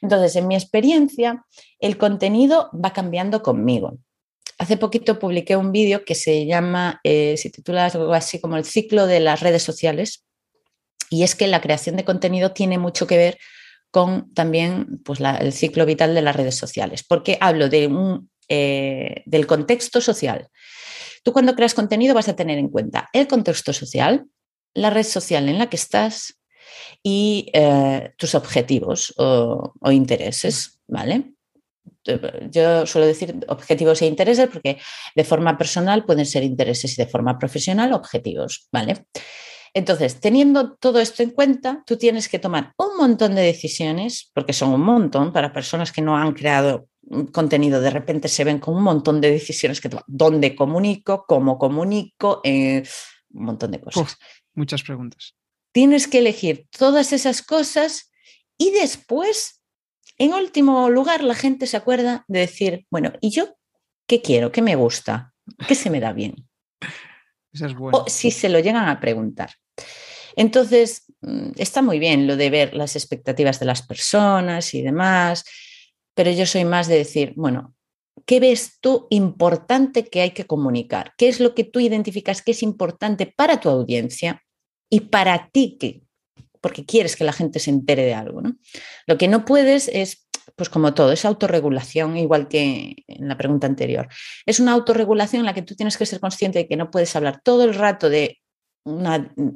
Entonces, 0.01 0.35
en 0.35 0.49
mi 0.49 0.55
experiencia, 0.55 1.45
el 1.79 1.97
contenido 1.97 2.69
va 2.73 2.91
cambiando 2.91 3.41
conmigo 3.41 3.97
hace 4.63 4.77
poquito 4.77 5.19
publiqué 5.19 5.55
un 5.55 5.71
vídeo 5.71 6.03
que 6.05 6.15
se 6.15 6.45
llama, 6.45 6.99
eh, 7.03 7.35
se 7.37 7.49
titula 7.49 7.85
algo 7.85 8.13
así 8.13 8.39
como 8.39 8.57
el 8.57 8.65
ciclo 8.65 9.07
de 9.07 9.19
las 9.19 9.41
redes 9.41 9.63
sociales. 9.63 10.25
Y 11.09 11.23
es 11.23 11.35
que 11.35 11.47
la 11.47 11.61
creación 11.61 11.95
de 11.95 12.05
contenido 12.05 12.51
tiene 12.51 12.77
mucho 12.77 13.05
que 13.05 13.17
ver 13.17 13.37
con 13.91 14.33
también 14.33 15.01
pues, 15.05 15.19
el 15.19 15.53
ciclo 15.53 15.85
vital 15.85 16.15
de 16.15 16.23
las 16.23 16.35
redes 16.35 16.55
sociales, 16.55 17.03
porque 17.07 17.37
hablo 17.39 17.69
eh, 18.49 19.23
del 19.25 19.45
contexto 19.45 20.01
social. 20.01 20.47
Tú 21.23 21.31
cuando 21.31 21.55
creas 21.55 21.75
contenido 21.75 22.15
vas 22.15 22.29
a 22.29 22.35
tener 22.35 22.57
en 22.57 22.69
cuenta 22.69 23.09
el 23.13 23.27
contexto 23.27 23.71
social, 23.71 24.25
la 24.73 24.89
red 24.89 25.03
social 25.03 25.47
en 25.47 25.59
la 25.59 25.69
que 25.69 25.75
estás, 25.75 26.39
y 27.03 27.49
eh, 27.53 28.13
tus 28.17 28.33
objetivos 28.33 29.13
o, 29.17 29.73
intereses, 29.91 30.79
¿vale? 30.87 31.32
Yo 32.49 32.85
suelo 32.85 33.07
decir 33.07 33.35
objetivos 33.47 34.01
e 34.01 34.07
intereses 34.07 34.49
porque 34.51 34.77
de 35.15 35.23
forma 35.23 35.57
personal 35.57 36.05
pueden 36.05 36.25
ser 36.25 36.43
intereses 36.43 36.93
y 36.93 37.03
de 37.03 37.09
forma 37.09 37.37
profesional 37.37 37.93
objetivos, 37.93 38.67
¿vale? 38.71 39.05
Entonces, 39.75 40.19
teniendo 40.19 40.75
todo 40.75 40.99
esto 40.99 41.23
en 41.23 41.31
cuenta, 41.31 41.83
tú 41.85 41.97
tienes 41.97 42.29
que 42.29 42.37
tomar 42.37 42.73
un 42.77 42.95
montón 42.97 43.33
de 43.33 43.41
decisiones, 43.41 44.29
porque 44.33 44.53
son 44.53 44.69
un 44.69 44.81
montón 44.81 45.33
para 45.33 45.51
personas 45.51 45.91
que 45.91 46.03
no 46.03 46.15
han 46.15 46.33
creado 46.33 46.87
contenido, 47.31 47.81
de 47.81 47.89
repente 47.89 48.27
se 48.27 48.43
ven 48.43 48.59
con 48.59 48.75
un 48.75 48.83
montón 48.83 49.19
de 49.19 49.31
decisiones 49.31 49.81
que 49.81 49.89
toman. 49.89 50.05
¿Dónde 50.07 50.55
comunico? 50.55 51.25
¿Cómo 51.27 51.57
comunico? 51.57 52.41
Eh, 52.43 52.83
un 53.31 53.45
montón 53.45 53.71
de 53.71 53.81
cosas. 53.81 54.17
muchas 54.53 54.83
preguntas. 54.83 55.35
Tienes 55.71 56.07
que 56.07 56.19
elegir 56.19 56.67
todas 56.69 57.13
esas 57.13 57.41
cosas 57.41 58.11
y 58.57 58.71
después, 58.71 59.62
en 60.17 60.33
último 60.33 60.89
lugar, 60.89 61.23
la 61.23 61.35
gente 61.35 61.67
se 61.67 61.77
acuerda 61.77 62.25
de 62.27 62.39
decir, 62.39 62.85
bueno, 62.89 63.13
¿y 63.21 63.31
yo 63.31 63.55
qué 64.07 64.21
quiero? 64.21 64.51
¿Qué 64.51 64.61
me 64.61 64.75
gusta? 64.75 65.33
¿Qué 65.67 65.75
se 65.75 65.89
me 65.89 65.99
da 65.99 66.13
bien? 66.13 66.47
O 67.93 68.05
si 68.07 68.31
se 68.31 68.49
lo 68.49 68.59
llegan 68.59 68.87
a 68.87 68.99
preguntar. 68.99 69.51
Entonces, 70.35 71.03
mm, 71.21 71.51
está 71.57 71.81
muy 71.81 71.99
bien 71.99 72.27
lo 72.27 72.35
de 72.35 72.49
ver 72.49 72.73
las 72.73 72.95
expectativas 72.95 73.59
de 73.59 73.65
las 73.65 73.81
personas 73.81 74.73
y 74.73 74.81
demás, 74.81 75.45
pero 76.15 76.31
yo 76.31 76.45
soy 76.45 76.65
más 76.65 76.87
de 76.87 76.97
decir, 76.97 77.33
bueno, 77.35 77.75
¿qué 78.25 78.39
ves 78.39 78.77
tú 78.79 79.07
importante 79.09 80.05
que 80.05 80.21
hay 80.21 80.31
que 80.31 80.45
comunicar? 80.45 81.13
¿Qué 81.17 81.27
es 81.27 81.39
lo 81.39 81.53
que 81.53 81.63
tú 81.63 81.79
identificas 81.79 82.41
que 82.41 82.51
es 82.51 82.63
importante 82.63 83.31
para 83.35 83.59
tu 83.59 83.69
audiencia 83.69 84.41
y 84.89 85.01
para 85.01 85.49
ti, 85.49 85.77
que, 85.79 86.03
porque 86.63 86.85
quieres 86.85 87.17
que 87.17 87.25
la 87.25 87.33
gente 87.33 87.59
se 87.59 87.69
entere 87.69 88.05
de 88.05 88.13
algo? 88.13 88.41
¿no? 88.41 88.55
Lo 89.05 89.17
que 89.17 89.27
no 89.27 89.43
puedes 89.43 89.89
es, 89.89 90.27
pues 90.55 90.69
como 90.69 90.93
todo, 90.93 91.11
es 91.11 91.25
autorregulación, 91.25 92.15
igual 92.15 92.47
que 92.47 93.03
en 93.05 93.27
la 93.27 93.37
pregunta 93.37 93.67
anterior. 93.67 94.07
Es 94.45 94.61
una 94.61 94.71
autorregulación 94.71 95.41
en 95.41 95.45
la 95.45 95.53
que 95.53 95.61
tú 95.61 95.75
tienes 95.75 95.97
que 95.97 96.05
ser 96.05 96.21
consciente 96.21 96.59
de 96.59 96.67
que 96.69 96.77
no 96.77 96.89
puedes 96.89 97.13
hablar 97.17 97.41
todo 97.43 97.65
el 97.65 97.75
rato 97.75 98.09
de 98.09 98.39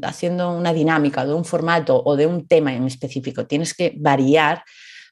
haciendo 0.04 0.52
una 0.52 0.74
dinámica 0.74 1.26
de 1.26 1.34
un 1.34 1.46
formato 1.46 2.02
o 2.04 2.16
de 2.16 2.28
un 2.28 2.46
tema 2.48 2.74
en 2.74 2.86
específico. 2.86 3.48
Tienes 3.48 3.74
que 3.74 3.94
variar 3.98 4.64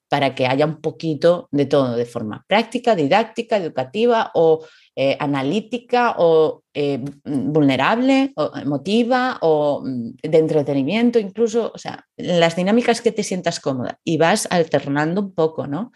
para 0.07 0.35
que 0.35 0.47
haya 0.47 0.65
un 0.65 0.81
poquito 0.81 1.47
de 1.51 1.65
todo, 1.65 1.95
de 1.95 2.05
forma 2.05 2.43
práctica, 2.47 2.95
didáctica, 2.95 3.57
educativa 3.57 4.31
o 4.33 4.65
eh, 4.97 5.17
analítica 5.19 6.15
o 6.17 6.63
eh, 6.73 7.03
vulnerable 7.25 8.31
o 8.35 8.55
emotiva 8.55 9.37
o 9.41 9.83
mm, 9.83 10.11
de 10.23 10.37
entretenimiento 10.37 11.19
incluso, 11.19 11.71
o 11.73 11.77
sea, 11.77 12.07
las 12.15 12.55
dinámicas 12.55 13.01
que 13.01 13.11
te 13.11 13.23
sientas 13.23 13.59
cómoda 13.59 13.99
y 14.05 14.17
vas 14.17 14.47
alternando 14.49 15.21
un 15.21 15.33
poco, 15.33 15.67
¿no? 15.67 15.91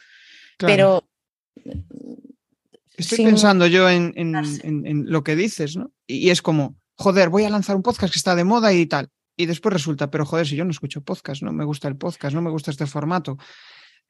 Pero... 0.58 1.04
Estoy 2.97 3.24
pensando 3.24 3.66
yo 3.68 3.89
en, 3.89 4.12
lo 5.08 5.24
que 5.24 5.38
dices, 5.38 5.78
¿no? 5.78 5.93
y 6.06 6.32
es 6.32 6.41
como, 6.41 6.76
joder, 6.95 7.30
voy 7.30 7.45
a 7.45 7.50
lanzar 7.50 7.78
un 7.78 7.82
podcast 7.82 8.12
que 8.12 8.20
está 8.20 8.36
de 8.36 8.43
moda 8.43 8.74
y 8.74 8.86
tal. 8.86 9.08
Y 9.38 9.45
después 9.45 9.72
resulta, 9.72 10.12
pero 10.12 10.26
joder, 10.26 10.45
si 10.45 10.58
yo 10.58 10.66
no 10.66 10.72
escucho 10.72 11.00
podcast, 11.00 11.41
no 11.41 11.54
me 11.54 11.64
gusta 11.64 11.88
el 11.88 11.95
podcast, 11.95 12.36
no 12.36 12.41
me 12.41 12.50
gusta 12.50 12.72
este 12.72 12.86
formato. 12.86 13.38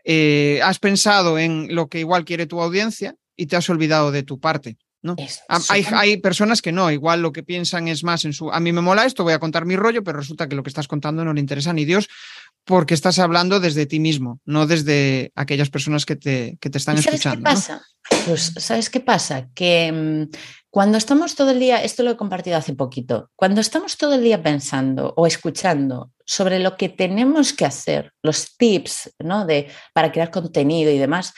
Eh, 0.03 0.59
has 0.63 0.79
pensado 0.79 1.37
en 1.37 1.75
lo 1.75 1.87
que 1.87 1.99
igual 1.99 2.25
quiere 2.25 2.47
tu 2.47 2.59
audiencia 2.59 3.15
y 3.39 3.45
te 3.45 3.55
has 3.55 3.69
olvidado 3.69 4.11
de 4.11 4.23
tu 4.23 4.39
parte. 4.39 4.77
¿no? 5.01 5.15
hay, 5.69 5.85
hay, 5.93 6.17
personas 6.17 6.61
que 6.61 6.73
no, 6.73 6.91
igual 6.91 7.21
lo 7.21 7.31
que 7.31 7.41
piensan 7.41 7.87
es 7.87 8.03
más 8.03 8.25
en 8.25 8.33
su, 8.33 8.51
a 8.51 8.59
mí 8.59 8.73
me 8.73 8.81
mola 8.81 9.05
esto, 9.05 9.23
voy 9.23 9.31
a 9.31 9.39
contar 9.39 9.63
mi 9.65 9.77
rollo, 9.77 10.03
pero 10.03 10.19
resulta 10.19 10.49
que 10.49 10.57
lo 10.57 10.63
que 10.63 10.69
estás 10.69 10.89
contando 10.89 11.23
no 11.23 11.33
le 11.33 11.39
interesa 11.39 11.71
ni 11.71 11.85
Dios 11.85 12.09
porque 12.65 12.93
estás 12.93 13.17
hablando 13.17 13.61
desde 13.61 13.85
ti 13.85 13.99
mismo, 13.99 14.41
no 14.43 14.67
desde 14.67 15.31
aquellas 15.35 15.69
personas 15.69 16.05
que 16.05 16.17
te, 16.17 16.57
que 16.59 16.69
te 16.69 16.77
están 16.77 16.97
¿Sabes 16.97 17.13
escuchando. 17.13 17.49
¿Qué 17.49 17.55
pasa? 17.55 17.81
Pues, 18.25 18.53
¿sabes 18.57 18.89
qué 18.89 18.99
pasa? 18.99 19.47
Que 19.55 19.91
mm, 19.91 20.35
cuando 20.69 20.97
estamos 20.97 21.35
todo 21.35 21.51
el 21.51 21.59
día, 21.59 21.81
esto 21.81 22.03
lo 22.03 22.11
he 22.11 22.17
compartido 22.17 22.57
hace 22.57 22.73
poquito, 22.73 23.31
cuando 23.37 23.61
estamos 23.61 23.95
todo 23.95 24.15
el 24.15 24.23
día 24.23 24.43
pensando 24.43 25.13
o 25.15 25.25
escuchando 25.25 26.11
sobre 26.25 26.59
lo 26.59 26.75
que 26.75 26.89
tenemos 26.89 27.53
que 27.53 27.65
hacer, 27.65 28.11
los 28.21 28.57
tips 28.57 29.15
¿no? 29.19 29.45
de, 29.45 29.71
para 29.93 30.11
crear 30.11 30.29
contenido 30.29 30.91
y 30.91 30.97
demás, 30.97 31.33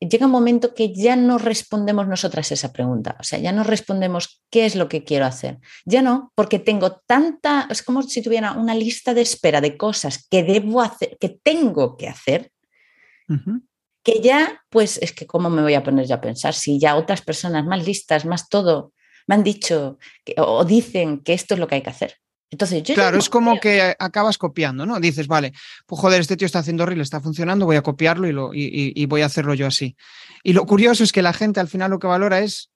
llega 0.00 0.26
un 0.26 0.32
momento 0.32 0.74
que 0.74 0.94
ya 0.94 1.14
no 1.14 1.38
respondemos 1.38 2.08
nosotras 2.08 2.50
esa 2.52 2.72
pregunta. 2.72 3.16
O 3.20 3.24
sea, 3.24 3.38
ya 3.38 3.52
no 3.52 3.64
respondemos 3.64 4.42
qué 4.50 4.64
es 4.66 4.74
lo 4.74 4.88
que 4.88 5.04
quiero 5.04 5.26
hacer. 5.26 5.58
Ya 5.84 6.02
no, 6.02 6.32
porque 6.34 6.58
tengo 6.58 7.02
tanta, 7.06 7.66
es 7.70 7.82
como 7.82 8.02
si 8.02 8.22
tuviera 8.22 8.52
una 8.52 8.74
lista 8.74 9.12
de 9.14 9.20
espera 9.20 9.60
de 9.60 9.76
cosas 9.76 10.26
que 10.28 10.42
debo 10.42 10.80
hacer, 10.80 11.18
que 11.20 11.28
tengo 11.28 11.96
que 11.96 12.08
hacer, 12.08 12.50
que 14.02 14.20
ya, 14.20 14.62
pues 14.70 14.98
es 14.98 15.12
que 15.12 15.26
cómo 15.26 15.50
me 15.50 15.62
voy 15.62 15.74
a 15.74 15.84
poner 15.84 16.06
ya 16.06 16.16
a 16.16 16.20
pensar 16.20 16.54
si 16.54 16.80
ya 16.80 16.96
otras 16.96 17.22
personas 17.22 17.64
más 17.66 17.86
listas, 17.86 18.24
más 18.24 18.48
todo, 18.48 18.92
me 19.26 19.36
han 19.36 19.44
dicho 19.44 19.98
o 20.38 20.64
dicen 20.64 21.22
que 21.22 21.34
esto 21.34 21.54
es 21.54 21.60
lo 21.60 21.68
que 21.68 21.76
hay 21.76 21.82
que 21.82 21.90
hacer. 21.90 22.16
Entonces, 22.50 22.82
yo 22.82 22.94
claro, 22.94 23.16
es 23.18 23.28
como 23.28 23.60
que 23.60 23.94
acabas 23.98 24.36
copiando, 24.36 24.84
¿no? 24.84 24.98
Dices, 24.98 25.28
vale, 25.28 25.52
pues 25.86 26.00
joder, 26.00 26.20
este 26.20 26.36
tío 26.36 26.46
está 26.46 26.58
haciendo 26.58 26.84
reel, 26.84 27.00
está 27.00 27.20
funcionando, 27.20 27.64
voy 27.64 27.76
a 27.76 27.82
copiarlo 27.82 28.26
y, 28.26 28.32
lo, 28.32 28.50
y, 28.52 29.06
voy 29.06 29.22
a 29.22 29.26
hacerlo 29.26 29.54
yo 29.54 29.68
así. 29.68 29.96
Y 30.42 30.52
lo 30.52 30.66
curioso 30.66 31.04
es 31.04 31.12
que 31.12 31.22
la 31.22 31.32
gente 31.32 31.60
al 31.60 31.68
final 31.68 31.92
lo 31.92 32.00
que 32.00 32.08
valora 32.08 32.40
es 32.40 32.70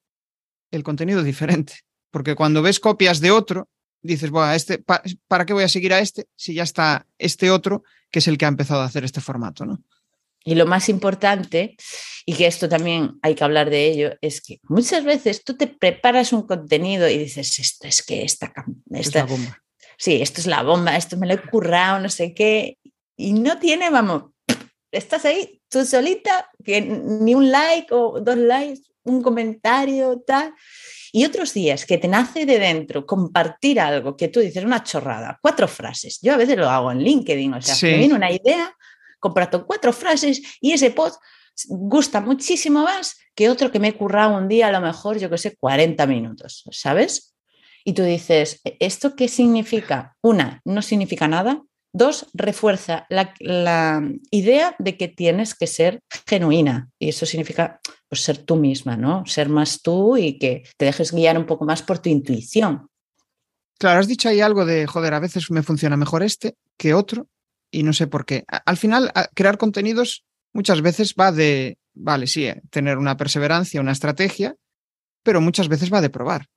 el 0.71 0.83
contenido 0.83 1.23
diferente, 1.23 1.81
porque 2.09 2.35
cuando 2.35 2.61
ves 2.61 2.79
copias 2.79 3.19
de 3.19 3.31
otro, 3.31 3.67
dices, 4.01 4.29
bueno, 4.29 4.53
este, 4.53 4.81
¿para 5.27 5.45
qué 5.45 5.53
voy 5.53 5.65
a 5.65 5.69
seguir 5.69 5.93
a 5.93 5.99
este 5.99 6.27
si 6.37 6.53
ya 6.53 6.63
está 6.63 7.05
este 7.17 7.51
otro 7.51 7.83
que 8.11 8.19
es 8.19 8.27
el 8.29 8.37
que 8.37 8.45
ha 8.45 8.49
empezado 8.49 8.81
a 8.81 8.85
hacer 8.85 9.03
este 9.03 9.19
formato, 9.19 9.65
¿no? 9.65 9.83
Y 10.47 10.53
lo 10.53 10.67
más 10.67 10.89
importante, 10.89 11.75
y 12.23 12.35
que 12.35 12.45
esto 12.45 12.69
también 12.69 13.17
hay 13.23 13.33
que 13.33 13.43
hablar 13.43 13.71
de 13.71 13.87
ello, 13.87 14.11
es 14.21 14.41
que 14.41 14.59
muchas 14.69 15.03
veces 15.03 15.43
tú 15.43 15.57
te 15.57 15.65
preparas 15.65 16.31
un 16.33 16.45
contenido 16.45 17.09
y 17.09 17.17
dices, 17.17 17.57
esto 17.57 17.87
es 17.87 18.03
que 18.03 18.23
esta, 18.23 18.53
esta, 18.91 19.27
sí, 19.97 20.21
esto 20.21 20.41
es 20.41 20.47
la 20.47 20.63
bomba, 20.63 20.95
esto 20.95 21.17
me 21.17 21.27
lo 21.27 21.33
he 21.33 21.41
currado, 21.41 21.99
no 21.99 22.09
sé 22.09 22.33
qué, 22.33 22.77
y 23.17 23.33
no 23.33 23.59
tiene, 23.59 23.89
vamos, 23.89 24.31
estás 24.91 25.25
ahí 25.25 25.61
tú 25.69 25.85
solita, 25.85 26.49
que 26.63 26.81
ni 26.81 27.35
un 27.35 27.51
like 27.51 27.93
o 27.93 28.19
dos 28.21 28.37
likes, 28.37 28.81
un 29.03 29.21
comentario, 29.21 30.21
tal. 30.25 30.53
Y 31.11 31.23
otros 31.23 31.53
días 31.53 31.85
que 31.85 31.97
te 31.97 32.09
nace 32.09 32.45
de 32.45 32.59
dentro 32.59 33.05
compartir 33.05 33.79
algo 33.79 34.17
que 34.17 34.27
tú 34.27 34.41
dices, 34.41 34.65
una 34.65 34.83
chorrada, 34.83 35.39
cuatro 35.41 35.67
frases. 35.67 36.19
Yo 36.21 36.33
a 36.33 36.37
veces 36.37 36.57
lo 36.57 36.69
hago 36.69 36.91
en 36.91 36.99
LinkedIn, 36.99 37.53
o 37.53 37.61
sea, 37.61 37.75
me 37.89 37.97
viene 37.97 38.13
una 38.13 38.31
idea 38.31 38.75
comparto 39.25 39.65
cuatro 39.65 39.91
frases 39.91 40.41
y 40.61 40.71
ese 40.71 40.91
post 40.91 41.19
gusta 41.67 42.21
muchísimo 42.21 42.83
más 42.83 43.17
que 43.33 43.49
otro 43.49 43.71
que 43.71 43.79
me 43.79 43.89
he 43.89 43.93
currado 43.93 44.37
un 44.37 44.47
día, 44.47 44.67
a 44.67 44.71
lo 44.71 44.81
mejor, 44.81 45.17
yo 45.17 45.29
que 45.29 45.37
sé, 45.37 45.55
40 45.55 46.05
minutos, 46.05 46.63
¿sabes? 46.71 47.34
Y 47.85 47.93
tú 47.93 48.03
dices, 48.03 48.59
¿E-, 48.65 48.75
¿esto 48.79 49.15
qué 49.15 49.27
significa? 49.27 50.17
Una, 50.21 50.61
no 50.65 50.81
significa 50.81 51.27
nada. 51.27 51.61
Dos, 51.93 52.27
refuerza 52.33 53.05
la, 53.09 53.33
idea 54.29 54.75
de 54.79 54.97
que 54.97 55.07
tienes 55.07 55.55
que 55.55 55.67
ser 55.67 56.01
genuina. 56.27 56.89
Y 56.99 57.09
eso 57.09 57.25
significa 57.25 57.79
pues, 58.09 58.21
ser 58.21 58.39
tú 58.39 58.57
misma, 58.57 58.97
¿no? 58.97 59.25
Ser 59.25 59.47
más 59.47 59.81
tú 59.81 60.17
y 60.17 60.37
que 60.37 60.63
te 60.77 60.85
dejes 60.85 61.13
guiar 61.13 61.37
un 61.37 61.45
poco 61.45 61.63
más 61.63 61.81
por 61.83 61.99
tu 61.99 62.09
intuición. 62.09 62.87
Claro, 63.79 63.99
has 63.99 64.07
dicho 64.07 64.27
ahí 64.27 64.41
algo 64.41 64.65
de, 64.65 64.87
joder, 64.87 65.13
a 65.13 65.19
veces 65.19 65.49
me 65.51 65.63
funciona 65.63 65.95
mejor 65.95 66.23
este 66.23 66.55
que 66.77 66.93
otro 66.93 67.27
y 67.71 67.83
no 67.83 67.93
sé 67.93 68.07
por 68.07 68.25
qué. 68.25 68.43
Al 68.47 68.77
final, 68.77 69.11
crear 69.33 69.57
contenidos 69.57 70.25
muchas 70.53 70.81
veces 70.81 71.13
va 71.19 71.31
de, 71.31 71.77
vale, 71.93 72.27
sí, 72.27 72.45
eh, 72.45 72.61
tener 72.69 72.97
una 72.97 73.15
perseverancia, 73.15 73.81
una 73.81 73.91
estrategia, 73.91 74.55
pero 75.23 75.39
muchas 75.39 75.67
veces 75.67 75.93
va 75.93 76.01
de 76.01 76.09
probar. 76.09 76.47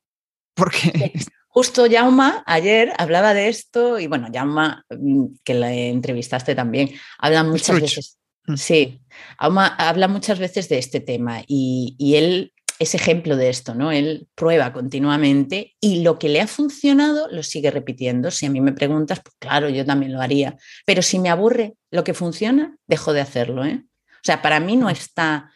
Porque... 0.59 1.12
Justo 1.50 1.86
Jauma 1.90 2.44
ayer 2.46 2.92
hablaba 2.98 3.34
de 3.34 3.48
esto 3.48 3.98
y 3.98 4.06
bueno, 4.06 4.28
Jauma, 4.32 4.84
mm, 4.90 5.24
que 5.42 5.54
la 5.54 5.72
entrevistaste 5.72 6.54
también, 6.54 6.90
habla 7.18 7.42
muchas 7.42 7.80
veces. 7.80 8.18
Mm. 8.46 8.56
Sí, 8.56 9.00
habla 9.38 10.09
muchas 10.09 10.38
veces 10.38 10.68
de 10.68 10.78
este 10.78 11.00
tema 11.00 11.42
y, 11.46 11.96
y 11.98 12.16
él 12.16 12.52
es 12.78 12.94
ejemplo 12.94 13.36
de 13.36 13.48
esto, 13.48 13.74
¿no? 13.74 13.90
Él 13.90 14.28
prueba 14.34 14.72
continuamente 14.72 15.74
y 15.80 16.02
lo 16.02 16.18
que 16.18 16.28
le 16.28 16.40
ha 16.40 16.46
funcionado 16.46 17.28
lo 17.30 17.42
sigue 17.42 17.70
repitiendo. 17.70 18.30
Si 18.30 18.46
a 18.46 18.50
mí 18.50 18.61
me 18.61 18.72
preguntas, 18.72 19.20
pues 19.20 19.34
claro, 19.38 19.68
yo 19.68 19.84
también 19.84 20.12
lo 20.12 20.20
haría. 20.20 20.56
Pero 20.86 21.02
si 21.02 21.18
me 21.18 21.28
aburre 21.28 21.74
lo 21.90 22.04
que 22.04 22.14
funciona, 22.14 22.76
dejo 22.86 23.12
de 23.12 23.20
hacerlo, 23.20 23.64
¿eh? 23.64 23.82
O 23.84 24.22
sea, 24.22 24.42
para 24.42 24.61
mí 24.61 24.76
no 24.76 24.90
está... 24.90 25.50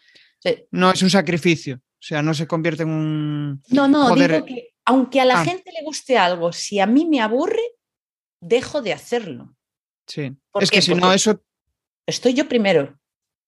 No 0.73 0.91
es 0.91 1.03
un 1.03 1.11
sacrificio, 1.11 1.77
o 1.77 2.05
sea, 2.05 2.23
no 2.23 2.35
se 2.35 2.49
convierte 2.49 2.83
en 2.83 2.89
un... 2.89 3.63
No, 3.69 3.87
no, 3.87 4.13
digo 4.17 4.45
que 4.45 4.72
aunque 4.85 5.21
a 5.21 5.25
la 5.25 5.41
ah. 5.41 5.45
gente 5.45 5.71
le 5.73 5.85
guste 5.85 6.19
algo, 6.19 6.53
si 6.53 6.81
a 6.81 6.87
mí 6.87 7.07
me 7.07 7.21
aburre, 7.21 7.63
dejo 8.41 8.83
de 8.83 8.93
hacerlo. 8.93 9.55
Sí, 10.07 10.35
es 10.61 10.71
que 10.71 10.83
si 10.83 10.95
no, 10.95 11.13
eso... 11.13 11.43
Estoy 12.07 12.35
yo 12.35 12.49
primero. 12.49 12.99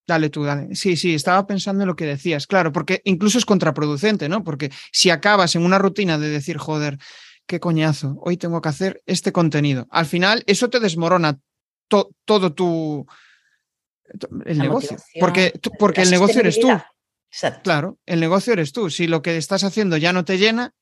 Dale 0.07 0.31
tú, 0.31 0.45
dale. 0.45 0.75
Sí, 0.75 0.97
sí, 0.97 1.15
estaba 1.15 1.47
pensando 1.47 1.83
en 1.83 1.89
lo 1.89 1.97
que 1.97 2.07
decías, 2.07 2.47
claro, 2.47 2.73
porque 2.73 3.01
incluso 3.05 3.39
es 3.39 3.45
contraproducente, 3.45 4.29
¿no? 4.29 4.45
Porque 4.45 4.71
si 4.93 5.11
acabas 5.11 5.57
en 5.57 5.65
una 5.65 5.79
rutina 5.79 6.19
de 6.19 6.29
decir, 6.29 6.59
joder, 6.59 6.99
qué 7.47 7.59
coñazo, 7.59 8.17
hoy 8.21 8.37
tengo 8.37 8.61
que 8.61 8.69
hacer 8.69 9.03
este 9.07 9.33
contenido, 9.33 9.87
al 9.91 10.07
final 10.07 10.45
eso 10.47 10.71
te 10.71 10.79
desmorona 10.79 11.41
todo 11.89 12.53
tu 12.53 13.07
el 14.45 14.59
negocio. 14.59 14.97
Porque, 15.19 15.53
porque 15.79 16.03
el 16.03 16.11
negocio 16.11 16.41
eres 16.41 16.61
tú. 16.61 16.69
Claro, 17.63 17.99
el 18.07 18.21
negocio 18.21 18.53
eres 18.53 18.73
tú. 18.73 18.91
Si 18.91 19.07
lo 19.07 19.23
que 19.23 19.37
estás 19.37 19.65
haciendo 19.65 19.97
ya 19.97 20.13
no 20.13 20.25
te 20.25 20.39
llena, 20.39 20.73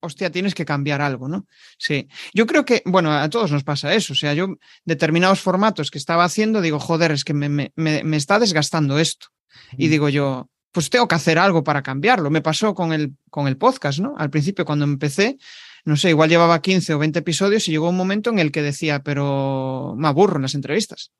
hostia, 0.00 0.30
tienes 0.30 0.54
que 0.54 0.64
cambiar 0.64 1.00
algo, 1.00 1.28
¿no? 1.28 1.46
Sí. 1.78 2.08
Yo 2.34 2.46
creo 2.46 2.64
que, 2.64 2.82
bueno, 2.84 3.12
a 3.12 3.28
todos 3.28 3.50
nos 3.52 3.64
pasa 3.64 3.94
eso. 3.94 4.12
O 4.12 4.16
sea, 4.16 4.34
yo 4.34 4.56
determinados 4.84 5.40
formatos 5.40 5.90
que 5.90 5.98
estaba 5.98 6.24
haciendo, 6.24 6.60
digo, 6.60 6.78
joder, 6.78 7.12
es 7.12 7.24
que 7.24 7.34
me, 7.34 7.72
está 8.16 8.38
desgastando 8.38 8.98
esto. 8.98 9.28
Y 9.76 9.88
digo 9.88 10.08
yo, 10.08 10.48
pues 10.72 10.90
tengo 10.90 11.08
que 11.08 11.14
hacer 11.14 11.38
algo 11.38 11.64
para 11.64 11.82
cambiarlo. 11.82 12.30
Me 12.30 12.42
pasó 12.42 12.74
con 12.74 12.92
el, 12.92 13.16
con 13.30 13.48
el 13.48 13.56
podcast, 13.56 13.98
¿no? 13.98 14.14
Al 14.18 14.30
principio, 14.30 14.64
cuando 14.64 14.84
empecé, 14.84 15.38
no 15.84 15.96
sé, 15.96 16.10
igual 16.10 16.28
llevaba 16.28 16.60
15 16.60 16.94
o 16.94 16.98
20 16.98 17.18
episodios 17.18 17.66
y 17.68 17.72
llegó 17.72 17.88
un 17.88 17.96
momento 17.96 18.30
en 18.30 18.38
el 18.38 18.52
que 18.52 18.62
decía, 18.62 19.02
pero 19.02 19.94
me 19.96 20.08
aburro 20.08 20.36
en 20.36 20.42
las 20.42 20.54
entrevistas. 20.54 21.12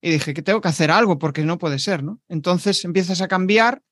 Y 0.00 0.10
dije 0.10 0.34
que 0.34 0.42
tengo 0.42 0.60
que 0.60 0.68
hacer 0.68 0.90
algo 0.90 1.18
porque 1.18 1.44
no 1.44 1.58
puede 1.58 1.78
ser, 1.78 2.02
¿no? 2.02 2.20
Entonces 2.28 2.84
empiezas 2.84 3.20
a 3.20 3.28
cambiar 3.28 3.82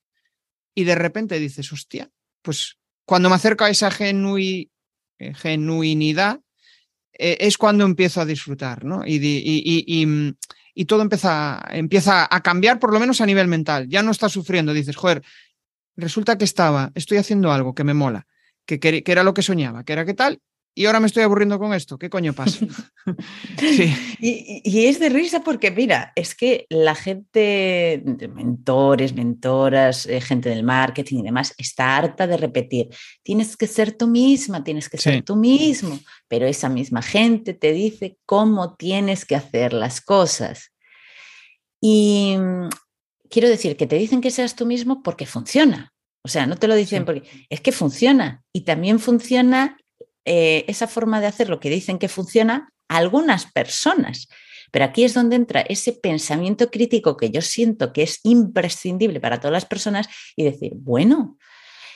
y 0.75 0.85
de 0.85 0.97
repente 0.97 1.39
dices, 1.39 1.73
hostia, 1.73 2.11
pues 2.43 2.80
cuando 3.11 3.29
me 3.29 3.35
acerco 3.35 3.65
a 3.65 3.71
esa 3.71 3.91
eh, 3.99 4.69
genuinidad 5.35 6.39
eh, 7.13 7.39
es 7.41 7.59
cuando 7.59 7.85
empiezo 7.85 8.21
a 8.21 8.25
disfrutar, 8.25 8.85
¿no? 8.85 9.05
Y, 9.05 9.17
y, 9.17 10.37
y, 10.73 10.85
todo 10.85 11.03
empieza, 11.03 11.61
empieza 11.73 12.29
a 12.31 12.41
cambiar, 12.41 12.79
por 12.79 12.93
lo 12.93 13.01
menos 13.01 13.21
a 13.21 13.27
nivel 13.27 13.49
mental. 13.49 13.89
Ya 13.89 14.05
no 14.05 14.13
estás 14.13 14.31
sufriendo, 14.31 14.73
dices, 14.73 14.95
joder, 14.95 15.25
resulta 15.97 16.39
que 16.39 16.45
estaba, 16.45 16.93
estoy 16.95 17.19
haciendo 17.19 17.51
algo 17.51 17.75
que 17.75 17.83
me 17.83 17.95
mola, 17.95 18.29
que, 18.65 18.79
que, 18.79 19.03
que 19.03 19.11
era 19.11 19.25
lo 19.25 19.35
que 19.35 19.43
soñaba, 19.43 19.83
que 19.83 19.93
era 19.93 20.05
qué 20.05 20.15
tal, 20.15 20.41
y 20.75 20.87
ahora 20.87 21.01
me 21.01 21.09
estoy 21.09 21.25
aburriendo 21.25 21.59
con 21.59 21.75
esto. 21.75 21.99
¿Qué 21.99 22.09
coño 22.09 22.33
pasa? 22.33 22.65
sí. 23.59 23.95
y, 24.21 24.87
es 24.87 25.01
de 25.01 25.09
risa 25.09 25.43
porque, 25.43 25.71
mira, 25.71 26.13
es 26.15 26.35
que 26.35 26.67
la 26.71 26.95
gente, 26.95 28.03
mentores, 28.35 29.15
mentoras, 29.15 30.07
eh, 30.07 30.21
gente 30.21 30.49
del 30.49 30.63
marketing 30.63 31.19
y 31.19 31.23
demás, 31.23 31.55
está 31.59 31.97
harta 31.97 32.27
de 32.27 32.37
repetir, 32.37 32.89
tienes 33.23 33.57
que 33.57 33.67
ser 33.67 33.93
tú 33.93 34.07
misma, 34.07 34.63
tienes 34.63 34.89
que 34.89 34.99
ser 34.99 35.23
tú 35.23 35.37
mismo, 35.37 35.99
pero 36.29 36.47
esa 36.47 36.69
misma 36.69 37.03
gente 37.03 37.53
te 37.53 37.73
dice 37.73 38.17
cómo 38.25 38.77
tienes 38.77 39.25
que 39.25 39.37
hacer 39.37 39.73
las 39.73 40.01
cosas. 40.01 40.73
Y 41.81 42.37
mm, 42.39 42.69
quiero 43.29 43.49
decir 43.49 43.77
que 43.77 43.87
te 43.87 43.97
dicen 43.97 44.21
que 44.21 44.31
seas 44.31 44.55
tú 44.55 44.67
mismo 44.67 45.03
porque 45.03 45.27
funciona. 45.27 45.93
O 46.23 46.29
sea, 46.29 46.47
no 46.47 46.57
te 46.57 46.69
lo 46.69 46.75
dicen 46.75 47.07
porque 47.07 47.47
es 47.49 47.61
que 47.63 47.73
funciona 47.73 48.45
y 48.53 48.63
también 48.63 48.99
funciona 48.99 49.79
eh, 50.25 50.65
esa 50.69 50.87
forma 50.87 51.21
de 51.21 51.27
hacer 51.27 51.49
lo 51.49 51.61
que 51.61 51.71
dicen 51.71 51.99
que 51.99 52.09
funciona 52.09 52.73
a 52.89 52.97
algunas 52.97 53.47
personas. 53.51 54.29
Pero 54.71 54.85
aquí 54.85 55.05
es 55.05 55.15
donde 55.15 55.37
entra 55.37 55.61
ese 55.63 55.93
pensamiento 55.93 56.71
crítico 56.71 57.17
que 57.17 57.31
yo 57.31 57.43
siento 57.43 57.93
que 57.93 58.03
es 58.03 58.21
imprescindible 58.23 59.21
para 59.21 59.41
todas 59.41 59.53
las 59.53 59.67
personas 59.67 60.09
y 60.37 60.45
decir, 60.45 60.73
bueno, 60.77 61.39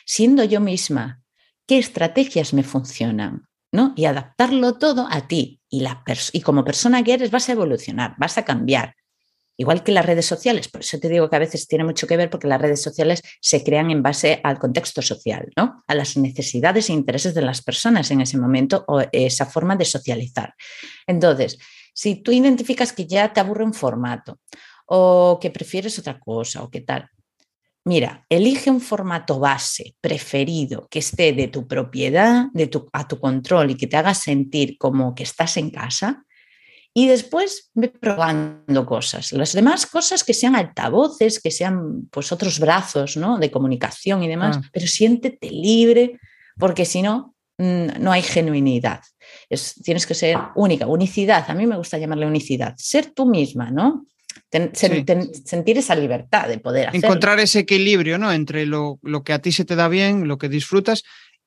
siendo 0.04 0.42
yo 0.44 0.60
misma, 0.60 1.22
¿qué 1.66 1.78
estrategias 1.78 2.52
me 2.52 2.62
funcionan? 2.62 3.46
¿no? 3.74 3.92
Y 3.96 4.04
adaptarlo 4.04 4.74
todo 4.78 5.08
a 5.10 5.26
ti. 5.26 5.60
Y, 5.68 5.84
y 6.32 6.40
como 6.42 6.64
persona 6.64 7.02
que 7.02 7.14
eres 7.14 7.32
vas 7.32 7.48
a 7.48 7.52
evolucionar, 7.52 8.14
vas 8.18 8.38
a 8.38 8.44
cambiar. 8.44 8.94
Igual 9.56 9.84
que 9.84 9.92
las 9.92 10.04
redes 10.04 10.26
sociales, 10.26 10.68
por 10.68 10.80
eso 10.80 10.98
te 10.98 11.08
digo 11.08 11.30
que 11.30 11.36
a 11.36 11.38
veces 11.38 11.68
tiene 11.68 11.84
mucho 11.84 12.08
que 12.08 12.16
ver 12.16 12.28
porque 12.28 12.48
las 12.48 12.60
redes 12.60 12.82
sociales 12.82 13.22
se 13.40 13.62
crean 13.62 13.90
en 13.90 14.02
base 14.02 14.40
al 14.42 14.58
contexto 14.58 15.00
social, 15.00 15.52
¿no? 15.56 15.82
A 15.86 15.94
las 15.94 16.16
necesidades 16.16 16.90
e 16.90 16.92
intereses 16.92 17.34
de 17.34 17.42
las 17.42 17.62
personas 17.62 18.10
en 18.10 18.20
ese 18.20 18.36
momento 18.36 18.84
o 18.88 19.02
esa 19.12 19.46
forma 19.46 19.76
de 19.76 19.84
socializar. 19.84 20.54
Entonces, 21.06 21.58
si 21.94 22.16
tú 22.16 22.32
identificas 22.32 22.92
que 22.92 23.06
ya 23.06 23.32
te 23.32 23.38
aburre 23.38 23.64
un 23.64 23.74
formato 23.74 24.40
o 24.86 25.38
que 25.40 25.50
prefieres 25.50 25.98
otra 26.00 26.18
cosa 26.18 26.64
o 26.64 26.70
qué 26.70 26.80
tal, 26.80 27.08
mira, 27.84 28.26
elige 28.28 28.70
un 28.70 28.80
formato 28.80 29.38
base 29.38 29.94
preferido 30.00 30.88
que 30.90 30.98
esté 30.98 31.32
de 31.32 31.46
tu 31.46 31.68
propiedad, 31.68 32.46
de 32.52 32.66
tu, 32.66 32.88
a 32.92 33.06
tu 33.06 33.20
control 33.20 33.70
y 33.70 33.76
que 33.76 33.86
te 33.86 33.96
haga 33.96 34.14
sentir 34.14 34.76
como 34.78 35.14
que 35.14 35.22
estás 35.22 35.56
en 35.58 35.70
casa 35.70 36.24
y 36.96 37.08
después 37.08 37.70
ve 37.74 37.88
probando 37.88 38.86
cosas. 38.86 39.32
Las 39.32 39.52
demás 39.52 39.84
cosas 39.84 40.22
que 40.22 40.32
sean 40.32 40.54
altavoces, 40.54 41.40
que 41.40 41.50
sean 41.50 42.06
pues 42.08 42.30
otros 42.30 42.60
brazos 42.60 43.16
¿no? 43.16 43.36
de 43.36 43.50
comunicación 43.50 44.22
y 44.22 44.28
demás, 44.28 44.58
ah. 44.62 44.70
pero 44.72 44.86
siéntete 44.86 45.50
libre, 45.50 46.20
porque 46.56 46.84
si 46.84 47.02
no, 47.02 47.34
mm, 47.58 48.00
no 48.00 48.12
hay 48.12 48.22
genuinidad. 48.22 49.00
Es, 49.50 49.74
tienes 49.82 50.06
que 50.06 50.14
ser 50.14 50.38
única, 50.54 50.86
unicidad. 50.86 51.44
A 51.48 51.54
mí 51.54 51.66
me 51.66 51.76
gusta 51.76 51.98
llamarle 51.98 52.26
unicidad. 52.26 52.74
Ser 52.78 53.06
tú 53.06 53.26
misma, 53.26 53.72
¿no? 53.72 54.06
sentir 54.72 55.78
esa 55.78 55.96
libertad 55.96 56.48
de 56.48 56.58
poder 56.58 56.88
hacerlo. 56.88 57.08
Encontrar 57.08 57.40
ese 57.40 57.60
equilibrio, 57.60 58.18
¿no? 58.18 58.30
Entre 58.30 58.66
lo, 58.66 59.00
lo 59.02 59.24
que 59.24 59.32
a 59.32 59.40
ti 59.40 59.50
se 59.50 59.64
te 59.64 59.74
da 59.74 59.88
bien, 59.88 60.28
lo 60.28 60.38
que 60.38 60.48
disfrutas 60.48 61.02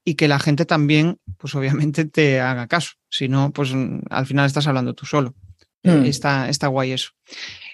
y 0.08 0.16
que 0.16 0.30
la 0.30 0.40
gente 0.40 0.64
también, 0.64 1.20
pues 1.38 1.54
obviamente 1.54 2.06
te 2.06 2.40
haga 2.40 2.68
caso. 2.68 2.92
Si 3.10 3.28
no, 3.28 3.52
pues 3.52 3.74
al 4.10 4.26
final 4.26 4.46
estás 4.46 4.66
hablando 4.66 4.94
tú 4.94 5.06
solo. 5.06 5.36
Mm. 5.84 6.06
Está, 6.06 6.48
está 6.48 6.68
guay 6.68 6.94
eso. 6.94 7.10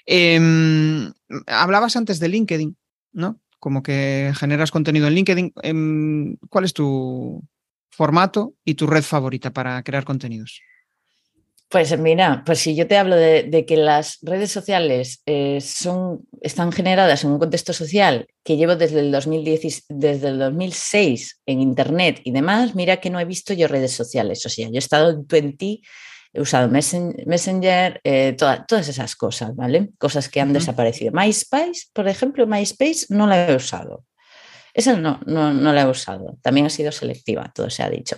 Em, 0.08 1.14
hablabas 1.46 1.96
antes 1.96 2.20
de 2.20 2.30
LinkedIn, 2.30 2.76
¿no? 3.12 3.40
Como 3.60 3.84
que 3.84 4.34
generas 4.36 4.72
contenido 4.72 5.06
en 5.06 5.14
LinkedIn. 5.14 5.54
Em, 5.62 6.38
¿Cuál 6.50 6.66
es 6.66 6.74
tu 6.74 7.48
formato 7.92 8.56
y 8.66 8.74
tu 8.74 8.88
red 8.88 9.04
favorita 9.04 9.54
para 9.54 9.84
crear 9.84 10.04
contenidos? 10.04 10.60
Pues 11.74 11.98
mira, 11.98 12.44
pues 12.46 12.60
si 12.60 12.76
yo 12.76 12.86
te 12.86 12.98
hablo 12.98 13.16
de, 13.16 13.66
que 13.68 13.78
las 13.78 14.20
redes 14.22 14.52
sociales 14.52 15.24
eh, 15.26 15.60
son, 15.60 16.22
están 16.40 16.72
generadas 16.72 17.24
en 17.24 17.32
un 17.32 17.40
contexto 17.40 17.74
social 17.74 18.28
que 18.44 18.58
llevo 18.58 18.76
desde 18.76 19.00
el, 19.00 19.12
2010, 19.12 19.86
desde 19.90 20.28
el 20.28 20.38
2006 20.38 21.42
en 21.48 21.62
Internet 21.62 22.22
y 22.26 22.32
demás, 22.32 22.76
mira 22.76 22.98
que 22.98 23.10
no 23.10 23.20
he 23.20 23.26
visto 23.26 23.56
yo 23.56 23.68
redes 23.68 23.92
sociales. 23.92 24.46
O 24.46 24.50
sea, 24.50 24.68
yo 24.68 24.76
he 24.76 24.78
estado 24.78 25.10
en 25.10 25.26
20, 25.26 25.82
he 26.34 26.42
usado 26.42 26.70
Messenger, 26.70 28.00
eh, 28.04 28.36
todas 28.38 28.88
esas 28.88 29.16
cosas, 29.16 29.56
¿vale? 29.56 29.90
Cosas 29.98 30.30
que 30.30 30.42
han 30.42 30.54
desaparecido. 30.54 31.12
MySpace, 31.12 31.88
por 31.92 32.08
ejemplo, 32.08 32.46
MySpace 32.46 33.08
no 33.10 33.26
la 33.26 33.50
he 33.50 33.56
usado. 33.56 34.06
Esa 34.76 34.96
no, 34.96 35.20
no, 35.26 35.52
no 35.52 35.74
la 35.74 35.82
he 35.82 35.88
usado. 35.88 36.38
También 36.44 36.68
ha 36.68 36.70
sido 36.70 36.92
selectiva, 36.92 37.52
todo 37.54 37.72
se 37.72 37.82
ha 37.82 37.90
dicho. 37.90 38.18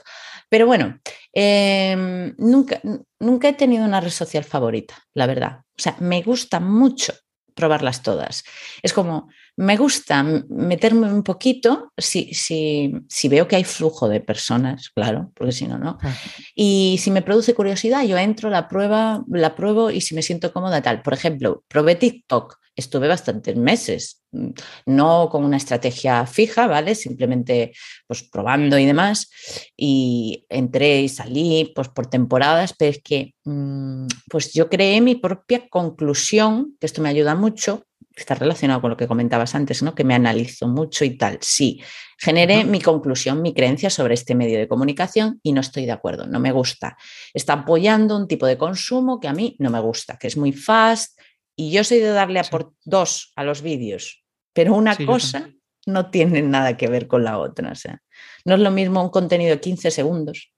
Pero 0.49 0.65
bueno, 0.67 0.99
em, 1.33 2.33
nunca, 2.37 2.81
nunca 3.19 3.49
he 3.49 3.53
tenido 3.53 3.85
una 3.85 4.01
red 4.01 4.11
social 4.11 4.43
favorita, 4.43 4.95
la 5.13 5.27
verdad. 5.27 5.61
O 5.77 5.81
sea, 5.81 5.95
me 5.99 6.21
gusta 6.21 6.59
mucho 6.59 7.13
probarlas 7.55 8.03
todas. 8.03 8.43
Es 8.83 8.93
como, 8.93 9.29
me 9.55 9.77
gusta 9.77 10.23
meterme 10.23 11.11
un 11.11 11.23
poquito 11.23 11.93
si, 11.97 12.33
si, 12.33 12.93
si, 13.07 13.29
veo 13.29 13.47
que 13.47 13.55
hay 13.55 13.63
flujo 13.63 14.09
de 14.09 14.19
personas, 14.19 14.89
claro, 14.89 15.31
porque 15.33 15.53
si 15.53 15.65
no, 15.65 15.77
no. 15.77 15.97
Y 16.53 16.97
si 16.99 17.09
me 17.11 17.21
produce 17.21 17.55
curiosidad, 17.55 18.03
yo 18.03 18.17
entro, 18.17 18.49
la 18.49 18.67
prueba, 18.67 19.23
la 19.29 19.55
pruebo 19.55 19.89
y 19.89 20.01
si 20.01 20.13
me 20.13 20.21
siento 20.21 20.51
cómoda, 20.51 20.81
tal. 20.81 21.01
Por 21.01 21.13
ejemplo, 21.13 21.63
probé 21.69 21.95
TikTok 21.95 22.57
estuve 22.75 23.07
bastantes 23.07 23.55
meses, 23.55 24.21
mm, 24.31 24.49
no 24.87 25.29
con 25.31 25.43
una 25.43 25.57
estrategia 25.57 26.25
fija, 26.25 26.67
¿vale? 26.67 26.95
Simplemente 26.95 27.73
pues 28.07 28.23
probando 28.23 28.77
y 28.77 28.85
demás. 28.85 29.29
Y 29.75 30.45
entré 30.49 31.01
y 31.01 31.09
salí 31.09 31.71
pues 31.75 31.89
por 31.89 32.07
temporadas, 32.07 32.73
pero 32.77 32.91
es 32.91 33.01
que 33.01 33.33
mm, 33.43 34.07
pues 34.29 34.53
yo 34.53 34.69
creé 34.69 35.01
mi 35.01 35.15
propia 35.15 35.67
conclusión, 35.69 36.75
que 36.79 36.85
esto 36.85 37.01
me 37.01 37.09
ayuda 37.09 37.35
mucho, 37.35 37.85
está 38.15 38.35
relacionado 38.35 38.81
con 38.81 38.89
lo 38.89 38.97
que 38.97 39.07
comentabas 39.07 39.55
antes, 39.55 39.83
¿no? 39.83 39.93
Que 39.93 40.03
me 40.03 40.13
analizo 40.13 40.67
mucho 40.67 41.03
y 41.03 41.17
tal. 41.17 41.37
Sí, 41.41 41.81
generé 42.17 42.63
mi 42.63 42.79
conclusión, 42.79 43.41
mi 43.41 43.53
creencia 43.53 43.89
sobre 43.89 44.13
este 44.13 44.35
medio 44.35 44.57
de 44.57 44.67
comunicación 44.67 45.39
y 45.43 45.51
no 45.51 45.61
estoy 45.61 45.85
de 45.85 45.91
acuerdo, 45.91 46.25
no 46.25 46.39
me 46.39 46.51
gusta. 46.51 46.97
Está 47.33 47.53
apoyando 47.53 48.15
un 48.15 48.27
tipo 48.27 48.45
de 48.45 48.57
consumo 48.57 49.19
que 49.19 49.27
a 49.27 49.33
mí 49.33 49.55
no 49.59 49.69
me 49.69 49.79
gusta, 49.79 50.17
que 50.17 50.27
es 50.27 50.37
muy 50.37 50.53
fast, 50.53 51.19
y 51.55 51.71
yo 51.71 51.83
soy 51.83 51.99
de 51.99 52.09
darle 52.09 52.39
a 52.39 52.43
por 52.43 52.73
dos 52.83 53.31
a 53.35 53.43
los 53.43 53.61
vídeos, 53.61 54.23
pero 54.53 54.75
una 54.75 54.95
cosa 54.97 55.51
no 55.85 56.09
tiene 56.09 56.41
nada 56.41 56.77
que 56.77 56.87
ver 56.87 57.07
con 57.07 57.23
la 57.23 57.37
otra. 57.37 57.71
O 57.71 57.75
sea, 57.75 58.01
no 58.43 58.55
es 58.55 58.59
lo 58.59 58.71
mismo 58.71 59.03
un 59.03 59.09
contenido 59.09 59.51
de 59.51 59.61
15 59.61 59.91
segundos 59.91 60.51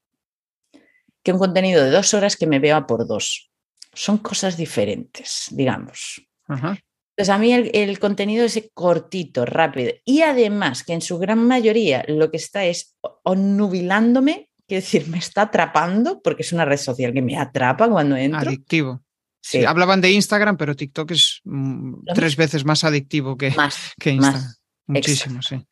que 1.27 1.33
un 1.33 1.39
contenido 1.39 1.83
de 1.83 1.91
dos 1.91 2.13
horas 2.13 2.37
que 2.37 2.47
me 2.47 2.59
veo 2.59 2.77
a 2.77 2.87
por 2.87 3.05
dos. 3.05 3.51
Son 3.93 4.17
cosas 4.19 4.55
diferentes, 4.55 5.47
digamos. 5.51 6.25
Entonces, 6.47 7.29
a 7.29 7.37
mí 7.37 7.51
el, 7.51 7.69
el, 7.73 7.99
contenido 7.99 8.45
es 8.45 8.69
cortito, 8.73 9.45
rápido. 9.45 9.91
Y 10.05 10.21
además, 10.21 10.85
que 10.85 10.93
en 10.93 11.01
su 11.01 11.17
gran 11.17 11.45
mayoría 11.45 12.05
lo 12.07 12.31
que 12.31 12.37
está 12.37 12.63
es 12.63 12.95
nubilándome, 13.25 14.49
quiero 14.65 14.81
decir, 14.81 15.07
me 15.09 15.17
está 15.17 15.41
atrapando, 15.43 16.21
porque 16.21 16.43
es 16.43 16.53
una 16.53 16.63
red 16.63 16.77
social 16.77 17.11
que 17.11 17.21
me 17.21 17.37
atrapa 17.37 17.89
cuando 17.89 18.15
entro. 18.15 18.47
Adictivo. 18.47 19.01
Sí. 19.49 19.63
hablaban 19.63 20.01
de 20.01 20.11
Instagram, 20.11 20.57
pero 20.57 20.75
TikTok 20.75 21.11
es 21.11 21.39
mm, 21.45 22.03
tres 22.13 22.35
veces 22.35 22.65
más 22.65 22.83
adictivo 22.83 23.37
que, 23.37 23.53
que 23.99 24.11
Instagram. 24.11 24.53
Muchísimo, 24.87 25.41
sí. 25.41 25.65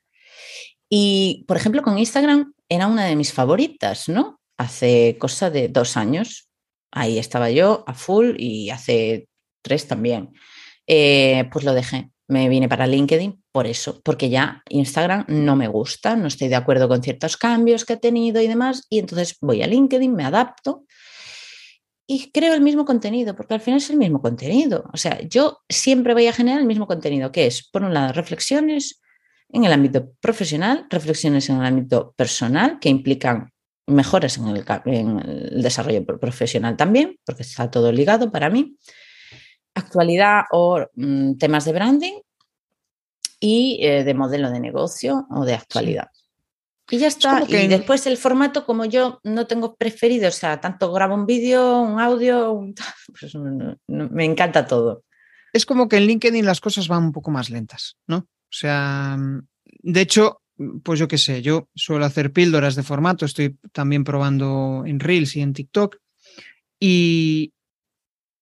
Y, 0.90 1.44
por 1.48 1.58
ejemplo, 1.58 1.82
con 1.82 1.98
Instagram 1.98 2.54
era 2.70 2.88
una 2.88 3.06
de 3.06 3.16
mis 3.16 3.34
favoritas, 3.34 4.08
¿no? 4.08 4.40
Hace 4.58 5.18
cosa 5.20 5.50
de 5.50 5.68
dos 5.68 5.98
años. 5.98 6.48
Ahí 6.92 7.18
estaba 7.18 7.50
yo 7.52 7.84
a 7.88 7.94
full 7.94 8.36
y 8.38 8.70
hace 8.70 9.28
tres 9.62 9.88
también. 9.88 10.32
Eh, 10.88 11.50
pues 11.52 11.66
lo 11.66 11.74
dejé. 11.74 12.12
Me 12.28 12.48
vine 12.48 12.70
para 12.70 12.88
LinkedIn 12.88 13.44
por 13.52 13.68
eso, 13.68 14.02
porque 14.04 14.30
ya 14.30 14.64
Instagram 14.70 15.26
no 15.28 15.56
me 15.56 15.68
gusta, 15.68 16.16
no 16.16 16.28
estoy 16.28 16.48
de 16.48 16.56
acuerdo 16.56 16.88
con 16.88 17.04
ciertos 17.04 17.38
cambios 17.38 17.86
que 17.86 17.94
he 17.94 17.98
tenido 17.98 18.42
y 18.42 18.48
demás, 18.48 18.88
y 18.90 18.98
entonces 18.98 19.38
voy 19.42 19.62
a 19.62 19.68
LinkedIn, 19.68 20.12
me 20.12 20.26
adapto 20.26 20.86
y 22.08 22.32
creo 22.32 22.54
el 22.54 22.62
mismo 22.62 22.86
contenido, 22.86 23.36
porque 23.36 23.56
al 23.56 23.62
final 23.62 23.78
es 23.78 23.90
el 23.90 23.98
mismo 23.98 24.22
contenido. 24.22 24.90
O 24.94 24.98
sea, 24.98 25.22
yo 25.22 25.60
siempre 25.68 26.14
voy 26.14 26.28
a 26.28 26.34
generar 26.34 26.60
el 26.60 26.68
mismo 26.68 26.86
contenido, 26.86 27.32
que 27.32 27.48
es, 27.48 27.68
por 27.68 27.84
un 27.84 27.94
lado, 27.94 28.14
reflexiones 28.14 29.02
en 29.50 29.64
el 29.64 29.74
ámbito 29.74 30.12
profesional, 30.20 30.86
reflexiones 30.90 31.50
en 31.50 31.58
el 31.58 31.66
ámbito 31.66 32.14
personal, 32.16 32.78
que 32.80 32.90
implican 32.90 33.52
mejoras 33.88 34.38
en 34.38 34.48
el, 34.48 35.62
desarrollo 35.62 36.06
profesional 36.06 36.78
también, 36.78 37.18
porque 37.26 37.44
está 37.44 37.70
todo 37.72 37.92
ligado 37.92 38.32
para 38.32 38.50
mí, 38.50 38.78
actualidad 39.74 40.44
o 40.52 40.86
mm, 40.94 41.38
temas 41.38 41.66
de 41.66 41.74
branding 41.74 42.14
y 43.40 43.80
eh, 43.82 44.04
de 44.04 44.14
modelo 44.14 44.50
de 44.50 44.60
negocio 44.60 45.28
o 45.30 45.46
de 45.46 45.54
actualidad. 45.54 46.10
Y 46.90 47.00
ya 47.00 47.08
está. 47.08 47.44
Y 47.48 47.68
después 47.68 48.06
el 48.06 48.18
formato, 48.18 48.66
como 48.66 48.86
yo 48.86 49.20
no 49.24 49.48
tengo 49.48 49.76
preferido, 49.76 50.28
o 50.28 50.32
sea, 50.32 50.62
tanto 50.62 50.92
grabo 50.92 51.16
un 51.16 51.26
vídeo, 51.26 51.82
un 51.82 52.00
audio, 52.00 52.64
pues 53.20 53.36
me 53.88 54.26
encanta 54.26 54.68
todo. 54.68 55.04
Es 55.52 55.66
como 55.66 55.88
que 55.88 55.98
en 55.98 56.06
LinkedIn 56.06 56.46
las 56.46 56.62
cosas 56.62 56.88
van 56.88 57.06
un 57.06 57.12
poco 57.12 57.32
más 57.32 57.50
lentas, 57.50 57.98
¿no? 58.08 58.18
O 58.18 58.58
sea, 58.58 59.18
de 59.64 60.02
hecho, 60.02 60.42
pues 60.84 61.00
yo 61.00 61.08
qué 61.08 61.18
sé, 61.18 61.42
yo 61.42 61.70
suelo 61.74 62.06
hacer 62.06 62.32
píldoras 62.32 62.76
de 62.76 62.84
formato, 62.84 63.26
estoy 63.26 63.58
también 63.72 64.04
probando 64.04 64.84
en 64.86 65.00
Reels 65.00 65.36
y 65.36 65.42
en 65.42 65.54
TikTok. 65.54 65.98
Y, 66.80 67.54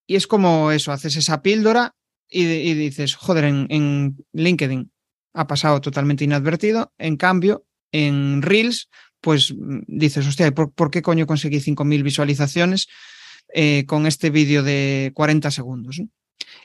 y 0.08 0.16
es 0.16 0.28
como 0.28 0.72
eso, 0.72 0.91
haces 0.91 1.16
esa 1.16 1.41
píldora 1.41 1.96
y, 2.28 2.74
dices, 2.74 3.16
joder, 3.16 3.46
en, 3.46 3.68
en 3.70 4.18
LinkedIn 4.34 4.91
ha 5.34 5.48
pasado 5.48 5.82
totalmente 5.82 6.24
inadvertido. 6.24 6.94
En 6.98 7.18
cambio, 7.18 7.66
en 7.94 8.41
Reels, 8.41 8.89
pues 9.22 9.54
mm, 9.58 9.84
dices, 9.88 10.28
hostia, 10.28 10.52
¿por, 10.52 10.91
qué 10.91 11.02
coño 11.02 11.26
conseguí 11.26 11.60
5.000 11.60 12.04
visualizaciones 12.04 12.88
eh, 13.54 13.86
con 13.88 14.06
este 14.06 14.30
vídeo 14.30 14.64
de 14.64 15.12
40 15.16 15.50
segundos? 15.50 16.02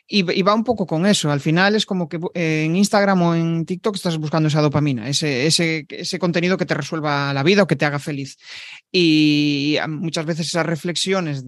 Y, 0.07 0.23
va 0.43 0.55
un 0.55 0.65
poco 0.65 0.87
con 0.87 1.07
eso. 1.07 1.31
Al 1.31 1.41
final 1.41 1.77
es 1.77 1.87
como 1.87 2.09
que 2.09 2.19
eh, 2.35 2.65
en 2.65 2.77
Instagram 2.77 3.23
o 3.23 3.35
en 3.35 3.67
TikTok 3.67 3.95
estás 3.95 4.19
buscando 4.19 4.49
esa 4.49 4.63
dopamina, 4.63 5.09
ese, 5.09 5.87
contenido 6.19 6.57
que 6.57 6.67
te 6.67 6.75
resuelva 6.75 7.33
la 7.35 7.43
vida 7.43 7.63
o 7.63 7.67
que 7.67 7.77
te 7.77 7.85
haga 7.85 7.99
feliz. 7.99 8.39
Y 8.91 9.77
muchas 9.89 10.25
veces 10.25 10.49
esas 10.49 10.67
reflexiones 10.67 11.45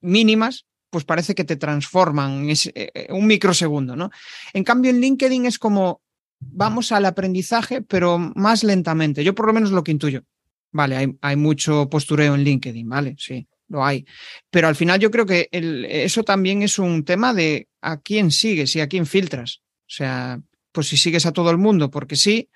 mínimas, 0.00 0.66
pues 0.90 1.04
parece 1.04 1.34
que 1.34 1.44
te 1.44 1.56
transforman 1.56 2.48
en 2.48 2.56
eh, 2.74 3.08
un 3.10 3.26
microsegundo, 3.26 3.96
¿no? 3.96 4.10
En 4.52 4.64
cambio, 4.64 4.90
en 4.90 5.00
LinkedIn 5.00 5.46
es 5.46 5.58
como 5.58 6.00
vamos 6.40 6.92
al 6.92 7.06
aprendizaje, 7.06 7.82
pero 7.82 8.18
más 8.18 8.64
lentamente. 8.64 9.24
Yo 9.24 9.34
por 9.34 9.46
lo 9.46 9.52
menos 9.52 9.70
lo 9.70 9.84
que 9.84 9.92
intuyo. 9.92 10.22
Vale, 10.70 11.16
hay, 11.20 11.36
mucho 11.36 11.88
postureo 11.88 12.34
en 12.34 12.44
LinkedIn, 12.44 12.88
¿vale? 12.88 13.16
Sí, 13.18 13.46
lo 13.68 13.84
hay. 13.84 14.04
Pero 14.50 14.68
al 14.68 14.76
final 14.76 15.00
yo 15.00 15.10
creo 15.10 15.24
que 15.24 15.48
eso 15.50 16.24
también 16.24 16.62
es 16.62 16.78
un 16.78 17.04
tema 17.04 17.32
de 17.32 17.68
a 17.80 18.00
quién 18.00 18.30
sigues 18.30 18.76
y 18.76 18.80
a 18.80 18.88
quién 18.88 19.06
filtras. 19.06 19.62
O 19.82 19.90
sea, 19.90 20.40
pues 20.72 20.88
si 20.88 20.96
sigues 20.96 21.24
a 21.24 21.32
todo 21.32 21.50
el 21.50 21.58
mundo 21.58 21.90
porque 21.90 22.16
sí, 22.16 22.50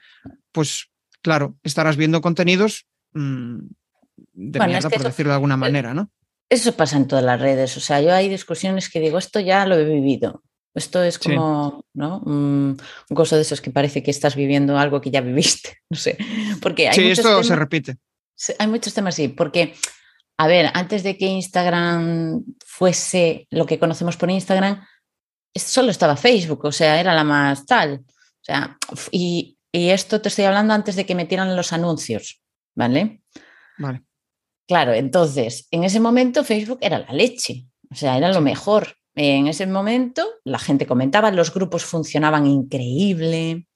pues 0.52 0.90
claro, 1.22 1.56
estarás 1.62 1.96
viendo 1.96 2.20
contenidos 2.20 2.86
mm, 3.14 3.58
de 4.34 4.66
mierda, 4.66 4.90
por 4.90 5.02
decirlo 5.02 5.30
de 5.30 5.36
alguna 5.36 5.56
manera, 5.56 5.94
¿no? 5.94 6.10
Eso 6.50 6.76
pasa 6.76 6.98
en 6.98 7.08
todas 7.08 7.24
las 7.24 7.40
redes. 7.40 7.76
O 7.78 7.80
sea, 7.80 8.02
yo 8.02 8.12
hay 8.12 8.28
discusiones 8.28 8.90
que 8.90 9.00
digo, 9.00 9.16
esto 9.16 9.40
ya 9.40 9.64
lo 9.64 9.76
he 9.76 9.84
vivido. 9.84 10.42
Esto 10.74 11.02
es 11.02 11.18
como 11.18 11.84
¿no? 11.92 12.20
un, 12.20 12.78
gozo 13.10 13.36
de 13.36 13.42
esos 13.42 13.60
que 13.60 13.70
parece 13.70 14.02
que 14.02 14.10
estás 14.10 14.34
viviendo 14.36 14.78
algo 14.78 15.00
que 15.00 15.10
ya 15.10 15.20
viviste. 15.20 15.78
No 15.90 15.98
sé. 15.98 16.16
Porque 16.62 16.88
hay 16.88 16.94
sí, 16.94 17.10
esto 17.10 17.44
se 17.44 17.54
repite. 17.54 17.98
Hay 18.58 18.66
muchos 18.66 18.94
temas, 18.94 19.14
sí. 19.14 19.28
Porque, 19.28 19.74
a 20.38 20.46
ver, 20.46 20.70
antes 20.72 21.02
de 21.02 21.18
que 21.18 21.26
Instagram 21.26 22.42
fuese 22.64 23.46
lo 23.50 23.66
que 23.66 23.78
conocemos 23.78 24.16
por 24.16 24.30
Instagram, 24.30 24.82
solo 25.54 25.90
estaba 25.90 26.16
Facebook, 26.16 26.64
o 26.64 26.72
sea, 26.72 26.98
era 26.98 27.14
la 27.14 27.24
más 27.24 27.66
tal. 27.66 28.04
O 28.06 28.44
sea, 28.44 28.78
y, 29.10 29.58
y 29.70 29.90
esto 29.90 30.22
te 30.22 30.28
estoy 30.28 30.46
hablando 30.46 30.72
antes 30.72 30.96
de 30.96 31.04
que 31.04 31.14
metieran 31.14 31.54
los 31.54 31.74
anuncios, 31.74 32.40
¿vale? 32.74 33.22
Vale. 33.76 34.02
Claro, 34.66 34.94
entonces, 34.94 35.68
en 35.70 35.84
ese 35.84 36.00
momento 36.00 36.44
Facebook 36.44 36.78
era 36.80 36.98
la 36.98 37.12
leche, 37.12 37.66
o 37.90 37.94
sea, 37.94 38.16
era 38.16 38.32
lo 38.32 38.40
mejor. 38.40 38.96
En 39.14 39.46
ese 39.46 39.66
momento 39.66 40.26
la 40.44 40.58
gente 40.58 40.86
comentaba, 40.86 41.30
los 41.30 41.52
grupos 41.52 41.84
funcionaban 41.84 42.46
increíble, 42.46 43.66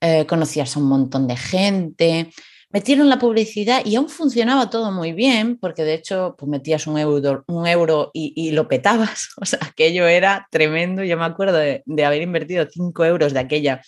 eh, 0.00 0.26
conocías 0.26 0.76
a 0.76 0.80
un 0.80 0.86
montón 0.86 1.28
de 1.28 1.36
gente, 1.36 2.30
metieron 2.70 3.08
la 3.08 3.18
publicidad 3.18 3.84
y 3.84 3.94
aún 3.94 4.08
funcionaba 4.08 4.70
todo 4.70 4.90
muy 4.90 5.12
bien, 5.12 5.58
porque 5.58 5.84
de 5.84 5.94
hecho 5.94 6.34
pues 6.36 6.50
metías 6.50 6.86
un 6.86 6.98
euro, 6.98 7.44
un 7.46 7.66
euro 7.66 8.10
y, 8.12 8.50
lo 8.50 8.66
petabas, 8.66 9.28
o 9.40 9.44
sea, 9.44 9.60
aquello 9.62 10.06
era 10.06 10.48
tremendo, 10.50 11.04
yo 11.04 11.16
me 11.16 11.24
acuerdo 11.24 11.58
de, 11.58 12.04
haber 12.04 12.22
invertido 12.22 12.66
5 12.68 13.04
euros 13.04 13.32
de 13.32 13.40
aquella 13.40 13.82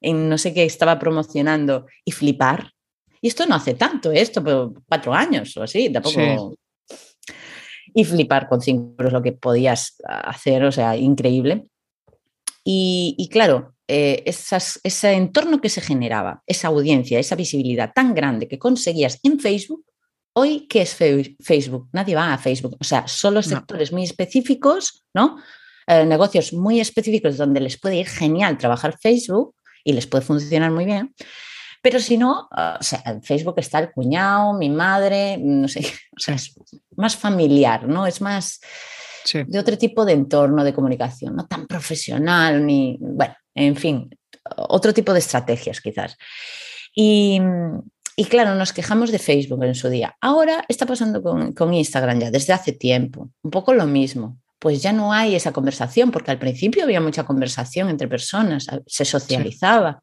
en 0.00 0.28
no 0.28 0.38
sé 0.38 0.54
qué 0.54 0.64
estaba 0.64 0.98
promocionando 0.98 1.86
y 2.04 2.12
flipar. 2.12 2.72
Y 3.20 3.28
esto 3.28 3.46
no 3.46 3.54
hace 3.54 3.74
tanto, 3.74 4.12
¿eh? 4.12 4.20
esto, 4.20 4.44
pero 4.44 4.74
cuatro 4.86 5.14
años 5.14 5.56
o 5.56 5.62
así, 5.62 5.90
tampoco 5.90 6.54
y 7.96 8.04
flipar 8.04 8.46
con 8.46 8.60
5 8.60 8.96
euros 8.98 9.12
lo 9.14 9.22
que 9.22 9.32
podías 9.32 9.96
hacer, 10.06 10.62
o 10.64 10.70
sea, 10.70 10.98
increíble. 10.98 11.66
Y, 12.62 13.28
claro, 13.32 13.74
eh, 13.88 14.22
ese 14.26 15.12
entorno 15.12 15.62
que 15.62 15.70
se 15.70 15.80
generaba, 15.80 16.42
esa 16.46 16.68
audiencia, 16.68 17.18
esa 17.18 17.36
visibilidad 17.36 17.92
tan 17.94 18.14
grande 18.14 18.48
que 18.48 18.58
conseguías 18.58 19.18
en 19.22 19.40
Facebook, 19.40 19.82
hoy, 20.34 20.66
¿qué 20.68 20.82
es 20.82 20.94
Facebook? 20.94 21.88
Nadie 21.92 22.14
va 22.14 22.34
a 22.34 22.38
Facebook, 22.38 22.76
o 22.78 22.84
sea, 22.84 23.08
solo 23.08 23.42
sectores 23.42 23.92
muy 23.92 24.04
específicos, 24.04 25.06
¿no? 25.14 25.38
Eh, 25.86 26.04
negocios 26.04 26.52
muy 26.52 26.80
específicos 26.80 27.38
donde 27.38 27.60
les 27.60 27.80
puede 27.80 27.96
ir 27.96 28.06
genial 28.06 28.58
trabajar 28.58 28.98
Facebook 29.00 29.54
y 29.84 29.94
les 29.94 30.06
puede 30.06 30.22
funcionar 30.22 30.70
muy 30.70 30.84
bien. 30.84 31.14
Pero 31.86 32.00
si 32.00 32.18
no, 32.18 32.48
o 32.50 32.82
sea, 32.82 33.00
en 33.06 33.22
Facebook 33.22 33.54
está 33.58 33.78
el 33.78 33.92
cuñado, 33.92 34.54
mi 34.54 34.68
madre, 34.68 35.38
no 35.38 35.68
sé, 35.68 35.82
o 36.16 36.18
sea, 36.18 36.34
es 36.34 36.52
más 36.96 37.14
familiar, 37.14 37.86
¿no? 37.86 38.08
Es 38.08 38.20
más 38.20 38.58
de 39.32 39.56
otro 39.56 39.78
tipo 39.78 40.04
de 40.04 40.14
entorno 40.14 40.64
de 40.64 40.74
comunicación, 40.74 41.36
no 41.36 41.46
tan 41.46 41.68
profesional, 41.68 42.66
ni, 42.66 42.98
bueno, 43.00 43.36
en 43.54 43.76
fin, 43.76 44.10
otro 44.56 44.92
tipo 44.92 45.12
de 45.12 45.20
estrategias 45.20 45.80
quizás. 45.80 46.16
Y, 46.92 47.40
claro, 48.28 48.56
nos 48.56 48.72
quejamos 48.72 49.12
de 49.12 49.20
Facebook 49.20 49.62
en 49.62 49.76
su 49.76 49.88
día. 49.88 50.16
Ahora 50.20 50.64
está 50.66 50.86
pasando 50.86 51.22
con, 51.22 51.52
con, 51.52 51.72
Instagram 51.72 52.18
ya 52.18 52.30
desde 52.32 52.52
hace 52.52 52.72
tiempo, 52.72 53.30
un 53.44 53.50
poco 53.52 53.72
lo 53.72 53.86
mismo. 53.86 54.40
Pues 54.58 54.82
ya 54.82 54.92
no 54.92 55.12
hay 55.12 55.36
esa 55.36 55.52
conversación, 55.52 56.10
porque 56.10 56.32
al 56.32 56.40
principio 56.40 56.82
había 56.82 57.00
mucha 57.00 57.22
conversación 57.22 57.90
entre 57.90 58.08
personas, 58.08 58.66
se 58.86 59.04
socializaba 59.04 60.02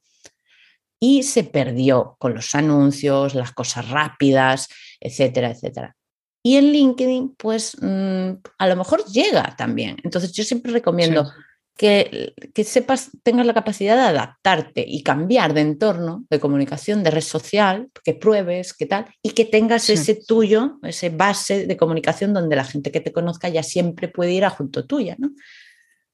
y 1.06 1.24
se 1.24 1.43
perdió 1.43 2.16
con 2.18 2.34
los 2.34 2.56
anuncios, 2.56 3.36
las 3.36 3.51
cosas 3.51 3.89
rápidas, 3.89 4.70
etcétera, 5.01 5.51
etcétera. 5.51 5.97
Y 6.41 6.56
en 6.56 6.72
LinkedIn, 6.72 7.36
pues 7.36 7.76
mm, 7.82 8.30
a 8.58 8.68
lo 8.70 8.76
mejor 8.78 9.04
llega 9.08 9.54
también. 9.58 9.97
Entonces 10.06 10.32
yo 10.32 10.45
siempre 10.45 10.72
recomiendo 10.72 11.30
que, 11.76 12.34
que, 12.54 12.64
sepas, 12.64 13.10
tengas 13.22 13.45
la 13.45 13.54
capacidad 13.54 13.97
de 13.97 14.18
adaptarte 14.18 14.86
y 14.88 15.04
cambiar 15.04 15.54
de 15.54 15.60
entorno, 15.60 16.24
de 16.30 16.39
comunicación, 16.39 17.04
de 17.04 17.12
red 17.12 17.22
social, 17.22 17.89
que 18.06 18.14
pruebes, 18.14 18.74
qué 18.74 18.86
tal, 18.86 19.08
y 19.22 19.32
que 19.32 19.43
tengas 19.43 19.89
ese 19.89 20.16
tuyo, 20.16 20.80
ese 20.84 21.10
base 21.10 21.68
de 21.68 21.76
comunicación 21.76 22.34
donde 22.34 22.56
la 22.56 22.64
gente 22.64 22.93
que 22.93 23.01
te 23.01 23.12
conozca 23.12 23.49
ya 23.49 23.62
siempre 23.62 24.08
puede 24.08 24.32
ir 24.32 24.45
a 24.45 24.49
junto 24.49 24.88
tuya, 24.88 25.18
¿no? 25.20 25.32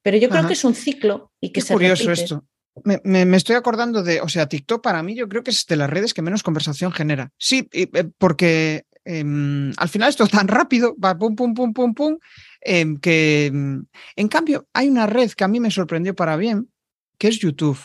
Pero 0.02 0.18
yo 0.18 0.30
creo 0.30 0.48
que 0.48 0.54
es 0.54 0.64
un 0.64 0.74
ciclo 0.74 1.32
y 1.40 1.52
que 1.52 1.62
curioso 1.62 2.12
esto. 2.12 2.44
Me, 2.84 3.36
estoy 3.36 3.56
acordando 3.56 4.04
de, 4.04 4.22
o 4.22 4.30
sea, 4.30 4.48
TikTok 4.48 4.82
para 4.82 5.04
mí 5.04 5.16
yo 5.16 5.28
creo 5.28 5.44
que 5.44 5.52
es 5.52 5.66
de 5.66 5.76
las 5.76 5.90
redes 5.90 6.14
que 6.14 6.22
menos 6.22 6.44
conversación 6.44 6.92
genera. 6.92 7.32
Sí, 7.38 7.68
eh, 7.72 7.90
porque 8.18 8.86
em, 9.04 9.72
al 9.78 9.90
final 9.90 10.10
esto 10.10 10.24
es 10.24 10.32
tan 10.32 10.48
rápido, 10.48 10.96
va 11.04 11.18
pum, 11.18 11.36
pum, 11.36 11.54
pum, 11.54 11.74
pum, 11.74 11.94
pum, 11.94 12.18
em, 12.62 12.98
que 12.98 13.48
em, 13.48 13.86
en 14.16 14.28
cambio 14.28 14.68
hay 14.74 14.88
una 14.88 15.08
red 15.08 15.32
que 15.32 15.44
a 15.44 15.48
mí 15.48 15.60
me 15.60 15.72
sorprendió 15.72 16.16
para 16.16 16.38
bien, 16.38 16.70
que 17.18 17.28
es 17.28 17.40
YouTube, 17.40 17.80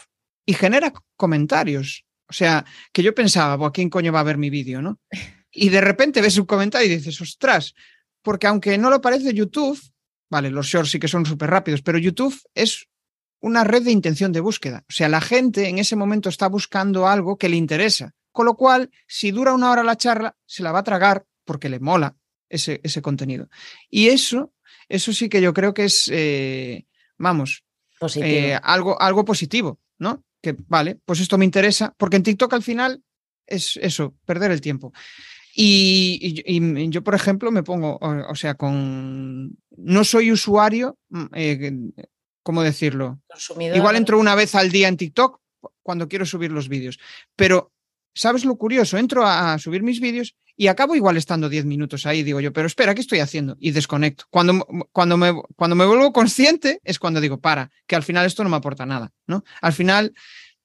y 0.47 0.55
genera 0.55 0.93
comentarios. 1.17 2.05
O 2.29 2.33
sea, 2.33 2.65
que 2.93 3.03
yo 3.03 3.15
pensaba, 3.15 3.67
¿a 3.67 3.73
quién 3.73 3.91
coño 3.91 4.13
va 4.13 4.21
a 4.21 4.25
ver 4.25 4.39
mi 4.39 4.51
vídeo, 4.51 4.83
no? 4.83 5.01
Y 5.57 5.69
de 5.69 5.81
repente 5.81 6.21
ves 6.21 6.37
un 6.37 6.47
comentario 6.47 6.89
y 6.89 6.97
dices, 6.97 7.21
ostras, 7.21 7.75
porque 8.23 8.49
aunque 8.49 8.77
no 8.77 8.91
lo 8.91 9.01
parece 9.01 9.33
YouTube, 9.33 9.79
vale, 10.29 10.51
los 10.51 10.67
shorts 10.67 10.91
sí 10.91 10.99
que 10.99 11.07
son 11.07 11.25
súper 11.25 11.49
rápidos, 11.49 11.81
pero 11.81 11.97
YouTube 11.97 12.37
es 12.55 12.89
una 13.45 13.63
red 13.63 13.83
de 13.83 13.93
intención 13.93 14.33
de 14.33 14.41
búsqueda. 14.41 14.85
O 14.89 14.93
sea, 14.93 15.11
la 15.11 15.21
gente 15.21 15.69
en 15.69 15.79
ese 15.79 15.97
momento 15.97 16.31
está 16.31 16.49
buscando 16.49 17.07
algo 17.07 17.37
que 17.37 17.51
le 17.51 17.57
interesa. 17.57 18.15
Con 18.33 18.47
lo 18.47 18.55
cual, 18.57 18.91
si 19.07 19.33
dura 19.33 19.53
una 19.53 19.71
hora 19.71 19.85
la 19.85 19.97
charla, 19.97 20.35
se 20.47 20.63
la 20.63 20.73
va 20.73 20.79
a 20.79 20.85
tragar 20.85 21.27
porque 21.45 21.69
le 21.69 21.79
mola, 21.79 22.17
ese, 22.49 22.81
ese 22.83 23.03
contenido. 23.03 23.51
Y 23.91 24.09
eso, 24.09 24.55
eso 24.89 25.13
sí 25.13 25.29
que 25.29 25.43
yo 25.43 25.53
creo 25.53 25.75
que 25.75 25.85
es, 25.85 26.09
eh, 26.11 26.87
vamos, 27.19 27.65
eh, 28.17 28.59
algo, 28.63 29.01
algo 29.01 29.27
positivo, 29.27 29.79
¿no? 29.99 30.25
Que 30.41 30.57
vale, 30.67 30.99
pues 31.05 31.21
esto 31.21 31.37
me 31.37 31.45
interesa, 31.45 31.95
porque 31.99 32.17
en 32.17 32.23
TikTok 32.23 32.55
al 32.55 32.63
final 32.63 33.03
es 33.47 33.77
eso, 33.77 34.17
perder 34.25 34.53
el 34.53 34.63
tiempo. 34.63 34.95
Y, 35.55 36.43
yo, 36.91 37.05
por 37.05 37.15
ejemplo, 37.15 37.53
me 37.53 37.63
pongo, 37.63 37.99
o, 38.01 38.35
sea, 38.35 38.55
con. 38.55 39.57
No 39.77 40.03
soy 40.03 40.33
usuario, 40.33 40.99
mm, 41.11 41.25
eh, 41.35 41.73
¿cómo 42.45 42.63
decirlo? 42.63 43.21
Igual 43.75 43.97
entro 43.97 44.21
una 44.21 44.37
vez 44.37 44.55
al 44.55 44.71
día 44.71 44.87
en 44.87 44.97
TikTok 44.97 45.41
cuando 45.83 46.09
quiero 46.09 46.25
subir 46.25 46.53
los 46.53 46.69
vídeos. 46.69 47.01
Pero, 47.35 47.73
¿sabes 48.15 48.45
lo 48.45 48.57
curioso? 48.57 48.97
Entro 48.97 49.27
a, 49.27 49.59
subir 49.59 49.83
mis 49.83 49.99
vídeos 49.99 50.37
y 50.57 50.69
acabo 50.69 50.95
igual 50.95 51.17
estando 51.17 51.49
10 51.49 51.65
minutos 51.65 52.07
ahí. 52.07 52.23
Digo 52.23 52.41
yo, 52.41 52.53
pero 52.53 52.69
espera, 52.69 52.95
¿qué 52.95 53.01
estoy 53.01 53.19
haciendo? 53.19 53.57
Y 53.59 53.73
desconecto. 53.73 54.27
Cuando, 54.31 54.65
cuando, 54.93 55.17
me, 55.17 55.33
cuando 55.57 55.75
me 55.75 55.87
vuelvo 55.87 56.13
consciente 56.13 56.81
es 56.85 57.01
cuando 57.01 57.21
digo, 57.21 57.41
para, 57.41 57.71
que 57.89 57.97
al 57.97 58.05
final 58.05 58.27
esto 58.27 58.45
no 58.45 58.51
me 58.51 58.57
aporta 58.57 58.87
nada. 58.87 59.11
¿no? 59.27 59.43
Al 59.61 59.73
final, 59.73 60.15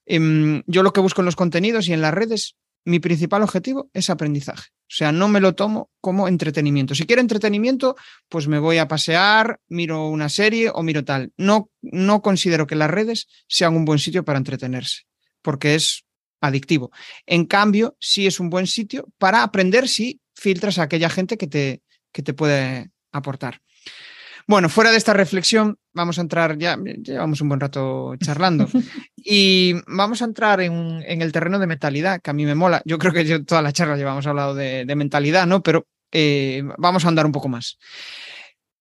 em, 0.06 0.62
yo 0.68 0.84
lo 0.84 0.94
que 0.94 1.02
busco 1.02 1.22
en 1.22 1.26
los 1.26 1.36
contenidos 1.36 1.88
y 1.88 1.94
en 1.94 2.02
las 2.02 2.14
redes 2.14 2.56
mi 2.86 3.00
principal 3.00 3.44
objetivo 3.44 3.90
es 3.94 4.10
aprendizaje. 4.10 4.70
O 4.90 4.92
sea, 4.92 5.12
no 5.12 5.28
me 5.28 5.40
lo 5.40 5.54
tomo 5.54 5.92
como 6.02 6.28
entretenimiento. 6.28 6.96
Si 6.96 7.06
quiero 7.06 7.22
entretenimiento, 7.22 7.96
pues 8.28 8.48
me 8.48 8.58
voy 8.58 8.80
a 8.80 8.88
pasear, 8.88 9.60
miro 9.68 10.08
una 10.08 10.30
serie 10.30 10.72
o 10.74 10.82
miro 10.82 11.06
tal. 11.06 11.32
No, 11.38 11.70
no 11.82 12.22
considero 12.22 12.66
que 12.66 12.76
las 12.76 12.90
redes 12.90 13.28
sean 13.48 13.76
un 13.76 13.86
buen 13.86 14.00
sitio 14.00 14.26
para 14.26 14.40
entretenerse, 14.40 15.04
porque 15.42 15.76
es 15.76 16.06
adictivo. 16.42 16.92
En 17.26 17.46
cambio, 17.46 17.96
sí 18.00 18.26
es 18.26 18.40
un 18.40 18.50
buen 18.50 18.66
sitio 18.66 19.08
para 19.18 19.44
aprender 19.44 19.88
si 19.88 20.22
filtras 20.34 20.80
a 20.80 20.84
aquella 20.84 21.10
gente 21.10 21.38
que 21.38 21.48
te, 21.48 21.84
que 22.12 22.24
te 22.24 22.34
puede 22.34 22.92
aportar. 23.12 23.62
Bueno, 24.50 24.68
fuera 24.68 24.90
de 24.90 24.98
esta 24.98 25.14
reflexión, 25.14 25.78
vamos 25.94 26.18
a 26.18 26.22
entrar, 26.22 26.58
ya 26.58 26.76
llevamos 26.76 27.40
un 27.40 27.50
buen 27.50 27.60
rato 27.60 28.16
charlando, 28.16 28.68
y 29.16 29.76
vamos 29.86 30.24
a 30.24 30.26
entrar 30.26 30.60
en, 30.60 31.04
el 31.06 31.32
terreno 31.32 31.60
de 31.60 31.68
mentalidad, 31.68 32.20
que 32.20 32.32
a 32.32 32.34
mí 32.34 32.46
me 32.46 32.56
mola. 32.56 32.82
Yo 32.84 32.98
creo 32.98 33.14
que 33.14 33.42
toda 33.42 33.62
la 33.62 33.72
charla 33.72 33.96
llevamos 33.96 34.26
hablado 34.26 34.56
de, 34.56 34.92
mentalidad, 34.96 35.46
¿no? 35.46 35.62
Pero 35.62 35.86
eh, 36.12 36.64
vamos 36.80 37.06
a 37.06 37.10
andar 37.10 37.28
un 37.28 37.32
poco 37.32 37.48
más. 37.48 37.78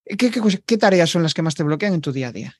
¿Qué, 0.06 0.78
tareas 0.78 1.10
son 1.10 1.22
las 1.22 1.34
que 1.34 1.42
más 1.42 1.54
te 1.54 1.64
bloquean 1.64 1.92
en 1.92 2.00
tu 2.00 2.12
día 2.12 2.28
a 2.28 2.32
día? 2.32 2.54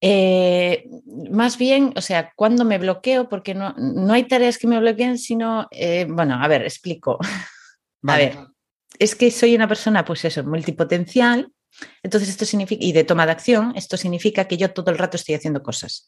Eh, 0.00 0.88
más 1.28 1.56
bien, 1.56 1.92
o 1.94 2.00
sea, 2.00 2.32
cuando 2.34 2.64
me 2.64 2.78
bloqueo, 2.78 3.28
porque 3.28 3.54
no, 3.54 3.76
no 3.78 4.12
hay 4.12 4.24
tareas 4.24 4.58
que 4.58 4.66
me 4.66 4.80
bloqueen, 4.80 5.18
sino, 5.18 5.68
eh, 5.70 6.04
bueno, 6.08 6.34
a 6.34 6.48
ver, 6.48 6.62
explico. 6.62 7.16
A 8.08 8.16
ver, 8.16 8.36
es 8.98 9.14
que 9.14 9.30
soy 9.30 9.54
una 9.54 9.68
persona, 9.68 10.04
pues 10.04 10.24
eso, 10.24 10.44
multipotencial. 10.44 11.52
Entonces, 12.02 12.30
esto 12.30 12.44
significa, 12.44 12.84
y 12.84 12.92
de 12.92 13.04
toma 13.04 13.26
de 13.26 13.32
acción, 13.32 13.72
esto 13.76 13.96
significa 13.96 14.46
que 14.46 14.56
yo 14.56 14.72
todo 14.72 14.90
el 14.90 14.98
rato 14.98 15.16
estoy 15.16 15.34
haciendo 15.34 15.62
cosas. 15.62 16.06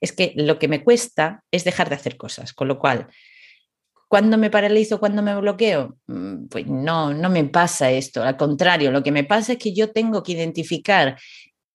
Es 0.00 0.12
que 0.12 0.32
lo 0.36 0.58
que 0.58 0.68
me 0.68 0.84
cuesta 0.84 1.42
es 1.50 1.64
dejar 1.64 1.88
de 1.88 1.96
hacer 1.96 2.16
cosas, 2.16 2.52
con 2.52 2.68
lo 2.68 2.78
cual, 2.78 3.08
cuando 4.08 4.38
me 4.38 4.50
paralizo, 4.50 5.00
cuando 5.00 5.22
me 5.22 5.34
bloqueo, 5.34 5.98
mm, 6.06 6.46
pues 6.46 6.66
no, 6.66 7.12
no 7.12 7.30
me 7.30 7.44
pasa 7.44 7.90
esto. 7.90 8.22
Al 8.22 8.36
contrario, 8.36 8.92
lo 8.92 9.02
que 9.02 9.10
me 9.10 9.24
pasa 9.24 9.54
es 9.54 9.58
que 9.58 9.74
yo 9.74 9.90
tengo 9.90 10.22
que 10.22 10.32
identificar 10.32 11.18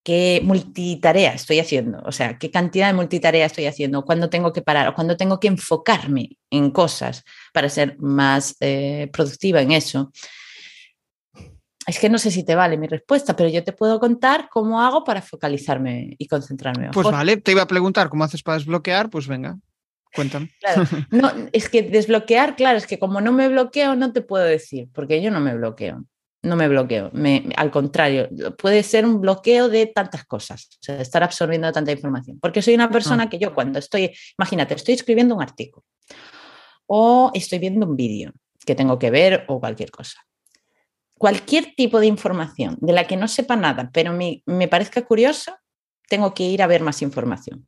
qué 0.10 0.42
multitarea 0.44 1.34
estoy 1.34 1.60
haciendo, 1.60 2.02
o 2.04 2.12
sea, 2.12 2.40
qué 2.40 2.50
cantidad 2.50 2.88
de 2.88 2.96
multitarea 2.96 3.46
estoy 3.46 3.68
haciendo, 3.68 4.04
cuándo 4.04 4.28
tengo 4.28 4.52
que 4.52 4.64
parar 4.64 4.96
cuándo 4.96 5.16
tengo 5.16 5.40
que 5.40 5.50
enfocarme 5.50 6.32
en 6.50 6.72
cosas 6.72 7.24
para 7.54 7.70
ser 7.70 7.96
más 8.00 8.56
eh, 8.60 9.08
productiva 9.14 9.62
en 9.62 9.72
eso. 9.72 10.12
Es 11.86 12.00
que 12.00 12.10
no 12.10 12.18
sé 12.18 12.32
si 12.32 12.44
te 12.44 12.56
vale 12.56 12.76
mi 12.76 12.88
respuesta, 12.88 13.36
pero 13.36 13.50
yo 13.50 13.64
te 13.64 13.72
puedo 13.72 14.00
contar 14.00 14.50
cómo 14.50 14.82
hago 14.82 15.04
para 15.04 15.22
focalizarme 15.22 16.16
y 16.18 16.26
concentrarme. 16.26 16.90
Pues 16.92 17.06
vale, 17.06 17.38
te 17.38 17.52
iba 17.52 17.62
a 17.62 17.68
preguntar 17.68 18.10
cómo 18.10 18.24
haces 18.24 18.42
para 18.42 18.58
desbloquear, 18.58 19.12
pues 19.12 19.28
venga, 19.28 19.60
cuéntame. 20.16 20.50
no, 21.12 21.32
es 21.54 21.70
que 21.70 21.84
desbloquear, 21.84 22.56
claro, 22.56 22.80
es 22.80 22.88
que 22.88 22.98
como 22.98 23.22
no 23.22 23.32
me 23.32 23.48
bloqueo, 23.48 23.96
no 23.96 24.12
te 24.12 24.24
puedo 24.24 24.46
decir, 24.46 24.90
porque 24.92 25.22
yo 25.22 25.30
no 25.30 25.40
me 25.40 25.54
bloqueo 25.54 26.04
no 26.42 26.56
me 26.56 26.68
bloqueo, 26.68 27.10
me, 27.14 27.50
al 27.58 27.70
contrario, 27.70 28.30
puede 28.58 28.84
ser 28.84 29.06
un 29.06 29.20
bloqueo 29.20 29.68
de 29.68 29.88
tantas 29.88 30.26
cosas, 30.26 30.70
o 30.74 30.78
sea, 30.82 31.02
estar 31.02 31.22
absorbiendo 31.24 31.72
tanta 31.72 31.92
información, 31.92 32.40
porque 32.40 32.62
soy 32.62 32.76
una 32.76 32.90
persona 32.90 33.24
ah. 33.24 33.30
que 33.30 33.40
yo 33.40 33.54
cuando 33.54 33.80
estoy, 33.80 34.16
imagínate, 34.38 34.76
estoy 34.76 34.94
escribiendo 34.94 35.36
un 35.36 35.42
artículo 35.42 35.86
o 36.88 37.32
estoy 37.34 37.60
viendo 37.60 37.86
un 37.86 37.96
vídeo 37.96 38.32
que 38.66 38.76
tengo 38.76 38.98
que 38.98 39.12
ver 39.12 39.46
o 39.48 39.60
cualquier 39.60 39.92
cosa. 39.92 40.22
Cualquier 41.18 41.74
tipo 41.76 42.00
de 42.00 42.08
información 42.08 42.78
de 42.80 42.94
la 42.94 43.06
que 43.06 43.18
no 43.18 43.28
sepa 43.28 43.56
nada, 43.56 43.90
pero 43.94 44.14
me, 44.14 44.68
parezca 44.70 45.06
curiosa, 45.06 45.62
tengo 46.08 46.34
que 46.34 46.44
ir 46.44 46.62
a 46.62 46.68
ver 46.68 46.82
más 46.82 47.02
información. 47.02 47.68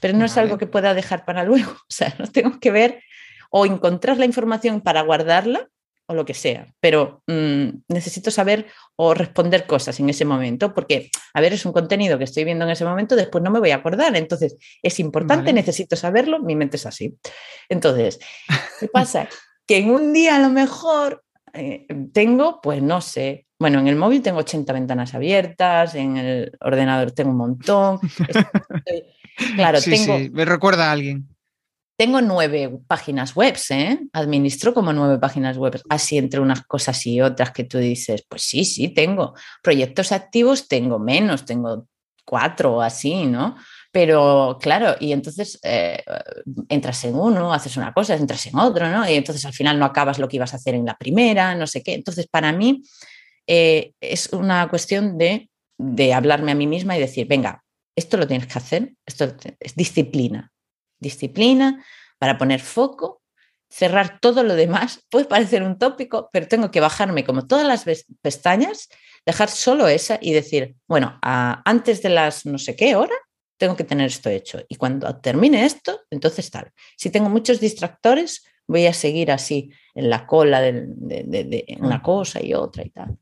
Pero 0.00 0.16
no 0.16 0.24
es 0.24 0.36
algo 0.36 0.58
que 0.58 0.66
pueda 0.66 0.94
dejar 0.94 1.24
para 1.24 1.44
luego, 1.44 1.70
o 1.88 1.90
sea, 1.90 2.14
no 2.18 2.26
tengo 2.26 2.58
que 2.58 2.72
ver 2.72 3.02
o 3.50 3.64
encontrar 3.64 4.18
la 4.18 4.24
información 4.24 4.80
para 4.80 5.02
guardarla 5.02 5.68
o 6.08 6.14
lo 6.14 6.24
que 6.24 6.34
sea, 6.34 6.66
pero 6.80 7.22
mm, 7.26 7.68
necesito 7.88 8.30
saber 8.30 8.66
o 8.96 9.14
responder 9.14 9.66
cosas 9.66 10.00
en 10.00 10.08
ese 10.08 10.24
momento, 10.24 10.74
porque, 10.74 11.10
a 11.34 11.40
ver, 11.40 11.52
es 11.52 11.64
un 11.64 11.72
contenido 11.72 12.18
que 12.18 12.24
estoy 12.24 12.44
viendo 12.44 12.64
en 12.64 12.70
ese 12.70 12.84
momento, 12.84 13.14
después 13.14 13.44
no 13.44 13.50
me 13.50 13.60
voy 13.60 13.70
a 13.70 13.76
acordar, 13.76 14.16
entonces 14.16 14.56
es 14.82 14.98
importante, 15.00 15.52
necesito 15.52 15.96
saberlo, 15.96 16.40
mi 16.40 16.56
mente 16.56 16.76
es 16.76 16.86
así. 16.86 17.16
Entonces, 17.68 18.18
¿qué 18.80 18.88
pasa? 18.92 19.28
que 19.68 19.76
en 19.76 19.90
un 19.90 20.14
día 20.14 20.36
a 20.36 20.40
lo 20.40 20.48
mejor 20.48 21.22
eh, 21.52 21.86
tengo, 22.12 22.60
pues 22.62 22.82
no 22.82 23.02
sé, 23.02 23.46
bueno, 23.58 23.78
en 23.78 23.86
el 23.86 23.96
móvil 23.96 24.22
tengo 24.22 24.38
80 24.38 24.72
ventanas 24.72 25.14
abiertas, 25.14 25.94
en 25.94 26.16
el 26.16 26.52
ordenador 26.60 27.12
tengo 27.12 27.30
un 27.30 27.36
montón. 27.36 28.00
claro, 29.56 29.80
tengo... 29.82 30.18
Sí, 30.18 30.30
me 30.32 30.46
recuerda 30.46 30.88
a 30.88 30.92
alguien. 30.92 31.28
Tengo 31.98 32.20
nueve 32.20 32.78
páginas 32.86 33.34
web, 33.34 33.56
¿eh? 33.70 33.98
Administro 34.12 34.72
como 34.72 34.92
nueve 34.92 35.18
páginas 35.18 35.56
web, 35.56 35.82
así 35.88 36.16
entre 36.16 36.38
unas 36.38 36.62
cosas 36.62 37.04
y 37.06 37.20
otras 37.20 37.50
que 37.50 37.64
tú 37.64 37.78
dices, 37.78 38.24
pues 38.28 38.42
sí, 38.42 38.64
sí, 38.64 38.90
tengo. 38.90 39.34
Proyectos 39.64 40.12
activos 40.12 40.68
tengo 40.68 41.00
menos, 41.00 41.44
tengo 41.44 41.88
cuatro 42.24 42.76
o 42.76 42.82
así, 42.82 43.26
¿no? 43.26 43.56
Pero 43.90 44.58
claro, 44.60 44.94
y 45.00 45.10
entonces 45.10 45.58
eh, 45.64 46.04
entras 46.68 47.04
en 47.04 47.16
uno, 47.16 47.52
haces 47.52 47.76
una 47.76 47.92
cosa, 47.92 48.14
entras 48.14 48.46
en 48.46 48.56
otro, 48.56 48.88
¿no? 48.88 49.10
Y 49.10 49.14
entonces 49.14 49.44
al 49.44 49.52
final 49.52 49.76
no 49.76 49.84
acabas 49.84 50.20
lo 50.20 50.28
que 50.28 50.36
ibas 50.36 50.52
a 50.52 50.58
hacer 50.58 50.76
en 50.76 50.86
la 50.86 50.96
primera, 50.96 51.56
no 51.56 51.66
sé 51.66 51.82
qué. 51.82 51.94
Entonces, 51.94 52.28
para 52.28 52.52
mí 52.52 52.80
eh, 53.48 53.90
es 54.00 54.32
una 54.32 54.68
cuestión 54.68 55.18
de, 55.18 55.50
de 55.78 56.14
hablarme 56.14 56.52
a 56.52 56.54
mí 56.54 56.68
misma 56.68 56.96
y 56.96 57.00
decir, 57.00 57.26
venga, 57.26 57.64
esto 57.96 58.16
lo 58.18 58.28
tienes 58.28 58.46
que 58.46 58.58
hacer, 58.58 58.92
esto 59.04 59.34
es 59.58 59.74
disciplina, 59.74 60.52
disciplina, 60.98 61.84
para 62.18 62.38
poner 62.38 62.60
foco, 62.60 63.22
cerrar 63.68 64.20
todo 64.20 64.42
lo 64.42 64.54
demás. 64.54 65.04
Puede 65.10 65.26
parecer 65.26 65.62
un 65.62 65.78
tópico, 65.78 66.30
pero 66.32 66.48
tengo 66.48 66.70
que 66.70 66.80
bajarme 66.80 67.24
como 67.24 67.46
todas 67.46 67.66
las 67.66 67.84
pestañas, 68.22 68.88
dejar 69.26 69.48
solo 69.48 69.88
esa 69.88 70.18
y 70.20 70.32
decir, 70.32 70.76
bueno, 70.86 71.18
antes 71.22 72.02
de 72.02 72.08
las 72.08 72.46
no 72.46 72.58
sé 72.58 72.76
qué 72.76 72.96
hora, 72.96 73.14
tengo 73.58 73.76
que 73.76 73.84
tener 73.84 74.06
esto 74.06 74.30
hecho. 74.30 74.60
Y 74.68 74.76
cuando 74.76 75.14
termine 75.16 75.64
esto, 75.64 76.00
entonces 76.10 76.50
tal. 76.50 76.72
Si 76.96 77.10
tengo 77.10 77.28
muchos 77.28 77.60
distractores, 77.60 78.44
voy 78.66 78.86
a 78.86 78.92
seguir 78.92 79.32
así 79.32 79.70
en 79.94 80.08
la 80.08 80.26
cola 80.26 80.60
de, 80.60 81.66
una 81.80 82.00
cosa 82.00 82.42
y 82.42 82.54
otra 82.54 82.84
y 82.84 82.90
tal. 82.90 83.18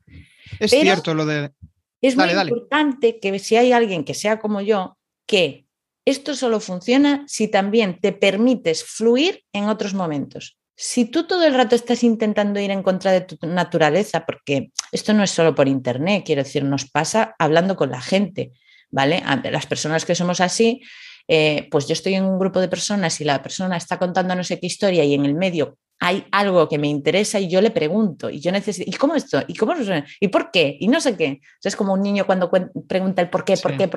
Es 0.59 0.71
cierto 0.71 1.13
lo 1.13 1.25
de... 1.25 1.51
Es 1.99 2.15
muy 2.15 2.29
importante 2.29 3.19
que 3.19 3.39
si 3.39 3.55
hay 3.55 3.71
alguien 3.71 4.03
que 4.03 4.13
sea 4.13 4.39
como 4.39 4.61
yo, 4.61 4.97
que 5.25 5.66
esto 6.07 6.35
solo 6.35 6.61
funciona 6.61 7.25
si 7.27 7.49
también 7.49 7.99
te 7.99 8.13
permites 8.13 8.85
fluir 8.85 9.43
en 9.51 9.65
otros 9.65 9.93
momentos. 9.93 10.57
Si 10.73 11.03
tú 11.03 11.27
todo 11.27 11.43
el 11.43 11.53
rato 11.53 11.75
estás 11.75 12.01
intentando 12.01 12.61
ir 12.61 12.71
en 12.71 12.81
contra 12.81 13.11
de 13.11 13.21
tu 13.21 13.37
naturaleza, 13.45 14.25
porque 14.25 14.71
esto 14.93 15.13
no 15.13 15.21
es 15.23 15.31
solo 15.31 15.53
por 15.53 15.67
internet, 15.67 16.23
quiero 16.25 16.43
decir, 16.43 16.63
nos 16.63 16.89
pasa 16.89 17.35
hablando 17.37 17.75
con 17.75 17.91
la 17.91 17.99
gente, 17.99 18.53
¿vale? 18.89 19.21
Las 19.51 19.65
personas 19.65 20.05
que 20.05 20.15
somos 20.15 20.39
así, 20.39 20.81
eh, 21.27 21.67
pues 21.69 21.87
yo 21.87 21.93
estoy 21.93 22.13
en 22.13 22.23
un 22.23 22.39
grupo 22.39 22.61
de 22.61 22.69
personas 22.69 23.19
y 23.19 23.25
la 23.25 23.43
persona 23.43 23.75
está 23.75 23.99
contando 23.99 24.33
no 24.33 24.45
sé 24.45 24.61
qué 24.61 24.67
historia 24.67 25.03
y 25.03 25.13
en 25.13 25.25
el 25.25 25.35
medio 25.35 25.77
hay 25.99 26.25
algo 26.31 26.69
que 26.69 26.77
me 26.77 26.87
interesa 26.87 27.39
y 27.39 27.49
yo 27.49 27.61
le 27.61 27.71
pregunto 27.71 28.29
y 28.29 28.39
yo 28.39 28.51
necesito, 28.51 28.89
¿y 28.89 28.93
cómo 28.93 29.15
esto? 29.15 29.41
¿Y 29.47 29.55
cómo 29.55 29.73
¿Y 30.19 30.27
por 30.27 30.51
qué? 30.51 30.77
Y 30.79 30.87
no 30.87 31.01
sé 31.01 31.17
qué. 31.17 31.41
es 31.63 31.75
como 31.75 31.93
un 31.93 32.01
niño 32.01 32.25
cuando 32.25 32.51
pregunta 32.87 33.21
el 33.21 33.29
por 33.29 33.43
qué, 33.43 33.57
por 33.57 33.75
qué, 33.77 33.89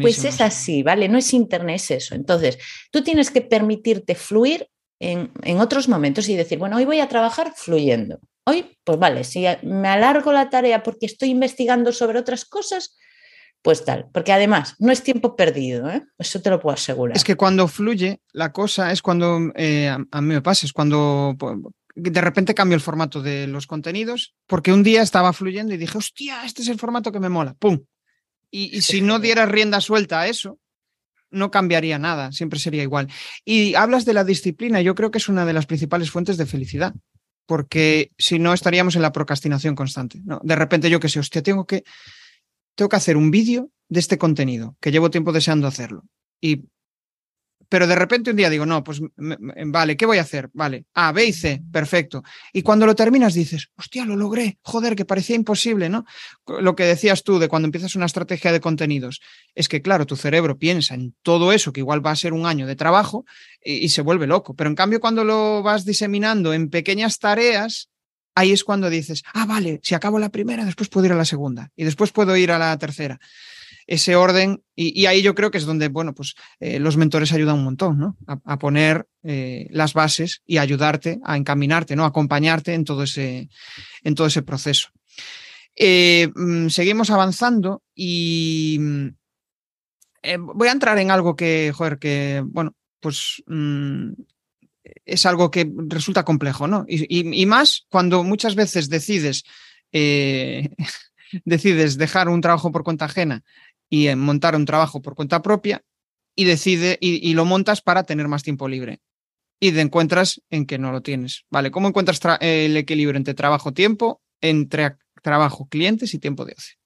pues 0.00 0.24
es 0.24 0.40
así, 0.40 0.82
¿vale? 0.82 1.08
No 1.08 1.18
es 1.18 1.32
internet, 1.34 1.76
es 1.76 1.90
eso. 1.90 2.14
Entonces, 2.14 2.58
tú 2.90 3.02
tienes 3.02 3.30
que 3.30 3.40
permitirte 3.40 4.14
fluir 4.14 4.68
en, 5.00 5.32
en 5.42 5.60
otros 5.60 5.88
momentos 5.88 6.28
y 6.28 6.36
decir, 6.36 6.58
bueno, 6.58 6.76
hoy 6.76 6.84
voy 6.84 7.00
a 7.00 7.08
trabajar 7.08 7.52
fluyendo. 7.54 8.20
Hoy, 8.44 8.78
pues 8.84 8.98
vale, 8.98 9.24
si 9.24 9.44
me 9.64 9.88
alargo 9.88 10.32
la 10.32 10.48
tarea 10.48 10.84
porque 10.84 11.06
estoy 11.06 11.30
investigando 11.30 11.92
sobre 11.92 12.20
otras 12.20 12.44
cosas, 12.44 12.96
pues 13.66 13.84
tal, 13.84 14.06
porque 14.12 14.32
además 14.32 14.76
no 14.78 14.92
es 14.92 15.02
tiempo 15.02 15.34
perdido, 15.34 15.90
¿eh? 15.90 16.04
eso 16.18 16.40
te 16.40 16.50
lo 16.50 16.60
puedo 16.60 16.74
asegurar. 16.74 17.16
Es 17.16 17.24
que 17.24 17.34
cuando 17.34 17.66
fluye 17.66 18.20
la 18.32 18.52
cosa 18.52 18.92
es 18.92 19.02
cuando, 19.02 19.40
eh, 19.56 19.88
a, 19.88 20.20
mí 20.20 20.34
me 20.34 20.40
pasa, 20.40 20.66
es 20.66 20.72
cuando 20.72 21.36
de 21.96 22.20
repente 22.20 22.54
cambio 22.54 22.76
el 22.76 22.80
formato 22.80 23.20
de 23.22 23.48
los 23.48 23.66
contenidos 23.66 24.36
porque 24.46 24.72
un 24.72 24.84
día 24.84 25.02
estaba 25.02 25.32
fluyendo 25.32 25.74
y 25.74 25.78
dije, 25.78 25.98
hostia, 25.98 26.44
este 26.44 26.62
es 26.62 26.68
el 26.68 26.78
formato 26.78 27.10
que 27.10 27.18
me 27.18 27.28
mola, 27.28 27.54
¡pum! 27.54 27.80
Y, 28.52 28.82
si 28.82 29.00
no 29.00 29.18
dieras 29.18 29.48
rienda 29.48 29.80
suelta 29.80 30.20
a 30.20 30.28
eso, 30.28 30.60
no 31.32 31.50
cambiaría 31.50 31.98
nada, 31.98 32.30
siempre 32.30 32.60
sería 32.60 32.84
igual. 32.84 33.08
Y 33.44 33.74
hablas 33.74 34.04
de 34.04 34.14
la 34.14 34.22
disciplina, 34.22 34.80
yo 34.80 34.94
creo 34.94 35.10
que 35.10 35.18
es 35.18 35.28
una 35.28 35.44
de 35.44 35.54
las 35.54 35.66
principales 35.66 36.12
fuentes 36.12 36.36
de 36.36 36.46
felicidad, 36.46 36.94
porque 37.46 38.12
si 38.16 38.38
no 38.38 38.52
estaríamos 38.52 38.94
en 38.94 39.02
la 39.02 39.10
procrastinación 39.10 39.74
constante. 39.74 40.20
¿no? 40.24 40.40
De 40.44 40.54
repente 40.54 40.88
yo 40.88 41.00
que 41.00 41.08
sé, 41.08 41.18
hostia, 41.18 41.42
tengo 41.42 41.66
que, 41.66 41.82
tengo 42.76 42.88
que 42.88 42.96
hacer 42.96 43.16
un 43.16 43.32
vídeo 43.32 43.70
de 43.88 44.00
este 44.00 44.18
contenido, 44.18 44.76
que 44.80 44.92
llevo 44.92 45.10
tiempo 45.10 45.32
deseando 45.32 45.66
hacerlo. 45.66 46.04
Y 46.40 46.66
pero 47.68 47.86
de 47.86 47.96
repente 47.96 48.30
un 48.30 48.36
día 48.36 48.50
digo, 48.50 48.64
no, 48.64 48.84
pues 48.84 49.00
vale, 49.16 49.96
¿qué 49.96 50.06
voy 50.06 50.18
a 50.18 50.22
hacer? 50.22 50.50
Vale, 50.52 50.86
A, 50.94 51.12
B 51.12 51.26
y 51.26 51.32
C, 51.32 51.62
perfecto. 51.72 52.22
Y 52.52 52.62
cuando 52.62 52.86
lo 52.86 52.94
terminas 52.94 53.34
dices, 53.34 53.70
hostia, 53.76 54.04
lo 54.04 54.16
logré, 54.16 54.58
joder, 54.62 54.94
que 54.94 55.04
parecía 55.04 55.34
imposible, 55.34 55.88
¿no? 55.88 56.04
Lo 56.46 56.76
que 56.76 56.84
decías 56.84 57.24
tú 57.24 57.38
de 57.38 57.48
cuando 57.48 57.66
empiezas 57.66 57.96
una 57.96 58.06
estrategia 58.06 58.52
de 58.52 58.60
contenidos, 58.60 59.20
es 59.54 59.68
que 59.68 59.82
claro, 59.82 60.06
tu 60.06 60.16
cerebro 60.16 60.58
piensa 60.58 60.94
en 60.94 61.14
todo 61.22 61.52
eso, 61.52 61.72
que 61.72 61.80
igual 61.80 62.04
va 62.04 62.12
a 62.12 62.16
ser 62.16 62.32
un 62.32 62.46
año 62.46 62.66
de 62.66 62.76
trabajo, 62.76 63.24
y, 63.60 63.88
se 63.88 64.02
vuelve 64.02 64.28
loco. 64.28 64.54
Pero 64.54 64.70
en 64.70 64.76
cambio, 64.76 65.00
cuando 65.00 65.24
lo 65.24 65.62
vas 65.62 65.84
diseminando 65.84 66.54
en 66.54 66.70
pequeñas 66.70 67.18
tareas, 67.18 67.88
ahí 68.36 68.52
es 68.52 68.62
cuando 68.62 68.88
dices, 68.88 69.24
ah, 69.34 69.46
vale, 69.46 69.80
si 69.82 69.96
acabo 69.96 70.20
la 70.20 70.28
primera, 70.28 70.64
después 70.64 70.88
puedo 70.88 71.06
ir 71.06 71.12
a 71.12 71.16
la 71.16 71.24
segunda, 71.24 71.70
y 71.74 71.82
después 71.82 72.12
puedo 72.12 72.36
ir 72.36 72.52
a 72.52 72.58
la 72.58 72.78
tercera 72.78 73.18
ese 73.86 74.16
orden 74.16 74.62
y, 74.74 75.06
ahí 75.06 75.22
yo 75.22 75.34
creo 75.34 75.50
que 75.50 75.58
es 75.58 75.64
donde, 75.64 75.88
bueno, 75.88 76.12
pues 76.12 76.34
eh, 76.58 76.78
los 76.80 76.96
mentores 76.96 77.32
ayudan 77.32 77.56
un 77.56 77.64
montón, 77.64 77.98
¿no? 77.98 78.16
A, 78.26 78.58
poner 78.58 79.06
eh, 79.22 79.68
las 79.70 79.94
bases 79.94 80.42
y 80.44 80.58
ayudarte 80.58 81.20
a 81.24 81.36
encaminarte, 81.36 81.94
¿no? 81.94 82.04
A 82.04 82.08
acompañarte 82.08 82.74
en 82.74 82.84
todo 82.84 83.04
ese, 83.04 83.48
en 84.02 84.14
todo 84.14 84.26
ese 84.26 84.42
proceso. 84.42 84.88
Eh, 85.76 86.28
mm, 86.34 86.68
seguimos 86.68 87.10
avanzando 87.10 87.82
y 87.94 88.76
mm, 88.80 89.08
voy 90.40 90.68
a 90.68 90.72
entrar 90.72 90.98
en 90.98 91.10
algo 91.10 91.36
que, 91.36 91.72
joder, 91.74 91.98
que, 91.98 92.42
bueno, 92.44 92.74
pues 93.00 93.42
mm, 93.46 94.12
es 95.04 95.26
algo 95.26 95.50
que 95.50 95.70
resulta 95.88 96.24
complejo, 96.24 96.66
¿no? 96.66 96.84
Y, 96.88 97.46
más 97.46 97.86
cuando 97.88 98.24
muchas 98.24 98.54
veces 98.54 98.88
decides 98.88 99.44
decides 101.44 101.96
dejar 101.96 102.28
un 102.28 102.40
trabajo 102.40 102.72
por 102.72 102.84
cuenta 102.84 103.06
ajena 103.06 103.44
y 103.88 104.14
montar 104.14 104.56
un 104.56 104.64
trabajo 104.64 105.00
por 105.00 105.14
cuenta 105.14 105.42
propia 105.42 105.82
y 106.34 106.44
decide 106.44 106.98
y, 107.00 107.32
lo 107.34 107.44
montas 107.44 107.80
para 107.80 108.04
tener 108.04 108.28
más 108.28 108.42
tiempo 108.42 108.68
libre. 108.68 109.00
Y 109.58 109.72
te 109.72 109.80
encuentras 109.80 110.42
en 110.50 110.66
que 110.66 110.78
no 110.78 110.92
lo 110.92 111.00
tienes. 111.00 111.46
¿Vale? 111.48 111.70
¿Cómo 111.70 111.88
encuentras 111.88 112.20
el 112.40 112.76
equilibrio 112.76 113.16
entre 113.16 113.32
trabajo-tiempo, 113.32 114.20
entre 114.42 114.96
trabajo, 115.22 115.66
clientes 115.66 116.12
y 116.12 116.18
tiempo 116.18 116.44
de 116.44 116.52
ocio? 116.52 116.76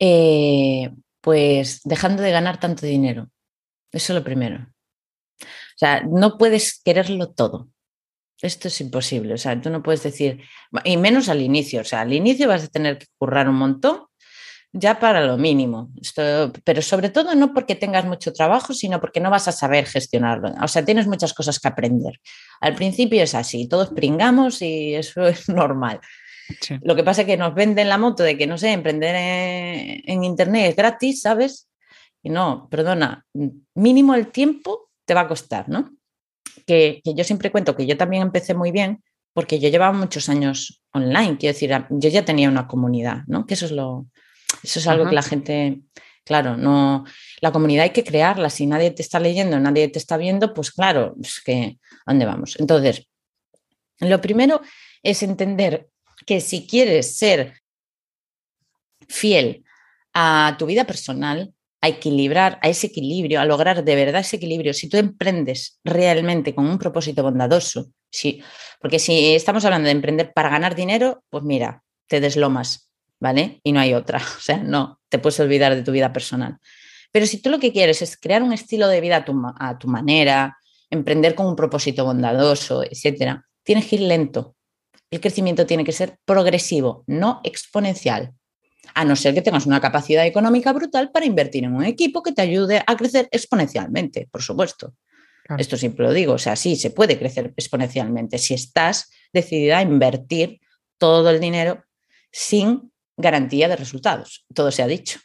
Eh, 0.00 0.90
pues 1.20 1.80
dejando 1.84 2.22
de 2.22 2.32
ganar 2.32 2.58
tanto 2.58 2.86
dinero. 2.86 3.30
Eso 3.92 4.12
es 4.12 4.18
lo 4.18 4.24
primero. 4.24 4.66
O 5.76 5.78
sea, 5.78 6.02
no 6.02 6.38
puedes 6.38 6.80
quererlo 6.82 7.30
todo. 7.30 7.68
Esto 8.40 8.68
es 8.68 8.80
imposible. 8.80 9.34
O 9.34 9.38
sea, 9.38 9.60
tú 9.60 9.70
no 9.70 9.82
puedes 9.82 10.02
decir, 10.02 10.40
y 10.84 10.96
menos 10.96 11.28
al 11.28 11.42
inicio. 11.42 11.82
O 11.82 11.84
sea, 11.84 12.00
al 12.00 12.12
inicio 12.12 12.48
vas 12.48 12.64
a 12.64 12.68
tener 12.68 12.98
que 12.98 13.06
currar 13.18 13.48
un 13.48 13.56
montón 13.56 14.06
ya 14.72 14.98
para 14.98 15.24
lo 15.24 15.36
mínimo. 15.36 15.90
pero 16.64 16.82
sobre 16.82 17.10
todo 17.10 17.34
no 17.34 17.52
porque 17.54 17.74
tengas 17.74 18.04
mucho 18.04 18.32
trabajo, 18.32 18.74
sino 18.74 19.00
porque 19.00 19.20
no 19.20 19.30
vas 19.30 19.48
a 19.48 19.52
saber 19.52 19.86
gestionarlo. 19.86 20.52
O 20.62 20.68
sea, 20.68 20.84
tienes 20.84 21.06
muchas 21.06 21.32
cosas 21.32 21.58
que 21.58 21.68
aprender. 21.68 22.20
Al 22.60 22.74
principio 22.74 23.22
es 23.22 23.34
así, 23.34 23.68
todos 23.68 23.90
pringamos 23.90 24.62
y 24.62 24.94
eso 24.94 25.26
es 25.26 25.48
normal. 25.50 26.00
Lo 26.82 26.94
que 26.94 27.02
pasa 27.02 27.22
es 27.22 27.26
que 27.26 27.36
nos 27.36 27.54
venden 27.54 27.88
la 27.88 27.98
moto 27.98 28.22
de 28.22 28.38
que, 28.38 28.46
no 28.46 28.56
sé, 28.56 28.72
emprender 28.72 29.14
en, 29.16 30.24
Internet 30.24 30.70
es 30.70 30.76
gratis, 30.76 31.22
¿sabes? 31.22 31.68
Y 32.22 32.30
no, 32.30 32.68
perdona, 32.70 33.24
mínimo 33.74 34.14
el 34.14 34.28
tiempo 34.28 34.85
te 35.06 35.14
va 35.14 35.22
a 35.22 35.28
costar, 35.28 35.68
¿no? 35.68 35.90
Que, 36.66 37.00
que 37.02 37.14
yo 37.14 37.24
siempre 37.24 37.50
cuento 37.50 37.74
que 37.74 37.86
yo 37.86 37.96
también 37.96 38.22
empecé 38.22 38.54
muy 38.54 38.70
bien 38.70 39.02
porque 39.32 39.58
yo 39.60 39.68
llevaba 39.68 39.92
muchos 39.92 40.28
años 40.28 40.82
online, 40.92 41.36
quiero 41.38 41.52
decir, 41.52 41.70
yo 41.90 42.08
ya 42.08 42.24
tenía 42.24 42.48
una 42.48 42.66
comunidad, 42.66 43.22
¿no? 43.26 43.46
Que 43.46 43.52
eso 43.52 43.66
es 43.66 43.72
lo, 43.72 44.06
eso 44.62 44.78
es 44.78 44.86
algo 44.86 45.06
que 45.06 45.14
la 45.14 45.22
gente, 45.22 45.82
claro, 46.24 46.56
no, 46.56 47.04
la 47.40 47.52
comunidad 47.52 47.84
hay 47.84 47.90
que 47.90 48.02
crearla. 48.02 48.48
Si 48.48 48.66
nadie 48.66 48.92
te 48.92 49.02
está 49.02 49.20
leyendo, 49.20 49.60
nadie 49.60 49.88
te 49.88 49.98
está 49.98 50.16
viendo, 50.16 50.54
pues 50.54 50.70
claro, 50.70 51.14
es 51.22 51.42
que, 51.44 51.78
¿a 52.06 52.12
dónde 52.12 52.24
vamos? 52.24 52.56
Entonces, 52.58 53.08
lo 54.00 54.20
primero 54.22 54.62
es 55.02 55.22
entender 55.22 55.88
que 56.24 56.40
si 56.40 56.66
quieres 56.66 57.18
ser 57.18 57.60
fiel 59.08 59.64
a 60.14 60.56
tu 60.58 60.64
vida 60.64 60.84
personal, 60.84 61.52
a 61.86 61.88
equilibrar, 61.88 62.58
a 62.62 62.68
ese 62.68 62.88
equilibrio, 62.88 63.40
a 63.40 63.44
lograr 63.44 63.84
de 63.84 63.94
verdad 63.94 64.20
ese 64.20 64.36
equilibrio, 64.36 64.74
si 64.74 64.88
tú 64.88 64.96
emprendes 64.96 65.78
realmente 65.84 66.54
con 66.54 66.66
un 66.66 66.78
propósito 66.78 67.22
bondadoso, 67.22 67.86
sí, 68.10 68.42
porque 68.80 68.98
si 68.98 69.34
estamos 69.34 69.64
hablando 69.64 69.86
de 69.86 69.92
emprender 69.92 70.32
para 70.34 70.50
ganar 70.50 70.74
dinero, 70.74 71.22
pues 71.30 71.44
mira, 71.44 71.82
te 72.08 72.20
deslomas, 72.20 72.90
¿vale? 73.20 73.60
Y 73.62 73.72
no 73.72 73.80
hay 73.80 73.94
otra. 73.94 74.18
O 74.38 74.40
sea, 74.40 74.58
no, 74.58 75.00
te 75.08 75.18
puedes 75.18 75.40
olvidar 75.40 75.74
de 75.74 75.82
tu 75.82 75.92
vida 75.92 76.12
personal. 76.12 76.58
Pero 77.12 77.26
si 77.26 77.40
tú 77.40 77.50
lo 77.50 77.58
que 77.58 77.72
quieres 77.72 78.02
es 78.02 78.16
crear 78.16 78.42
un 78.42 78.52
estilo 78.52 78.88
de 78.88 79.00
vida 79.00 79.24
a 79.58 79.78
tu, 79.78 79.88
manera, 79.88 80.58
emprender 80.90 81.34
con 81.34 81.46
un 81.46 81.56
propósito 81.56 82.04
bondadoso, 82.04 82.82
etcétera, 82.84 83.46
tienes 83.62 83.86
que 83.86 83.96
ir 83.96 84.02
lento. 84.02 84.54
El 85.10 85.20
crecimiento 85.20 85.66
tiene 85.66 85.84
que 85.84 85.92
ser 85.92 86.18
progresivo, 86.24 87.04
no 87.06 87.40
exponencial. 87.44 88.34
A 88.94 89.04
no 89.04 89.16
ser 89.16 89.34
que 89.34 89.42
tengas 89.42 89.66
una 89.66 89.80
capacidad 89.80 90.26
económica 90.26 90.72
brutal 90.72 91.10
para 91.10 91.26
invertir 91.26 91.64
en 91.64 91.74
un 91.74 91.84
equipo 91.84 92.22
que 92.22 92.32
te 92.32 92.42
ayude 92.42 92.82
a 92.86 92.96
crecer 92.96 93.28
exponencialmente, 93.30 94.28
por 94.30 94.42
supuesto. 94.42 94.94
Esto 95.58 95.76
siempre 95.76 96.04
lo 96.04 96.12
digo, 96.12 96.34
o 96.34 96.38
sea, 96.38 96.56
sí, 96.56 96.76
se 96.76 96.90
puede 96.90 97.18
crecer 97.18 97.52
exponencialmente 97.56 98.38
si 98.38 98.54
estás 98.54 99.10
decidida 99.32 99.78
a 99.78 99.82
invertir 99.82 100.60
todo 100.98 101.30
el 101.30 101.40
dinero 101.40 101.84
sin 102.32 102.92
garantía 103.16 103.68
de 103.68 103.76
resultados. 103.76 104.44
Todo 104.54 104.70
se 104.70 104.82
ha 104.82 104.86
dicho. 104.86 105.20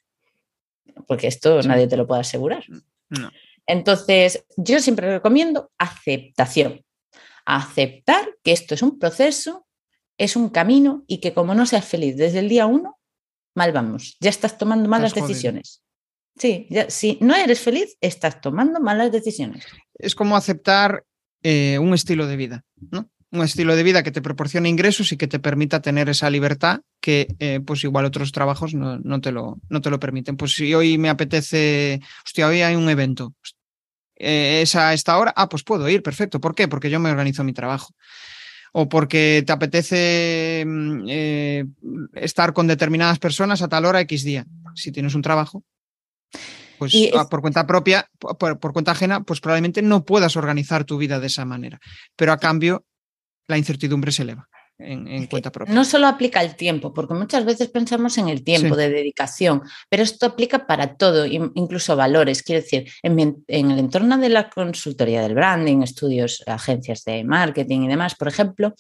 Porque 1.08 1.28
esto 1.28 1.62
nadie 1.64 1.88
te 1.88 1.98
lo 1.98 2.06
puede 2.06 2.22
asegurar. 2.22 2.64
Mm, 2.70 3.26
Entonces, 3.66 4.46
yo 4.58 4.80
siempre 4.80 5.12
recomiendo 5.12 5.72
aceptación. 5.78 6.86
Aceptar 7.46 8.30
que 8.44 8.52
esto 8.52 8.76
es 8.76 8.84
un 8.84 9.00
proceso, 9.00 9.66
es 10.18 10.36
un 10.36 10.50
camino 10.50 11.04
y 11.08 11.20
que 11.20 11.34
como 11.34 11.56
no 11.56 11.66
seas 11.66 11.86
feliz 11.86 12.16
desde 12.16 12.40
el 12.40 12.50
día 12.50 12.68
uno, 12.68 13.00
mal 13.56 13.72
vamos. 13.72 14.18
Ya 14.20 14.30
estás 14.30 14.58
tomando 14.58 14.90
malas 14.90 15.14
decisiones. 15.14 15.82
Sí, 16.38 16.68
si 16.88 17.18
no 17.22 17.36
eres 17.36 17.60
feliz, 17.60 17.98
estás 18.02 18.42
tomando 18.42 18.80
malas 18.80 19.12
decisiones. 19.12 19.66
Es 19.94 20.16
como 20.16 20.36
aceptar 20.36 21.04
eh, 21.44 21.78
un 21.80 21.94
estilo 21.94 22.26
de 22.28 22.38
vida, 22.38 22.64
¿no? 22.90 23.10
un 23.32 23.44
estilo 23.44 23.76
de 23.76 23.84
vida 23.84 24.04
que 24.04 24.12
te 24.12 24.22
proporcione 24.22 24.70
ingresos 24.70 25.12
y 25.12 25.18
que 25.18 25.28
te 25.28 25.40
permita 25.40 25.82
tener 25.82 26.10
esa 26.10 26.30
libertad 26.30 26.82
que 27.00 27.34
eh, 27.40 27.62
pues 27.66 27.84
igual 27.84 28.06
otros 28.06 28.32
trabajos 28.32 28.74
no, 28.74 29.22
te 29.22 29.32
lo, 29.32 29.58
no 29.70 29.82
te 29.82 29.90
lo 29.90 30.00
permiten. 30.00 30.36
Pues 30.36 30.54
si 30.54 30.74
hoy 30.74 30.98
me 30.98 31.10
apetece, 31.10 32.02
hostia, 32.26 32.48
hoy 32.48 32.62
hay 32.62 32.76
un 32.76 32.90
evento, 32.90 33.34
eh, 34.18 34.62
es 34.62 34.76
a 34.76 34.94
esta 34.94 35.18
hora, 35.18 35.34
ah, 35.36 35.48
pues 35.48 35.64
puedo 35.64 35.88
ir, 35.88 36.04
perfecto. 36.04 36.42
¿Por 36.42 36.54
qué? 36.54 36.68
Porque 36.68 36.90
yo 36.90 37.00
me 37.00 37.10
organizo 37.10 37.44
mi 37.44 37.54
trabajo. 37.54 37.94
O 38.74 38.88
porque 38.88 39.44
te 39.46 39.52
apetece 39.52 40.64
mm, 40.66 41.06
eh, 41.10 41.66
estar 42.14 42.54
con 42.54 42.68
determinadas 42.68 43.20
personas 43.20 43.62
a 43.62 43.68
tal 43.68 43.86
hora 43.86 44.02
X 44.02 44.24
día. 44.24 44.46
Si 44.76 44.92
tienes 44.92 45.14
un 45.16 45.22
trabajo, 45.22 45.64
pues 46.78 46.96
ah, 47.14 47.28
por 47.30 47.42
cuenta 47.42 47.68
propia, 47.68 48.10
por, 48.18 48.60
por, 48.60 48.74
cuenta 48.74 48.92
ajena, 48.92 49.22
pues 49.22 49.40
probablemente 49.40 49.82
no 49.82 50.04
puedas 50.04 50.36
organizar 50.36 50.84
tu 50.84 50.98
vida 50.98 51.20
de 51.20 51.28
esa 51.28 51.46
manera. 51.46 51.80
Pero 52.16 52.32
a 52.32 52.38
cambio 52.38 52.86
la 53.48 53.58
incertidumbre 53.58 54.12
se 54.12 54.24
eleva. 54.24 54.50
En, 54.84 55.28
cuenta 55.28 55.52
propia. 55.52 55.74
No 55.74 55.86
solo 55.86 56.08
aplica 56.08 56.40
al 56.40 56.56
tiempo, 56.56 56.94
porque 56.94 57.14
muchas 57.14 57.46
veces 57.46 57.70
pensamos 57.70 58.18
en 58.18 58.30
el 58.30 58.44
tiempo 58.44 58.76
de 58.76 58.90
dedicación, 58.90 59.62
pero 59.90 60.04
esto 60.04 60.26
aplica 60.26 60.66
para 60.66 60.96
todo, 60.96 61.26
incluso 61.26 61.96
valores. 61.96 62.44
Quiero 62.44 62.62
decir, 62.62 62.92
en, 63.04 63.44
el 63.48 63.80
entorno 63.80 64.18
de 64.18 64.30
la 64.30 64.50
consultoría 64.50 65.22
del 65.22 65.36
branding, 65.36 65.82
estudios, 65.82 66.44
agencias 66.48 67.04
de 67.04 67.24
marketing 67.24 67.82
y 67.82 67.88
demás, 67.88 68.16
por 68.16 68.28
ejemplo, 68.28 68.74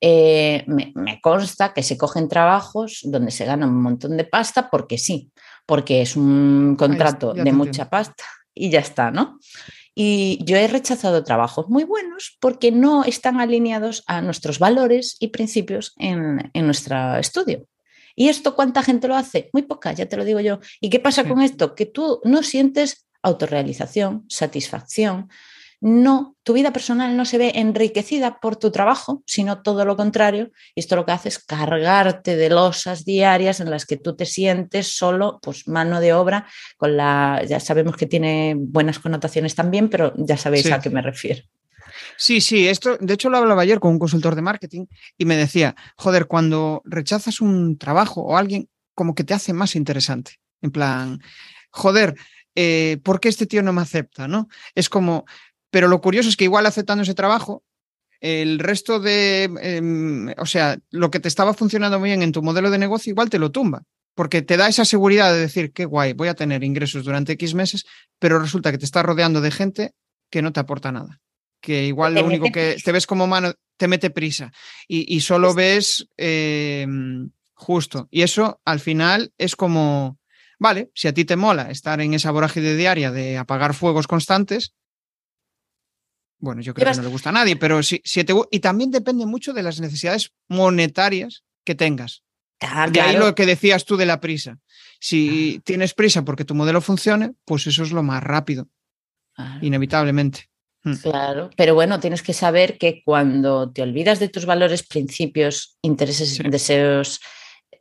eh, 0.00 0.64
me, 0.66 1.20
consta 1.20 1.74
que 1.74 1.82
se 1.82 1.98
cogen 1.98 2.28
trabajos 2.28 3.00
donde 3.04 3.32
se 3.32 3.44
gana 3.44 3.66
un 3.66 3.82
montón 3.82 4.16
de 4.16 4.24
pasta 4.24 4.70
porque 4.70 4.96
sí, 4.96 5.30
porque 5.66 6.02
es 6.02 6.16
un 6.16 6.76
contrato 6.78 7.34
de 7.34 7.52
mucha 7.52 7.90
pasta 7.90 8.24
y 8.54 8.70
ya 8.70 8.80
está, 8.80 9.10
¿no? 9.10 9.38
Y 10.00 10.38
yo 10.44 10.56
he 10.56 10.68
rechazado 10.68 11.24
trabajos 11.24 11.68
muy 11.68 11.82
buenos 11.82 12.36
porque 12.38 12.70
no 12.70 13.02
están 13.02 13.40
alineados 13.40 14.04
a 14.06 14.22
nuestros 14.22 14.60
valores 14.60 15.16
y 15.18 15.26
principios 15.28 15.92
en, 15.96 16.52
nuestro 16.54 17.16
estudio. 17.16 17.66
¿Y 18.14 18.28
esto 18.28 18.54
cuánta 18.54 18.84
gente 18.84 19.08
lo 19.08 19.16
hace? 19.16 19.50
Muy 19.52 19.62
poca, 19.62 19.90
ya 19.90 20.06
te 20.06 20.16
lo 20.16 20.24
digo 20.24 20.38
yo. 20.38 20.60
¿Y 20.80 20.88
qué 20.88 21.00
pasa 21.00 21.24
con 21.24 21.42
esto? 21.42 21.74
Que 21.74 21.84
tú 21.84 22.20
no 22.22 22.44
sientes 22.44 23.08
autorrealización, 23.22 24.24
satisfacción, 24.28 25.30
no, 25.80 26.36
tu 26.42 26.54
vida 26.54 26.72
personal 26.72 27.16
no 27.16 27.24
se 27.24 27.38
ve 27.38 27.52
enriquecida 27.54 28.40
por 28.40 28.56
tu 28.56 28.72
trabajo, 28.72 29.22
sino 29.26 29.62
todo 29.62 29.84
lo 29.84 29.96
contrario. 29.96 30.50
Y 30.74 30.80
esto 30.80 30.96
lo 30.96 31.06
que 31.06 31.12
hace 31.12 31.28
es 31.28 31.38
cargarte 31.38 32.36
de 32.36 32.50
losas 32.50 33.04
diarias 33.04 33.60
en 33.60 33.70
las 33.70 33.86
que 33.86 33.96
tú 33.96 34.16
te 34.16 34.26
sientes 34.26 34.96
solo, 34.96 35.38
pues 35.40 35.68
mano 35.68 36.00
de 36.00 36.12
obra, 36.12 36.46
con 36.76 36.96
la, 36.96 37.42
ya 37.48 37.60
sabemos 37.60 37.96
que 37.96 38.06
tiene 38.06 38.54
buenas 38.58 38.98
connotaciones 38.98 39.54
también, 39.54 39.88
pero 39.88 40.12
ya 40.16 40.36
sabéis 40.36 40.70
a 40.72 40.80
qué 40.80 40.90
me 40.90 41.02
refiero. 41.02 41.42
Sí, 42.16 42.40
sí, 42.40 42.66
esto, 42.66 42.96
de 42.98 43.14
hecho 43.14 43.30
lo 43.30 43.38
hablaba 43.38 43.62
ayer 43.62 43.78
con 43.78 43.92
un 43.92 43.98
consultor 44.00 44.34
de 44.34 44.42
marketing 44.42 44.86
y 45.16 45.24
me 45.24 45.36
decía, 45.36 45.76
joder, 45.96 46.26
cuando 46.26 46.82
rechazas 46.84 47.40
un 47.40 47.78
trabajo 47.78 48.22
o 48.22 48.36
alguien, 48.36 48.68
como 48.94 49.14
que 49.14 49.22
te 49.22 49.34
hace 49.34 49.52
más 49.52 49.76
interesante. 49.76 50.40
En 50.60 50.72
plan, 50.72 51.20
joder, 51.70 52.16
eh, 52.56 52.98
¿por 53.04 53.20
qué 53.20 53.28
este 53.28 53.46
tío 53.46 53.62
no 53.62 53.72
me 53.72 53.82
acepta? 53.82 54.26
¿no? 54.26 54.48
Es 54.74 54.88
como, 54.88 55.26
pero 55.70 55.88
lo 55.88 56.00
curioso 56.00 56.28
es 56.28 56.36
que 56.36 56.44
igual 56.44 56.66
aceptando 56.66 57.02
ese 57.02 57.14
trabajo, 57.14 57.62
el 58.20 58.58
resto 58.58 59.00
de, 59.00 59.44
em, 59.60 60.34
o 60.38 60.46
sea, 60.46 60.78
lo 60.90 61.10
que 61.10 61.20
te 61.20 61.28
estaba 61.28 61.54
funcionando 61.54 61.98
muy 62.00 62.10
bien 62.10 62.22
en 62.22 62.32
tu 62.32 62.42
modelo 62.42 62.70
de 62.70 62.78
negocio, 62.78 63.10
igual 63.10 63.30
te 63.30 63.38
lo 63.38 63.52
tumba, 63.52 63.82
porque 64.14 64.42
te 64.42 64.56
da 64.56 64.68
esa 64.68 64.84
seguridad 64.84 65.32
de 65.32 65.40
decir, 65.40 65.72
qué 65.72 65.84
guay, 65.84 66.12
voy 66.14 66.28
a 66.28 66.34
tener 66.34 66.64
ingresos 66.64 67.04
durante 67.04 67.32
X 67.34 67.54
meses, 67.54 67.84
pero 68.18 68.38
resulta 68.38 68.72
que 68.72 68.78
te 68.78 68.84
estás 68.84 69.04
rodeando 69.04 69.40
de 69.40 69.50
gente 69.50 69.92
que 70.30 70.42
no 70.42 70.52
te 70.52 70.60
aporta 70.60 70.90
nada 70.90 71.20
que 71.60 71.84
igual 71.84 72.14
lo 72.14 72.24
único 72.24 72.50
que 72.52 72.76
te 72.82 72.92
ves 72.92 73.06
como 73.06 73.26
mano 73.26 73.52
te 73.76 73.88
mete 73.88 74.10
prisa 74.10 74.52
y, 74.86 75.20
solo 75.20 75.54
ves 75.54 76.08
em, 76.16 77.30
justo. 77.54 78.08
Y 78.10 78.22
eso 78.22 78.60
al 78.64 78.80
final 78.80 79.32
es 79.38 79.54
como, 79.54 80.18
vale, 80.58 80.90
si 80.94 81.08
a 81.08 81.14
ti 81.14 81.24
te 81.24 81.36
mola 81.36 81.70
estar 81.70 82.00
en 82.00 82.14
esa 82.14 82.30
vorágine 82.30 82.74
diaria 82.74 83.10
de 83.12 83.36
apagar 83.38 83.74
fuegos 83.74 84.06
constantes, 84.06 84.74
bueno, 86.38 86.62
yo 86.62 86.74
creo 86.74 86.90
que 86.90 86.96
no 86.96 87.02
le 87.02 87.08
gusta 87.08 87.30
a 87.30 87.32
nadie, 87.32 87.56
pero 87.56 87.82
si, 87.82 88.00
si 88.04 88.22
te, 88.24 88.34
y 88.50 88.60
también 88.60 88.90
depende 88.90 89.26
mucho 89.26 89.52
de 89.52 89.62
las 89.62 89.80
necesidades 89.80 90.32
monetarias 90.48 91.44
que 91.64 91.74
tengas. 91.74 92.22
Ah, 92.60 92.88
de 92.90 93.00
ahí 93.00 93.16
lo 93.16 93.34
que 93.34 93.46
decías 93.46 93.84
tú 93.84 93.96
de 93.96 94.06
la 94.06 94.20
prisa. 94.20 94.58
Si 95.00 95.56
ah. 95.58 95.62
tienes 95.64 95.94
prisa 95.94 96.24
porque 96.24 96.44
tu 96.44 96.54
modelo 96.54 96.80
funcione, 96.80 97.32
pues 97.44 97.66
eso 97.66 97.82
es 97.82 97.92
lo 97.92 98.02
más 98.02 98.22
rápido, 98.22 98.68
inevitablemente. 99.60 100.48
Mm. 100.84 100.94
Claro, 100.94 101.50
pero 101.56 101.74
bueno, 101.74 102.00
tienes 102.00 102.22
que 102.22 102.32
saber 102.32 102.78
que 102.78 103.02
cuando 103.04 103.70
te 103.72 103.82
olvidas 103.82 104.20
de 104.20 104.28
tus 104.28 104.46
valores, 104.46 104.86
principios, 104.86 105.76
intereses, 105.82 106.38
deseos, 106.50 107.20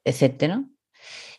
etcétera, 0.03 0.63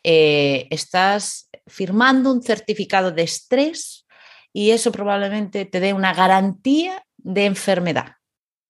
eh, 0.04 0.68
estás 0.70 1.48
firmando 1.66 2.32
un 2.32 2.42
certificado 2.42 3.10
de 3.10 3.22
estrés 3.22 4.06
y 4.52 4.70
eso 4.70 4.92
probablemente 4.92 5.64
te 5.64 5.80
dé 5.80 5.92
una 5.92 6.14
garantía 6.14 7.04
de 7.28 7.44
enfermedad. 7.44 8.16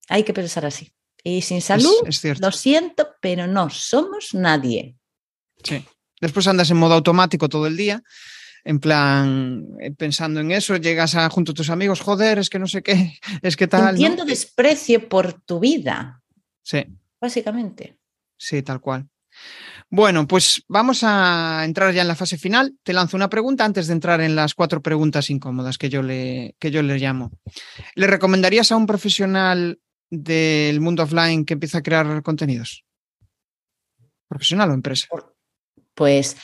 Hay 0.08 0.24
que 0.24 0.32
pensar 0.32 0.66
así. 0.66 0.92
Y 1.22 1.42
sin 1.42 1.60
salud, 1.60 1.92
lo 2.40 2.52
siento, 2.52 3.08
pero 3.20 3.46
no 3.46 3.70
somos 3.70 4.34
nadie. 4.34 4.96
Sí. 5.62 5.84
Después 6.20 6.46
andas 6.46 6.70
en 6.70 6.76
modo 6.76 6.94
automático 6.94 7.48
todo 7.48 7.66
el 7.66 7.76
día 7.76 8.02
en 8.64 8.80
plan, 8.80 9.66
eh, 9.80 9.92
pensando 9.92 10.40
en 10.40 10.52
eso, 10.52 10.76
llegas 10.76 11.14
a 11.14 11.30
junto 11.30 11.52
a 11.52 11.54
tus 11.54 11.70
amigos, 11.70 12.00
joder, 12.00 12.38
es 12.38 12.50
que 12.50 12.58
no 12.58 12.66
sé 12.66 12.82
qué, 12.82 13.18
es 13.42 13.56
que 13.56 13.66
tal. 13.66 13.90
Entiendo 13.94 14.26
desprecio 14.26 15.08
por 15.08 15.40
tu 15.42 15.58
vida. 15.58 16.22
Sí. 16.62 16.84
Básicamente. 17.18 17.98
Sí, 18.36 18.62
tal 18.62 18.80
cual. 18.80 19.08
Bueno, 19.90 20.26
pues 20.26 20.62
vamos 20.68 21.00
a 21.02 21.62
entrar 21.64 21.94
ya 21.94 22.02
en 22.02 22.08
la 22.08 22.14
fase 22.14 22.36
final. 22.36 22.74
Te 22.82 22.92
lanzo 22.92 23.16
una 23.16 23.30
pregunta 23.30 23.64
antes 23.64 23.86
de 23.86 23.94
entrar 23.94 24.20
en 24.20 24.36
las 24.36 24.54
cuatro 24.54 24.82
preguntas 24.82 25.30
incómodas 25.30 25.78
que 25.78 25.88
yo 25.88 26.02
le, 26.02 26.54
que 26.58 26.70
yo 26.70 26.82
le 26.82 26.98
llamo. 26.98 27.30
¿Le 27.94 28.06
recomendarías 28.06 28.70
a 28.70 28.76
un 28.76 28.86
profesional 28.86 29.80
del 30.10 30.80
mundo 30.80 31.04
offline 31.04 31.44
que 31.44 31.54
empieza 31.54 31.78
a 31.78 31.82
crear 31.82 32.22
contenidos? 32.22 32.84
¿Profesional 34.28 34.70
o 34.70 34.74
empresa? 34.74 35.08
Pues 35.94 36.36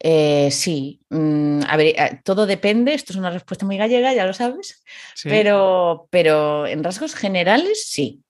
eh, 0.00 0.48
sí, 0.50 1.00
mm, 1.10 1.60
a 1.68 1.76
ver, 1.76 1.86
eh, 1.88 2.20
todo 2.24 2.46
depende, 2.46 2.94
esto 2.94 3.12
es 3.12 3.18
una 3.18 3.30
respuesta 3.30 3.66
muy 3.66 3.76
gallega, 3.76 4.14
ya 4.14 4.26
lo 4.26 4.32
sabes, 4.32 4.82
pero, 5.24 6.06
pero 6.10 6.66
en 6.66 6.84
rasgos 6.84 7.14
generales 7.14 7.84
sí. 7.86 8.22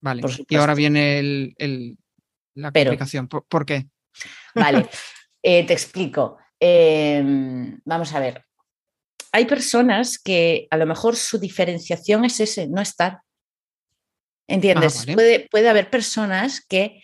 Vale, 0.00 0.22
y 0.48 0.56
ahora 0.56 0.74
viene 0.74 1.18
el, 1.18 1.98
la 2.54 2.68
explicación. 2.68 3.28
¿Por, 3.28 3.66
qué? 3.66 3.86
Vale, 4.54 4.88
eh, 5.42 5.64
te 5.66 5.72
explico. 5.72 6.38
Em, 6.58 7.80
vamos 7.84 8.12
a 8.14 8.20
ver, 8.20 8.44
hay 9.32 9.46
personas 9.46 10.18
que 10.18 10.68
a 10.70 10.76
lo 10.76 10.86
mejor 10.86 11.16
su 11.16 11.38
diferenciación 11.38 12.24
es 12.24 12.38
ese, 12.40 12.68
no 12.68 12.80
estar. 12.80 13.20
¿Entiendes? 14.46 15.06
Ah, 15.08 15.14
puede, 15.14 15.48
puede 15.50 15.68
haber 15.68 15.88
personas 15.88 16.64
que 16.64 17.02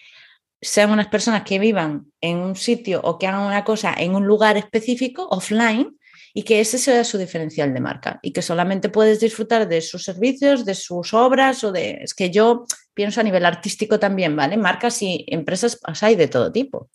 sean 0.61 0.91
unas 0.91 1.09
personas 1.09 1.45
que 1.45 1.59
vivan 1.59 2.13
en 2.21 2.39
un 2.39 2.57
sitio 2.57 3.01
o 3.03 3.19
que 3.19 3.27
hagan 3.27 3.47
una 3.47 3.65
cosa 3.65 3.95
en 3.97 4.15
un 4.15 4.27
lugar 4.27 4.57
específico, 4.57 5.27
offline, 5.31 5.98
y 6.39 6.45
que 6.45 6.61
ese 6.61 6.79
sea 6.79 7.03
su 7.03 7.19
diferencial 7.19 7.75
de 7.75 7.81
marca 7.81 8.21
y 8.23 8.31
que 8.31 8.43
solamente 8.43 8.91
puedes 8.91 9.19
disfrutar 9.19 9.67
de 9.67 9.81
sus 9.81 10.05
servicios, 10.05 10.65
de 10.65 10.77
sus 10.77 11.13
obras 11.13 11.65
o 11.65 11.73
de... 11.73 11.99
Es 12.01 12.15
que 12.15 12.31
yo 12.31 12.65
pienso 12.95 13.21
a 13.21 13.25
nivel 13.25 13.45
artístico 13.45 13.99
también, 13.99 14.37
¿vale? 14.37 14.57
Marcas 14.57 15.03
y 15.03 15.25
empresas 15.27 15.81
pues, 15.85 16.01
hay 16.05 16.15
de 16.15 16.29
todo 16.29 16.53
tipo. 16.53 16.91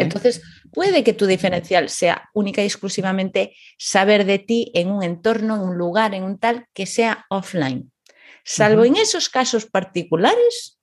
Entonces, 0.00 0.42
puede 0.72 1.04
que 1.04 1.12
tu 1.12 1.26
diferencial 1.26 1.88
sea 1.90 2.28
única 2.34 2.60
y 2.60 2.64
exclusivamente 2.64 3.54
saber 3.78 4.24
de 4.24 4.40
ti 4.40 4.72
en 4.74 4.90
un 4.90 5.04
entorno, 5.04 5.54
en 5.54 5.62
un 5.62 5.78
lugar, 5.78 6.12
en 6.12 6.24
un 6.24 6.36
tal 6.36 6.66
que 6.74 6.84
sea 6.84 7.24
offline. 7.30 7.92
Salvo 8.44 8.84
en 8.84 8.96
esos 8.96 9.28
casos 9.28 9.66
particulares, 9.66 10.80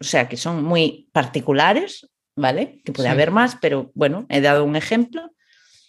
o 0.00 0.04
sea, 0.04 0.28
que 0.28 0.36
son 0.36 0.62
muy 0.62 1.08
particulares, 1.10 2.08
¿vale? 2.36 2.80
Que 2.84 2.92
puede 2.92 3.08
haber 3.08 3.32
más, 3.32 3.56
pero 3.60 3.90
bueno, 3.94 4.24
he 4.28 4.40
dado 4.40 4.62
un 4.62 4.76
ejemplo. 4.76 5.32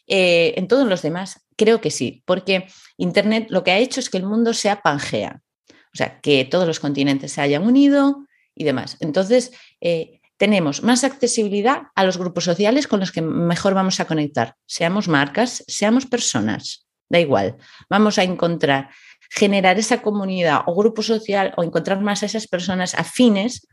Eh, 0.08 0.54
en 0.58 0.68
todos 0.68 0.88
los 0.88 1.02
demás, 1.02 1.46
creo 1.56 1.82
que 1.82 1.92
sí, 1.92 2.24
porque 2.26 2.68
Internet 2.98 3.48
lo 3.50 3.64
que 3.64 3.72
ha 3.72 3.78
hecho 3.78 4.00
es 4.00 4.10
que 4.10 4.18
el 4.18 4.26
mundo 4.26 4.54
sea 4.54 4.82
pangea, 4.82 5.42
o 5.70 5.98
sea, 5.98 6.20
que 6.22 6.46
todos 6.46 6.66
los 6.66 6.80
continentes 6.80 7.34
se 7.34 7.42
hayan 7.42 7.64
unido 7.64 8.26
y 8.56 8.64
demás. 8.64 8.98
Entonces, 9.02 9.52
eh, 9.82 10.22
tenemos 10.38 10.84
más 10.84 11.04
accesibilidad 11.04 11.84
a 11.96 12.04
los 12.04 12.18
grupos 12.18 12.46
sociales 12.46 12.88
con 12.88 13.00
los 13.00 13.12
que 13.12 13.22
mejor 13.22 13.74
vamos 13.74 14.00
a 14.00 14.06
conectar, 14.06 14.56
seamos 14.66 15.08
marcas, 15.08 15.64
seamos 15.68 16.06
personas, 16.06 16.88
da 17.10 17.20
igual, 17.20 17.58
vamos 17.90 18.18
a 18.18 18.24
encontrar 18.24 18.90
generar 19.30 19.78
esa 19.78 20.02
comunidad 20.02 20.62
o 20.68 20.76
grupo 20.76 21.02
social 21.02 21.54
o 21.58 21.64
encontrar 21.64 22.02
más 22.02 22.24
a 22.24 22.28
esas 22.28 22.48
personas 22.48 22.96
afines 22.96 23.68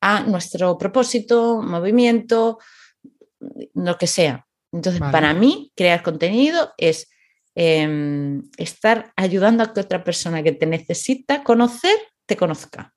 a 0.00 0.22
nuestro 0.22 0.76
propósito, 0.78 1.62
movimiento, 1.62 2.58
lo 3.74 3.96
que 3.98 4.06
sea. 4.06 4.47
Entonces, 4.72 5.00
para 5.00 5.34
mí, 5.34 5.72
crear 5.74 6.02
contenido 6.02 6.72
es 6.76 7.08
em, 7.54 8.42
estar 8.56 9.12
ayudando 9.16 9.62
a 9.62 9.72
que 9.72 9.80
otra 9.80 10.04
persona 10.04 10.42
que 10.42 10.52
te 10.52 10.66
necesita 10.66 11.42
conocer, 11.42 11.96
te 12.26 12.36
conozca. 12.36 12.94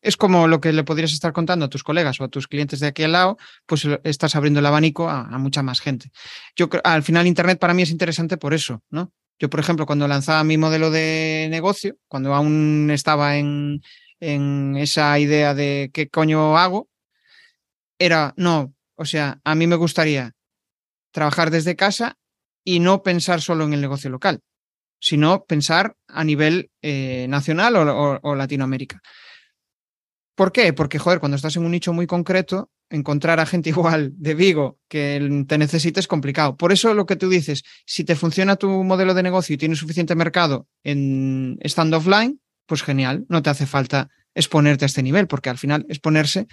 Es 0.00 0.16
como 0.16 0.46
lo 0.46 0.60
que 0.60 0.72
le 0.72 0.84
podrías 0.84 1.12
estar 1.12 1.32
contando 1.32 1.64
a 1.64 1.68
tus 1.68 1.82
colegas 1.82 2.20
o 2.20 2.24
a 2.24 2.28
tus 2.28 2.46
clientes 2.46 2.78
de 2.78 2.86
aquí 2.86 3.02
al 3.02 3.10
lado, 3.10 3.38
pues 3.66 3.88
estás 4.04 4.36
abriendo 4.36 4.60
el 4.60 4.66
abanico 4.66 5.08
a, 5.08 5.22
a 5.22 5.38
mucha 5.38 5.64
más 5.64 5.80
gente. 5.80 6.12
Yo 6.54 6.68
al 6.84 7.02
final 7.02 7.26
Internet 7.26 7.58
para 7.58 7.74
mí 7.74 7.82
es 7.82 7.90
interesante 7.90 8.36
por 8.36 8.54
eso, 8.54 8.84
¿no? 8.88 9.12
Yo, 9.38 9.48
por 9.48 9.60
ejemplo, 9.60 9.86
cuando 9.86 10.08
lanzaba 10.08 10.42
mi 10.42 10.58
modelo 10.58 10.90
de 10.90 11.46
negocio, 11.50 11.96
cuando 12.08 12.34
aún 12.34 12.90
estaba 12.92 13.36
en, 13.36 13.82
esa 14.20 15.16
idea 15.18 15.54
de 15.54 15.90
qué 15.94 16.08
coño 16.08 16.58
hago, 16.58 16.88
era, 18.00 18.34
no, 18.36 18.74
o 18.98 19.04
sea, 19.04 19.40
a 19.44 19.54
mí 19.54 19.66
me 19.66 19.76
gustaría 19.76 20.32
trabajar 21.12 21.50
desde 21.50 21.76
casa 21.76 22.18
y 22.64 22.80
no 22.80 23.02
pensar 23.02 23.40
solo 23.40 23.64
en 23.64 23.72
el 23.72 23.80
negocio 23.80 24.10
local, 24.10 24.40
sino 25.00 25.44
pensar 25.44 25.96
a 26.08 26.24
nivel 26.24 26.70
eh, 26.82 27.26
nacional 27.28 27.76
o 27.76 28.34
Latinoamérica. 28.34 29.00
¿Por 30.34 30.52
qué? 30.52 30.72
Porque, 30.72 30.98
joder, 30.98 31.18
cuando 31.18 31.36
estás 31.36 31.56
en 31.56 31.64
un 31.64 31.72
nicho 31.72 31.92
muy 31.92 32.06
concreto, 32.06 32.70
encontrar 32.90 33.40
a 33.40 33.46
gente 33.46 33.70
igual 33.74 34.12
de 34.16 34.34
Vigo 34.34 34.78
que 34.88 35.44
te 35.48 35.58
necesite 35.58 36.00
es 36.00 36.06
complicado. 36.06 36.56
Por 36.56 36.72
eso 36.72 36.94
lo 36.94 37.06
que 37.06 37.16
tú 37.16 37.28
dices, 37.28 37.62
si 37.86 38.04
te 38.04 38.16
funciona 38.16 38.56
tu 38.56 38.84
modelo 38.84 39.14
de 39.14 39.22
negocio 39.22 39.54
y 39.54 39.58
tienes 39.58 39.78
suficiente 39.78 40.14
mercado 40.14 40.68
en 40.84 41.58
stand 41.62 41.94
offline, 41.94 42.40
pues 42.66 42.82
genial, 42.82 43.26
no 43.28 43.42
te 43.42 43.50
hace 43.50 43.66
falta 43.66 44.10
exponerte 44.34 44.84
a 44.84 44.86
este 44.86 45.02
nivel, 45.02 45.26
porque 45.26 45.50
al 45.50 45.58
final 45.58 45.86
exponerse 45.88 46.46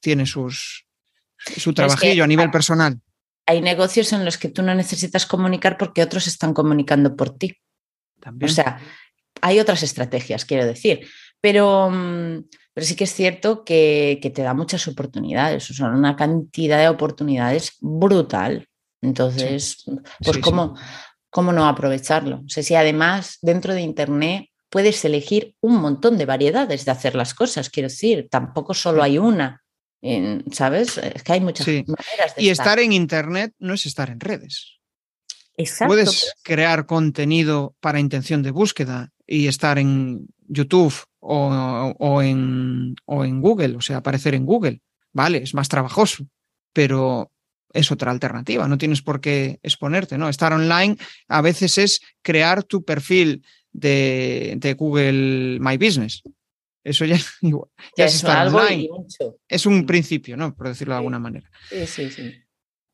tiene 0.00 0.26
sus, 0.26 0.86
su 1.56 1.72
trabajillo 1.72 2.24
a 2.24 2.26
nivel 2.26 2.50
personal. 2.50 3.00
Hay 3.46 3.60
negocios 3.60 4.12
en 4.12 4.24
los 4.24 4.38
que 4.38 4.48
tú 4.48 4.62
no 4.62 4.74
necesitas 4.74 5.26
comunicar 5.26 5.76
porque 5.78 6.02
otros 6.02 6.26
están 6.26 6.54
comunicando 6.54 7.16
por 7.16 7.36
ti. 7.36 7.56
También. 8.20 8.50
O 8.50 8.54
sea, 8.54 8.78
hay 9.40 9.58
otras 9.58 9.82
estrategias, 9.82 10.44
quiero 10.44 10.66
decir. 10.66 11.08
Pero 11.40 11.90
mm, 11.90 12.40
pero 12.72 12.86
sí 12.86 12.94
que 12.94 13.04
es 13.04 13.12
cierto 13.12 13.64
que, 13.64 14.18
te 14.34 14.42
da 14.42 14.54
muchas 14.54 14.86
oportunidades, 14.86 15.70
o 15.70 15.74
sea, 15.74 15.88
una 15.88 16.16
cantidad 16.16 16.78
de 16.78 16.88
oportunidades 16.88 17.76
brutal. 17.80 18.68
Entonces, 19.02 19.84
pues 20.22 20.38
como, 20.38 20.76
¿cómo 21.30 21.52
no 21.52 21.66
aprovecharlo? 21.66 22.36
O 22.38 22.48
sea, 22.48 22.62
si 22.62 22.74
además 22.74 23.38
dentro 23.42 23.74
de 23.74 23.80
Internet 23.80 24.46
puedes 24.68 25.04
elegir 25.04 25.54
un 25.60 25.76
montón 25.76 26.16
de 26.16 26.26
variedades 26.26 26.84
de 26.84 26.92
hacer 26.92 27.16
las 27.16 27.34
cosas, 27.34 27.70
quiero 27.70 27.88
decir, 27.88 28.28
tampoco 28.30 28.72
solo 28.72 29.02
hay 29.02 29.18
una, 29.18 29.62
¿sabes? 30.52 30.98
Es 30.98 31.22
que 31.22 31.32
hay 31.32 31.40
muchas 31.40 31.66
maneras 31.66 32.36
de 32.36 32.42
Y 32.42 32.48
estar. 32.48 32.78
en 32.78 32.92
Internet 32.92 33.54
no 33.58 33.74
es 33.74 33.86
estar 33.86 34.10
en 34.10 34.20
redes. 34.20 34.78
Exacto. 35.56 35.92
Puedes 35.92 36.34
crear 36.42 36.86
contenido 36.86 37.74
para 37.80 38.00
intención 38.00 38.42
de 38.42 38.50
búsqueda 38.50 39.12
y 39.26 39.46
estar 39.46 39.78
en 39.78 40.26
YouTube 40.48 40.94
o, 41.20 42.22
en, 42.22 42.96
o 43.04 43.24
en 43.24 43.40
Google, 43.40 43.76
o 43.76 43.80
sea, 43.80 43.98
aparecer 43.98 44.34
en 44.34 44.46
Google. 44.46 44.80
Vale, 45.12 45.38
es 45.38 45.54
más 45.54 45.68
trabajoso, 45.68 46.26
pero 46.72 47.30
es 47.72 47.92
otra 47.92 48.10
alternativa, 48.10 48.66
no 48.66 48.78
tienes 48.78 49.02
por 49.02 49.20
qué 49.20 49.60
exponerte, 49.62 50.18
¿no? 50.18 50.28
Estar 50.28 50.52
online 50.52 50.96
a 51.28 51.40
veces 51.40 51.78
es 51.78 52.00
crear 52.22 52.64
tu 52.64 52.84
perfil 52.84 53.44
de, 53.72 54.76
Google 54.76 55.58
My 55.60 55.76
Business. 55.76 56.22
Eso 56.82 57.04
ya, 57.04 57.16
ya 57.96 58.04
es, 58.04 58.14
estar 58.16 58.48
online. 58.48 58.88
Es 59.48 59.66
un 59.66 59.86
principio, 59.86 60.36
¿no? 60.36 60.54
Por 60.54 60.68
decirlo 60.68 60.94
de 60.94 60.98
alguna 60.98 61.18
manera. 61.18 61.50
Sí, 61.68 61.86
sí, 61.86 62.10
sí. 62.10 62.34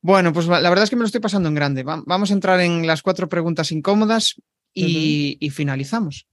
Bueno, 0.03 0.32
pues 0.32 0.47
la 0.47 0.68
verdad 0.68 0.84
es 0.84 0.91
que 0.91 0.97
me 0.97 1.01
lo 1.01 1.07
estoy 1.07 1.20
pasando 1.20 1.49
en 1.49 1.55
grande. 1.55 1.82
Vamos 1.82 2.30
a 2.30 2.34
entrar 2.34 2.61
en 2.61 2.87
las 2.87 3.03
cuatro 3.03 3.28
preguntas 3.28 3.72
incómodas 3.72 4.41
y, 4.72 5.51
finalizamos. 5.51 6.28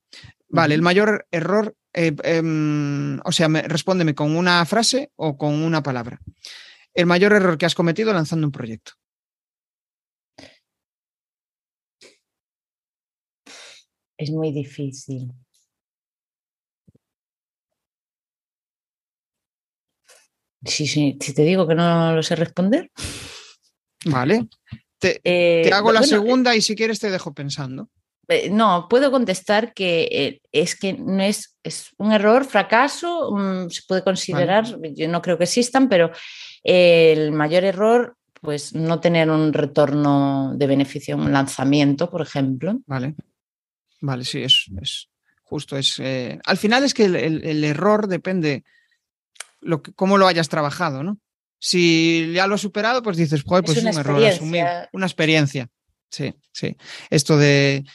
Vale, 0.48 0.76
el 0.76 0.84
mayor 0.84 1.26
error, 1.32 1.76
eh, 1.94 2.16
em, 2.24 3.20
o 3.24 3.32
sea, 3.32 3.48
respóndeme 3.48 4.14
con 4.14 4.36
una 4.36 4.64
frase 4.66 5.12
o 5.16 5.38
con 5.38 5.56
una 5.56 5.82
palabra. 5.82 6.20
El 6.94 7.08
mayor 7.08 7.34
error 7.34 7.58
que 7.58 7.66
has 7.66 7.74
cometido 7.74 8.14
lanzando 8.14 8.46
un 8.46 8.52
proyecto. 8.52 8.92
Es 14.18 14.30
muy 14.30 14.52
difícil. 14.52 15.34
Si, 20.66 21.18
te 21.18 21.44
digo 21.44 21.68
que 21.68 21.76
no 21.76 22.16
lo 22.16 22.24
sé 22.24 22.36
responder. 22.36 22.92
Vale. 24.06 24.48
Te, 24.98 25.20
eh, 25.24 25.70
hago 25.74 25.92
la 25.92 26.04
segunda 26.04 26.56
y 26.56 26.62
si 26.62 26.76
quieres 26.76 27.00
te 27.00 27.12
dejo 27.12 27.34
pensando. 27.34 27.90
Eh, 28.30 28.50
no, 28.50 28.88
puedo 28.90 29.12
contestar 29.12 29.74
que 29.74 30.08
eh, 30.12 30.42
es 30.52 30.80
que 30.80 30.94
no 30.94 31.22
es, 31.22 31.58
es 31.64 31.90
un 31.98 32.14
error, 32.14 32.46
fracaso, 32.46 33.32
mm, 33.32 33.70
se 33.70 33.82
puede 33.86 34.04
considerar, 34.04 34.66
yo 34.96 35.10
no 35.10 35.22
creo 35.22 35.38
que 35.38 35.44
existan, 35.44 35.90
pero 35.90 36.12
el 36.64 37.34
mayor 37.34 37.66
error, 37.66 38.16
pues 38.40 38.74
no 38.74 39.02
tener 39.02 39.30
un 39.30 39.52
retorno 39.52 40.54
de 40.56 40.68
beneficio 40.68 41.16
en 41.16 41.22
un 41.22 41.34
lanzamiento, 41.34 42.10
por 42.10 42.22
ejemplo. 42.22 42.80
Vale. 42.86 43.16
Vale, 44.00 44.24
sí, 44.26 44.44
es, 44.44 44.66
es 44.82 45.10
justo. 45.54 45.78
Es, 45.78 46.00
eh, 46.00 46.40
al 46.46 46.58
final 46.58 46.84
es 46.84 46.94
que 46.94 47.06
el, 47.06 47.64
error 47.64 48.08
depende 48.08 48.64
lo 49.64 49.82
que, 49.82 49.94
cómo 49.94 50.18
lo 50.18 50.28
hayas 50.28 50.50
trabajado, 50.50 51.04
¿no? 51.04 51.20
Si 51.60 52.32
ya 52.34 52.48
lo 52.48 52.56
has 52.56 52.62
superado, 52.62 53.02
pues 53.02 53.18
dices, 53.18 53.44
joder, 53.44 53.64
pues 53.64 53.78
es, 53.78 53.84
un 53.84 53.98
error, 53.98 54.24
asumir, 54.26 54.66
una 54.92 55.06
experiencia. 55.06 55.70
Sí, 56.10 56.34
sí. 56.52 56.76
Esto 57.10 57.38
de, 57.38 57.86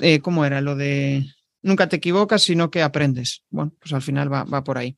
eh, 0.00 0.20
¿cómo 0.20 0.44
era? 0.44 0.60
Lo 0.60 0.74
de 0.74 1.24
nunca 1.62 1.88
te 1.88 1.96
equivocas, 1.96 2.42
sino 2.42 2.70
que 2.70 2.82
aprendes. 2.82 3.44
Bueno, 3.48 3.72
pues 3.78 3.92
al 3.92 4.02
final 4.02 4.32
va, 4.32 4.44
va 4.44 4.64
por 4.64 4.76
ahí. 4.76 4.96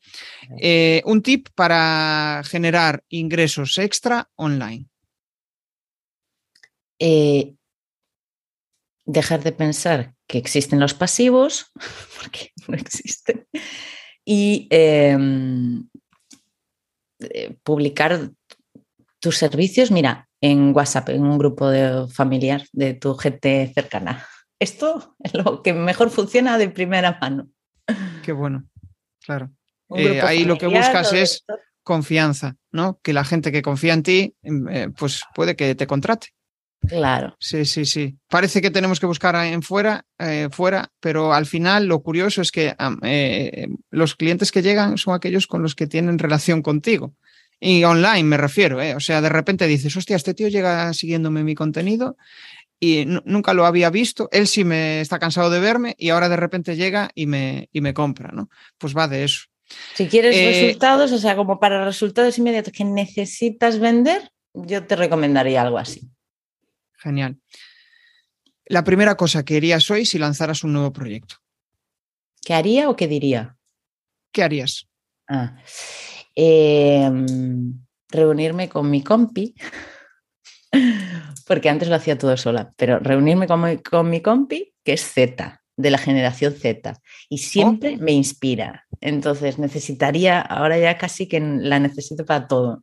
Eh, 0.58 1.02
un 1.04 1.22
tip 1.22 1.48
para 1.54 2.42
generar 2.44 3.04
ingresos 3.08 3.76
extra 3.78 4.30
online. 4.36 4.86
dejar 9.04 9.42
de 9.42 9.52
pensar 9.52 10.14
que 10.26 10.38
existen 10.38 10.80
los 10.80 10.94
pasivos, 10.94 11.70
porque 12.20 12.52
no 12.68 12.76
existen, 12.76 13.46
y 14.24 14.68
em, 14.70 15.88
eh, 17.20 17.56
publicar 17.62 18.30
tus 19.20 19.36
servicios, 19.36 19.90
mira, 19.90 20.28
en 20.40 20.74
WhatsApp, 20.74 21.10
en 21.10 21.22
un 21.22 21.38
grupo 21.38 21.68
de 21.70 22.08
familiar 22.08 22.64
de 22.72 22.94
tu 22.94 23.14
gente 23.14 23.72
cercana. 23.74 24.26
Esto 24.58 25.16
es 25.20 25.34
lo 25.34 25.62
que 25.62 25.72
mejor 25.72 26.10
funciona 26.10 26.58
de 26.58 26.68
primera 26.68 27.18
mano. 27.20 27.48
Qué 28.22 28.32
bueno, 28.32 28.64
claro. 29.24 29.50
Eh, 29.94 30.20
ahí 30.22 30.44
lo 30.44 30.56
que 30.56 30.66
buscas 30.66 31.12
es 31.12 31.44
confianza, 31.82 32.56
¿no? 32.70 32.98
Que 33.02 33.12
la 33.12 33.24
gente 33.24 33.52
que 33.52 33.62
confía 33.62 33.92
en 33.92 34.02
ti, 34.02 34.34
em, 34.42 34.68
eh, 34.68 34.88
pues 34.96 35.22
puede 35.34 35.56
que 35.56 35.74
te 35.74 35.86
contrate. 35.86 36.28
Claro. 36.88 37.36
Sí, 37.38 37.64
sí, 37.64 37.84
sí. 37.84 38.16
Parece 38.28 38.60
que 38.60 38.70
tenemos 38.70 38.98
que 38.98 39.06
buscar 39.06 39.34
en 39.46 39.62
fuera, 39.62 40.04
eh, 40.18 40.48
fuera, 40.50 40.90
pero 41.00 41.32
al 41.32 41.46
final 41.46 41.86
lo 41.86 42.02
curioso 42.02 42.42
es 42.42 42.50
que 42.50 42.74
eh, 43.02 43.68
los 43.90 44.16
clientes 44.16 44.50
que 44.50 44.62
llegan 44.62 44.98
son 44.98 45.14
aquellos 45.14 45.46
con 45.46 45.62
los 45.62 45.74
que 45.74 45.86
tienen 45.86 46.18
relación 46.18 46.62
contigo. 46.62 47.14
Y 47.60 47.84
online 47.84 48.24
me 48.24 48.36
refiero, 48.36 48.82
¿eh? 48.82 48.96
O 48.96 49.00
sea, 49.00 49.20
de 49.20 49.28
repente 49.28 49.68
dices, 49.68 49.96
hostia, 49.96 50.16
este 50.16 50.34
tío 50.34 50.48
llega 50.48 50.92
siguiéndome 50.92 51.44
mi 51.44 51.54
contenido 51.54 52.16
y 52.80 53.04
nunca 53.06 53.54
lo 53.54 53.64
había 53.64 53.90
visto, 53.90 54.28
él 54.32 54.48
sí 54.48 54.64
me 54.64 55.00
está 55.00 55.20
cansado 55.20 55.50
de 55.50 55.60
verme 55.60 55.94
y 55.96 56.08
ahora 56.08 56.28
de 56.28 56.34
repente 56.34 56.74
llega 56.74 57.10
y 57.14 57.26
me, 57.26 57.68
y 57.72 57.80
me 57.80 57.94
compra, 57.94 58.32
¿no? 58.32 58.50
Pues 58.78 58.96
va 58.96 59.06
de 59.06 59.22
eso. 59.22 59.44
Si 59.94 60.08
quieres 60.08 60.36
resultados, 60.36 61.12
o 61.12 61.18
sea, 61.18 61.36
como 61.36 61.60
para 61.60 61.84
resultados 61.84 62.36
inmediatos 62.38 62.72
que 62.72 62.84
necesitas 62.84 63.78
vender, 63.78 64.32
yo 64.52 64.84
te 64.84 64.96
recomendaría 64.96 65.62
algo 65.62 65.78
así. 65.78 66.10
Genial. 67.02 67.38
La 68.66 68.84
primera 68.84 69.16
cosa 69.16 69.44
que 69.44 69.56
harías 69.56 69.90
hoy 69.90 70.06
si 70.06 70.18
lanzaras 70.18 70.62
un 70.62 70.72
nuevo 70.72 70.92
proyecto. 70.92 71.36
¿Qué 72.44 72.54
haría 72.54 72.88
o 72.88 72.96
qué 72.96 73.08
diría? 73.08 73.56
¿Qué 74.32 74.42
harías? 74.42 74.88
Ah, 75.28 75.56
em, 76.34 77.84
reunirme 78.08 78.68
con 78.68 78.88
mi 78.90 79.02
compi, 79.02 79.54
porque 81.46 81.68
antes 81.68 81.88
lo 81.88 81.96
hacía 81.96 82.18
todo 82.18 82.36
sola, 82.36 82.72
pero 82.76 82.98
reunirme 82.98 83.46
con 83.46 83.62
mi, 83.62 83.78
con 83.78 84.08
mi 84.08 84.20
compi, 84.20 84.72
que 84.84 84.94
es 84.94 85.02
Z, 85.02 85.60
de 85.76 85.90
la 85.90 85.98
generación 85.98 86.54
Z, 86.54 87.00
y 87.28 87.38
siempre 87.38 87.96
oh. 87.98 88.02
me 88.02 88.12
inspira. 88.12 88.86
Entonces 89.00 89.58
necesitaría, 89.58 90.40
ahora 90.40 90.78
ya 90.78 90.98
casi 90.98 91.26
que 91.26 91.40
la 91.40 91.78
necesito 91.78 92.24
para 92.24 92.46
todo, 92.46 92.82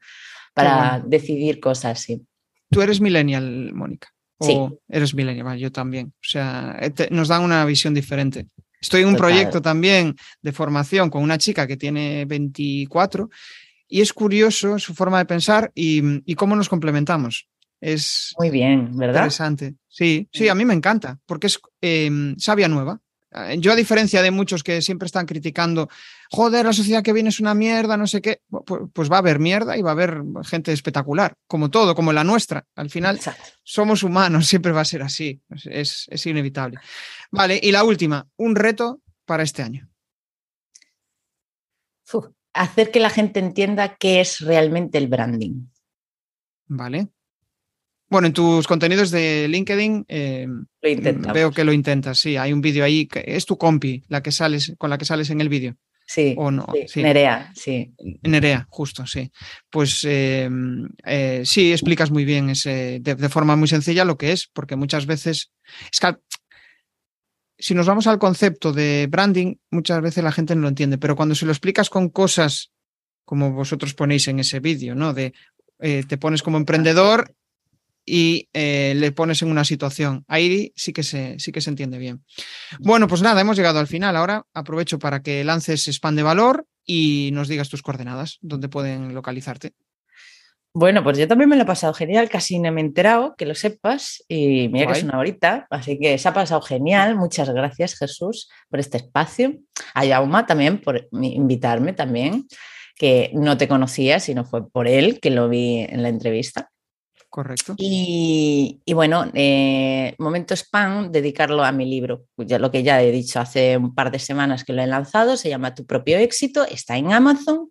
para 0.53 1.01
decidir 1.05 1.59
cosas, 1.59 2.01
sí. 2.01 2.25
Tú 2.69 2.81
eres 2.81 3.01
millennial, 3.01 3.73
Mónica. 3.73 4.09
O 4.37 4.79
eres 4.87 5.13
millennial, 5.13 5.57
yo 5.57 5.71
también. 5.71 6.07
O 6.07 6.27
sea, 6.27 6.79
nos 7.11 7.27
dan 7.27 7.43
una 7.43 7.65
visión 7.65 7.93
diferente. 7.93 8.47
Estoy 8.81 9.01
en 9.01 9.09
un 9.09 9.15
proyecto 9.15 9.61
también 9.61 10.15
de 10.41 10.51
formación 10.53 11.09
con 11.09 11.21
una 11.21 11.37
chica 11.37 11.67
que 11.67 11.75
tiene 11.75 12.25
24 12.25 13.29
y 13.89 14.01
es 14.01 14.13
curioso 14.13 14.79
su 14.79 14.93
forma 14.93 15.17
de 15.17 15.25
pensar 15.25 15.71
y, 15.75 16.35
cómo 16.35 16.55
nos 16.55 16.69
complementamos. 16.69 17.47
Es 17.81 18.33
muy 18.37 18.49
bien, 18.49 18.95
¿verdad? 18.95 19.21
Interesante. 19.21 19.75
Sí, 19.87 20.27
sí, 20.31 20.47
a 20.47 20.55
mí 20.55 20.63
me 20.63 20.73
encanta 20.73 21.17
porque 21.25 21.47
es 21.47 21.59
eh, 21.81 22.09
sabia 22.37 22.67
nueva. 22.67 23.01
Eh, 23.33 23.57
yo, 23.59 23.71
a 23.71 23.75
diferencia 23.75 24.21
de 24.21 24.31
muchos 24.31 24.63
que 24.63 24.81
siempre 24.81 25.05
están 25.05 25.25
criticando, 25.25 25.89
joder, 26.29 26.65
la 26.65 26.73
sociedad 26.73 27.03
que 27.03 27.13
viene 27.13 27.29
es 27.29 27.39
una 27.39 27.53
mierda, 27.53 27.97
no 27.97 28.07
sé 28.07 28.21
qué, 28.21 28.41
pues 28.93 29.11
va 29.11 29.17
a 29.17 29.19
haber 29.19 29.39
mierda 29.39 29.77
y 29.77 29.81
va 29.81 29.91
a 29.91 29.93
haber 29.93 30.21
gente 30.45 30.71
espectacular, 30.71 31.33
como 31.47 31.69
todo, 31.69 31.95
como 31.95 32.13
la 32.13 32.23
nuestra. 32.23 32.65
Al 32.75 32.89
final 32.89 33.19
somos 33.63 34.03
humanos, 34.03 34.47
siempre 34.47 34.71
va 34.71 34.81
a 34.81 34.85
ser 34.85 35.01
así, 35.01 35.41
es, 35.65 36.07
inevitable. 36.25 36.79
Vale, 37.31 37.59
y 37.61 37.71
la 37.71 37.83
última, 37.83 38.27
un 38.37 38.55
reto 38.55 39.01
para 39.25 39.43
este 39.43 39.63
año. 39.63 39.89
hacer 42.53 42.91
que 42.91 42.99
la 42.99 43.09
gente 43.09 43.39
entienda 43.39 43.95
qué 43.95 44.21
es 44.21 44.39
realmente 44.39 44.97
el 44.97 45.07
branding. 45.07 45.67
Vale. 46.67 47.09
Bueno, 48.09 48.25
en 48.25 48.33
tus 48.33 48.65
contenidos 48.65 49.11
de 49.11 49.47
LinkedIn 49.47 50.05
eh, 50.07 50.47
veo 50.81 51.51
que 51.51 51.63
lo 51.63 51.71
intentas, 51.71 52.17
sí. 52.17 52.37
Hay 52.37 52.51
un 52.53 52.61
vídeo 52.61 52.83
ahí, 52.83 53.07
que 53.07 53.23
es 53.23 53.45
tu 53.45 53.55
compi, 53.55 54.03
la 54.07 54.23
que 54.23 54.31
sales, 54.31 54.73
con 54.79 54.89
la 54.89 54.97
que 54.97 55.05
sales 55.05 55.29
en 55.29 55.41
el 55.41 55.49
vídeo. 55.49 55.77
Sí, 56.11 56.33
¿O 56.39 56.49
no? 56.49 56.65
sí, 56.87 57.03
Nerea, 57.03 57.51
sí. 57.53 57.93
Nerea, 58.23 58.65
justo, 58.71 59.05
sí. 59.05 59.31
Pues 59.69 60.03
em, 60.05 60.89
eh, 61.05 61.43
sí, 61.45 61.71
explicas 61.71 62.09
muy 62.09 62.25
bien 62.25 62.49
ese, 62.49 62.97
de, 62.99 63.29
forma 63.29 63.55
muy 63.55 63.67
sencilla 63.67 64.05
lo 64.05 64.17
que 64.17 64.31
es, 64.31 64.47
porque 64.51 64.75
muchas 64.75 65.05
veces. 65.05 65.51
Es 65.91 65.99
que 65.99 66.15
si 67.59 67.75
nos 67.75 67.85
vamos 67.85 68.07
al 68.07 68.17
concepto 68.17 68.73
de 68.73 69.05
branding, 69.07 69.57
muchas 69.69 70.01
veces 70.01 70.23
la 70.23 70.31
gente 70.31 70.55
no 70.55 70.63
lo 70.63 70.69
entiende, 70.69 70.97
pero 70.97 71.15
cuando 71.15 71.35
se 71.35 71.45
lo 71.45 71.51
explicas 71.51 71.91
con 71.91 72.09
cosas 72.09 72.71
como 73.23 73.51
vosotros 73.51 73.93
ponéis 73.93 74.27
en 74.29 74.39
ese 74.39 74.59
vídeo, 74.59 74.95
¿no? 74.95 75.13
De 75.13 75.33
eh, 75.77 76.03
te 76.07 76.17
pones 76.17 76.41
como 76.41 76.57
emprendedor 76.57 77.35
y 78.09 78.49
eh, 78.53 78.93
le 78.95 79.11
pones 79.11 79.41
en 79.43 79.51
una 79.51 79.63
situación. 79.63 80.25
Ahí 80.27 80.73
sí 80.75 80.91
que, 80.91 81.03
se, 81.03 81.39
sí 81.39 81.51
que 81.51 81.61
se 81.61 81.69
entiende 81.69 81.99
bien. 81.99 82.23
Bueno, 82.79 83.07
pues 83.07 83.21
nada, 83.21 83.39
hemos 83.39 83.55
llegado 83.55 83.79
al 83.79 83.87
final. 83.87 84.15
Ahora 84.15 84.45
aprovecho 84.53 84.97
para 84.97 85.21
que 85.21 85.43
lances 85.43 85.87
spam 85.87 86.15
de 86.15 86.23
valor 86.23 86.65
y 86.85 87.29
nos 87.33 87.47
digas 87.47 87.69
tus 87.69 87.83
coordenadas, 87.83 88.39
donde 88.41 88.67
pueden 88.67 89.13
localizarte. 89.13 89.73
Bueno, 90.73 91.03
pues 91.03 91.17
yo 91.17 91.27
también 91.27 91.49
me 91.49 91.55
lo 91.55 91.63
he 91.63 91.65
pasado 91.65 91.93
genial, 91.93 92.29
casi 92.29 92.59
no 92.59 92.71
me 92.71 92.81
he 92.81 92.83
enterado, 92.83 93.35
que 93.35 93.45
lo 93.45 93.55
sepas, 93.55 94.23
y 94.27 94.69
mira 94.69 94.91
que 94.91 94.99
es 94.99 95.03
una 95.03 95.17
horita, 95.17 95.67
así 95.71 95.99
que 95.99 96.17
se 96.17 96.29
ha 96.29 96.33
pasado 96.33 96.61
genial. 96.61 97.15
Muchas 97.15 97.49
gracias, 97.49 97.97
Jesús, 97.97 98.49
por 98.69 98.79
este 98.79 98.97
espacio. 98.97 99.55
A 99.93 100.05
Yauma 100.05 100.45
también 100.45 100.79
por 100.79 101.07
invitarme 101.11 101.93
también, 101.93 102.47
que 102.95 103.31
no 103.33 103.57
te 103.57 103.67
conocía, 103.67 104.19
sino 104.19 104.45
fue 104.45 104.69
por 104.69 104.87
él 104.87 105.19
que 105.19 105.31
lo 105.31 105.49
vi 105.49 105.79
en 105.89 106.03
la 106.03 106.09
entrevista. 106.09 106.69
Correcto. 107.29 107.75
Y, 107.77 108.81
bueno, 108.93 109.25
eh, 109.35 110.15
momento 110.17 110.55
spam, 110.55 111.11
dedicarlo 111.11 111.63
a 111.63 111.71
mi 111.71 111.85
libro, 111.85 112.25
ya 112.37 112.57
lo 112.57 112.71
que 112.71 112.81
ya 112.81 113.01
he 113.03 113.11
dicho 113.11 113.39
hace 113.39 113.77
un 113.77 113.93
par 113.93 114.09
de 114.09 114.17
semanas 114.17 114.63
que 114.63 114.73
lo 114.73 114.81
he 114.81 114.87
lanzado, 114.87 115.37
se 115.37 115.47
llama 115.47 115.75
Tu 115.75 115.85
propio 115.85 116.17
éxito, 116.17 116.65
está 116.65 116.97
en 116.97 117.13
Amazon 117.13 117.69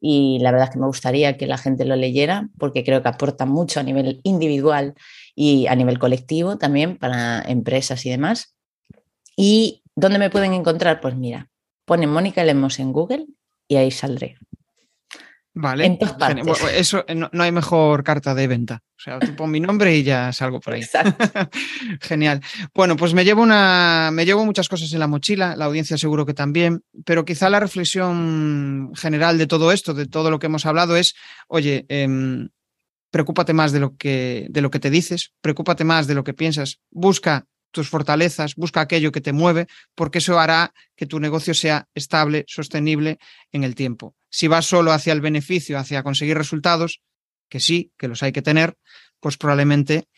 y 0.00 0.38
la 0.40 0.52
verdad 0.52 0.68
es 0.68 0.72
que 0.74 0.80
me 0.80 0.86
gustaría 0.86 1.36
que 1.36 1.46
la 1.46 1.58
gente 1.58 1.84
lo 1.84 1.96
leyera 1.96 2.48
porque 2.58 2.84
creo 2.84 3.02
que 3.02 3.08
aporta 3.08 3.46
mucho 3.46 3.80
a 3.80 3.82
nivel 3.82 4.20
individual 4.22 4.94
y 5.34 5.66
a 5.66 5.74
nivel 5.74 5.98
colectivo 5.98 6.58
también 6.58 6.96
para 6.96 7.42
empresas 7.42 8.04
y 8.06 8.10
demás. 8.10 8.56
¿Y 9.36 9.82
dónde 9.94 10.18
me 10.18 10.30
pueden 10.30 10.52
encontrar? 10.52 11.00
Pues 11.00 11.14
mira, 11.16 11.48
ponen 11.84 12.10
Mónica 12.10 12.44
Lemos 12.44 12.78
en 12.78 12.92
Google 12.92 13.26
y 13.68 13.76
ahí 13.76 13.90
saldré. 13.90 14.36
Vale. 15.60 15.98
Eso 16.72 17.04
eh, 17.08 17.16
no, 17.16 17.42
hay 17.42 17.50
mejor 17.50 18.04
carta 18.04 18.32
de 18.32 18.46
venta. 18.46 18.80
O 18.96 19.00
sea, 19.00 19.18
tú 19.18 19.34
pon 19.34 19.50
mi 19.50 19.58
nombre 19.58 19.96
y 19.96 20.04
ya 20.04 20.32
salgo 20.32 20.60
por 20.60 20.74
ahí. 20.74 20.82
Genial. 22.00 22.40
Bueno, 22.72 22.96
pues 22.96 23.12
me 23.12 23.24
llevo 23.24 23.42
una, 23.42 24.10
me 24.12 24.24
llevo 24.24 24.44
muchas 24.44 24.68
cosas 24.68 24.92
en 24.92 25.00
la 25.00 25.08
mochila, 25.08 25.56
la 25.56 25.64
audiencia 25.64 25.98
seguro 25.98 26.24
que 26.24 26.34
también, 26.34 26.84
pero 27.04 27.24
quizá 27.24 27.50
la 27.50 27.58
reflexión 27.58 28.92
general 28.94 29.36
de 29.36 29.48
todo 29.48 29.72
esto, 29.72 29.94
de 29.94 30.06
todo 30.06 30.30
lo 30.30 30.38
que 30.38 30.46
hemos 30.46 30.64
hablado, 30.64 30.96
es, 30.96 31.16
oye, 31.48 31.86
em, 31.88 32.50
preocúpate 33.10 33.52
más 33.52 33.72
de 33.72 33.80
lo 33.80 33.96
que, 33.96 34.46
de 34.50 34.60
lo 34.60 34.70
que 34.70 34.78
te 34.78 34.90
dices, 34.90 35.32
preocúpate 35.40 35.82
más 35.82 36.06
de 36.06 36.14
lo 36.14 36.22
que 36.22 36.34
piensas, 36.34 36.78
busca 36.90 37.46
tus 37.72 37.88
fortalezas, 37.88 38.54
busca 38.54 38.80
aquello 38.80 39.10
que 39.10 39.20
te 39.20 39.32
mueve, 39.32 39.66
porque 39.96 40.18
eso 40.18 40.38
hará 40.38 40.72
que 40.94 41.06
tu 41.06 41.18
negocio 41.18 41.52
sea 41.52 41.88
estable, 41.94 42.44
sostenible 42.46 43.18
en 43.50 43.64
el 43.64 43.74
tiempo. 43.74 44.14
Si 44.30 44.48
vas 44.48 44.66
solo 44.66 44.92
hacia 44.92 45.12
el 45.12 45.20
beneficio, 45.20 45.78
hacia 45.78 46.02
conseguir 46.02 46.36
resultados, 46.36 47.00
que 47.48 47.60
sí, 47.60 47.92
que 47.96 48.08
los 48.08 48.22
hay 48.22 48.32
que 48.32 48.42
tener, 48.42 48.76
pues 49.20 49.36
probablemente 49.36 50.08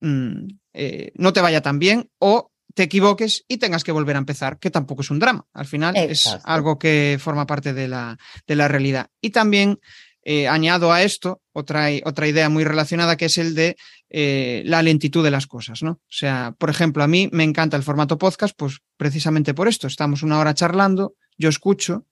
mm, 0.00 0.46
eh, 0.74 1.12
no 1.16 1.32
te 1.32 1.40
vaya 1.40 1.60
tan 1.60 1.78
bien 1.78 2.10
o 2.18 2.52
te 2.74 2.84
equivoques 2.84 3.44
y 3.48 3.58
tengas 3.58 3.84
que 3.84 3.92
volver 3.92 4.16
a 4.16 4.20
empezar, 4.20 4.58
que 4.58 4.70
tampoco 4.70 5.02
es 5.02 5.10
un 5.10 5.18
drama. 5.18 5.46
Al 5.52 5.66
final 5.66 5.96
es 5.96 6.38
algo 6.44 6.78
que 6.78 7.18
forma 7.20 7.46
parte 7.46 7.74
de 7.74 7.88
la, 7.88 8.18
de 8.46 8.56
la 8.56 8.68
realidad. 8.68 9.08
Y 9.20 9.30
también 9.30 9.78
eh, 10.24 10.48
añado 10.48 10.92
a 10.92 11.02
esto 11.02 11.42
otra, 11.52 11.88
otra, 12.04 12.28
idea 12.28 12.48
muy 12.48 12.64
relacionada 12.64 13.16
que 13.16 13.24
es 13.24 13.38
el 13.38 13.54
de 13.54 13.76
eh, 14.08 14.62
la 14.64 14.82
lentitud 14.82 15.24
de 15.24 15.32
las 15.32 15.48
cosas, 15.48 15.82
¿no? 15.82 15.92
O 15.92 16.00
sea, 16.08 16.54
por 16.56 16.70
ejemplo, 16.70 17.02
a 17.02 17.08
mí 17.08 17.28
me 17.32 17.42
encanta 17.42 17.76
el 17.76 17.82
formato 17.82 18.18
podcast, 18.18 18.54
pues 18.56 18.78
precisamente 18.96 19.52
por 19.52 19.66
esto. 19.68 19.88
Estamos 19.88 20.22
una 20.22 20.38
hora 20.38 20.54
charlando, 20.54 21.16
yo 21.36 21.48
escucho, 21.48 22.06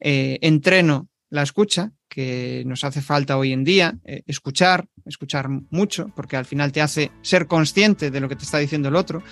eh, 0.00 0.38
entreno 0.42 1.08
la 1.30 1.42
escucha, 1.42 1.92
que 2.08 2.62
nos 2.66 2.84
hace 2.84 3.02
falta 3.02 3.36
hoy 3.36 3.52
en 3.52 3.64
día, 3.64 3.98
escuchar, 4.26 4.86
escuchar 5.04 5.48
mucho, 5.48 6.10
porque 6.14 6.36
al 6.36 6.46
final 6.46 6.72
te 6.72 6.80
hace 6.80 7.10
ser 7.20 7.46
consciente 7.46 8.10
de 8.10 8.20
lo 8.20 8.28
que 8.28 8.36
te 8.36 8.44
está 8.44 8.58
diciendo 8.58 8.88
el 8.88 8.96
otro. 8.96 9.22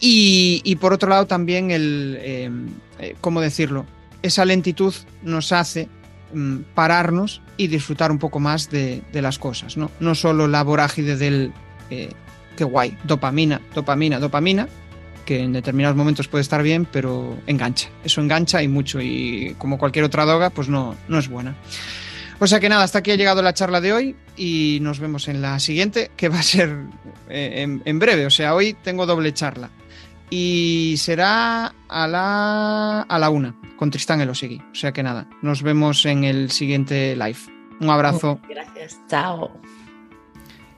Y, 0.00 0.76
por 0.80 0.92
otro 0.92 1.08
lado 1.08 1.26
también 1.26 1.70
el, 1.70 2.74
¿cómo 3.22 3.40
decirlo? 3.40 3.86
Esa 4.22 4.44
lentitud 4.44 4.92
nos 5.22 5.52
hace 5.52 5.88
Mm, 6.34 6.62
pararnos 6.74 7.40
y 7.56 7.68
disfrutar 7.68 8.10
un 8.10 8.18
poco 8.18 8.40
más 8.40 8.68
de, 8.68 9.02
las 9.12 9.38
cosas, 9.38 9.76
¿no? 9.76 9.92
No 10.00 10.16
solo 10.16 10.48
la 10.48 10.64
vorágine 10.64 11.14
del 11.14 11.52
eh, 11.90 12.10
qué 12.56 12.64
guay, 12.64 12.98
dopamina, 13.04 13.60
dopamina, 13.72 14.18
dopamina, 14.18 14.68
que 15.24 15.42
en 15.42 15.52
determinados 15.52 15.96
momentos 15.96 16.28
puede 16.28 16.42
estar 16.42 16.62
bien, 16.62 16.86
pero 16.90 17.36
engancha. 17.46 17.88
Eso 18.04 18.20
engancha 18.20 18.62
y 18.62 18.68
mucho, 18.68 19.00
y 19.00 19.54
como 19.58 19.78
cualquier 19.78 20.04
otra 20.04 20.24
droga, 20.24 20.50
pues 20.50 20.68
no, 20.68 20.94
no 21.08 21.18
es 21.18 21.28
buena. 21.28 21.54
O 22.40 22.46
sea 22.46 22.60
que 22.60 22.68
nada, 22.68 22.82
hasta 22.84 22.98
aquí 22.98 23.10
ha 23.10 23.16
llegado 23.16 23.42
la 23.42 23.54
charla 23.54 23.80
de 23.80 23.92
hoy 23.92 24.16
y 24.36 24.78
nos 24.82 24.98
vemos 24.98 25.28
en 25.28 25.40
la 25.40 25.58
siguiente, 25.60 26.10
que 26.16 26.28
va 26.28 26.40
a 26.40 26.42
ser 26.42 26.76
eh, 27.28 27.80
en 27.84 27.98
breve. 27.98 28.26
O 28.26 28.30
sea, 28.30 28.54
hoy 28.54 28.74
tengo 28.82 29.06
doble 29.06 29.32
charla 29.32 29.70
y 30.30 30.96
será 30.98 31.72
a 31.88 32.08
la, 32.08 33.02
a 33.02 33.18
la 33.18 33.30
una 33.30 33.54
con 33.76 33.90
Tristán 33.90 34.20
Elosegui. 34.20 34.60
O 34.72 34.74
sea 34.74 34.92
que 34.92 35.02
nada, 35.02 35.28
nos 35.42 35.62
vemos 35.62 36.04
en 36.06 36.24
el 36.24 36.50
siguiente 36.50 37.14
live. 37.14 37.38
Un 37.80 37.90
abrazo. 37.90 38.40
Gracias, 38.48 39.00
chao. 39.08 39.60